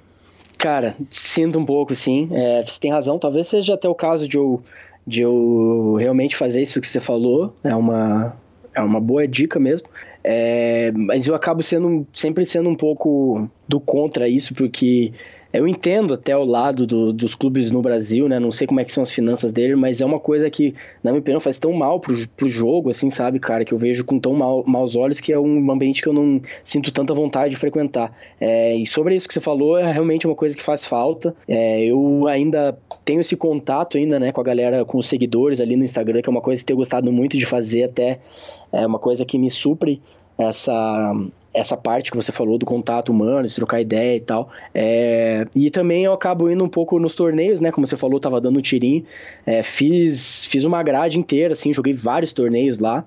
Cara, 0.59 0.97
sinto 1.09 1.59
um 1.59 1.65
pouco, 1.65 1.95
sim. 1.95 2.29
É, 2.33 2.63
você 2.63 2.81
tem 2.81 2.91
razão, 2.91 3.19
talvez 3.19 3.47
seja 3.47 3.75
até 3.75 3.89
o 3.89 3.95
caso 3.95 4.27
de 4.27 4.37
eu, 4.37 4.61
de 5.07 5.23
eu 5.23 5.97
realmente 5.99 6.37
fazer 6.37 6.61
isso 6.61 6.81
que 6.81 6.89
você 6.89 7.01
falou, 7.01 7.55
é 7.63 7.75
uma, 7.75 8.37
é 8.75 8.81
uma 8.81 9.01
boa 9.01 9.27
dica 9.27 9.61
mesmo. 9.61 9.89
É, 10.25 10.91
mas 10.93 11.29
eu 11.29 11.35
acabo 11.35 11.63
sendo 11.63 12.05
sempre 12.13 12.45
sendo 12.45 12.69
um 12.69 12.75
pouco 12.75 13.49
do 13.69 13.79
contra 13.79 14.29
isso, 14.29 14.53
porque 14.53 15.13
eu 15.53 15.67
entendo 15.67 16.13
até 16.13 16.37
o 16.37 16.45
lado 16.45 16.87
do, 16.87 17.13
dos 17.13 17.35
clubes 17.35 17.71
no 17.71 17.81
Brasil, 17.81 18.29
né? 18.29 18.39
Não 18.39 18.51
sei 18.51 18.67
como 18.67 18.81
é 18.81 18.85
que 18.85 18.93
são 18.93 19.03
as 19.03 19.11
finanças 19.11 19.51
dele, 19.51 19.75
mas 19.77 20.01
é 20.01 20.07
uma 20.07 20.21
coisa 20.21 20.51
que, 20.51 20.75
na 21.03 21.11
minha 21.11 21.21
opinião, 21.21 21.41
faz 21.41 21.59
tão 21.59 21.73
mal 21.73 21.99
pro, 22.01 22.29
pro 22.37 22.49
jogo, 22.49 22.91
assim, 22.91 23.11
sabe, 23.11 23.39
cara? 23.39 23.65
Que 23.65 23.73
eu 23.73 23.79
vejo 23.79 24.05
com 24.05 24.19
tão 24.19 24.35
mal, 24.35 24.63
maus 24.67 24.95
olhos 24.95 25.21
que 25.21 25.33
é 25.33 25.39
um 25.39 25.71
ambiente 25.71 26.03
que 26.03 26.09
eu 26.09 26.13
não 26.13 26.41
sinto 26.63 26.93
tanta 26.93 27.15
vontade 27.15 27.51
de 27.51 27.57
frequentar. 27.57 28.13
É, 28.39 28.75
e 28.77 28.87
sobre 28.87 29.15
isso 29.15 29.27
que 29.27 29.33
você 29.33 29.41
falou, 29.41 29.79
é 29.79 29.91
realmente 29.91 30.27
uma 30.27 30.37
coisa 30.37 30.55
que 30.55 30.63
faz 30.63 30.87
falta. 30.87 31.35
É, 31.49 31.83
eu 31.83 32.27
ainda 32.29 32.79
tenho 33.05 33.21
esse 33.21 33.35
contato 33.35 33.97
ainda, 33.97 34.21
né, 34.21 34.33
com 34.33 34.41
a 34.43 34.45
galera, 34.45 34.85
com 34.85 34.99
os 34.99 35.09
seguidores 35.09 35.63
ali 35.63 35.77
no 35.77 35.85
Instagram, 35.85 36.21
que 36.21 36.29
é 36.29 36.31
uma 36.31 36.43
coisa 36.43 36.61
que 36.61 36.65
eu 36.65 36.69
tenho 36.69 36.79
gostado 36.79 37.11
muito 37.11 37.39
de 37.39 37.47
fazer 37.47 37.85
até. 37.85 38.19
É 38.71 38.87
uma 38.87 38.99
coisa 38.99 39.25
que 39.25 39.39
me 39.39 39.51
supre 39.51 40.03
essa 40.37 41.15
essa 41.59 41.77
parte 41.77 42.11
que 42.11 42.17
você 42.17 42.33
falou 42.33 42.57
do 42.57 42.65
contato 42.65 43.11
humano, 43.11 43.49
de 43.49 43.55
trocar 43.55 43.81
ideia 43.81 44.17
e 44.17 44.21
tal. 44.21 44.51
É, 44.75 45.47
e 45.55 45.71
também 45.71 46.05
eu 46.05 46.13
acabo 46.13 46.51
indo 46.51 46.63
um 46.63 46.69
pouco 46.69 46.99
nos 46.99 47.15
torneios, 47.15 47.61
né? 47.61 47.73
Como 47.73 47.87
você 47.87 47.97
falou, 47.97 48.21
tava 48.21 48.41
dando 48.41 48.59
um 48.59 48.63
tirinho. 48.63 49.05
É, 49.45 49.63
fiz, 49.63 50.45
fiz 50.47 50.65
uma 50.65 50.83
grade 50.83 51.19
inteira, 51.19 51.53
assim, 51.53 51.73
joguei 51.73 51.93
vários 51.95 52.33
torneios 52.33 52.79
lá. 52.79 53.05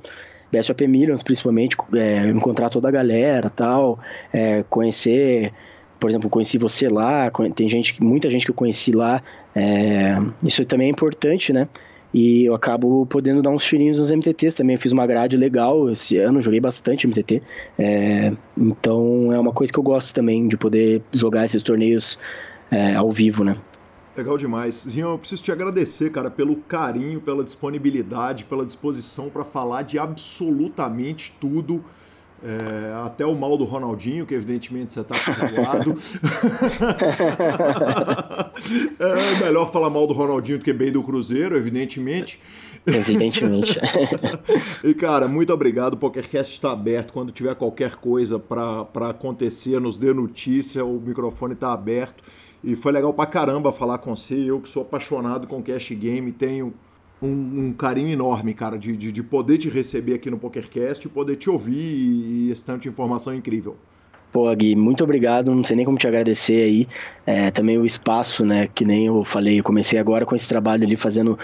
BSOP 0.51 0.85
Millions, 0.85 1.23
principalmente, 1.23 1.77
é, 1.93 2.27
encontrar 2.29 2.69
toda 2.69 2.89
a 2.89 2.91
galera 2.91 3.49
tal, 3.49 3.97
é, 4.33 4.63
conhecer 4.69 5.53
por 6.01 6.09
exemplo, 6.09 6.31
conheci 6.31 6.57
você 6.57 6.89
lá, 6.89 7.31
tem 7.53 7.69
gente, 7.69 8.01
muita 8.03 8.27
gente 8.27 8.43
que 8.43 8.49
eu 8.49 8.55
conheci 8.55 8.91
lá, 8.91 9.21
é, 9.55 10.17
isso 10.43 10.65
também 10.65 10.87
é 10.87 10.89
importante, 10.89 11.53
né? 11.53 11.67
E 12.13 12.45
eu 12.45 12.53
acabo 12.53 13.05
podendo 13.05 13.41
dar 13.41 13.51
uns 13.51 13.63
tirinhos 13.63 13.99
nos 13.99 14.11
MTTs 14.11 14.55
também. 14.55 14.75
Eu 14.75 14.79
fiz 14.79 14.91
uma 14.91 15.07
grade 15.07 15.37
legal 15.37 15.89
esse 15.89 16.17
ano, 16.17 16.41
joguei 16.41 16.59
bastante 16.59 17.07
MTT. 17.07 17.41
É, 17.79 18.33
então 18.57 19.31
é 19.31 19.39
uma 19.39 19.53
coisa 19.53 19.71
que 19.71 19.79
eu 19.79 19.83
gosto 19.83 20.13
também, 20.13 20.47
de 20.47 20.57
poder 20.57 21.01
jogar 21.13 21.45
esses 21.45 21.61
torneios 21.61 22.19
é, 22.69 22.95
ao 22.95 23.09
vivo, 23.11 23.43
né? 23.43 23.57
Legal 24.15 24.37
demais. 24.37 24.85
Zinho, 24.89 25.09
eu 25.09 25.17
preciso 25.17 25.41
te 25.41 25.51
agradecer, 25.53 26.11
cara, 26.11 26.29
pelo 26.29 26.57
carinho, 26.57 27.21
pela 27.21 27.45
disponibilidade, 27.45 28.43
pela 28.43 28.65
disposição 28.65 29.29
para 29.29 29.45
falar 29.45 29.83
de 29.83 29.97
absolutamente 29.97 31.33
tudo. 31.39 31.83
É, 32.43 32.93
até 33.05 33.23
o 33.23 33.35
mal 33.35 33.55
do 33.55 33.65
Ronaldinho, 33.65 34.25
que 34.25 34.33
evidentemente 34.33 34.93
você 34.93 35.01
está 35.01 35.15
perdoado. 35.33 35.95
é 38.99 39.43
melhor 39.43 39.71
falar 39.71 39.91
mal 39.91 40.07
do 40.07 40.13
Ronaldinho 40.13 40.57
do 40.57 40.63
que 40.63 40.73
bem 40.73 40.91
do 40.91 41.03
Cruzeiro, 41.03 41.55
evidentemente. 41.55 42.39
Evidentemente. 42.85 43.77
e 44.83 44.93
cara, 44.95 45.27
muito 45.27 45.53
obrigado. 45.53 45.93
O 45.93 45.97
PokerCast 45.97 46.53
está 46.53 46.71
aberto. 46.71 47.13
Quando 47.13 47.31
tiver 47.31 47.53
qualquer 47.55 47.95
coisa 47.95 48.39
para 48.39 49.09
acontecer, 49.09 49.79
nos 49.79 49.97
dê 49.97 50.11
notícia, 50.13 50.83
o 50.83 50.99
microfone 50.99 51.53
está 51.53 51.71
aberto. 51.71 52.23
E 52.63 52.75
foi 52.75 52.91
legal 52.91 53.13
pra 53.13 53.27
caramba 53.27 53.71
falar 53.71 53.99
com 53.99 54.15
você. 54.15 54.35
Eu 54.35 54.59
que 54.59 54.69
sou 54.69 54.81
apaixonado 54.81 55.45
com 55.47 55.61
cash 55.61 55.91
game, 55.91 56.31
tenho 56.31 56.73
um, 57.21 57.67
um, 57.67 57.73
carinho 57.73 58.09
enorme, 58.09 58.53
cara, 58.53 58.77
de, 58.77 58.95
de, 58.97 59.11
de, 59.11 59.23
poder 59.23 59.57
te 59.57 59.69
receber 59.69 60.15
aqui 60.15 60.29
no 60.29 60.37
PokerCast, 60.37 61.07
poder 61.09 61.35
te 61.35 61.49
ouvir 61.49 61.77
e, 61.77 62.51
esse 62.51 62.63
tanto 62.63 62.81
de 62.81 62.89
informação 62.89 63.33
incrível. 63.33 63.77
Pô, 64.31 64.53
Gui, 64.55 64.75
muito 64.75 65.03
obrigado. 65.03 65.53
Não 65.53 65.63
sei 65.63 65.75
nem 65.75 65.85
como 65.85 65.97
te 65.97 66.07
agradecer 66.07 66.63
aí. 66.63 66.87
É, 67.25 67.51
também 67.51 67.77
o 67.77 67.85
espaço, 67.85 68.45
né? 68.45 68.67
Que 68.73 68.85
nem 68.85 69.05
eu 69.05 69.23
falei, 69.25 69.59
eu 69.59 69.63
comecei 69.63 69.99
agora 69.99 70.25
com 70.25 70.35
esse 70.35 70.47
trabalho 70.47 70.85
ali, 70.85 70.95
fazendo 70.95 71.37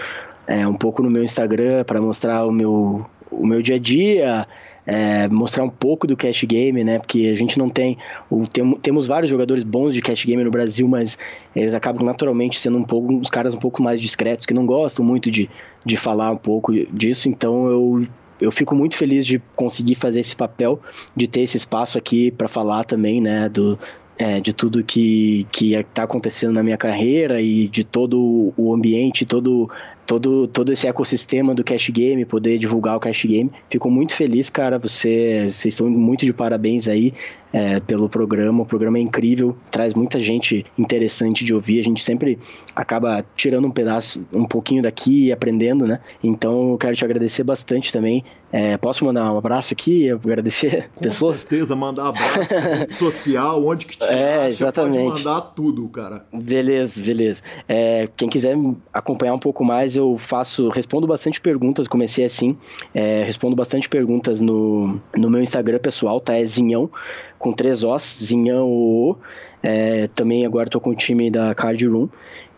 é, 0.46 0.66
um 0.66 0.74
pouco 0.74 1.02
no 1.02 1.10
meu 1.10 1.22
Instagram 1.22 1.84
para 1.84 2.00
mostrar 2.00 2.46
o 2.46 2.50
meu, 2.50 3.06
o 3.30 3.46
meu 3.46 3.60
dia 3.60 3.76
a 3.76 3.78
dia, 3.78 4.48
é, 4.88 5.28
mostrar 5.28 5.64
um 5.64 5.68
pouco 5.68 6.06
do 6.06 6.16
cash 6.16 6.44
game, 6.44 6.82
né? 6.82 6.98
Porque 6.98 7.28
a 7.30 7.34
gente 7.34 7.58
não 7.58 7.68
tem, 7.68 7.98
o, 8.30 8.46
tem, 8.46 8.72
temos 8.76 9.06
vários 9.06 9.30
jogadores 9.30 9.62
bons 9.62 9.92
de 9.92 10.00
cash 10.00 10.24
game 10.24 10.42
no 10.42 10.50
Brasil, 10.50 10.88
mas 10.88 11.18
eles 11.54 11.74
acabam 11.74 12.02
naturalmente 12.02 12.58
sendo 12.58 12.78
um 12.78 12.82
pouco 12.82 13.12
uns 13.12 13.28
caras 13.28 13.52
um 13.52 13.58
pouco 13.58 13.82
mais 13.82 14.00
discretos 14.00 14.46
que 14.46 14.54
não 14.54 14.64
gostam 14.64 15.04
muito 15.04 15.30
de, 15.30 15.50
de 15.84 15.96
falar 15.98 16.30
um 16.30 16.38
pouco 16.38 16.72
disso. 16.90 17.28
Então 17.28 17.66
eu 17.66 18.06
eu 18.40 18.52
fico 18.52 18.74
muito 18.74 18.96
feliz 18.96 19.26
de 19.26 19.42
conseguir 19.54 19.96
fazer 19.96 20.20
esse 20.20 20.34
papel, 20.34 20.80
de 21.14 21.26
ter 21.26 21.40
esse 21.40 21.56
espaço 21.56 21.98
aqui 21.98 22.30
para 22.30 22.46
falar 22.46 22.84
também, 22.84 23.20
né, 23.20 23.48
do, 23.48 23.76
é, 24.16 24.40
de 24.40 24.52
tudo 24.52 24.82
que 24.82 25.44
que 25.52 25.74
está 25.74 26.04
acontecendo 26.04 26.54
na 26.54 26.62
minha 26.62 26.78
carreira 26.78 27.42
e 27.42 27.68
de 27.68 27.84
todo 27.84 28.54
o 28.56 28.72
ambiente, 28.72 29.26
todo 29.26 29.68
todo, 30.08 30.48
todo 30.48 30.72
esse 30.72 30.86
ecossistema 30.86 31.54
do 31.54 31.62
cash 31.62 31.90
game, 31.90 32.24
poder 32.24 32.58
divulgar 32.58 32.96
o 32.96 33.00
cash 33.00 33.26
game. 33.26 33.52
Fico 33.68 33.90
muito 33.90 34.14
feliz, 34.14 34.48
cara. 34.48 34.78
Você, 34.78 35.42
vocês 35.46 35.74
estão 35.74 35.90
muito 35.90 36.24
de 36.24 36.32
parabéns 36.32 36.88
aí 36.88 37.12
é, 37.52 37.80
pelo 37.80 38.08
programa. 38.08 38.62
O 38.62 38.66
programa 38.66 38.98
é 38.98 39.00
incrível, 39.00 39.56
traz 39.70 39.94
muita 39.94 40.20
gente 40.20 40.64
interessante 40.76 41.44
de 41.44 41.54
ouvir. 41.54 41.78
A 41.78 41.82
gente 41.82 42.02
sempre 42.02 42.38
acaba 42.74 43.24
tirando 43.36 43.66
um 43.66 43.70
pedaço, 43.70 44.24
um 44.34 44.46
pouquinho 44.46 44.82
daqui 44.82 45.26
e 45.26 45.32
aprendendo, 45.32 45.86
né? 45.86 46.00
Então 46.22 46.72
eu 46.72 46.78
quero 46.78 46.96
te 46.96 47.04
agradecer 47.04 47.44
bastante 47.44 47.92
também. 47.92 48.24
É, 48.50 48.78
posso 48.78 49.04
mandar 49.04 49.30
um 49.30 49.36
abraço 49.36 49.74
aqui? 49.74 50.10
Agradecer 50.10 50.88
Com 50.94 51.00
pessoas? 51.00 51.42
Com 51.44 51.50
certeza, 51.50 51.76
mandar 51.76 52.08
abraço 52.08 52.92
social, 52.98 53.64
onde 53.66 53.84
que 53.84 53.98
te 53.98 54.04
é, 54.04 54.36
acha, 54.36 54.48
exatamente. 54.48 55.04
pode 55.04 55.24
mandar 55.24 55.40
tudo, 55.40 55.86
cara. 55.88 56.24
Beleza, 56.32 57.02
beleza. 57.02 57.42
É, 57.68 58.08
quem 58.16 58.28
quiser 58.28 58.56
acompanhar 58.92 59.34
um 59.34 59.38
pouco 59.38 59.62
mais, 59.64 59.96
eu 59.96 60.16
faço, 60.16 60.68
respondo 60.70 61.06
bastante 61.06 61.40
perguntas, 61.40 61.86
comecei 61.86 62.24
assim, 62.24 62.56
é, 62.94 63.22
respondo 63.24 63.54
bastante 63.54 63.88
perguntas 63.88 64.40
no, 64.40 64.98
no 65.14 65.28
meu 65.28 65.42
Instagram 65.42 65.78
pessoal, 65.78 66.18
tá? 66.18 66.34
É 66.34 66.44
Zinhão 66.44 66.90
com 67.38 67.52
três 67.52 67.84
Os, 67.84 68.18
Zinhão 68.22 68.68
O. 68.68 69.16
É, 69.62 70.08
também 70.14 70.46
agora 70.46 70.68
estou 70.68 70.80
com 70.80 70.90
o 70.90 70.94
time 70.94 71.30
da 71.30 71.54
Card 71.54 71.86
Room. 71.86 72.08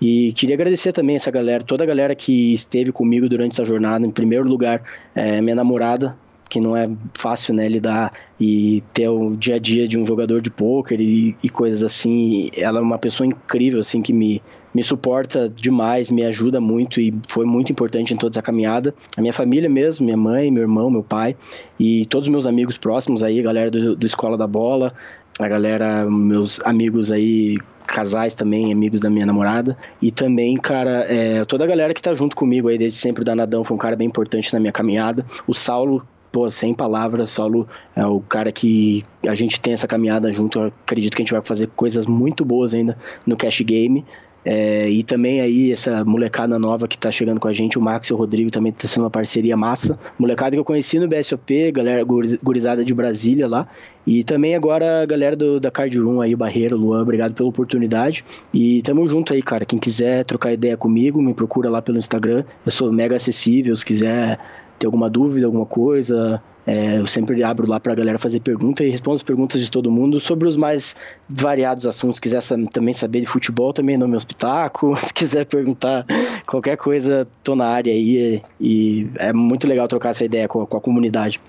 E 0.01 0.33
queria 0.33 0.55
agradecer 0.55 0.93
também 0.93 1.17
essa 1.17 1.31
galera, 1.31 1.63
toda 1.63 1.85
a 1.85 1.87
galera 1.87 2.15
que 2.15 2.53
esteve 2.53 2.93
comigo 2.93 3.29
durante 3.29 3.53
essa 3.53 3.65
jornada. 3.65 4.07
Em 4.07 4.11
primeiro 4.11 4.49
lugar, 4.49 4.83
é, 5.15 5.41
minha 5.41 5.55
namorada, 5.55 6.17
que 6.49 6.61
não 6.61 6.77
é 6.77 6.91
fácil, 7.15 7.55
né, 7.55 7.69
lidar 7.69 8.13
e 8.39 8.83
ter 8.93 9.09
o 9.09 9.37
dia 9.37 9.55
a 9.55 9.59
dia 9.59 9.87
de 9.87 9.99
um 9.99 10.05
jogador 10.05 10.41
de 10.41 10.51
pôquer 10.51 11.01
e, 11.01 11.37
e, 11.43 11.49
coisas 11.49 11.83
assim. 11.83 12.51
Ela 12.57 12.81
é 12.81 12.83
uma 12.83 12.99
pessoa 12.99 13.27
incrível, 13.27 13.81
assim, 13.81 14.03
que 14.03 14.13
me, 14.13 14.43
me 14.75 14.83
suporta 14.83 15.49
demais, 15.49 16.11
me 16.11 16.25
ajuda 16.25 16.61
muito 16.61 17.01
e 17.01 17.15
foi 17.29 17.45
muito 17.45 17.73
importante 17.73 18.15
em 18.15 18.17
toda 18.17 18.35
essa 18.35 18.43
caminhada. 18.43 18.95
A 19.17 19.21
minha 19.21 19.33
família 19.33 19.69
mesmo, 19.69 20.05
minha 20.05 20.17
mãe, 20.17 20.51
meu 20.51 20.63
irmão, 20.63 20.91
meu 20.91 21.03
pai 21.03 21.37
e 21.79 22.07
todos 22.07 22.29
os 22.29 22.33
meus 22.33 22.47
amigos 22.47 22.79
próximos 22.79 23.23
aí, 23.23 23.43
galera 23.43 23.71
do, 23.71 23.97
do 23.97 24.07
Escola 24.07 24.37
da 24.37 24.47
Bola, 24.47 24.95
a 25.39 25.49
galera, 25.49 26.09
meus 26.09 26.61
amigos 26.65 27.11
aí 27.11 27.57
casais 27.87 28.35
também, 28.35 28.73
amigos 28.73 29.01
da 29.01 29.11
minha 29.11 29.27
namorada. 29.27 29.77
E 30.01 30.11
também, 30.13 30.57
cara, 30.57 31.05
é, 31.09 31.45
toda 31.45 31.65
a 31.65 31.67
galera 31.67 31.93
que 31.93 32.01
tá 32.01 32.15
junto 32.15 32.37
comigo 32.37 32.69
aí 32.69 32.79
desde 32.79 32.99
sempre, 32.99 33.23
o 33.23 33.25
Danadão 33.25 33.65
foi 33.65 33.75
um 33.75 33.79
cara 33.79 33.97
bem 33.97 34.07
importante 34.07 34.53
na 34.53 34.61
minha 34.61 34.73
caminhada. 34.73 35.27
O 35.47 35.55
Saulo, 35.55 36.07
pô, 36.31 36.49
sem 36.49 36.73
palavras, 36.73 37.31
Saulo 37.31 37.67
é 37.97 38.07
o 38.07 38.21
cara 38.21 38.53
que 38.53 39.05
a 39.27 39.35
gente 39.35 39.61
tem 39.61 39.73
essa 39.73 39.89
caminhada 39.89 40.33
junto. 40.33 40.61
Eu 40.61 40.67
acredito 40.67 41.17
que 41.17 41.23
a 41.23 41.25
gente 41.25 41.33
vai 41.33 41.43
fazer 41.43 41.69
coisas 41.75 42.07
muito 42.07 42.45
boas 42.45 42.75
ainda 42.75 42.97
no 43.27 43.37
Cash 43.37 43.61
Game. 43.63 44.05
É, 44.45 44.89
e 44.89 45.03
também 45.03 45.41
aí 45.41 45.73
essa 45.73 46.05
molecada 46.05 46.59
nova 46.59 46.89
que 46.89 46.97
tá 46.97 47.11
chegando 47.11 47.39
com 47.39 47.49
a 47.49 47.53
gente, 47.53 47.79
o 47.79 47.83
Max 47.83 48.09
e 48.09 48.13
o 48.13 48.17
Rodrigo 48.17 48.51
também 48.51 48.73
tá 48.73 48.89
sendo 48.89 49.05
uma 49.05 49.11
parceria 49.11 49.57
massa. 49.57 49.99
Molecada 50.19 50.53
que 50.53 50.61
eu 50.61 50.65
conheci 50.65 50.99
no 50.99 51.09
BSOP, 51.09 51.73
galera 51.73 52.05
gurizada 52.05 52.85
de 52.85 52.95
Brasília 52.95 53.47
lá. 53.47 53.69
E 54.07 54.25
também 54.25 54.55
agora 54.55 55.03
a 55.03 55.07
galera 55.07 55.37
do, 55.37 55.61
da 55.61 55.71
Card 55.71 55.97
Room 55.99 56.21
aí, 56.21 56.35
Barreiro, 56.35 56.77
Luan, 56.77 57.03
obrigado 57.03 57.35
pela 57.35 57.49
oportunidade. 57.49 58.25
E 58.53 58.81
tamo 58.83 59.07
junto 59.07 59.33
aí, 59.35 59.43
cara. 59.43 59.65
Quem 59.65 59.79
quiser 59.79 60.25
trocar 60.25 60.53
ideia 60.53 60.77
comigo, 60.77 61.21
me 61.21 61.35
procura 61.35 61.71
lá 61.71 61.83
pelo 61.83 61.99
Instagram. 61.99 62.45
Eu 62.65 62.73
sou 62.73 62.91
mega 62.91 63.17
acessível, 63.17 63.77
se 63.77 63.85
quiser 63.85 64.39
ter 64.81 64.87
alguma 64.87 65.11
dúvida, 65.11 65.47
alguma 65.47 65.67
coisa, 65.67 66.43
é, 66.67 66.99
eu 66.99 67.07
sempre 67.07 67.43
abro 67.43 67.69
lá 67.69 67.79
para 67.79 67.93
a 67.93 67.97
galera 67.97 68.19
fazer 68.19 68.41
pergunta 68.41 68.83
e 68.83 68.91
respondo 68.91 69.17
as 69.17 69.23
perguntas 69.23 69.61
de 69.61 69.71
todo 69.71 69.91
mundo 69.91 70.19
sobre 70.19 70.49
os 70.49 70.57
mais 70.57 70.97
variados 71.29 71.87
assuntos. 71.87 72.17
Se 72.17 72.23
quiser 72.23 72.43
também 72.73 72.95
saber 72.95 73.21
de 73.21 73.27
futebol, 73.27 73.73
também 73.73 73.99
no 73.99 74.09
meu 74.09 74.17
espetáculo. 74.17 74.97
Se 74.97 75.13
quiser 75.13 75.45
perguntar 75.45 76.07
qualquer 76.47 76.77
coisa, 76.77 77.29
tô 77.45 77.55
na 77.55 77.67
área 77.67 77.93
aí. 77.93 78.43
E 78.59 79.07
é 79.17 79.33
muito 79.33 79.67
legal 79.67 79.87
trocar 79.87 80.11
essa 80.11 80.25
ideia 80.25 80.49
com 80.49 80.63
a, 80.63 80.67
com 80.67 80.77
a 80.77 80.81
comunidade. 80.81 81.41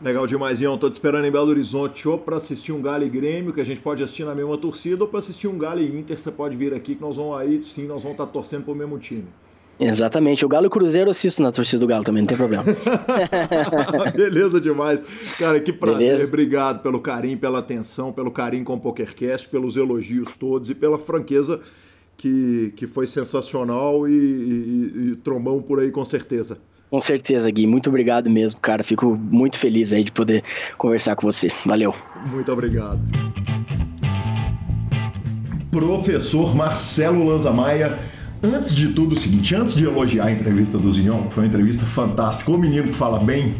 Legal 0.00 0.26
demais, 0.28 0.60
Ião. 0.60 0.78
Tô 0.78 0.88
te 0.88 0.92
esperando 0.92 1.24
em 1.24 1.30
Belo 1.30 1.48
Horizonte 1.48 2.06
ou 2.06 2.16
para 2.16 2.36
assistir 2.36 2.70
um 2.70 2.80
Galo 2.80 3.04
e 3.04 3.08
Grêmio, 3.08 3.52
que 3.52 3.60
a 3.60 3.64
gente 3.64 3.80
pode 3.80 4.02
assistir 4.02 4.24
na 4.24 4.34
mesma 4.34 4.56
torcida, 4.56 5.02
ou 5.02 5.10
para 5.10 5.18
assistir 5.18 5.48
um 5.48 5.58
Galo 5.58 5.80
e 5.80 5.98
Inter, 5.98 6.16
você 6.16 6.30
pode 6.30 6.56
vir 6.56 6.72
aqui, 6.72 6.94
que 6.94 7.00
nós 7.00 7.16
vamos 7.16 7.36
aí, 7.36 7.60
sim, 7.64 7.86
nós 7.86 8.00
vamos 8.00 8.12
estar 8.12 8.26
tá 8.26 8.32
torcendo 8.32 8.62
pro 8.62 8.76
mesmo 8.76 8.96
time. 8.96 9.24
Exatamente. 9.80 10.44
O 10.44 10.48
Galo 10.48 10.66
e 10.66 10.68
o 10.68 10.70
Cruzeiro 10.70 11.08
eu 11.08 11.10
assisto 11.12 11.42
na 11.42 11.52
torcida 11.52 11.80
do 11.80 11.86
Galo 11.86 12.04
também, 12.04 12.22
não 12.22 12.26
tem 12.26 12.36
problema. 12.36 12.64
Beleza 14.14 14.60
demais. 14.60 15.00
Cara, 15.38 15.60
que 15.60 15.72
prazer. 15.72 15.98
Beleza. 15.98 16.24
Obrigado 16.24 16.82
pelo 16.82 17.00
carinho, 17.00 17.38
pela 17.38 17.60
atenção, 17.60 18.12
pelo 18.12 18.30
carinho 18.30 18.64
com 18.64 18.74
o 18.74 18.80
PokerCast, 18.80 19.48
pelos 19.48 19.76
elogios 19.76 20.32
todos 20.38 20.68
e 20.68 20.74
pela 20.74 20.98
franqueza 20.98 21.60
que, 22.16 22.72
que 22.76 22.86
foi 22.86 23.06
sensacional 23.06 24.08
e, 24.08 24.12
e, 24.12 25.10
e 25.12 25.16
trombão 25.16 25.62
por 25.62 25.80
aí 25.80 25.90
com 25.90 26.04
certeza. 26.04 26.58
Com 26.90 27.00
certeza, 27.00 27.50
Gui. 27.50 27.66
Muito 27.66 27.88
obrigado 27.88 28.30
mesmo, 28.30 28.58
cara. 28.60 28.82
Fico 28.82 29.14
muito 29.14 29.58
feliz 29.58 29.92
aí 29.92 30.02
de 30.02 30.10
poder 30.10 30.42
conversar 30.76 31.14
com 31.16 31.30
você. 31.30 31.48
Valeu. 31.66 31.94
Muito 32.32 32.50
obrigado. 32.50 32.98
Professor 35.70 36.54
Marcelo 36.56 37.26
Lanza 37.26 37.52
Maia 37.52 37.98
Antes 38.42 38.74
de 38.74 38.88
tudo, 38.88 39.14
o 39.14 39.18
seguinte, 39.18 39.54
antes 39.54 39.74
de 39.74 39.84
elogiar 39.84 40.26
a 40.26 40.32
entrevista 40.32 40.78
do 40.78 40.92
Zinhão, 40.92 41.26
que 41.26 41.34
foi 41.34 41.42
uma 41.42 41.48
entrevista 41.48 41.84
fantástica, 41.84 42.50
o 42.50 42.56
menino 42.56 42.84
que 42.84 42.94
fala 42.94 43.18
bem, 43.18 43.56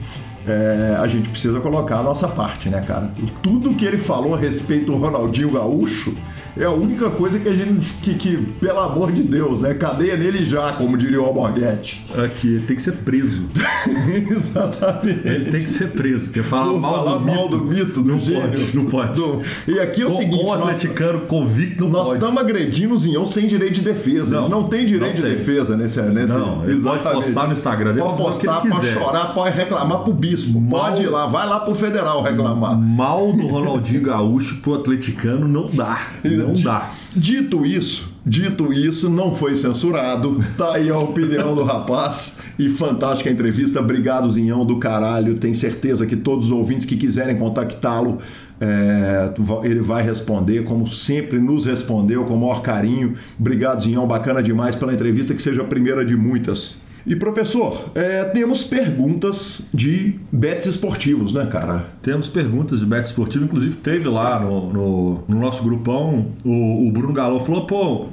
é, 0.47 0.97
a 0.99 1.09
gente 1.09 1.29
precisa 1.29 1.59
colocar 1.59 1.99
a 1.99 2.03
nossa 2.03 2.29
parte, 2.29 2.69
né, 2.69 2.81
cara? 2.81 3.13
Tudo 3.43 3.75
que 3.75 3.85
ele 3.85 3.99
falou 3.99 4.35
a 4.35 4.39
respeito 4.39 4.87
do 4.87 4.97
Ronaldinho 4.97 5.51
Gaúcho 5.51 6.15
é 6.59 6.65
a 6.65 6.71
única 6.71 7.11
coisa 7.11 7.39
que 7.39 7.49
a 7.49 7.53
gente. 7.53 7.93
Que, 7.95 8.15
que, 8.15 8.37
pelo 8.61 8.81
amor 8.81 9.13
de 9.13 9.23
Deus, 9.23 9.61
né? 9.61 9.75
Cadeia 9.75 10.17
nele 10.17 10.45
já, 10.45 10.73
como 10.73 10.97
diria 10.97 11.21
o 11.21 11.25
Alborguete. 11.25 12.05
Aqui, 12.25 12.49
ele 12.49 12.67
tem 12.67 12.77
que 12.77 12.83
ser 12.83 12.93
preso. 12.93 13.43
Exatamente. 14.31 15.27
Ele 15.27 15.51
tem 15.51 15.61
que 15.61 15.71
ser 15.71 15.91
preso, 15.91 16.27
porque 16.27 16.43
fala 16.43 16.79
mal, 16.79 16.95
falar 16.95 17.19
do, 17.19 17.27
mal 17.27 17.45
mito. 17.45 17.57
do 17.57 17.65
mito, 17.65 18.03
do 18.03 18.05
não 18.05 18.21
gênio. 18.21 18.51
Pode, 18.51 18.77
não 18.77 18.87
pode. 18.87 19.21
Do... 19.21 19.43
E 19.67 19.79
aqui 19.79 20.03
é 20.03 20.07
o 20.07 20.11
seguinte. 20.11 20.45
O 20.45 20.53
atleticano 20.53 21.19
nós, 21.21 21.29
convicto 21.29 21.85
não 21.85 21.91
Nós 21.91 22.13
estamos 22.13 22.43
agredindo 22.43 22.95
o 22.95 22.99
Zinhão 22.99 23.27
sem 23.27 23.47
direito 23.47 23.75
de 23.75 23.83
defesa. 23.83 24.41
Não, 24.41 24.49
não 24.49 24.65
tem 24.65 24.85
direito 24.85 25.17
não 25.17 25.23
de 25.23 25.23
tem. 25.23 25.37
defesa 25.37 25.77
nesse. 25.77 26.01
nesse 26.03 26.33
não, 26.33 26.65
ele 26.65 26.81
pode 26.81 27.03
postar 27.03 27.47
no 27.47 27.53
Instagram. 27.53 27.91
Ele 27.91 28.01
pode 28.01 28.17
postar, 28.17 28.61
pode 28.61 28.87
chorar, 28.89 29.35
pode 29.35 29.57
reclamar 29.57 29.99
pro 30.01 30.13
bispo. 30.13 30.61
Mal, 30.61 30.81
pode 30.81 31.03
ir 31.03 31.09
lá, 31.09 31.27
vai 31.27 31.47
lá 31.47 31.61
pro 31.61 31.75
federal 31.75 32.23
reclamar. 32.23 32.79
Mal 32.79 33.33
do 33.33 33.47
Ronaldinho 33.47 34.03
Gaúcho 34.03 34.57
pro 34.57 34.75
atleticano 34.75 35.47
não 35.47 35.67
dá. 35.67 36.09
Não 36.48 36.48
dá. 36.55 36.93
Dito 37.15 37.65
isso, 37.65 38.09
dito 38.25 38.73
isso, 38.73 39.09
não 39.09 39.35
foi 39.35 39.57
censurado. 39.57 40.45
Tá 40.57 40.75
aí 40.75 40.91
a 40.91 40.99
opinião 40.99 41.55
do 41.55 41.63
rapaz. 41.65 42.37
E 42.59 42.69
fantástica 42.69 43.31
entrevista. 43.31 43.81
Obrigado, 43.81 44.31
Zinhão 44.31 44.65
do 44.65 44.79
caralho. 44.79 45.39
Tenho 45.39 45.55
certeza 45.55 46.07
que 46.07 46.17
todos 46.17 46.47
os 46.47 46.53
ouvintes 46.53 46.87
que 46.87 46.97
quiserem 46.97 47.37
contactá-lo, 47.37 48.19
é, 48.61 49.31
ele 49.63 49.81
vai 49.81 50.03
responder, 50.03 50.65
como 50.65 50.87
sempre 50.89 51.39
nos 51.39 51.65
respondeu, 51.65 52.25
com 52.25 52.35
o 52.35 52.41
maior 52.41 52.63
carinho. 52.63 53.15
Obrigado, 53.39 53.85
Zinhão. 53.85 54.07
Bacana 54.07 54.43
demais 54.43 54.75
pela 54.75 54.93
entrevista, 54.93 55.35
que 55.35 55.43
seja 55.43 55.63
a 55.63 55.65
primeira 55.65 56.05
de 56.05 56.17
muitas. 56.17 56.79
E 57.09 57.17
professor, 57.17 57.91
é, 57.95 58.25
temos 58.25 58.63
perguntas 58.65 59.63
de 59.73 60.21
bets 60.31 60.67
esportivos, 60.67 61.33
né, 61.33 61.47
cara? 61.47 61.87
Temos 62.03 62.29
perguntas 62.29 62.81
de 62.81 62.87
bets 62.87 63.11
esportivos, 63.11 63.47
inclusive 63.47 63.77
teve 63.77 64.07
lá 64.09 64.39
no, 64.39 64.73
no, 64.73 65.25
no 65.27 65.41
nosso 65.41 65.63
grupão 65.63 66.27
o, 66.45 66.87
o 66.87 66.93
Bruno 66.93 67.15
Galo 67.15 67.41
falou, 67.41 67.67
pô, 67.67 68.07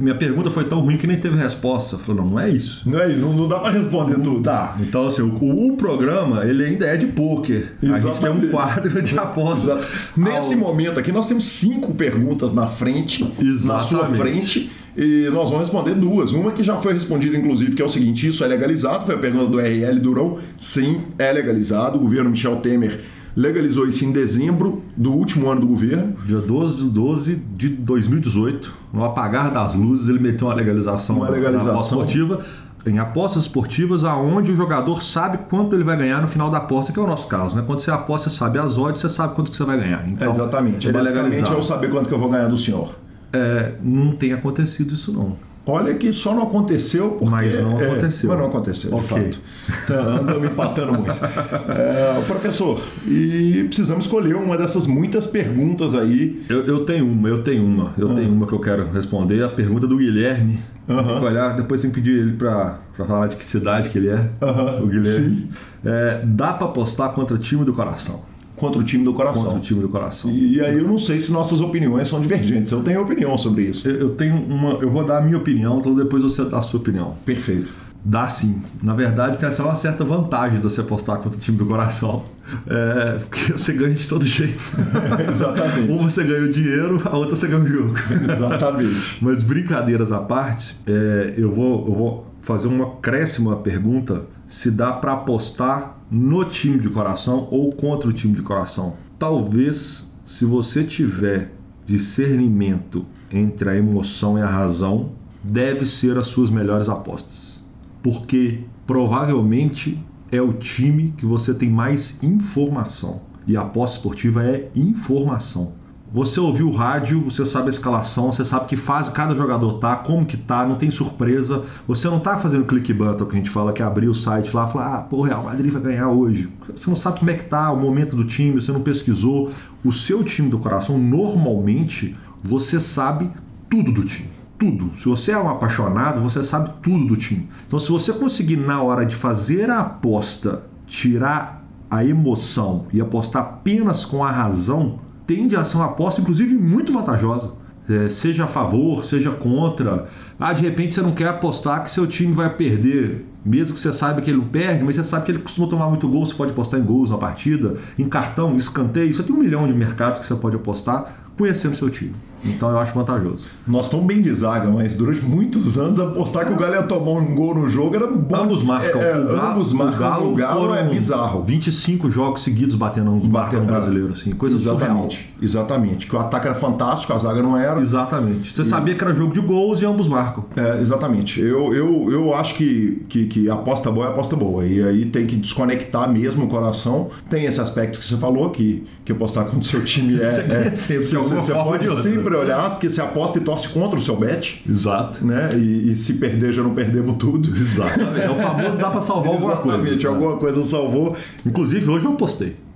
minha 0.00 0.14
pergunta 0.14 0.50
foi 0.50 0.64
tão 0.64 0.80
ruim 0.80 0.96
que 0.96 1.06
nem 1.06 1.18
teve 1.18 1.36
resposta. 1.36 1.96
Eu 1.96 1.98
falei, 1.98 2.20
não, 2.22 2.30
não 2.30 2.40
é 2.40 2.50
isso. 2.50 2.88
Não 2.88 2.98
é 2.98 3.08
isso, 3.08 3.18
não, 3.18 3.32
não 3.32 3.48
dá 3.48 3.58
para 3.58 3.72
responder 3.72 4.16
não 4.16 4.22
tudo. 4.22 4.42
Tá. 4.42 4.76
Então, 4.80 5.06
assim, 5.06 5.22
o, 5.22 5.72
o, 5.72 5.76
programa, 5.76 6.44
ele 6.44 6.64
ainda 6.64 6.86
é 6.86 6.96
de 6.96 7.06
pôquer. 7.06 7.76
A 7.82 7.98
gente 7.98 8.20
tem 8.20 8.30
um 8.30 8.50
quadro 8.50 9.02
de 9.02 9.18
apostas. 9.18 9.86
Nesse 10.16 10.54
Ao... 10.54 10.60
momento 10.60 10.98
aqui, 10.98 11.12
nós 11.12 11.28
temos 11.28 11.44
cinco 11.44 11.94
perguntas 11.94 12.52
na 12.52 12.66
frente, 12.66 13.22
Exatamente. 13.40 13.66
na 13.66 13.78
sua 13.78 14.06
frente. 14.06 14.70
E 14.98 15.30
nós 15.30 15.48
vamos 15.48 15.60
responder 15.60 15.94
duas. 15.94 16.32
Uma 16.32 16.50
que 16.50 16.64
já 16.64 16.76
foi 16.78 16.92
respondida, 16.92 17.36
inclusive, 17.36 17.76
que 17.76 17.80
é 17.80 17.84
o 17.84 17.88
seguinte: 17.88 18.26
isso 18.26 18.42
é 18.42 18.48
legalizado? 18.48 19.06
Foi 19.06 19.14
a 19.14 19.18
pergunta 19.18 19.46
do 19.46 19.60
RL 19.60 20.00
Durão. 20.00 20.38
Sim, 20.60 21.02
é 21.16 21.32
legalizado. 21.32 21.96
O 21.96 22.00
governo 22.00 22.30
Michel 22.30 22.56
Temer 22.56 23.00
legalizou 23.36 23.86
isso 23.86 24.04
em 24.04 24.10
dezembro 24.10 24.82
do 24.96 25.12
último 25.12 25.48
ano 25.48 25.60
do 25.60 25.68
governo. 25.68 26.16
Dia 26.24 26.40
12 26.40 26.76
de 26.78 26.90
12 26.90 27.36
de 27.56 27.68
2018, 27.68 28.74
no 28.92 29.04
apagar 29.04 29.52
das 29.52 29.76
luzes, 29.76 30.08
ele 30.08 30.18
meteu 30.18 30.48
uma 30.48 30.54
legalização, 30.54 31.18
uma 31.18 31.30
legalização. 31.30 31.74
na 31.74 31.80
esportiva. 31.80 32.44
Em 32.84 32.98
apostas 32.98 33.42
esportivas, 33.42 34.02
aonde 34.02 34.50
o 34.50 34.56
jogador 34.56 35.02
sabe 35.02 35.38
quanto 35.50 35.74
ele 35.76 35.84
vai 35.84 35.96
ganhar 35.96 36.22
no 36.22 36.28
final 36.28 36.50
da 36.50 36.58
aposta, 36.58 36.92
que 36.92 36.98
é 36.98 37.02
o 37.02 37.06
nosso 37.06 37.28
caso, 37.28 37.54
né? 37.54 37.62
Quando 37.64 37.80
você 37.80 37.90
aposta, 37.90 38.30
você 38.30 38.36
sabe 38.36 38.58
as 38.58 38.78
odds, 38.78 39.00
você 39.00 39.08
sabe 39.08 39.34
quanto 39.34 39.50
que 39.50 39.56
você 39.56 39.64
vai 39.64 39.78
ganhar. 39.78 40.08
Então, 40.08 40.32
Exatamente. 40.32 40.88
Ele 40.88 40.98
Basicamente 40.98 41.52
é 41.52 41.54
eu 41.54 41.62
saber 41.62 41.90
quanto 41.90 42.08
que 42.08 42.14
eu 42.14 42.18
vou 42.18 42.30
ganhar 42.30 42.48
do 42.48 42.56
senhor. 42.56 42.94
É, 43.32 43.72
não 43.82 44.12
tem 44.12 44.32
acontecido 44.32 44.94
isso 44.94 45.12
não. 45.12 45.36
Olha 45.70 45.94
que 45.94 46.10
só 46.14 46.34
não 46.34 46.44
aconteceu 46.44 47.10
porque... 47.10 47.30
Mas 47.30 47.62
não 47.62 47.78
é, 47.78 47.84
aconteceu. 47.84 48.32
É, 48.32 48.34
mas 48.34 48.42
não 48.42 48.48
aconteceu, 48.48 48.90
de 48.90 48.96
okay. 48.96 49.32
fato. 49.32 49.40
Tá, 49.86 49.94
andamos 50.18 50.50
empatando 50.50 50.92
muito. 50.94 51.10
É, 51.10 52.22
professor, 52.26 52.80
e 53.06 53.64
precisamos 53.64 54.06
escolher 54.06 54.34
uma 54.34 54.56
dessas 54.56 54.86
muitas 54.86 55.26
perguntas 55.26 55.94
aí. 55.94 56.42
Eu, 56.48 56.64
eu 56.64 56.86
tenho 56.86 57.06
uma, 57.06 57.28
eu 57.28 57.42
tenho 57.42 57.62
uma. 57.66 57.92
Eu 57.98 58.10
ah. 58.10 58.14
tenho 58.14 58.32
uma 58.32 58.46
que 58.46 58.54
eu 58.54 58.60
quero 58.60 58.90
responder. 58.90 59.42
A 59.42 59.48
pergunta 59.50 59.86
do 59.86 59.98
Guilherme. 59.98 60.58
Uhum. 60.88 61.22
Olhar, 61.22 61.54
depois 61.54 61.82
tem 61.82 61.90
que 61.90 62.00
pedir 62.00 62.18
ele 62.18 62.32
para 62.32 62.78
falar 62.96 63.26
de 63.26 63.36
que 63.36 63.44
cidade 63.44 63.90
que 63.90 63.98
ele 63.98 64.08
é. 64.08 64.30
Uhum. 64.40 64.84
O 64.84 64.86
Guilherme. 64.86 65.50
É, 65.84 66.22
dá 66.24 66.54
para 66.54 66.66
apostar 66.66 67.10
contra 67.12 67.36
time 67.36 67.62
do 67.62 67.74
coração 67.74 68.22
contra 68.58 68.80
o 68.80 68.84
time 68.84 69.04
do 69.04 69.14
coração. 69.14 69.42
Contra 69.42 69.58
o 69.58 69.60
time 69.60 69.80
do 69.80 69.88
coração. 69.88 70.30
E, 70.30 70.56
e, 70.56 70.60
aí 70.60 70.76
eu 70.76 70.84
não 70.84 70.98
sei 70.98 71.18
se 71.20 71.32
nossas 71.32 71.60
opiniões 71.60 72.08
são 72.08 72.20
divergentes. 72.20 72.72
Eu 72.72 72.82
tenho 72.82 73.00
opinião 73.00 73.36
sobre 73.38 73.62
isso. 73.62 73.88
Eu, 73.88 73.96
eu, 73.96 74.10
tenho 74.10 74.36
uma. 74.36 74.72
Eu 74.74 74.90
vou 74.90 75.04
dar 75.04 75.18
a 75.18 75.20
minha 75.20 75.38
opinião, 75.38 75.78
então 75.78 75.94
depois 75.94 76.22
você 76.22 76.44
dá 76.44 76.58
a 76.58 76.62
sua 76.62 76.80
opinião. 76.80 77.14
Perfeito. 77.24 77.72
Dá 78.04 78.28
sim. 78.28 78.62
Na 78.82 78.94
verdade, 78.94 79.38
tem 79.38 79.48
até 79.48 79.62
uma 79.62 79.74
certa 79.74 80.04
vantagem 80.04 80.58
de 80.58 80.64
você 80.64 80.80
apostar 80.80 81.18
contra 81.18 81.38
o 81.38 81.40
time 81.42 81.58
do 81.58 81.66
coração. 81.66 82.24
É, 82.66 83.18
porque 83.18 83.52
você 83.52 83.72
ganha 83.72 83.94
de 83.94 84.08
todo 84.08 84.24
jeito. 84.24 84.58
Exatamente. 85.30 85.90
Uma 85.90 86.10
você 86.10 86.24
ganha 86.24 86.44
o 86.44 86.50
dinheiro, 86.50 87.02
a 87.04 87.16
outra 87.16 87.34
você 87.34 87.48
ganha 87.48 87.62
o 87.62 87.66
jogo. 87.66 87.94
Exatamente. 88.22 89.18
Mas 89.20 89.42
brincadeiras 89.42 90.12
à 90.12 90.20
parte, 90.20 90.76
é, 90.86 91.34
eu, 91.36 91.52
vou, 91.52 91.86
eu 91.88 91.94
vou 91.94 92.34
fazer 92.40 92.68
uma 92.68 92.86
acréscimo 92.86 93.50
à 93.50 93.56
pergunta 93.56 94.22
se 94.48 94.70
dá 94.70 94.92
para 94.92 95.12
apostar 95.12 95.97
no 96.10 96.44
time 96.44 96.78
de 96.78 96.88
coração 96.88 97.48
ou 97.50 97.72
contra 97.72 98.08
o 98.08 98.12
time 98.12 98.34
de 98.34 98.42
coração. 98.42 98.96
Talvez, 99.18 100.14
se 100.24 100.44
você 100.44 100.84
tiver 100.84 101.52
discernimento 101.84 103.04
entre 103.30 103.70
a 103.70 103.76
emoção 103.76 104.38
e 104.38 104.42
a 104.42 104.46
razão, 104.46 105.12
deve 105.42 105.86
ser 105.86 106.16
as 106.16 106.26
suas 106.26 106.50
melhores 106.50 106.88
apostas. 106.88 107.62
Porque 108.02 108.64
provavelmente 108.86 109.98
é 110.30 110.40
o 110.40 110.52
time 110.52 111.14
que 111.16 111.26
você 111.26 111.54
tem 111.54 111.70
mais 111.70 112.22
informação. 112.22 113.22
E 113.46 113.56
a 113.56 113.62
aposta 113.62 113.96
esportiva 113.96 114.44
é 114.44 114.70
informação. 114.74 115.72
Você 116.10 116.40
ouviu 116.40 116.68
o 116.68 116.74
rádio, 116.74 117.20
você 117.20 117.44
sabe 117.44 117.66
a 117.66 117.68
escalação, 117.68 118.32
você 118.32 118.42
sabe 118.42 118.64
que 118.64 118.78
fase 118.78 119.10
cada 119.10 119.34
jogador 119.34 119.74
tá, 119.74 119.94
como 119.94 120.24
que 120.24 120.38
tá, 120.38 120.66
não 120.66 120.74
tem 120.74 120.90
surpresa. 120.90 121.64
Você 121.86 122.08
não 122.08 122.18
tá 122.18 122.38
fazendo 122.38 122.64
click 122.64 122.94
button 122.94 123.26
que 123.26 123.34
a 123.34 123.38
gente 123.38 123.50
fala 123.50 123.74
que 123.74 123.82
é 123.82 123.84
abrir 123.84 124.08
o 124.08 124.14
site 124.14 124.56
lá 124.56 124.66
e 124.66 124.72
falar, 124.72 124.94
ah, 124.94 125.02
pô, 125.02 125.20
Real 125.20 125.44
Madrid 125.44 125.70
vai 125.70 125.82
ganhar 125.82 126.08
hoje. 126.08 126.48
Você 126.74 126.88
não 126.88 126.96
sabe 126.96 127.18
como 127.18 127.30
é 127.30 127.34
que 127.34 127.44
tá 127.44 127.70
o 127.70 127.76
momento 127.76 128.16
do 128.16 128.24
time, 128.24 128.58
você 128.58 128.72
não 128.72 128.80
pesquisou. 128.80 129.52
O 129.84 129.92
seu 129.92 130.24
time 130.24 130.48
do 130.48 130.58
coração, 130.58 130.96
normalmente, 130.96 132.16
você 132.42 132.80
sabe 132.80 133.30
tudo 133.68 133.92
do 133.92 134.02
time. 134.02 134.30
Tudo. 134.58 134.90
Se 134.96 135.04
você 135.04 135.32
é 135.32 135.38
um 135.38 135.50
apaixonado, 135.50 136.22
você 136.22 136.42
sabe 136.42 136.70
tudo 136.82 137.06
do 137.06 137.16
time. 137.16 137.50
Então, 137.66 137.78
se 137.78 137.90
você 137.90 138.14
conseguir, 138.14 138.56
na 138.56 138.82
hora 138.82 139.04
de 139.04 139.14
fazer 139.14 139.68
a 139.68 139.80
aposta, 139.80 140.62
tirar 140.86 141.64
a 141.90 142.02
emoção 142.02 142.86
e 142.92 143.00
apostar 143.00 143.42
apenas 143.42 144.06
com 144.06 144.24
a 144.24 144.30
razão, 144.30 144.98
tende 145.28 145.54
a 145.54 145.62
ser 145.62 145.76
uma 145.76 145.84
aposta, 145.84 146.22
inclusive, 146.22 146.54
muito 146.54 146.90
vantajosa. 146.90 147.52
É, 147.88 148.08
seja 148.08 148.44
a 148.44 148.46
favor, 148.46 149.04
seja 149.04 149.30
contra. 149.30 150.06
Ah, 150.40 150.52
de 150.52 150.62
repente 150.62 150.94
você 150.94 151.02
não 151.02 151.12
quer 151.12 151.28
apostar 151.28 151.84
que 151.84 151.90
seu 151.90 152.06
time 152.06 152.32
vai 152.32 152.54
perder, 152.54 153.24
mesmo 153.44 153.74
que 153.74 153.80
você 153.80 153.92
saiba 153.92 154.20
que 154.20 154.30
ele 154.30 154.38
não 154.38 154.48
perde, 154.48 154.84
mas 154.84 154.96
você 154.96 155.04
sabe 155.04 155.24
que 155.24 155.32
ele 155.32 155.38
costuma 155.38 155.66
tomar 155.68 155.88
muito 155.88 156.06
gol, 156.08 156.24
você 156.24 156.34
pode 156.34 156.52
apostar 156.52 156.80
em 156.80 156.82
gols 156.82 157.10
na 157.10 157.16
partida, 157.16 157.76
em 157.98 158.06
cartão, 158.08 158.56
escanteio. 158.56 159.12
Você 159.12 159.22
tem 159.22 159.34
um 159.34 159.38
milhão 159.38 159.66
de 159.66 159.72
mercados 159.72 160.20
que 160.20 160.26
você 160.26 160.34
pode 160.34 160.56
apostar 160.56 161.30
conhecendo 161.36 161.76
seu 161.76 161.88
time. 161.88 162.14
Então 162.44 162.70
eu 162.70 162.78
acho 162.78 162.94
vantajoso. 162.94 163.46
Nós 163.66 163.86
estamos 163.86 164.06
bem 164.06 164.20
de 164.22 164.32
zaga, 164.32 164.68
mas 164.70 164.96
durante 164.96 165.24
muitos 165.24 165.76
anos 165.78 165.98
apostar 166.00 166.46
que 166.46 166.52
o 166.52 166.56
Galo 166.56 166.74
ia 166.74 166.82
tomar 166.82 167.12
um 167.20 167.34
gol 167.34 167.54
no 167.54 167.68
jogo 167.68 167.94
era 167.96 168.06
bom. 168.06 168.36
Ambos 168.36 168.62
marcam. 168.62 169.00
É, 169.00 169.10
é, 169.12 169.16
o 169.18 169.26
Galo, 169.36 169.50
ambos 169.52 169.72
marcam. 169.72 169.96
O 169.96 169.98
Galo, 170.00 170.32
o 170.32 170.34
Galo 170.36 170.74
é 170.74 170.78
foram 170.78 170.90
bizarro. 170.90 171.42
25 171.44 172.10
jogos 172.10 172.42
seguidos 172.42 172.74
batendo, 172.74 173.10
um- 173.10 173.18
batendo 173.18 173.62
um 173.62 173.66
brasileiro, 173.66 174.12
assim. 174.12 174.32
Coisa 174.32 174.56
Exatamente. 174.56 175.16
surreal. 175.16 175.32
Exatamente. 175.42 176.06
Que 176.06 176.16
o 176.16 176.18
ataque 176.18 176.46
era 176.46 176.54
fantástico, 176.56 177.12
a 177.12 177.18
zaga 177.18 177.42
não 177.42 177.56
era. 177.56 177.80
Exatamente. 177.80 178.54
Você 178.54 178.64
sabia 178.64 178.94
que 178.94 179.02
era 179.04 179.14
jogo 179.14 179.32
de 179.34 179.40
gols 179.40 179.80
e 179.82 179.86
ambos 179.86 180.06
marcam. 180.08 180.44
É, 180.56 180.80
exatamente. 180.80 181.40
Eu, 181.40 181.74
eu, 181.74 182.08
eu 182.10 182.34
acho 182.34 182.54
que, 182.54 183.02
que, 183.08 183.26
que 183.26 183.50
aposta 183.50 183.90
boa 183.90 184.06
é 184.06 184.08
aposta 184.10 184.36
boa. 184.36 184.64
E 184.64 184.82
aí 184.82 185.06
tem 185.06 185.26
que 185.26 185.36
desconectar 185.36 186.10
mesmo 186.10 186.44
o 186.44 186.48
coração. 186.48 187.08
Tem 187.28 187.44
esse 187.44 187.60
aspecto 187.60 187.98
que 187.98 188.04
você 188.04 188.16
falou, 188.16 188.50
que, 188.50 188.84
que 189.04 189.12
apostar 189.12 189.44
contra 189.44 189.60
o 189.60 189.64
seu 189.64 189.84
time 189.84 190.14
é. 190.20 190.30
Você 190.30 190.40
é 190.40 190.44
ganha 190.44 190.74
sempre, 190.74 191.04
você, 191.06 191.16
você 191.16 191.52
pode 191.52 191.88
ou 191.88 191.96
sempre 192.28 192.36
olhar, 192.36 192.70
porque 192.70 192.90
você 192.90 193.00
aposta 193.00 193.38
e 193.38 193.40
torce 193.40 193.68
contra 193.68 193.98
o 193.98 194.02
seu 194.02 194.16
bet. 194.16 194.62
Exato. 194.68 195.24
Né? 195.24 195.50
E, 195.54 195.92
e 195.92 195.96
se 195.96 196.14
perder, 196.14 196.52
já 196.52 196.62
não 196.62 196.74
perdemos 196.74 197.16
tudo. 197.16 197.48
Exatamente. 197.48 198.26
É 198.26 198.30
o 198.30 198.34
famoso 198.36 198.76
dá 198.76 198.90
pra 198.90 199.00
salvar 199.00 199.32
alguma 199.32 199.56
coisa. 199.56 199.78
Exatamente, 199.78 200.06
alguma 200.06 200.36
coisa 200.36 200.62
salvou. 200.62 201.16
Inclusive, 201.44 201.90
hoje 201.90 202.06
eu 202.06 202.12
apostei. 202.12 202.56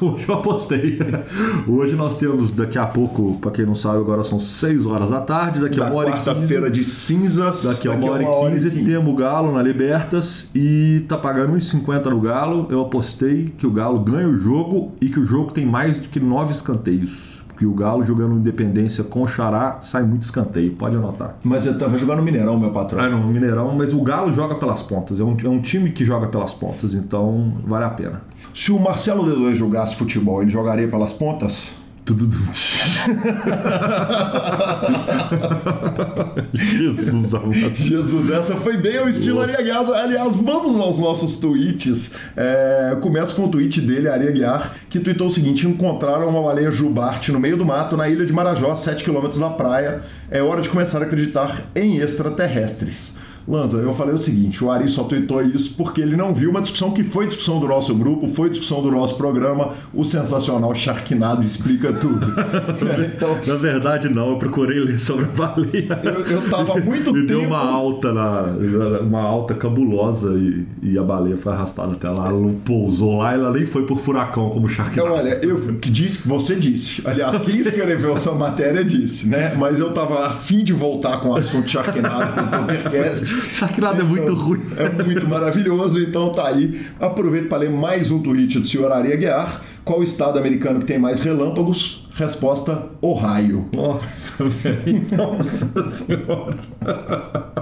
Hoje 0.00 0.26
eu 0.28 0.34
apostei. 0.36 0.96
Hoje 1.66 1.96
nós 1.96 2.16
temos, 2.18 2.52
daqui 2.52 2.78
a 2.78 2.86
pouco, 2.86 3.36
pra 3.40 3.50
quem 3.50 3.66
não 3.66 3.74
sabe, 3.74 3.98
agora 3.98 4.22
são 4.22 4.38
6 4.38 4.86
horas 4.86 5.10
da 5.10 5.20
tarde, 5.20 5.58
daqui 5.58 5.80
a 5.80 5.86
Da 5.86 5.90
uma 5.90 5.98
hora 5.98 6.10
e 6.10 6.12
15. 6.12 6.24
quarta-feira 6.24 6.70
de 6.70 6.84
cinzas. 6.84 7.64
Daqui 7.64 7.88
a 7.88 7.90
uma 7.90 8.12
hora 8.12 8.22
e 8.22 8.52
15 8.52 8.84
temos 8.84 9.12
o 9.12 9.16
Galo 9.16 9.52
na 9.52 9.60
Libertas 9.60 10.50
e 10.54 11.04
tá 11.08 11.16
pagando 11.16 11.54
1,50 11.54 12.04
no 12.10 12.20
Galo. 12.20 12.68
Eu 12.70 12.82
apostei 12.82 13.52
que 13.58 13.66
o 13.66 13.72
Galo 13.72 13.98
ganha 13.98 14.28
o 14.28 14.38
jogo 14.38 14.92
e 15.00 15.08
que 15.08 15.18
o 15.18 15.26
jogo 15.26 15.50
tem 15.50 15.66
mais 15.66 15.98
do 15.98 16.08
que 16.08 16.20
9 16.20 16.52
escanteios. 16.52 17.37
Porque 17.58 17.66
o 17.66 17.74
Galo 17.74 18.04
jogando 18.04 18.36
Independência 18.36 19.02
com 19.02 19.22
o 19.22 19.26
Xará 19.26 19.78
sai 19.82 20.04
muito 20.04 20.22
escanteio, 20.22 20.76
pode 20.76 20.94
anotar. 20.94 21.34
Mas 21.42 21.66
ele 21.66 21.76
vai 21.76 21.98
jogar 21.98 22.14
no 22.14 22.22
Mineirão, 22.22 22.56
meu 22.56 22.70
patrão. 22.70 23.00
Ah, 23.00 23.08
não, 23.08 23.18
no 23.18 23.32
Mineirão, 23.32 23.74
mas 23.76 23.92
o 23.92 24.00
Galo 24.00 24.32
joga 24.32 24.54
pelas 24.54 24.80
pontas. 24.80 25.18
É 25.18 25.24
um, 25.24 25.36
é 25.44 25.48
um 25.48 25.60
time 25.60 25.90
que 25.90 26.04
joga 26.04 26.28
pelas 26.28 26.54
pontas, 26.54 26.94
então 26.94 27.54
vale 27.66 27.84
a 27.84 27.90
pena. 27.90 28.22
Se 28.54 28.70
o 28.70 28.78
Marcelo 28.78 29.24
D2 29.24 29.54
jogasse 29.54 29.96
futebol, 29.96 30.40
ele 30.40 30.52
jogaria 30.52 30.86
pelas 30.86 31.12
pontas? 31.12 31.74
Jesus 36.54 37.34
amado. 37.34 37.76
Jesus, 37.76 38.30
essa 38.30 38.56
foi 38.56 38.76
bem 38.76 38.98
ao 38.98 39.08
estilo 39.08 39.40
Ari 39.40 39.54
Aguiar. 39.54 39.88
Aliás, 39.90 40.34
vamos 40.34 40.76
aos 40.76 40.98
nossos 40.98 41.36
tweets. 41.36 42.12
É, 42.36 42.96
começo 43.00 43.34
com 43.34 43.44
o 43.44 43.48
tweet 43.48 43.80
dele, 43.80 44.08
Ari 44.08 44.28
Aguiar, 44.28 44.74
que 44.88 45.00
tweetou 45.00 45.26
o 45.26 45.30
seguinte: 45.30 45.66
encontraram 45.66 46.28
uma 46.28 46.42
baleia 46.42 46.70
jubarte 46.70 47.32
no 47.32 47.40
meio 47.40 47.56
do 47.56 47.64
mato, 47.64 47.96
na 47.96 48.08
ilha 48.08 48.24
de 48.24 48.32
Marajó, 48.32 48.74
7 48.74 49.04
km 49.04 49.28
da 49.38 49.50
praia. 49.50 50.02
É 50.30 50.42
hora 50.42 50.60
de 50.60 50.68
começar 50.68 51.00
a 51.00 51.04
acreditar 51.04 51.70
em 51.74 51.98
extraterrestres. 51.98 53.12
Lanza, 53.48 53.78
eu 53.78 53.94
falei 53.94 54.14
o 54.14 54.18
seguinte: 54.18 54.62
o 54.62 54.70
Ari 54.70 54.88
só 54.90 55.04
tweetou 55.04 55.42
isso 55.42 55.74
porque 55.76 56.00
ele 56.00 56.16
não 56.16 56.34
viu 56.34 56.50
uma 56.50 56.60
discussão 56.60 56.90
que 56.90 57.02
foi 57.02 57.26
discussão 57.26 57.58
do 57.58 57.66
nosso 57.66 57.94
grupo, 57.94 58.28
foi 58.28 58.50
discussão 58.50 58.82
do 58.82 58.90
nosso 58.90 59.16
programa. 59.16 59.70
O 59.94 60.04
sensacional 60.04 60.74
Sharknado 60.74 61.42
explica 61.42 61.92
tudo. 61.92 62.26
então, 63.06 63.38
Na 63.46 63.54
verdade, 63.54 64.08
não, 64.08 64.30
eu 64.30 64.36
procurei 64.38 64.78
ler 64.80 65.00
sobre 65.00 65.24
a 65.24 65.28
baleia. 65.28 66.00
eu, 66.04 66.24
eu 66.26 66.50
tava 66.50 66.78
muito 66.80 67.12
Me 67.12 67.20
tempo. 67.26 67.40
deu 67.40 67.42
uma 67.42 67.58
alta, 67.58 68.12
na, 68.12 68.42
uma 69.00 69.22
alta 69.22 69.54
cabulosa 69.54 70.34
e, 70.38 70.66
e 70.82 70.98
a 70.98 71.02
baleia 71.02 71.36
foi 71.36 71.52
arrastada 71.52 71.92
até 71.92 72.08
lá. 72.10 72.28
Ela 72.28 72.38
não 72.40 72.52
pousou 72.54 73.18
lá, 73.18 73.32
ela 73.32 73.50
nem 73.52 73.64
foi 73.64 73.86
por 73.86 73.98
furacão 74.00 74.50
como 74.50 74.66
o 74.66 74.70
Então, 74.70 74.84
Sharknado. 74.84 75.12
olha, 75.14 75.38
eu 75.42 75.74
que 75.80 75.90
disse 75.90 76.18
que 76.18 76.28
você 76.28 76.54
disse. 76.54 77.02
Aliás, 77.06 77.38
quem 77.40 77.58
escreveu 77.60 78.14
essa 78.14 78.32
matéria 78.32 78.84
disse, 78.84 79.26
né? 79.26 79.54
Mas 79.58 79.78
eu 79.78 79.90
tava 79.92 80.26
afim 80.26 80.62
de 80.62 80.72
voltar 80.72 81.20
com 81.20 81.30
o 81.30 81.36
assunto 81.36 81.68
Sharknado 81.68 82.32
pro 82.48 82.58
podcast. 82.66 83.37
Sharknado 83.54 84.00
é 84.00 84.04
muito 84.04 84.34
ruim. 84.34 84.62
É 84.76 85.02
muito 85.02 85.28
maravilhoso, 85.28 86.00
então 86.00 86.32
tá 86.32 86.48
aí. 86.48 86.80
Aproveito 87.00 87.48
para 87.48 87.58
ler 87.58 87.70
mais 87.70 88.10
um 88.10 88.20
tweet 88.20 88.58
do 88.58 88.66
senhor 88.66 88.90
Ari 88.92 89.12
Aguiar. 89.12 89.62
Qual 89.84 90.00
o 90.00 90.04
estado 90.04 90.38
americano 90.38 90.80
que 90.80 90.86
tem 90.86 90.98
mais 90.98 91.20
relâmpagos? 91.20 92.06
Resposta: 92.14 92.86
Ohio. 93.00 93.68
Nossa, 93.72 94.44
velho. 94.44 95.06
Nossa 95.16 95.90
senhora. 95.90 97.56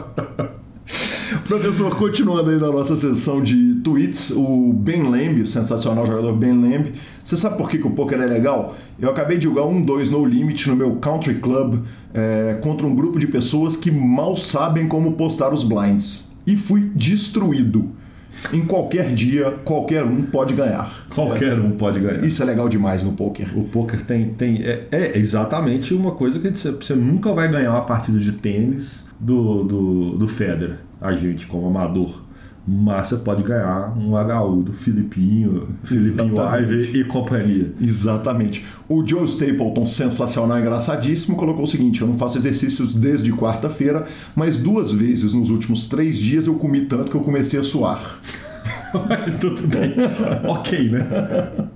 Professor, 1.46 1.94
continuando 1.94 2.50
aí 2.50 2.58
na 2.58 2.72
nossa 2.72 2.96
sessão 2.96 3.40
de 3.40 3.76
tweets, 3.76 4.32
o 4.32 4.72
Ben 4.72 5.04
Lamb, 5.04 5.42
o 5.42 5.46
sensacional 5.46 6.04
jogador 6.04 6.34
Ben 6.34 6.60
Lamb, 6.60 6.92
você 7.24 7.36
sabe 7.36 7.56
por 7.56 7.70
que, 7.70 7.78
que 7.78 7.86
o 7.86 7.92
poker 7.92 8.20
é 8.20 8.26
legal? 8.26 8.74
Eu 8.98 9.10
acabei 9.10 9.38
de 9.38 9.44
jogar 9.44 9.64
um 9.64 9.80
2 9.80 10.10
no 10.10 10.24
limit 10.24 10.68
no 10.68 10.74
meu 10.74 10.96
country 10.96 11.36
club 11.36 11.84
é, 12.12 12.58
contra 12.60 12.84
um 12.84 12.96
grupo 12.96 13.20
de 13.20 13.28
pessoas 13.28 13.76
que 13.76 13.92
mal 13.92 14.36
sabem 14.36 14.88
como 14.88 15.12
postar 15.12 15.54
os 15.54 15.62
blinds. 15.62 16.24
E 16.44 16.56
fui 16.56 16.90
destruído. 16.96 17.90
Em 18.52 18.64
qualquer 18.64 19.12
dia, 19.14 19.50
qualquer 19.64 20.04
um 20.04 20.22
pode 20.22 20.54
ganhar. 20.54 21.06
Qualquer 21.14 21.58
um 21.58 21.72
pode 21.72 22.00
ganhar. 22.00 22.24
Isso 22.24 22.42
é 22.42 22.46
legal 22.46 22.68
demais 22.68 23.02
no 23.02 23.12
poker. 23.12 23.58
O 23.58 23.64
poker 23.64 24.04
tem, 24.04 24.28
tem 24.30 24.62
é, 24.62 24.86
é 24.90 25.18
exatamente 25.18 25.94
uma 25.94 26.12
coisa 26.12 26.38
que 26.38 26.50
você, 26.50 26.70
você 26.70 26.94
nunca 26.94 27.32
vai 27.32 27.50
ganhar 27.50 27.70
uma 27.70 27.82
partida 27.84 28.18
de 28.18 28.32
tênis 28.32 29.08
do, 29.18 29.64
do, 29.64 30.18
do 30.18 30.28
Federer, 30.28 30.78
a 31.00 31.12
gente 31.14 31.46
como 31.46 31.66
amador. 31.66 32.25
Mas 32.66 33.08
você 33.08 33.16
pode 33.16 33.44
ganhar 33.44 33.96
um 33.96 34.14
HU 34.16 34.62
do 34.62 34.72
Filipinho, 34.72 35.68
Filipinho. 35.84 36.34
Ivey 36.60 37.00
e 37.00 37.04
companhia. 37.04 37.72
Exatamente. 37.80 38.64
O 38.88 39.06
Joe 39.06 39.24
Stapleton, 39.24 39.86
sensacional, 39.86 40.58
engraçadíssimo, 40.58 41.36
colocou 41.36 41.62
o 41.62 41.68
seguinte: 41.68 42.02
eu 42.02 42.08
não 42.08 42.18
faço 42.18 42.36
exercícios 42.36 42.92
desde 42.92 43.32
quarta-feira, 43.32 44.06
mas 44.34 44.58
duas 44.58 44.90
vezes 44.90 45.32
nos 45.32 45.48
últimos 45.48 45.86
três 45.86 46.18
dias 46.18 46.48
eu 46.48 46.54
comi 46.54 46.86
tanto 46.86 47.10
que 47.10 47.16
eu 47.16 47.20
comecei 47.20 47.60
a 47.60 47.64
suar. 47.64 48.20
Tudo 49.40 49.66
bem. 49.68 49.94
ok, 50.48 50.90
né? 50.90 51.06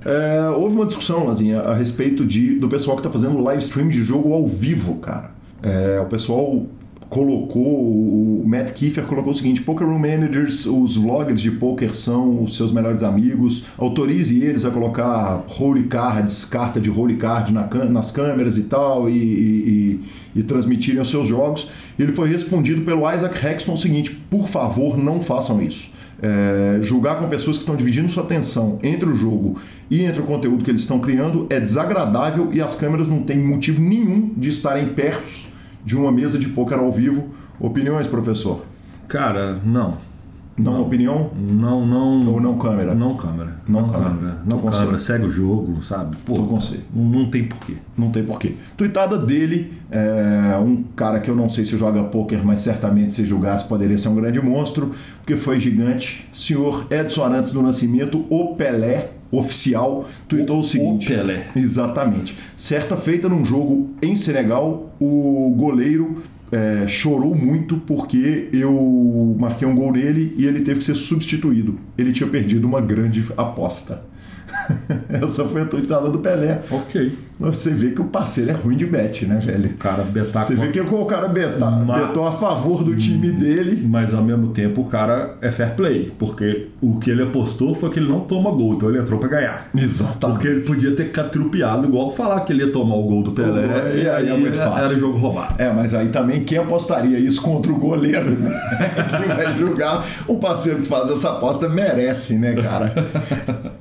É, 0.04 0.48
houve 0.50 0.74
uma 0.74 0.86
discussão, 0.86 1.26
Lazinha, 1.26 1.60
a 1.60 1.74
respeito 1.74 2.24
de, 2.24 2.58
do 2.58 2.68
pessoal 2.68 2.96
que 2.96 3.06
está 3.06 3.10
fazendo 3.12 3.40
live 3.40 3.62
stream 3.62 3.88
de 3.88 4.02
jogo 4.02 4.32
ao 4.32 4.48
vivo, 4.48 4.96
cara. 4.96 5.30
É, 5.62 6.00
o 6.00 6.06
pessoal 6.06 6.66
colocou, 7.10 7.62
o 7.62 8.44
Matt 8.46 8.70
Kiefer 8.72 9.04
colocou 9.04 9.32
o 9.32 9.36
seguinte: 9.36 9.60
Poker 9.60 9.86
Room 9.86 9.98
Managers, 9.98 10.64
os 10.64 10.96
vloggers 10.96 11.40
de 11.42 11.50
poker 11.50 11.94
são 11.94 12.44
os 12.44 12.56
seus 12.56 12.72
melhores 12.72 13.02
amigos. 13.02 13.64
Autorize 13.76 14.42
eles 14.42 14.64
a 14.64 14.70
colocar 14.70 15.44
holy 15.60 15.82
cards, 15.84 16.44
carta 16.44 16.80
de 16.80 16.88
holy 16.88 17.16
card 17.16 17.52
na 17.52 17.66
nas 17.90 18.10
câmeras 18.10 18.56
e 18.56 18.62
tal, 18.62 19.10
e, 19.10 19.12
e, 19.12 19.20
e- 20.34 20.40
e 20.40 20.42
transmitirem 20.44 21.02
os 21.02 21.10
seus 21.10 21.26
jogos. 21.26 21.68
Ele 21.98 22.12
foi 22.12 22.28
respondido 22.28 22.82
pelo 22.82 23.00
Isaac 23.12 23.44
Hexton 23.44 23.74
o 23.74 23.78
seguinte: 23.78 24.10
por 24.30 24.48
favor, 24.48 24.96
não 24.96 25.20
façam 25.20 25.60
isso. 25.60 25.90
É, 26.22 26.80
julgar 26.82 27.18
com 27.18 27.26
pessoas 27.28 27.56
que 27.56 27.62
estão 27.62 27.74
dividindo 27.74 28.06
sua 28.10 28.22
atenção 28.22 28.78
entre 28.82 29.08
o 29.08 29.16
jogo 29.16 29.56
e 29.90 30.02
entre 30.04 30.20
o 30.20 30.24
conteúdo 30.24 30.62
que 30.62 30.70
eles 30.70 30.82
estão 30.82 30.98
criando 31.00 31.46
é 31.48 31.58
desagradável 31.58 32.50
e 32.52 32.60
as 32.60 32.76
câmeras 32.76 33.08
não 33.08 33.22
têm 33.22 33.38
motivo 33.38 33.80
nenhum 33.80 34.30
de 34.36 34.50
estarem 34.50 34.90
perto 34.90 35.49
de 35.84 35.96
uma 35.96 36.12
mesa 36.12 36.38
de 36.38 36.48
poker 36.48 36.78
ao 36.78 36.90
vivo. 36.90 37.28
Opiniões, 37.58 38.06
professor? 38.06 38.64
Cara, 39.08 39.58
não. 39.64 40.10
Não, 40.56 40.82
opinião? 40.82 41.30
Não, 41.34 41.86
não. 41.86 42.26
Ou 42.28 42.40
não 42.40 42.58
câmera? 42.58 42.94
Não 42.94 43.16
câmera. 43.16 43.56
Não 43.66 43.82
Não, 43.82 43.88
câmera. 43.90 44.10
câmera. 44.10 44.38
Não 44.44 44.58
com 44.58 44.70
câmera. 44.70 44.98
Segue 44.98 45.24
o 45.26 45.30
jogo, 45.30 45.82
sabe? 45.82 46.16
Pô, 46.24 46.34
Tô. 46.34 46.58
Não, 46.94 47.04
não 47.04 47.30
tem 47.30 47.44
porquê. 47.44 47.74
Não 47.96 48.10
tem 48.10 48.24
porquê. 48.24 48.56
Tuitada 48.76 49.16
dele, 49.16 49.72
é, 49.90 50.58
um 50.62 50.82
cara 50.94 51.20
que 51.20 51.30
eu 51.30 51.36
não 51.36 51.48
sei 51.48 51.64
se 51.64 51.76
joga 51.76 52.04
poker, 52.04 52.44
mas 52.44 52.60
certamente 52.60 53.14
se 53.14 53.24
julgasse 53.24 53.66
poderia 53.66 53.96
ser 53.96 54.08
um 54.08 54.14
grande 54.14 54.40
monstro, 54.40 54.92
porque 55.20 55.36
foi 55.36 55.58
gigante. 55.58 56.28
Senhor 56.32 56.86
Edson 56.90 57.24
Arantes 57.24 57.52
do 57.52 57.62
Nascimento, 57.62 58.26
o 58.28 58.54
Pelé 58.54 59.12
oficial, 59.30 60.08
tuitou 60.28 60.56
o, 60.58 60.60
O- 60.60 60.64
seguinte. 60.64 61.12
o 61.12 61.16
Pelé. 61.16 61.46
Exatamente. 61.54 62.36
Certa 62.56 62.96
feita 62.96 63.28
num 63.28 63.44
jogo 63.44 63.90
em 64.02 64.16
Senegal, 64.16 64.92
o 65.00 65.54
goleiro 65.56 66.22
é, 66.52 66.86
chorou 66.88 67.34
muito 67.34 67.76
porque 67.78 68.48
eu 68.52 69.36
marquei 69.38 69.66
um 69.68 69.74
gol 69.74 69.92
nele 69.92 70.34
e 70.36 70.46
ele 70.46 70.60
teve 70.60 70.80
que 70.80 70.84
ser 70.84 70.96
substituído. 70.96 71.78
Ele 71.96 72.12
tinha 72.12 72.28
perdido 72.28 72.66
uma 72.66 72.80
grande 72.80 73.24
aposta. 73.36 74.02
Essa 75.08 75.44
foi 75.44 75.62
a 75.62 75.64
tuitada 75.64 76.08
do 76.10 76.18
Pelé. 76.18 76.60
Ok. 76.70 77.18
Mas 77.38 77.56
Você 77.56 77.70
vê 77.70 77.90
que 77.92 78.00
o 78.02 78.04
parceiro 78.04 78.50
é 78.50 78.52
ruim 78.52 78.76
de 78.76 78.84
bet, 78.84 79.24
né, 79.24 79.38
velho? 79.42 79.70
O 79.70 79.74
cara 79.78 80.02
betar 80.02 80.44
Você 80.44 80.54
vê 80.54 80.68
que 80.68 80.78
o 80.80 81.04
cara 81.06 81.26
betar, 81.26 81.70
Ma- 81.84 81.98
betou 81.98 82.26
a 82.26 82.32
favor 82.32 82.84
do 82.84 82.94
time 82.96 83.30
dele. 83.30 83.82
Mas 83.88 84.12
ao 84.12 84.22
mesmo 84.22 84.48
tempo 84.48 84.82
o 84.82 84.84
cara 84.84 85.36
é 85.40 85.50
fair 85.50 85.74
play, 85.74 86.12
porque 86.18 86.68
o 86.82 86.98
que 86.98 87.10
ele 87.10 87.22
apostou 87.22 87.74
foi 87.74 87.88
que 87.88 87.98
ele 87.98 88.08
não 88.08 88.20
toma 88.20 88.50
gol, 88.50 88.74
então 88.74 88.90
ele 88.90 88.98
entrou 88.98 89.18
pra 89.18 89.28
ganhar. 89.28 89.68
Exatamente. 89.74 90.20
Porque 90.36 90.48
ele 90.48 90.60
podia 90.66 90.94
ter 90.94 91.10
catrupiado 91.12 91.88
igual 91.88 92.10
falar 92.14 92.40
que 92.40 92.52
ele 92.52 92.62
ia 92.64 92.70
tomar 92.72 92.96
o 92.96 93.02
gol 93.04 93.22
do 93.22 93.32
Pelé, 93.32 93.94
E 93.94 94.02
e 94.02 94.08
aí 94.08 94.10
aí 94.10 94.28
é 94.28 94.36
muito 94.36 94.58
fácil. 94.58 94.84
era 94.84 94.94
jogo 94.98 95.16
roubado. 95.16 95.54
É, 95.56 95.72
mas 95.72 95.94
aí 95.94 96.08
também 96.10 96.44
quem 96.44 96.58
apostaria 96.58 97.18
isso 97.18 97.40
contra 97.40 97.72
o 97.72 97.76
goleiro, 97.76 98.30
né? 98.32 98.50
Quem 99.18 99.28
vai 99.34 99.58
julgar 99.58 100.04
o 100.28 100.36
parceiro 100.38 100.80
que 100.80 100.86
faz 100.88 101.08
essa 101.10 101.30
aposta 101.30 101.68
merece, 101.68 102.34
né, 102.34 102.54
cara? 102.54 102.92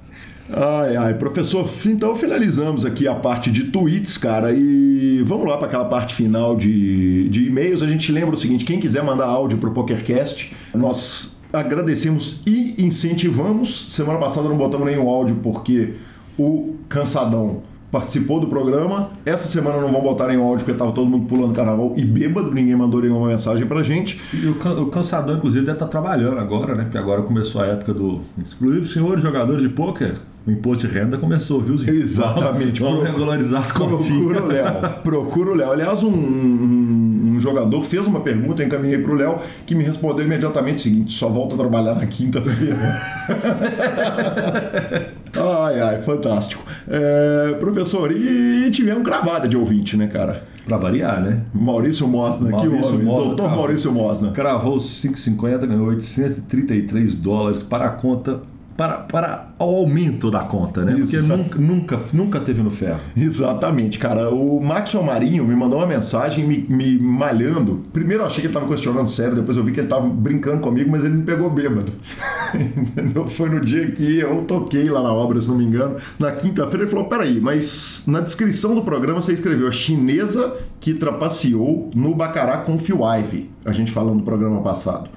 Ai, 0.52 0.96
ai, 0.96 1.14
professor, 1.14 1.70
então 1.86 2.16
finalizamos 2.16 2.84
aqui 2.84 3.08
a 3.08 3.14
parte 3.14 3.52
de 3.52 3.66
tweets, 3.66 4.18
cara, 4.18 4.52
e 4.52 5.22
vamos 5.24 5.48
lá 5.48 5.58
para 5.58 5.68
aquela 5.68 5.86
parte 5.86 6.16
final 6.16 6.56
de, 6.56 7.30
de 7.30 7.46
e-mails. 7.46 7.84
A 7.84 7.88
gente 7.88 8.12
lembra 8.12 8.36
o 8.36 8.38
seguinte: 8.38 8.66
quem 8.66 8.80
quiser 8.80 9.04
mandar 9.04 9.28
áudio 9.28 9.60
para 9.60 9.70
o 9.70 9.74
PokerCast, 9.74 10.56
nós 10.74 11.38
agradecemos 11.54 12.42
e 12.48 12.76
incentivamos. 12.84 13.94
Semana 13.94 14.18
passada 14.18 14.50
não 14.50 14.58
botamos 14.58 14.88
nenhum 14.88 15.08
áudio 15.08 15.36
porque 15.44 15.94
o 16.38 16.76
Cansadão 16.88 17.62
participou 17.92 18.40
do 18.40 18.48
programa. 18.48 19.12
Essa 19.26 19.48
semana 19.48 19.80
não 19.80 19.92
vão 19.92 20.02
botar 20.02 20.28
nenhum 20.28 20.44
áudio 20.44 20.66
porque 20.66 20.72
estava 20.72 20.92
todo 20.92 21.08
mundo 21.08 21.28
pulando 21.28 21.54
carnaval 21.54 21.94
e 21.98 22.04
bêbado, 22.04 22.52
ninguém 22.52 22.76
mandou 22.76 23.02
nenhuma 23.02 23.28
mensagem 23.28 23.66
pra 23.68 23.84
gente. 23.84 24.20
E 24.34 24.48
o, 24.48 24.56
can, 24.56 24.74
o 24.82 24.88
Cansadão, 24.88 25.38
inclusive, 25.38 25.66
deve 25.66 25.76
estar 25.76 25.86
tá 25.86 25.92
trabalhando 25.92 26.40
agora, 26.40 26.76
né? 26.76 26.84
Porque 26.84 26.98
agora 26.98 27.22
começou 27.22 27.62
a 27.62 27.68
época 27.68 27.94
do. 27.94 28.22
Inclusive, 28.38 28.88
senhores 28.88 29.22
jogadores 29.22 29.62
de 29.62 29.70
pôquer, 29.70 30.16
o 30.50 30.52
imposto 30.52 30.88
de 30.88 30.94
renda 30.94 31.18
começou, 31.18 31.62
viu, 31.62 31.78
Zinho? 31.78 31.94
Exatamente. 31.94 32.82
Vamos 32.82 33.04
regularizar 33.04 33.62
as. 33.62 33.72
Procura 33.72 34.44
o 34.44 34.48
Léo. 34.48 34.66
Procura 35.04 35.52
o 35.52 35.56
Léo. 35.56 35.72
Aliás, 35.72 36.04
um, 36.04 36.10
um, 36.10 37.34
um, 37.36 37.40
jogador 37.40 37.84
fez 37.84 38.08
uma 38.08 38.20
pergunta, 38.22 38.62
eu 38.62 38.68
encaminhei 38.68 38.98
para 38.98 39.12
o 39.12 39.16
Léo, 39.16 39.38
que 39.66 39.76
me 39.76 39.84
respondeu 39.84 40.26
imediatamente 40.26 40.78
o 40.78 40.82
seguinte: 40.82 41.14
só 41.14 41.30
volta 41.30 41.54
a 41.56 41.58
trabalhar 41.58 41.96
na 41.96 42.08
quinta-feira. 42.08 42.76
ai, 45.66 45.80
ai, 45.80 46.00
fantástico. 46.00 46.64
É, 46.88 47.54
professor, 47.60 48.12
e 48.12 48.70
tivemos 48.72 49.04
gravada 49.04 49.48
de 49.48 49.56
ouvinte, 49.56 49.96
né, 49.96 50.08
cara? 50.08 50.44
Pra 50.66 50.78
variar, 50.78 51.22
né? 51.22 51.44
Maurício 51.54 52.08
Mosna, 52.08 52.50
Maurício 52.50 52.80
que 52.80 52.88
homem. 52.88 53.06
Mosna, 53.06 53.28
Doutor 53.28 53.50
Maurício 53.56 53.92
Mosna. 53.92 54.32
Cravou 54.32 54.78
5,50, 54.78 55.66
ganhou 55.66 55.88
833 55.88 57.16
dólares 57.16 57.64
para 57.64 57.86
a 57.86 57.90
conta 57.90 58.42
para, 58.80 58.94
para 59.00 59.50
o 59.60 59.64
aumento 59.66 60.32
da 60.32 60.40
conta, 60.40 60.86
né? 60.86 60.96
Porque 60.96 61.18
nunca, 61.18 61.60
nunca, 61.60 62.00
nunca 62.14 62.40
teve 62.40 62.64
no 62.64 62.72
ferro. 62.72 63.02
Exatamente, 63.14 64.00
cara. 64.00 64.30
O 64.30 64.62
Maxwell 64.62 65.04
Marinho 65.04 65.44
me 65.44 65.54
mandou 65.54 65.80
uma 65.80 65.86
mensagem 65.86 66.48
me, 66.48 66.66
me 66.70 66.98
malhando. 66.98 67.84
Primeiro 67.92 68.24
eu 68.24 68.28
achei 68.28 68.40
que 68.40 68.48
ele 68.48 68.54
estava 68.54 68.66
questionando 68.72 69.10
sério, 69.10 69.36
depois 69.36 69.58
eu 69.58 69.66
vi 69.66 69.74
que 69.74 69.82
ele 69.82 69.88
estava 69.88 70.08
brincando 70.08 70.62
comigo, 70.62 70.90
mas 70.90 71.04
ele 71.04 71.16
me 71.16 71.24
pegou 71.24 71.50
bêbado. 71.50 71.92
Foi 73.36 73.50
no 73.50 73.60
dia 73.60 73.92
que 73.92 74.18
eu 74.18 74.46
toquei 74.46 74.90
lá 74.90 75.04
na 75.04 75.12
obra, 75.12 75.42
se 75.42 75.50
não 75.50 75.58
me 75.58 75.66
engano. 75.66 75.98
Na 76.18 76.32
quinta-feira 76.32 76.86
ele 76.86 76.90
falou: 76.90 77.10
peraí, 77.10 77.42
mas 77.42 78.04
na 78.08 78.22
descrição 78.22 78.74
do 78.76 78.82
programa 78.82 79.22
você 79.22 79.34
escreveu 79.34 79.68
a 79.68 79.72
chinesa 79.74 80.56
que 80.80 80.94
trapaceou 80.94 81.92
no 81.94 82.16
Bacará 82.16 82.60
com 82.60 82.80
Phil 82.80 83.00
Ivey. 83.04 83.50
A 83.66 83.74
gente 83.74 83.92
falando 83.92 84.20
do 84.20 84.24
programa 84.24 84.62
passado. 84.62 85.10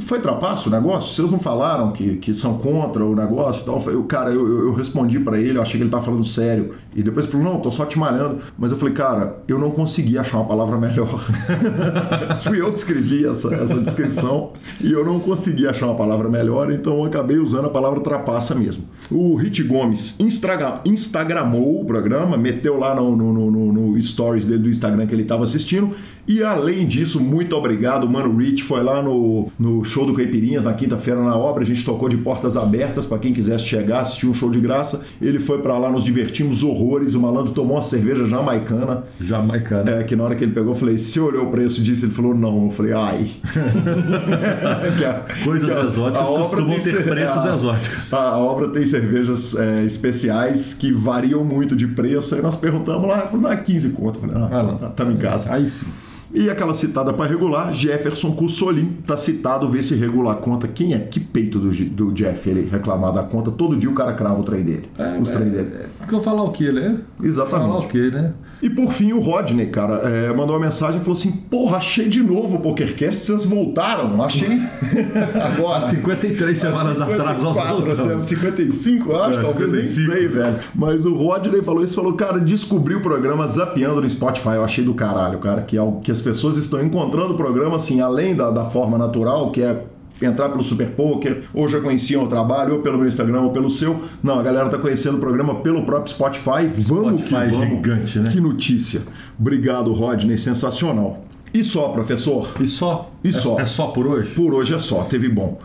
Foi 0.00 0.20
trapaço 0.20 0.68
o 0.68 0.72
negócio? 0.72 1.14
Vocês 1.14 1.30
não 1.30 1.38
falaram 1.38 1.92
que, 1.92 2.16
que 2.16 2.34
são 2.34 2.58
contra 2.58 3.04
o 3.04 3.14
negócio 3.14 3.64
tal? 3.64 3.80
Eu, 3.86 4.02
cara, 4.04 4.30
eu, 4.30 4.66
eu 4.66 4.74
respondi 4.74 5.20
para 5.20 5.38
ele, 5.38 5.58
eu 5.58 5.62
achei 5.62 5.78
que 5.78 5.84
ele 5.84 5.90
tava 5.90 6.02
falando 6.02 6.24
sério. 6.24 6.74
E 6.94 7.02
depois 7.02 7.26
falou, 7.26 7.52
não, 7.52 7.60
tô 7.60 7.70
só 7.70 7.84
te 7.84 7.98
malhando. 7.98 8.38
Mas 8.58 8.70
eu 8.70 8.76
falei, 8.76 8.94
cara, 8.94 9.38
eu 9.48 9.58
não 9.58 9.70
consegui 9.70 10.18
achar 10.18 10.38
uma 10.38 10.46
palavra 10.46 10.78
melhor. 10.78 11.08
Fui 12.44 12.60
eu 12.60 12.72
que 12.72 12.78
escrevi 12.78 13.26
essa, 13.26 13.54
essa 13.54 13.80
descrição 13.80 14.52
e 14.80 14.92
eu 14.92 15.04
não 15.04 15.18
consegui 15.18 15.66
achar 15.66 15.86
uma 15.86 15.94
palavra 15.94 16.28
melhor, 16.28 16.70
então 16.70 16.98
eu 16.98 17.04
acabei 17.04 17.38
usando 17.38 17.66
a 17.66 17.70
palavra 17.70 18.00
trapaça 18.00 18.54
mesmo. 18.54 18.84
O 19.10 19.34
Rit 19.34 19.62
Gomes 19.62 20.14
Instagram, 20.18 20.80
Instagramou 20.84 21.80
o 21.80 21.84
programa, 21.84 22.36
meteu 22.36 22.78
lá 22.78 22.94
no, 22.94 23.16
no, 23.16 23.50
no, 23.50 23.72
no 23.72 24.02
stories 24.02 24.46
dele 24.46 24.62
do 24.62 24.70
Instagram 24.70 25.06
que 25.06 25.14
ele 25.14 25.22
estava 25.22 25.44
assistindo. 25.44 25.94
E 26.26 26.42
além 26.42 26.86
disso, 26.86 27.20
muito 27.20 27.54
obrigado, 27.54 28.08
mano. 28.08 28.34
Rich 28.36 28.62
foi 28.62 28.82
lá 28.82 29.02
no, 29.02 29.50
no 29.58 29.84
show 29.84 30.06
do 30.06 30.14
Caipirinhas 30.14 30.64
na 30.64 30.72
quinta-feira 30.72 31.22
na 31.22 31.36
obra. 31.36 31.62
A 31.62 31.66
gente 31.66 31.84
tocou 31.84 32.08
de 32.08 32.16
portas 32.16 32.56
abertas 32.56 33.04
para 33.04 33.18
quem 33.18 33.32
quisesse 33.32 33.64
chegar, 33.66 34.00
assistir 34.00 34.26
um 34.26 34.32
show 34.32 34.50
de 34.50 34.58
graça. 34.58 35.02
Ele 35.20 35.38
foi 35.38 35.60
para 35.60 35.76
lá, 35.78 35.90
nos 35.90 36.02
divertimos 36.02 36.62
horrores. 36.84 37.14
O 37.14 37.20
malandro 37.20 37.52
tomou 37.52 37.76
uma 37.76 37.82
cerveja 37.82 38.26
jamaicana. 38.26 39.04
Jamaicana. 39.20 39.90
É, 39.90 40.02
que 40.02 40.14
na 40.14 40.24
hora 40.24 40.34
que 40.34 40.44
ele 40.44 40.52
pegou, 40.52 40.72
eu 40.72 40.78
falei: 40.78 40.98
se 40.98 41.18
olhou 41.18 41.46
o 41.46 41.50
preço 41.50 41.82
disso, 41.82 42.06
ele 42.06 42.12
falou: 42.12 42.34
não. 42.34 42.66
Eu 42.66 42.70
falei: 42.70 42.92
ai. 42.92 43.30
a, 45.04 45.44
Coisas 45.44 45.76
a, 45.76 45.80
exóticas 45.82 46.22
a 46.22 46.30
obra 46.30 46.64
tem 46.64 46.80
ter 46.80 47.04
preços 47.04 47.44
a, 47.44 47.54
exóticos. 47.54 48.14
A, 48.14 48.38
obra 48.38 48.68
tem 48.68 48.86
cervejas 48.86 49.54
é, 49.54 49.84
especiais 49.84 50.74
que 50.74 50.92
variam 50.92 51.44
muito 51.44 51.74
de 51.74 51.86
preço. 51.86 52.34
Aí 52.34 52.42
nós 52.42 52.56
perguntamos 52.56 53.08
lá, 53.08 53.22
falou: 53.22 53.42
não, 53.42 53.52
é 53.52 53.56
15 53.56 53.90
conto. 53.90 54.18
Eu 54.18 54.28
falei: 54.28 54.36
ah, 54.36 54.60
ah 54.60 54.74
tá, 54.74 54.90
tá, 54.90 55.04
em 55.04 55.16
casa. 55.16 55.52
Aí 55.52 55.68
sim. 55.68 55.86
E 56.34 56.50
aquela 56.50 56.74
citada 56.74 57.12
para 57.12 57.30
regular, 57.30 57.72
Jefferson 57.72 58.32
Cussolin, 58.32 58.98
tá 59.06 59.16
citado, 59.16 59.68
vê 59.68 59.80
se 59.80 59.94
regular 59.94 60.32
a 60.32 60.36
conta. 60.36 60.66
Quem 60.66 60.92
é? 60.92 60.98
Que 60.98 61.20
peito 61.20 61.60
do, 61.60 61.70
do 61.70 62.12
Jeff 62.12 62.50
ele 62.50 62.68
reclamar 62.68 63.12
da 63.12 63.22
conta? 63.22 63.52
Todo 63.52 63.76
dia 63.76 63.88
o 63.88 63.94
cara 63.94 64.12
crava 64.14 64.40
o 64.40 64.42
trem 64.42 64.64
dele. 64.64 64.88
É, 64.98 65.16
os 65.16 65.30
é, 65.30 65.32
trem 65.32 65.48
dele. 65.48 65.70
É, 65.72 65.86
porque 65.96 66.12
eu 66.12 66.20
falar 66.20 66.42
o 66.42 66.50
que, 66.50 66.72
né? 66.72 66.98
Exatamente. 67.22 67.68
Falar 67.68 67.78
o 67.84 67.88
que, 67.88 68.10
né? 68.10 68.32
E 68.60 68.68
por 68.68 68.92
fim, 68.92 69.12
o 69.12 69.20
Rodney, 69.20 69.66
cara, 69.66 69.94
é, 70.08 70.32
mandou 70.32 70.56
uma 70.56 70.64
mensagem 70.64 71.00
e 71.00 71.04
falou 71.04 71.16
assim: 71.16 71.30
Porra, 71.30 71.76
achei 71.76 72.08
de 72.08 72.20
novo 72.20 72.56
o 72.56 72.60
PokerCast, 72.60 73.26
vocês 73.26 73.44
voltaram. 73.44 74.20
Achei. 74.20 74.60
Agora. 75.40 75.88
53 75.88 76.58
semanas 76.58 76.98
54, 76.98 77.22
atrás, 77.22 77.42
nós 77.42 77.56
voltamos. 77.56 78.26
55, 78.26 79.14
acho, 79.14 79.38
é, 79.38 79.42
talvez 79.42 79.70
55. 79.70 79.72
nem 79.72 79.86
sei, 79.88 80.28
velho. 80.28 80.56
Mas 80.74 81.04
o 81.04 81.14
Rodney 81.14 81.62
falou 81.62 81.84
isso, 81.84 81.94
falou, 81.94 82.14
cara, 82.14 82.40
descobri 82.40 82.96
o 82.96 83.00
programa 83.00 83.46
zapeando 83.46 84.00
no 84.00 84.10
Spotify. 84.10 84.54
Eu 84.54 84.64
achei 84.64 84.82
do 84.82 84.94
caralho, 84.94 85.38
cara, 85.38 85.62
que 85.62 85.76
é 85.76 85.80
algo 85.80 86.00
que 86.00 86.10
as 86.10 86.23
pessoas 86.24 86.56
estão 86.56 86.82
encontrando 86.82 87.34
o 87.34 87.36
programa, 87.36 87.76
assim, 87.76 88.00
além 88.00 88.34
da, 88.34 88.50
da 88.50 88.64
forma 88.64 88.98
natural, 88.98 89.50
que 89.50 89.62
é 89.62 89.84
entrar 90.22 90.48
pelo 90.48 90.64
Super 90.64 90.90
Poker, 90.90 91.42
ou 91.52 91.68
já 91.68 91.80
conheciam 91.80 92.24
o 92.24 92.28
trabalho, 92.28 92.74
ou 92.74 92.82
pelo 92.82 92.98
meu 92.98 93.08
Instagram, 93.08 93.42
ou 93.42 93.50
pelo 93.50 93.70
seu. 93.70 94.00
Não, 94.22 94.40
a 94.40 94.42
galera 94.42 94.68
tá 94.68 94.78
conhecendo 94.78 95.18
o 95.18 95.20
programa 95.20 95.56
pelo 95.56 95.84
próprio 95.84 96.12
Spotify. 96.12 96.66
Vamos 96.76 97.22
Spotify 97.22 97.50
que 97.50 97.56
vamos. 97.56 97.68
gigante, 97.68 98.18
né? 98.18 98.30
Que 98.32 98.40
notícia. 98.40 99.02
Obrigado, 99.38 99.92
Rodney, 99.92 100.38
sensacional. 100.38 101.24
E 101.52 101.62
só, 101.62 101.88
professor? 101.90 102.48
E 102.60 102.66
só? 102.66 103.12
E 103.22 103.28
é, 103.28 103.32
só. 103.32 103.60
É 103.60 103.66
só 103.66 103.88
por 103.88 104.06
hoje? 104.06 104.30
Por 104.30 104.52
hoje 104.54 104.74
é 104.74 104.78
só, 104.80 105.02
teve 105.04 105.28
bom. 105.28 105.60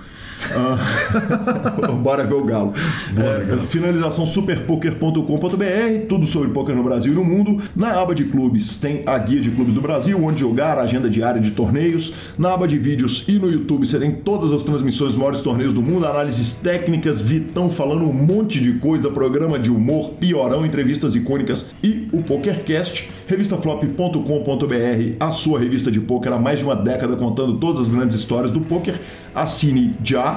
Ah, 0.55 1.91
bora 2.01 2.23
ver 2.23 2.33
o 2.33 2.43
Galo. 2.43 2.73
É, 3.17 3.57
finalização 3.67 4.25
superpoker.com.br, 4.25 6.07
tudo 6.07 6.25
sobre 6.25 6.49
poker 6.49 6.75
no 6.75 6.83
Brasil 6.83 7.11
e 7.11 7.15
no 7.15 7.23
mundo. 7.23 7.61
Na 7.75 7.99
aba 8.01 8.15
de 8.15 8.23
clubes 8.23 8.77
tem 8.77 9.03
a 9.05 9.17
guia 9.17 9.39
de 9.41 9.51
clubes 9.51 9.73
do 9.73 9.81
Brasil, 9.81 10.23
onde 10.23 10.39
jogar, 10.39 10.77
a 10.77 10.83
agenda 10.83 11.09
diária 11.09 11.41
de 11.41 11.51
torneios. 11.51 12.13
Na 12.37 12.53
aba 12.53 12.67
de 12.67 12.77
vídeos 12.77 13.25
e 13.27 13.33
no 13.33 13.51
YouTube 13.51 13.85
você 13.85 13.99
tem 13.99 14.11
todas 14.11 14.53
as 14.53 14.63
transmissões 14.63 15.09
dos 15.11 15.17
maiores 15.17 15.41
torneios 15.41 15.73
do 15.73 15.81
mundo, 15.81 16.05
análises 16.05 16.53
técnicas, 16.53 17.19
Vitão 17.21 17.69
falando 17.69 18.05
um 18.05 18.13
monte 18.13 18.59
de 18.59 18.73
coisa, 18.79 19.09
programa 19.09 19.59
de 19.59 19.69
humor, 19.69 20.11
piorão, 20.19 20.65
entrevistas 20.65 21.15
icônicas 21.15 21.67
e 21.83 22.07
o 22.11 22.21
PokerCast. 22.21 23.09
Revistaflop.com.br, 23.27 25.15
a 25.19 25.31
sua 25.31 25.59
revista 25.59 25.91
de 25.91 25.99
poker 25.99 26.33
há 26.33 26.39
mais 26.39 26.59
de 26.59 26.65
uma 26.65 26.75
década 26.75 27.15
contando 27.15 27.57
todas 27.57 27.81
as 27.81 27.89
grandes 27.89 28.15
histórias 28.15 28.51
do 28.51 28.61
poker. 28.61 28.99
Assine 29.35 29.93
já 30.03 30.28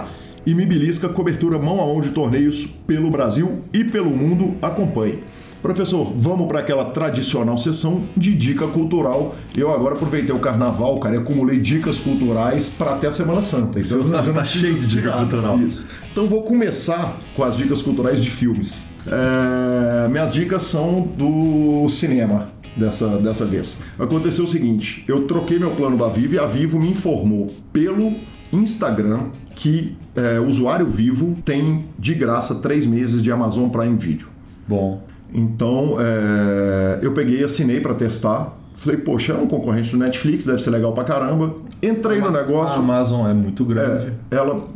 e 0.45 0.55
me 0.55 0.67
belisca 0.67 1.09
cobertura 1.09 1.59
mão 1.59 1.81
a 1.81 1.87
mão 1.87 2.01
de 2.01 2.11
torneios 2.11 2.67
pelo 2.87 3.11
Brasil 3.11 3.63
e 3.73 3.85
pelo 3.85 4.11
mundo. 4.11 4.57
Acompanhe. 4.61 5.21
Professor, 5.63 6.13
vamos 6.17 6.49
para 6.49 6.59
aquela 6.59 6.87
tradicional 6.87 7.57
sessão 7.57 8.03
de 8.17 8.35
dica 8.35 8.67
cultural. 8.67 9.37
Eu 9.57 9.73
agora 9.73 9.95
aproveitei 9.95 10.35
o 10.35 10.41
carnaval, 10.41 10.99
cara, 10.99 11.15
e 11.15 11.19
acumulei 11.19 11.61
dicas 11.61 12.01
culturais 12.01 12.69
para 12.69 12.95
até 12.95 13.07
a 13.07 13.13
Semana 13.13 13.41
Santa. 13.43 13.79
Então 13.79 14.11
tá, 14.11 14.23
tá 14.23 14.45
cheio 14.45 14.75
de 14.75 14.89
dica 14.89 15.13
cultural. 15.13 15.57
Isso. 15.61 15.87
Então 16.11 16.27
vou 16.27 16.43
começar 16.43 17.17
com 17.37 17.45
as 17.45 17.57
dicas 17.57 17.81
culturais 17.81 18.21
de 18.21 18.29
filmes. 18.29 18.85
É... 19.07 20.09
Minhas 20.09 20.33
dicas 20.33 20.65
são 20.65 21.03
do 21.17 21.89
cinema 21.89 22.51
dessa, 22.77 23.07
dessa 23.19 23.45
vez. 23.45 23.79
Aconteceu 23.97 24.45
o 24.45 24.49
seguinte: 24.49 25.05
eu 25.07 25.29
troquei 25.29 25.61
meu 25.61 25.71
plano 25.71 25.97
da 25.97 26.09
Vivo 26.09 26.35
e 26.35 26.39
a 26.41 26.47
Vivo 26.47 26.81
me 26.81 26.91
informou 26.91 27.55
pelo 27.73 28.15
Instagram 28.53 29.27
que 29.55 29.97
é, 30.15 30.39
usuário 30.41 30.87
vivo 30.87 31.37
tem 31.45 31.87
de 31.99 32.15
graça 32.15 32.57
três 32.57 32.87
meses 32.87 33.23
de 33.23 33.31
Amazon 33.31 33.69
Prime 33.69 33.97
Video. 33.97 34.29
Bom. 34.67 35.03
Então 35.33 35.97
é, 35.99 36.99
eu 37.03 37.13
peguei, 37.13 37.43
assinei 37.45 37.81
para 37.81 37.95
testar. 37.95 38.59
Falei, 38.75 38.99
poxa, 38.99 39.33
é 39.33 39.37
um 39.37 39.47
concorrente 39.47 39.93
do 39.93 39.99
Netflix, 39.99 40.45
deve 40.45 40.61
ser 40.61 40.71
legal 40.71 40.93
pra 40.93 41.05
caramba. 41.05 41.55
Entrei 41.83 42.21
no 42.21 42.31
negócio. 42.31 42.77
A 42.77 42.79
Amazon 42.79 43.27
é 43.29 43.33
muito 43.33 43.65
grande. 43.65 44.13
É, 44.31 44.37
ela 44.37 44.69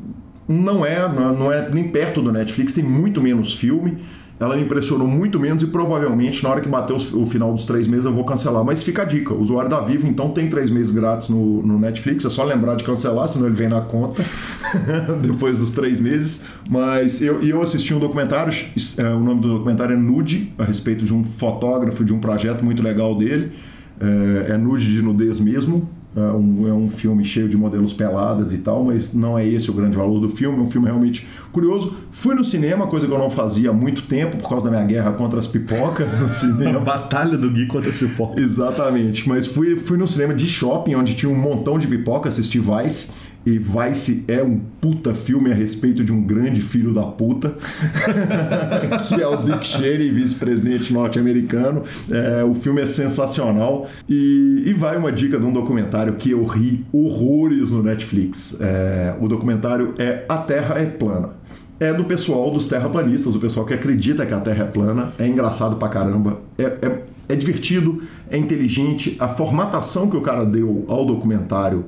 não 0.49 0.87
é, 0.87 1.09
não 1.09 1.53
é 1.53 1.69
nem 1.71 1.89
perto 1.89 2.23
do 2.23 2.31
Netflix, 2.31 2.73
tem 2.73 2.85
muito 2.85 3.21
menos 3.21 3.55
filme 3.55 3.99
ela 4.39 4.55
me 4.57 4.63
impressionou 4.63 5.09
muito 5.09 5.41
menos 5.41 5.63
e 5.63 5.67
provavelmente 5.67 6.43
na 6.43 6.51
hora 6.51 6.61
que 6.61 6.69
bater 6.69 6.95
o 6.95 7.27
final 7.27 7.55
dos 7.55 7.65
três 7.65 7.87
meses 7.87 8.05
eu 8.05 8.13
vou 8.13 8.25
cancelar. 8.25 8.63
Mas 8.65 8.83
fica 8.83 9.03
a 9.03 9.05
dica: 9.05 9.33
o 9.33 9.41
usuário 9.41 9.71
da 9.71 9.81
Vivo 9.81 10.07
então 10.07 10.31
tem 10.31 10.49
três 10.49 10.71
meses 10.71 10.91
grátis 10.91 11.29
no, 11.29 11.63
no 11.63 11.79
Netflix, 11.79 12.25
é 12.25 12.31
só 12.31 12.45
lembrar 12.45 12.77
de 12.77 12.85
cancelar, 12.85 13.29
senão 13.29 13.47
ele 13.47 13.57
vem 13.57 13.69
na 13.69 13.81
conta 13.81 14.23
depois 15.23 15.59
dos 15.59 15.71
três 15.71 15.99
meses. 15.99 16.43
Mas 16.69 17.23
eu, 17.23 17.43
eu 17.43 17.63
assisti 17.63 17.95
um 17.95 17.99
documentário, 17.99 18.53
é, 18.99 19.09
o 19.09 19.21
nome 19.21 19.41
do 19.41 19.49
documentário 19.49 19.95
é 19.95 19.99
Nude, 19.99 20.53
a 20.59 20.65
respeito 20.65 21.05
de 21.05 21.15
um 21.15 21.25
fotógrafo 21.25 22.05
de 22.05 22.13
um 22.13 22.19
projeto 22.19 22.65
muito 22.65 22.83
legal 22.83 23.17
dele. 23.17 23.53
É, 23.99 24.53
é 24.53 24.59
nude 24.59 24.93
de 24.93 25.01
nudez 25.01 25.41
mesmo, 25.41 25.89
um, 26.21 26.67
é 26.67 26.73
um 26.73 26.89
filme 26.89 27.25
cheio 27.25 27.49
de 27.49 27.57
modelos 27.57 27.93
peladas 27.93 28.53
e 28.53 28.59
tal, 28.59 28.85
mas 28.85 29.13
não 29.13 29.39
é 29.39 29.47
esse 29.47 29.71
o 29.71 29.75
grande 29.75 29.97
valor 29.97 30.19
do 30.19 30.31
filme. 30.31 30.59
É 30.59 30.61
um 30.61 30.71
filme 30.71 30.87
realmente 30.87 31.27
curioso. 31.53 31.95
Fui 32.11 32.35
no 32.35 32.45
cinema, 32.45 32.87
coisa 32.87 33.07
que 33.07 33.13
eu 33.13 33.19
não 33.19 33.29
fazia 33.29 33.71
há 33.71 33.73
muito 33.73 34.03
tempo 34.03 34.39
por 34.39 34.49
causa 34.49 34.65
da 34.65 34.71
minha 34.71 34.85
guerra 34.85 35.13
contra 35.13 35.39
as 35.39 35.47
pipocas 35.47 36.19
no 36.21 36.33
cinema. 36.35 36.81
Batalha 36.81 37.37
do 37.37 37.51
Gui 37.51 37.67
contra 37.67 37.91
as 37.91 37.99
pipocas. 37.99 38.43
Exatamente, 38.43 39.29
mas 39.29 39.47
fui, 39.47 39.77
fui 39.77 39.99
no 39.99 40.09
cinema 40.09 40.35
de 40.35 40.49
shopping, 40.49 40.95
onde 40.95 41.15
tinha 41.15 41.31
um 41.31 41.37
montão 41.37 41.79
de 41.79 41.87
pipoca, 41.87 42.29
assisti 42.29 42.59
Vice. 42.59 43.09
E 43.47 43.59
Vice 43.59 44.25
é 44.27 44.43
um 44.43 44.59
puta 44.81 45.15
filme 45.15 45.53
a 45.53 45.55
respeito 45.55 46.03
de 46.03 46.13
um 46.13 46.21
grande 46.21 46.61
filho 46.61 46.93
da 46.93 47.05
puta, 47.05 47.55
que 49.07 49.23
é 49.23 49.27
o 49.27 49.37
Dick 49.37 49.65
Cheney, 49.65 50.11
vice-presidente 50.11 50.93
norte-americano. 50.93 51.85
É, 52.11 52.43
o 52.43 52.55
filme 52.55 52.83
é 52.83 52.87
sensacional. 52.87 53.89
E, 54.09 54.65
e, 54.67 54.73
vai 54.73 54.97
uma 54.97 55.13
dica 55.13 55.39
de 55.39 55.47
um 55.47 55.53
documentário 55.53 56.15
que 56.15 56.33
eu 56.33 56.45
ri 56.45 56.85
horrores 56.93 57.71
no 57.71 57.85
Netflix. 57.85 58.57
É, 58.59 59.15
o 59.21 59.29
documentário 59.29 59.95
é 59.97 60.25
A 60.29 60.39
Terra 60.39 60.81
é 60.81 60.87
Plana. 60.87 61.31
É 61.79 61.93
do 61.93 62.05
pessoal 62.05 62.51
dos 62.51 62.65
terraplanistas, 62.67 63.37
o 63.37 63.39
pessoal 63.39 63.65
que 63.65 63.75
acredita 63.75 64.27
que 64.27 64.35
a 64.35 64.41
Terra 64.41 64.65
é 64.65 64.67
plana. 64.67 65.13
É 65.19 65.27
engraçado 65.27 65.77
pra 65.77 65.89
caramba. 65.89 66.41
é, 66.59 66.65
é 66.65 67.03
é 67.29 67.35
divertido, 67.35 68.03
é 68.31 68.37
inteligente. 68.37 69.17
A 69.19 69.29
formatação 69.29 70.09
que 70.09 70.17
o 70.17 70.21
cara 70.21 70.45
deu 70.45 70.85
ao 70.89 71.05
documentário 71.05 71.87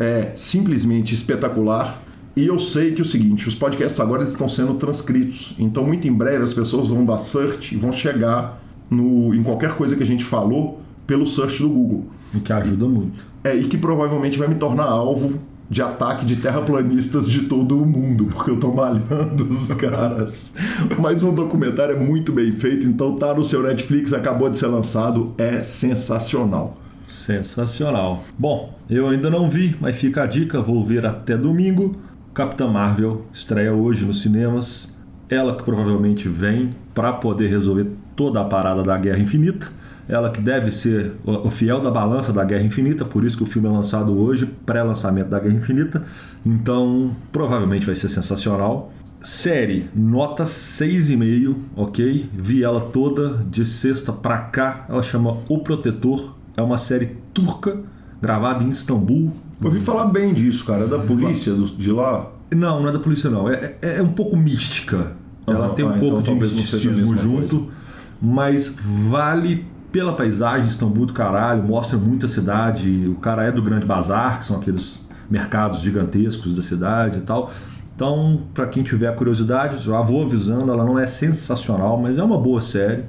é 0.00 0.32
simplesmente 0.34 1.14
espetacular. 1.14 2.02
E 2.34 2.46
eu 2.46 2.58
sei 2.58 2.92
que 2.92 3.00
é 3.00 3.02
o 3.02 3.06
seguinte, 3.06 3.46
os 3.46 3.54
podcasts 3.54 4.00
agora 4.00 4.24
estão 4.24 4.48
sendo 4.48 4.74
transcritos. 4.74 5.54
Então, 5.58 5.84
muito 5.84 6.08
em 6.08 6.12
breve, 6.12 6.42
as 6.42 6.54
pessoas 6.54 6.88
vão 6.88 7.04
dar 7.04 7.18
search 7.18 7.74
e 7.74 7.78
vão 7.78 7.92
chegar 7.92 8.62
no, 8.88 9.34
em 9.34 9.42
qualquer 9.42 9.74
coisa 9.74 9.94
que 9.94 10.02
a 10.02 10.06
gente 10.06 10.24
falou 10.24 10.80
pelo 11.06 11.26
search 11.26 11.60
do 11.60 11.68
Google. 11.68 12.06
O 12.34 12.40
que 12.40 12.52
ajuda 12.52 12.86
muito. 12.86 13.24
É, 13.44 13.54
e 13.54 13.64
que 13.64 13.76
provavelmente 13.76 14.38
vai 14.38 14.48
me 14.48 14.54
tornar 14.54 14.84
alvo 14.84 15.38
de 15.68 15.82
ataque 15.82 16.24
de 16.24 16.36
terraplanistas 16.36 17.28
de 17.28 17.42
todo 17.42 17.80
o 17.80 17.86
mundo, 17.86 18.26
porque 18.26 18.50
eu 18.50 18.58
tô 18.58 18.72
malhando 18.72 19.44
os 19.44 19.72
caras. 19.74 20.52
Mas 20.98 21.22
um 21.22 21.32
documentário 21.32 21.96
é 21.96 21.98
muito 21.98 22.32
bem 22.32 22.52
feito, 22.52 22.86
então 22.86 23.16
tá 23.16 23.32
no 23.32 23.44
seu 23.44 23.62
Netflix, 23.62 24.12
acabou 24.12 24.50
de 24.50 24.58
ser 24.58 24.66
lançado, 24.66 25.32
é 25.38 25.62
sensacional. 25.62 26.79
Sensacional. 27.12 28.24
Bom, 28.38 28.78
eu 28.88 29.08
ainda 29.08 29.30
não 29.30 29.50
vi, 29.50 29.76
mas 29.80 29.96
fica 29.96 30.22
a 30.22 30.26
dica, 30.26 30.60
vou 30.60 30.84
ver 30.84 31.04
até 31.04 31.36
domingo. 31.36 31.96
Capitã 32.32 32.68
Marvel 32.68 33.26
estreia 33.32 33.72
hoje 33.72 34.04
nos 34.04 34.22
cinemas. 34.22 34.94
Ela 35.28 35.54
que 35.54 35.62
provavelmente 35.62 36.28
vem 36.28 36.70
para 36.94 37.12
poder 37.12 37.48
resolver 37.48 37.88
toda 38.16 38.40
a 38.40 38.44
parada 38.44 38.82
da 38.82 38.96
Guerra 38.98 39.18
Infinita. 39.18 39.68
Ela 40.08 40.30
que 40.30 40.40
deve 40.40 40.72
ser 40.72 41.12
o 41.24 41.50
fiel 41.50 41.80
da 41.80 41.90
balança 41.90 42.32
da 42.32 42.44
Guerra 42.44 42.64
Infinita, 42.64 43.04
por 43.04 43.24
isso 43.24 43.36
que 43.36 43.44
o 43.44 43.46
filme 43.46 43.68
é 43.68 43.70
lançado 43.70 44.18
hoje, 44.18 44.44
pré-lançamento 44.66 45.28
da 45.28 45.38
Guerra 45.38 45.54
Infinita. 45.54 46.04
Então, 46.44 47.14
provavelmente 47.30 47.86
vai 47.86 47.94
ser 47.94 48.08
sensacional. 48.08 48.92
Série, 49.20 49.88
nota 49.94 50.44
6,5, 50.44 51.54
ok? 51.76 52.28
Vi 52.32 52.64
ela 52.64 52.80
toda 52.80 53.44
de 53.48 53.64
sexta 53.64 54.12
pra 54.12 54.38
cá. 54.38 54.86
Ela 54.88 55.02
chama 55.02 55.38
O 55.48 55.58
Protetor. 55.58 56.39
É 56.56 56.62
uma 56.62 56.78
série 56.78 57.16
turca, 57.32 57.80
gravada 58.20 58.62
em 58.62 58.68
Istambul. 58.68 59.32
Eu 59.60 59.66
ouvi 59.66 59.80
falar 59.80 60.06
bem 60.06 60.32
disso, 60.34 60.64
cara. 60.64 60.84
É 60.84 60.86
da 60.86 60.98
polícia 60.98 61.52
de 61.54 61.92
lá? 61.92 62.30
Não, 62.54 62.80
não 62.80 62.88
é 62.88 62.92
da 62.92 62.98
polícia, 62.98 63.30
não. 63.30 63.48
É, 63.48 63.76
é, 63.82 63.98
é 63.98 64.02
um 64.02 64.12
pouco 64.12 64.36
mística. 64.36 65.12
Ela 65.46 65.70
tem 65.70 65.84
um 65.84 65.90
ah, 65.90 65.98
pouco 65.98 66.20
então, 66.20 66.38
de 66.38 66.54
misticismo 66.54 67.16
junto, 67.16 67.58
coisa. 67.58 67.72
mas 68.20 68.76
vale 69.08 69.66
pela 69.90 70.12
paisagem. 70.12 70.66
Istambul 70.66 71.06
do 71.06 71.12
caralho, 71.12 71.62
mostra 71.62 71.98
muita 71.98 72.28
cidade. 72.28 73.08
O 73.08 73.16
cara 73.16 73.44
é 73.44 73.52
do 73.52 73.62
Grande 73.62 73.86
Bazar, 73.86 74.40
que 74.40 74.46
são 74.46 74.56
aqueles 74.56 75.00
mercados 75.30 75.80
gigantescos 75.80 76.54
da 76.54 76.62
cidade 76.62 77.18
e 77.18 77.22
tal. 77.22 77.50
Então, 77.94 78.42
para 78.54 78.66
quem 78.66 78.82
tiver 78.82 79.14
curiosidade, 79.14 79.84
já 79.84 80.00
vou 80.00 80.24
avisando, 80.24 80.72
ela 80.72 80.84
não 80.84 80.98
é 80.98 81.06
sensacional, 81.06 81.98
mas 81.98 82.16
é 82.16 82.22
uma 82.22 82.38
boa 82.38 82.60
série. 82.60 83.04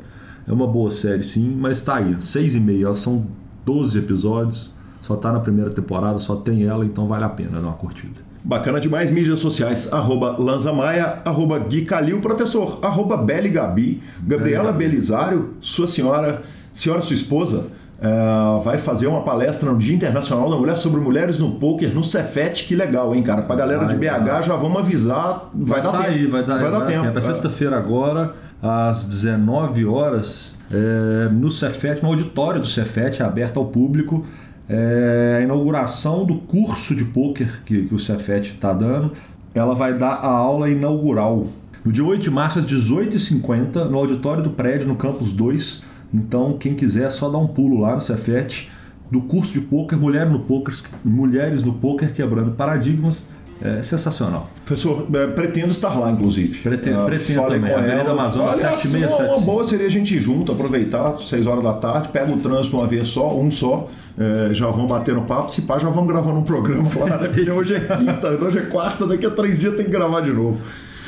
É 0.51 0.53
uma 0.53 0.67
boa 0.67 0.91
série, 0.91 1.23
sim, 1.23 1.55
mas 1.57 1.79
tá 1.79 1.95
aí, 1.95 2.13
seis 2.19 2.55
e 2.55 2.59
meio, 2.59 2.93
são 2.93 3.25
12 3.65 3.97
episódios, 3.97 4.69
só 4.99 5.15
tá 5.15 5.31
na 5.31 5.39
primeira 5.39 5.69
temporada, 5.69 6.19
só 6.19 6.35
tem 6.35 6.65
ela, 6.65 6.83
então 6.83 7.07
vale 7.07 7.23
a 7.23 7.29
pena 7.29 7.61
dar 7.61 7.67
uma 7.67 7.73
curtida. 7.73 8.19
Bacana 8.43 8.77
demais, 8.77 9.09
mídias 9.09 9.39
sociais, 9.39 9.87
arroba 9.93 10.35
Lanzamaia, 10.37 11.21
arroba 11.23 11.57
Gui 11.57 11.85
Calil, 11.85 12.19
professor, 12.19 12.79
arroba 12.81 13.15
Beli 13.15 13.47
Gabi, 13.47 14.03
Gabriela 14.21 14.73
Belisário, 14.73 15.53
sua 15.61 15.87
senhora, 15.87 16.41
senhora 16.73 17.01
sua 17.01 17.15
esposa, 17.15 17.67
Uh, 18.01 18.59
vai 18.61 18.79
fazer 18.79 19.05
uma 19.05 19.21
palestra 19.21 19.71
no 19.71 19.77
Dia 19.77 19.93
Internacional 19.93 20.49
da 20.49 20.57
Mulher 20.57 20.75
sobre 20.75 20.99
mulheres 20.99 21.37
no 21.37 21.51
poker 21.51 21.93
no 21.93 22.03
Cefet, 22.03 22.63
que 22.63 22.75
legal, 22.75 23.13
hein, 23.13 23.21
cara? 23.21 23.43
Pra 23.43 23.55
galera 23.55 23.85
vai, 23.85 23.89
de 23.89 23.95
BH 23.95 24.41
já 24.43 24.55
vamos 24.55 24.79
avisar, 24.79 25.51
vai, 25.53 25.79
vai 25.79 25.81
dar 25.83 25.91
sair, 25.91 26.19
tempo. 26.21 26.31
Vai 26.31 26.43
dar, 26.43 26.59
vai 26.59 26.71
dar 26.71 26.85
tempo. 26.87 27.03
tempo. 27.03 27.19
É 27.19 27.21
sexta-feira 27.21 27.77
agora, 27.77 28.33
às 28.59 29.05
19 29.05 29.85
horas, 29.85 30.57
é, 30.71 31.29
no 31.29 31.51
Cefet, 31.51 32.01
no 32.01 32.09
auditório 32.09 32.59
do 32.59 32.65
Cefet, 32.65 33.21
aberto 33.21 33.59
ao 33.59 33.65
público. 33.65 34.25
É, 34.67 35.37
a 35.39 35.43
inauguração 35.43 36.25
do 36.25 36.37
curso 36.37 36.95
de 36.95 37.05
poker 37.05 37.61
que, 37.63 37.83
que 37.83 37.93
o 37.93 37.99
Cefet 37.99 38.53
está 38.53 38.73
dando. 38.73 39.11
Ela 39.53 39.75
vai 39.75 39.93
dar 39.95 40.13
a 40.13 40.27
aula 40.27 40.71
inaugural 40.71 41.49
no 41.85 41.91
dia 41.91 42.03
8 42.03 42.23
de 42.23 42.31
março, 42.31 42.57
às 42.57 42.65
18h50, 42.65 43.89
no 43.89 43.99
auditório 43.99 44.41
do 44.41 44.49
prédio, 44.49 44.87
no 44.87 44.95
campus 44.95 45.31
2 45.33 45.90
então, 46.13 46.57
quem 46.57 46.75
quiser, 46.75 47.05
é 47.05 47.09
só 47.09 47.29
dar 47.29 47.37
um 47.37 47.47
pulo 47.47 47.79
lá 47.79 47.95
no 47.95 48.01
Cefet 48.01 48.69
do 49.09 49.21
curso 49.21 49.51
de 49.51 49.61
poker, 49.61 49.97
Mulher 49.97 50.25
no 50.25 50.39
poker, 50.39 50.73
Mulheres 51.03 51.63
no 51.63 51.73
Poker 51.73 52.13
Quebrando 52.13 52.51
Paradigmas. 52.51 53.25
É 53.63 53.83
sensacional. 53.83 54.49
Professor, 54.65 55.05
é, 55.13 55.27
pretendo 55.27 55.69
estar 55.69 55.93
lá, 55.93 56.09
inclusive. 56.09 56.57
Pretendo, 56.63 57.03
uh, 57.03 57.05
pretendo 57.05 57.43
também. 57.43 57.71
Avenida 57.71 58.09
Amazonas, 58.09 58.55
7675. 58.55 59.37
Uma 59.37 59.45
boa 59.45 59.63
seria 59.63 59.85
a 59.85 59.89
gente 59.89 60.15
ir 60.15 60.19
junto, 60.19 60.51
aproveitar, 60.51 61.19
6 61.19 61.45
horas 61.45 61.63
da 61.63 61.73
tarde, 61.73 62.09
pega 62.09 62.31
o 62.31 62.39
trânsito 62.39 62.75
uma 62.75 62.87
vez 62.87 63.09
só, 63.09 63.37
um 63.37 63.51
só, 63.51 63.87
é, 64.17 64.51
já 64.51 64.65
vão 64.71 64.87
bater 64.87 65.13
no 65.13 65.25
papo, 65.25 65.51
se 65.51 65.61
pá, 65.61 65.77
já 65.77 65.89
vamos 65.89 66.11
gravando 66.11 66.39
um 66.39 66.43
programa 66.43 66.89
lá, 66.97 67.19
né? 67.19 67.29
hoje 67.53 67.75
é 67.75 67.81
quinta, 67.81 68.29
hoje 68.43 68.57
é 68.57 68.61
quarta, 68.61 69.05
daqui 69.05 69.27
a 69.27 69.29
três 69.29 69.59
dias 69.59 69.75
tem 69.75 69.85
que 69.85 69.91
gravar 69.91 70.21
de 70.21 70.33
novo. 70.33 70.59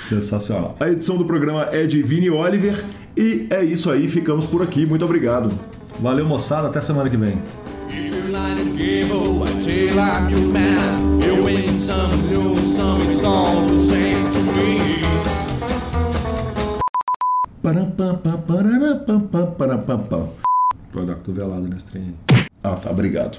Sensacional. 0.07 0.75
A 0.79 0.89
edição 0.89 1.17
do 1.17 1.25
programa 1.25 1.69
é 1.71 1.87
de 1.87 2.03
Vini 2.03 2.29
Oliver 2.29 2.75
e 3.15 3.47
é 3.49 3.63
isso 3.63 3.91
aí, 3.91 4.07
ficamos 4.07 4.45
por 4.45 4.61
aqui. 4.61 4.85
Muito 4.85 5.05
obrigado. 5.05 5.51
Valeu, 5.99 6.25
moçada. 6.25 6.67
Até 6.67 6.81
semana 6.81 7.09
que 7.09 7.17
vem. 7.17 7.37
Vou 20.91 21.05
dar 21.05 21.15
cotovelada 21.15 21.67
nesse 21.67 21.85
trem. 21.85 22.15
Ah, 22.63 22.75
tá. 22.75 22.91
Obrigado. 22.91 23.37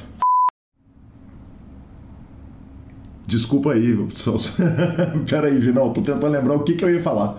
Desculpa 3.26 3.72
aí. 3.72 3.96
Só... 4.14 4.36
Pera 5.28 5.48
aí, 5.48 5.58
Vinal. 5.58 5.92
Tô 5.92 6.00
tentando 6.00 6.28
lembrar 6.28 6.54
o 6.54 6.62
que, 6.62 6.74
que 6.74 6.84
eu 6.84 6.90
ia 6.90 7.02
falar. 7.02 7.36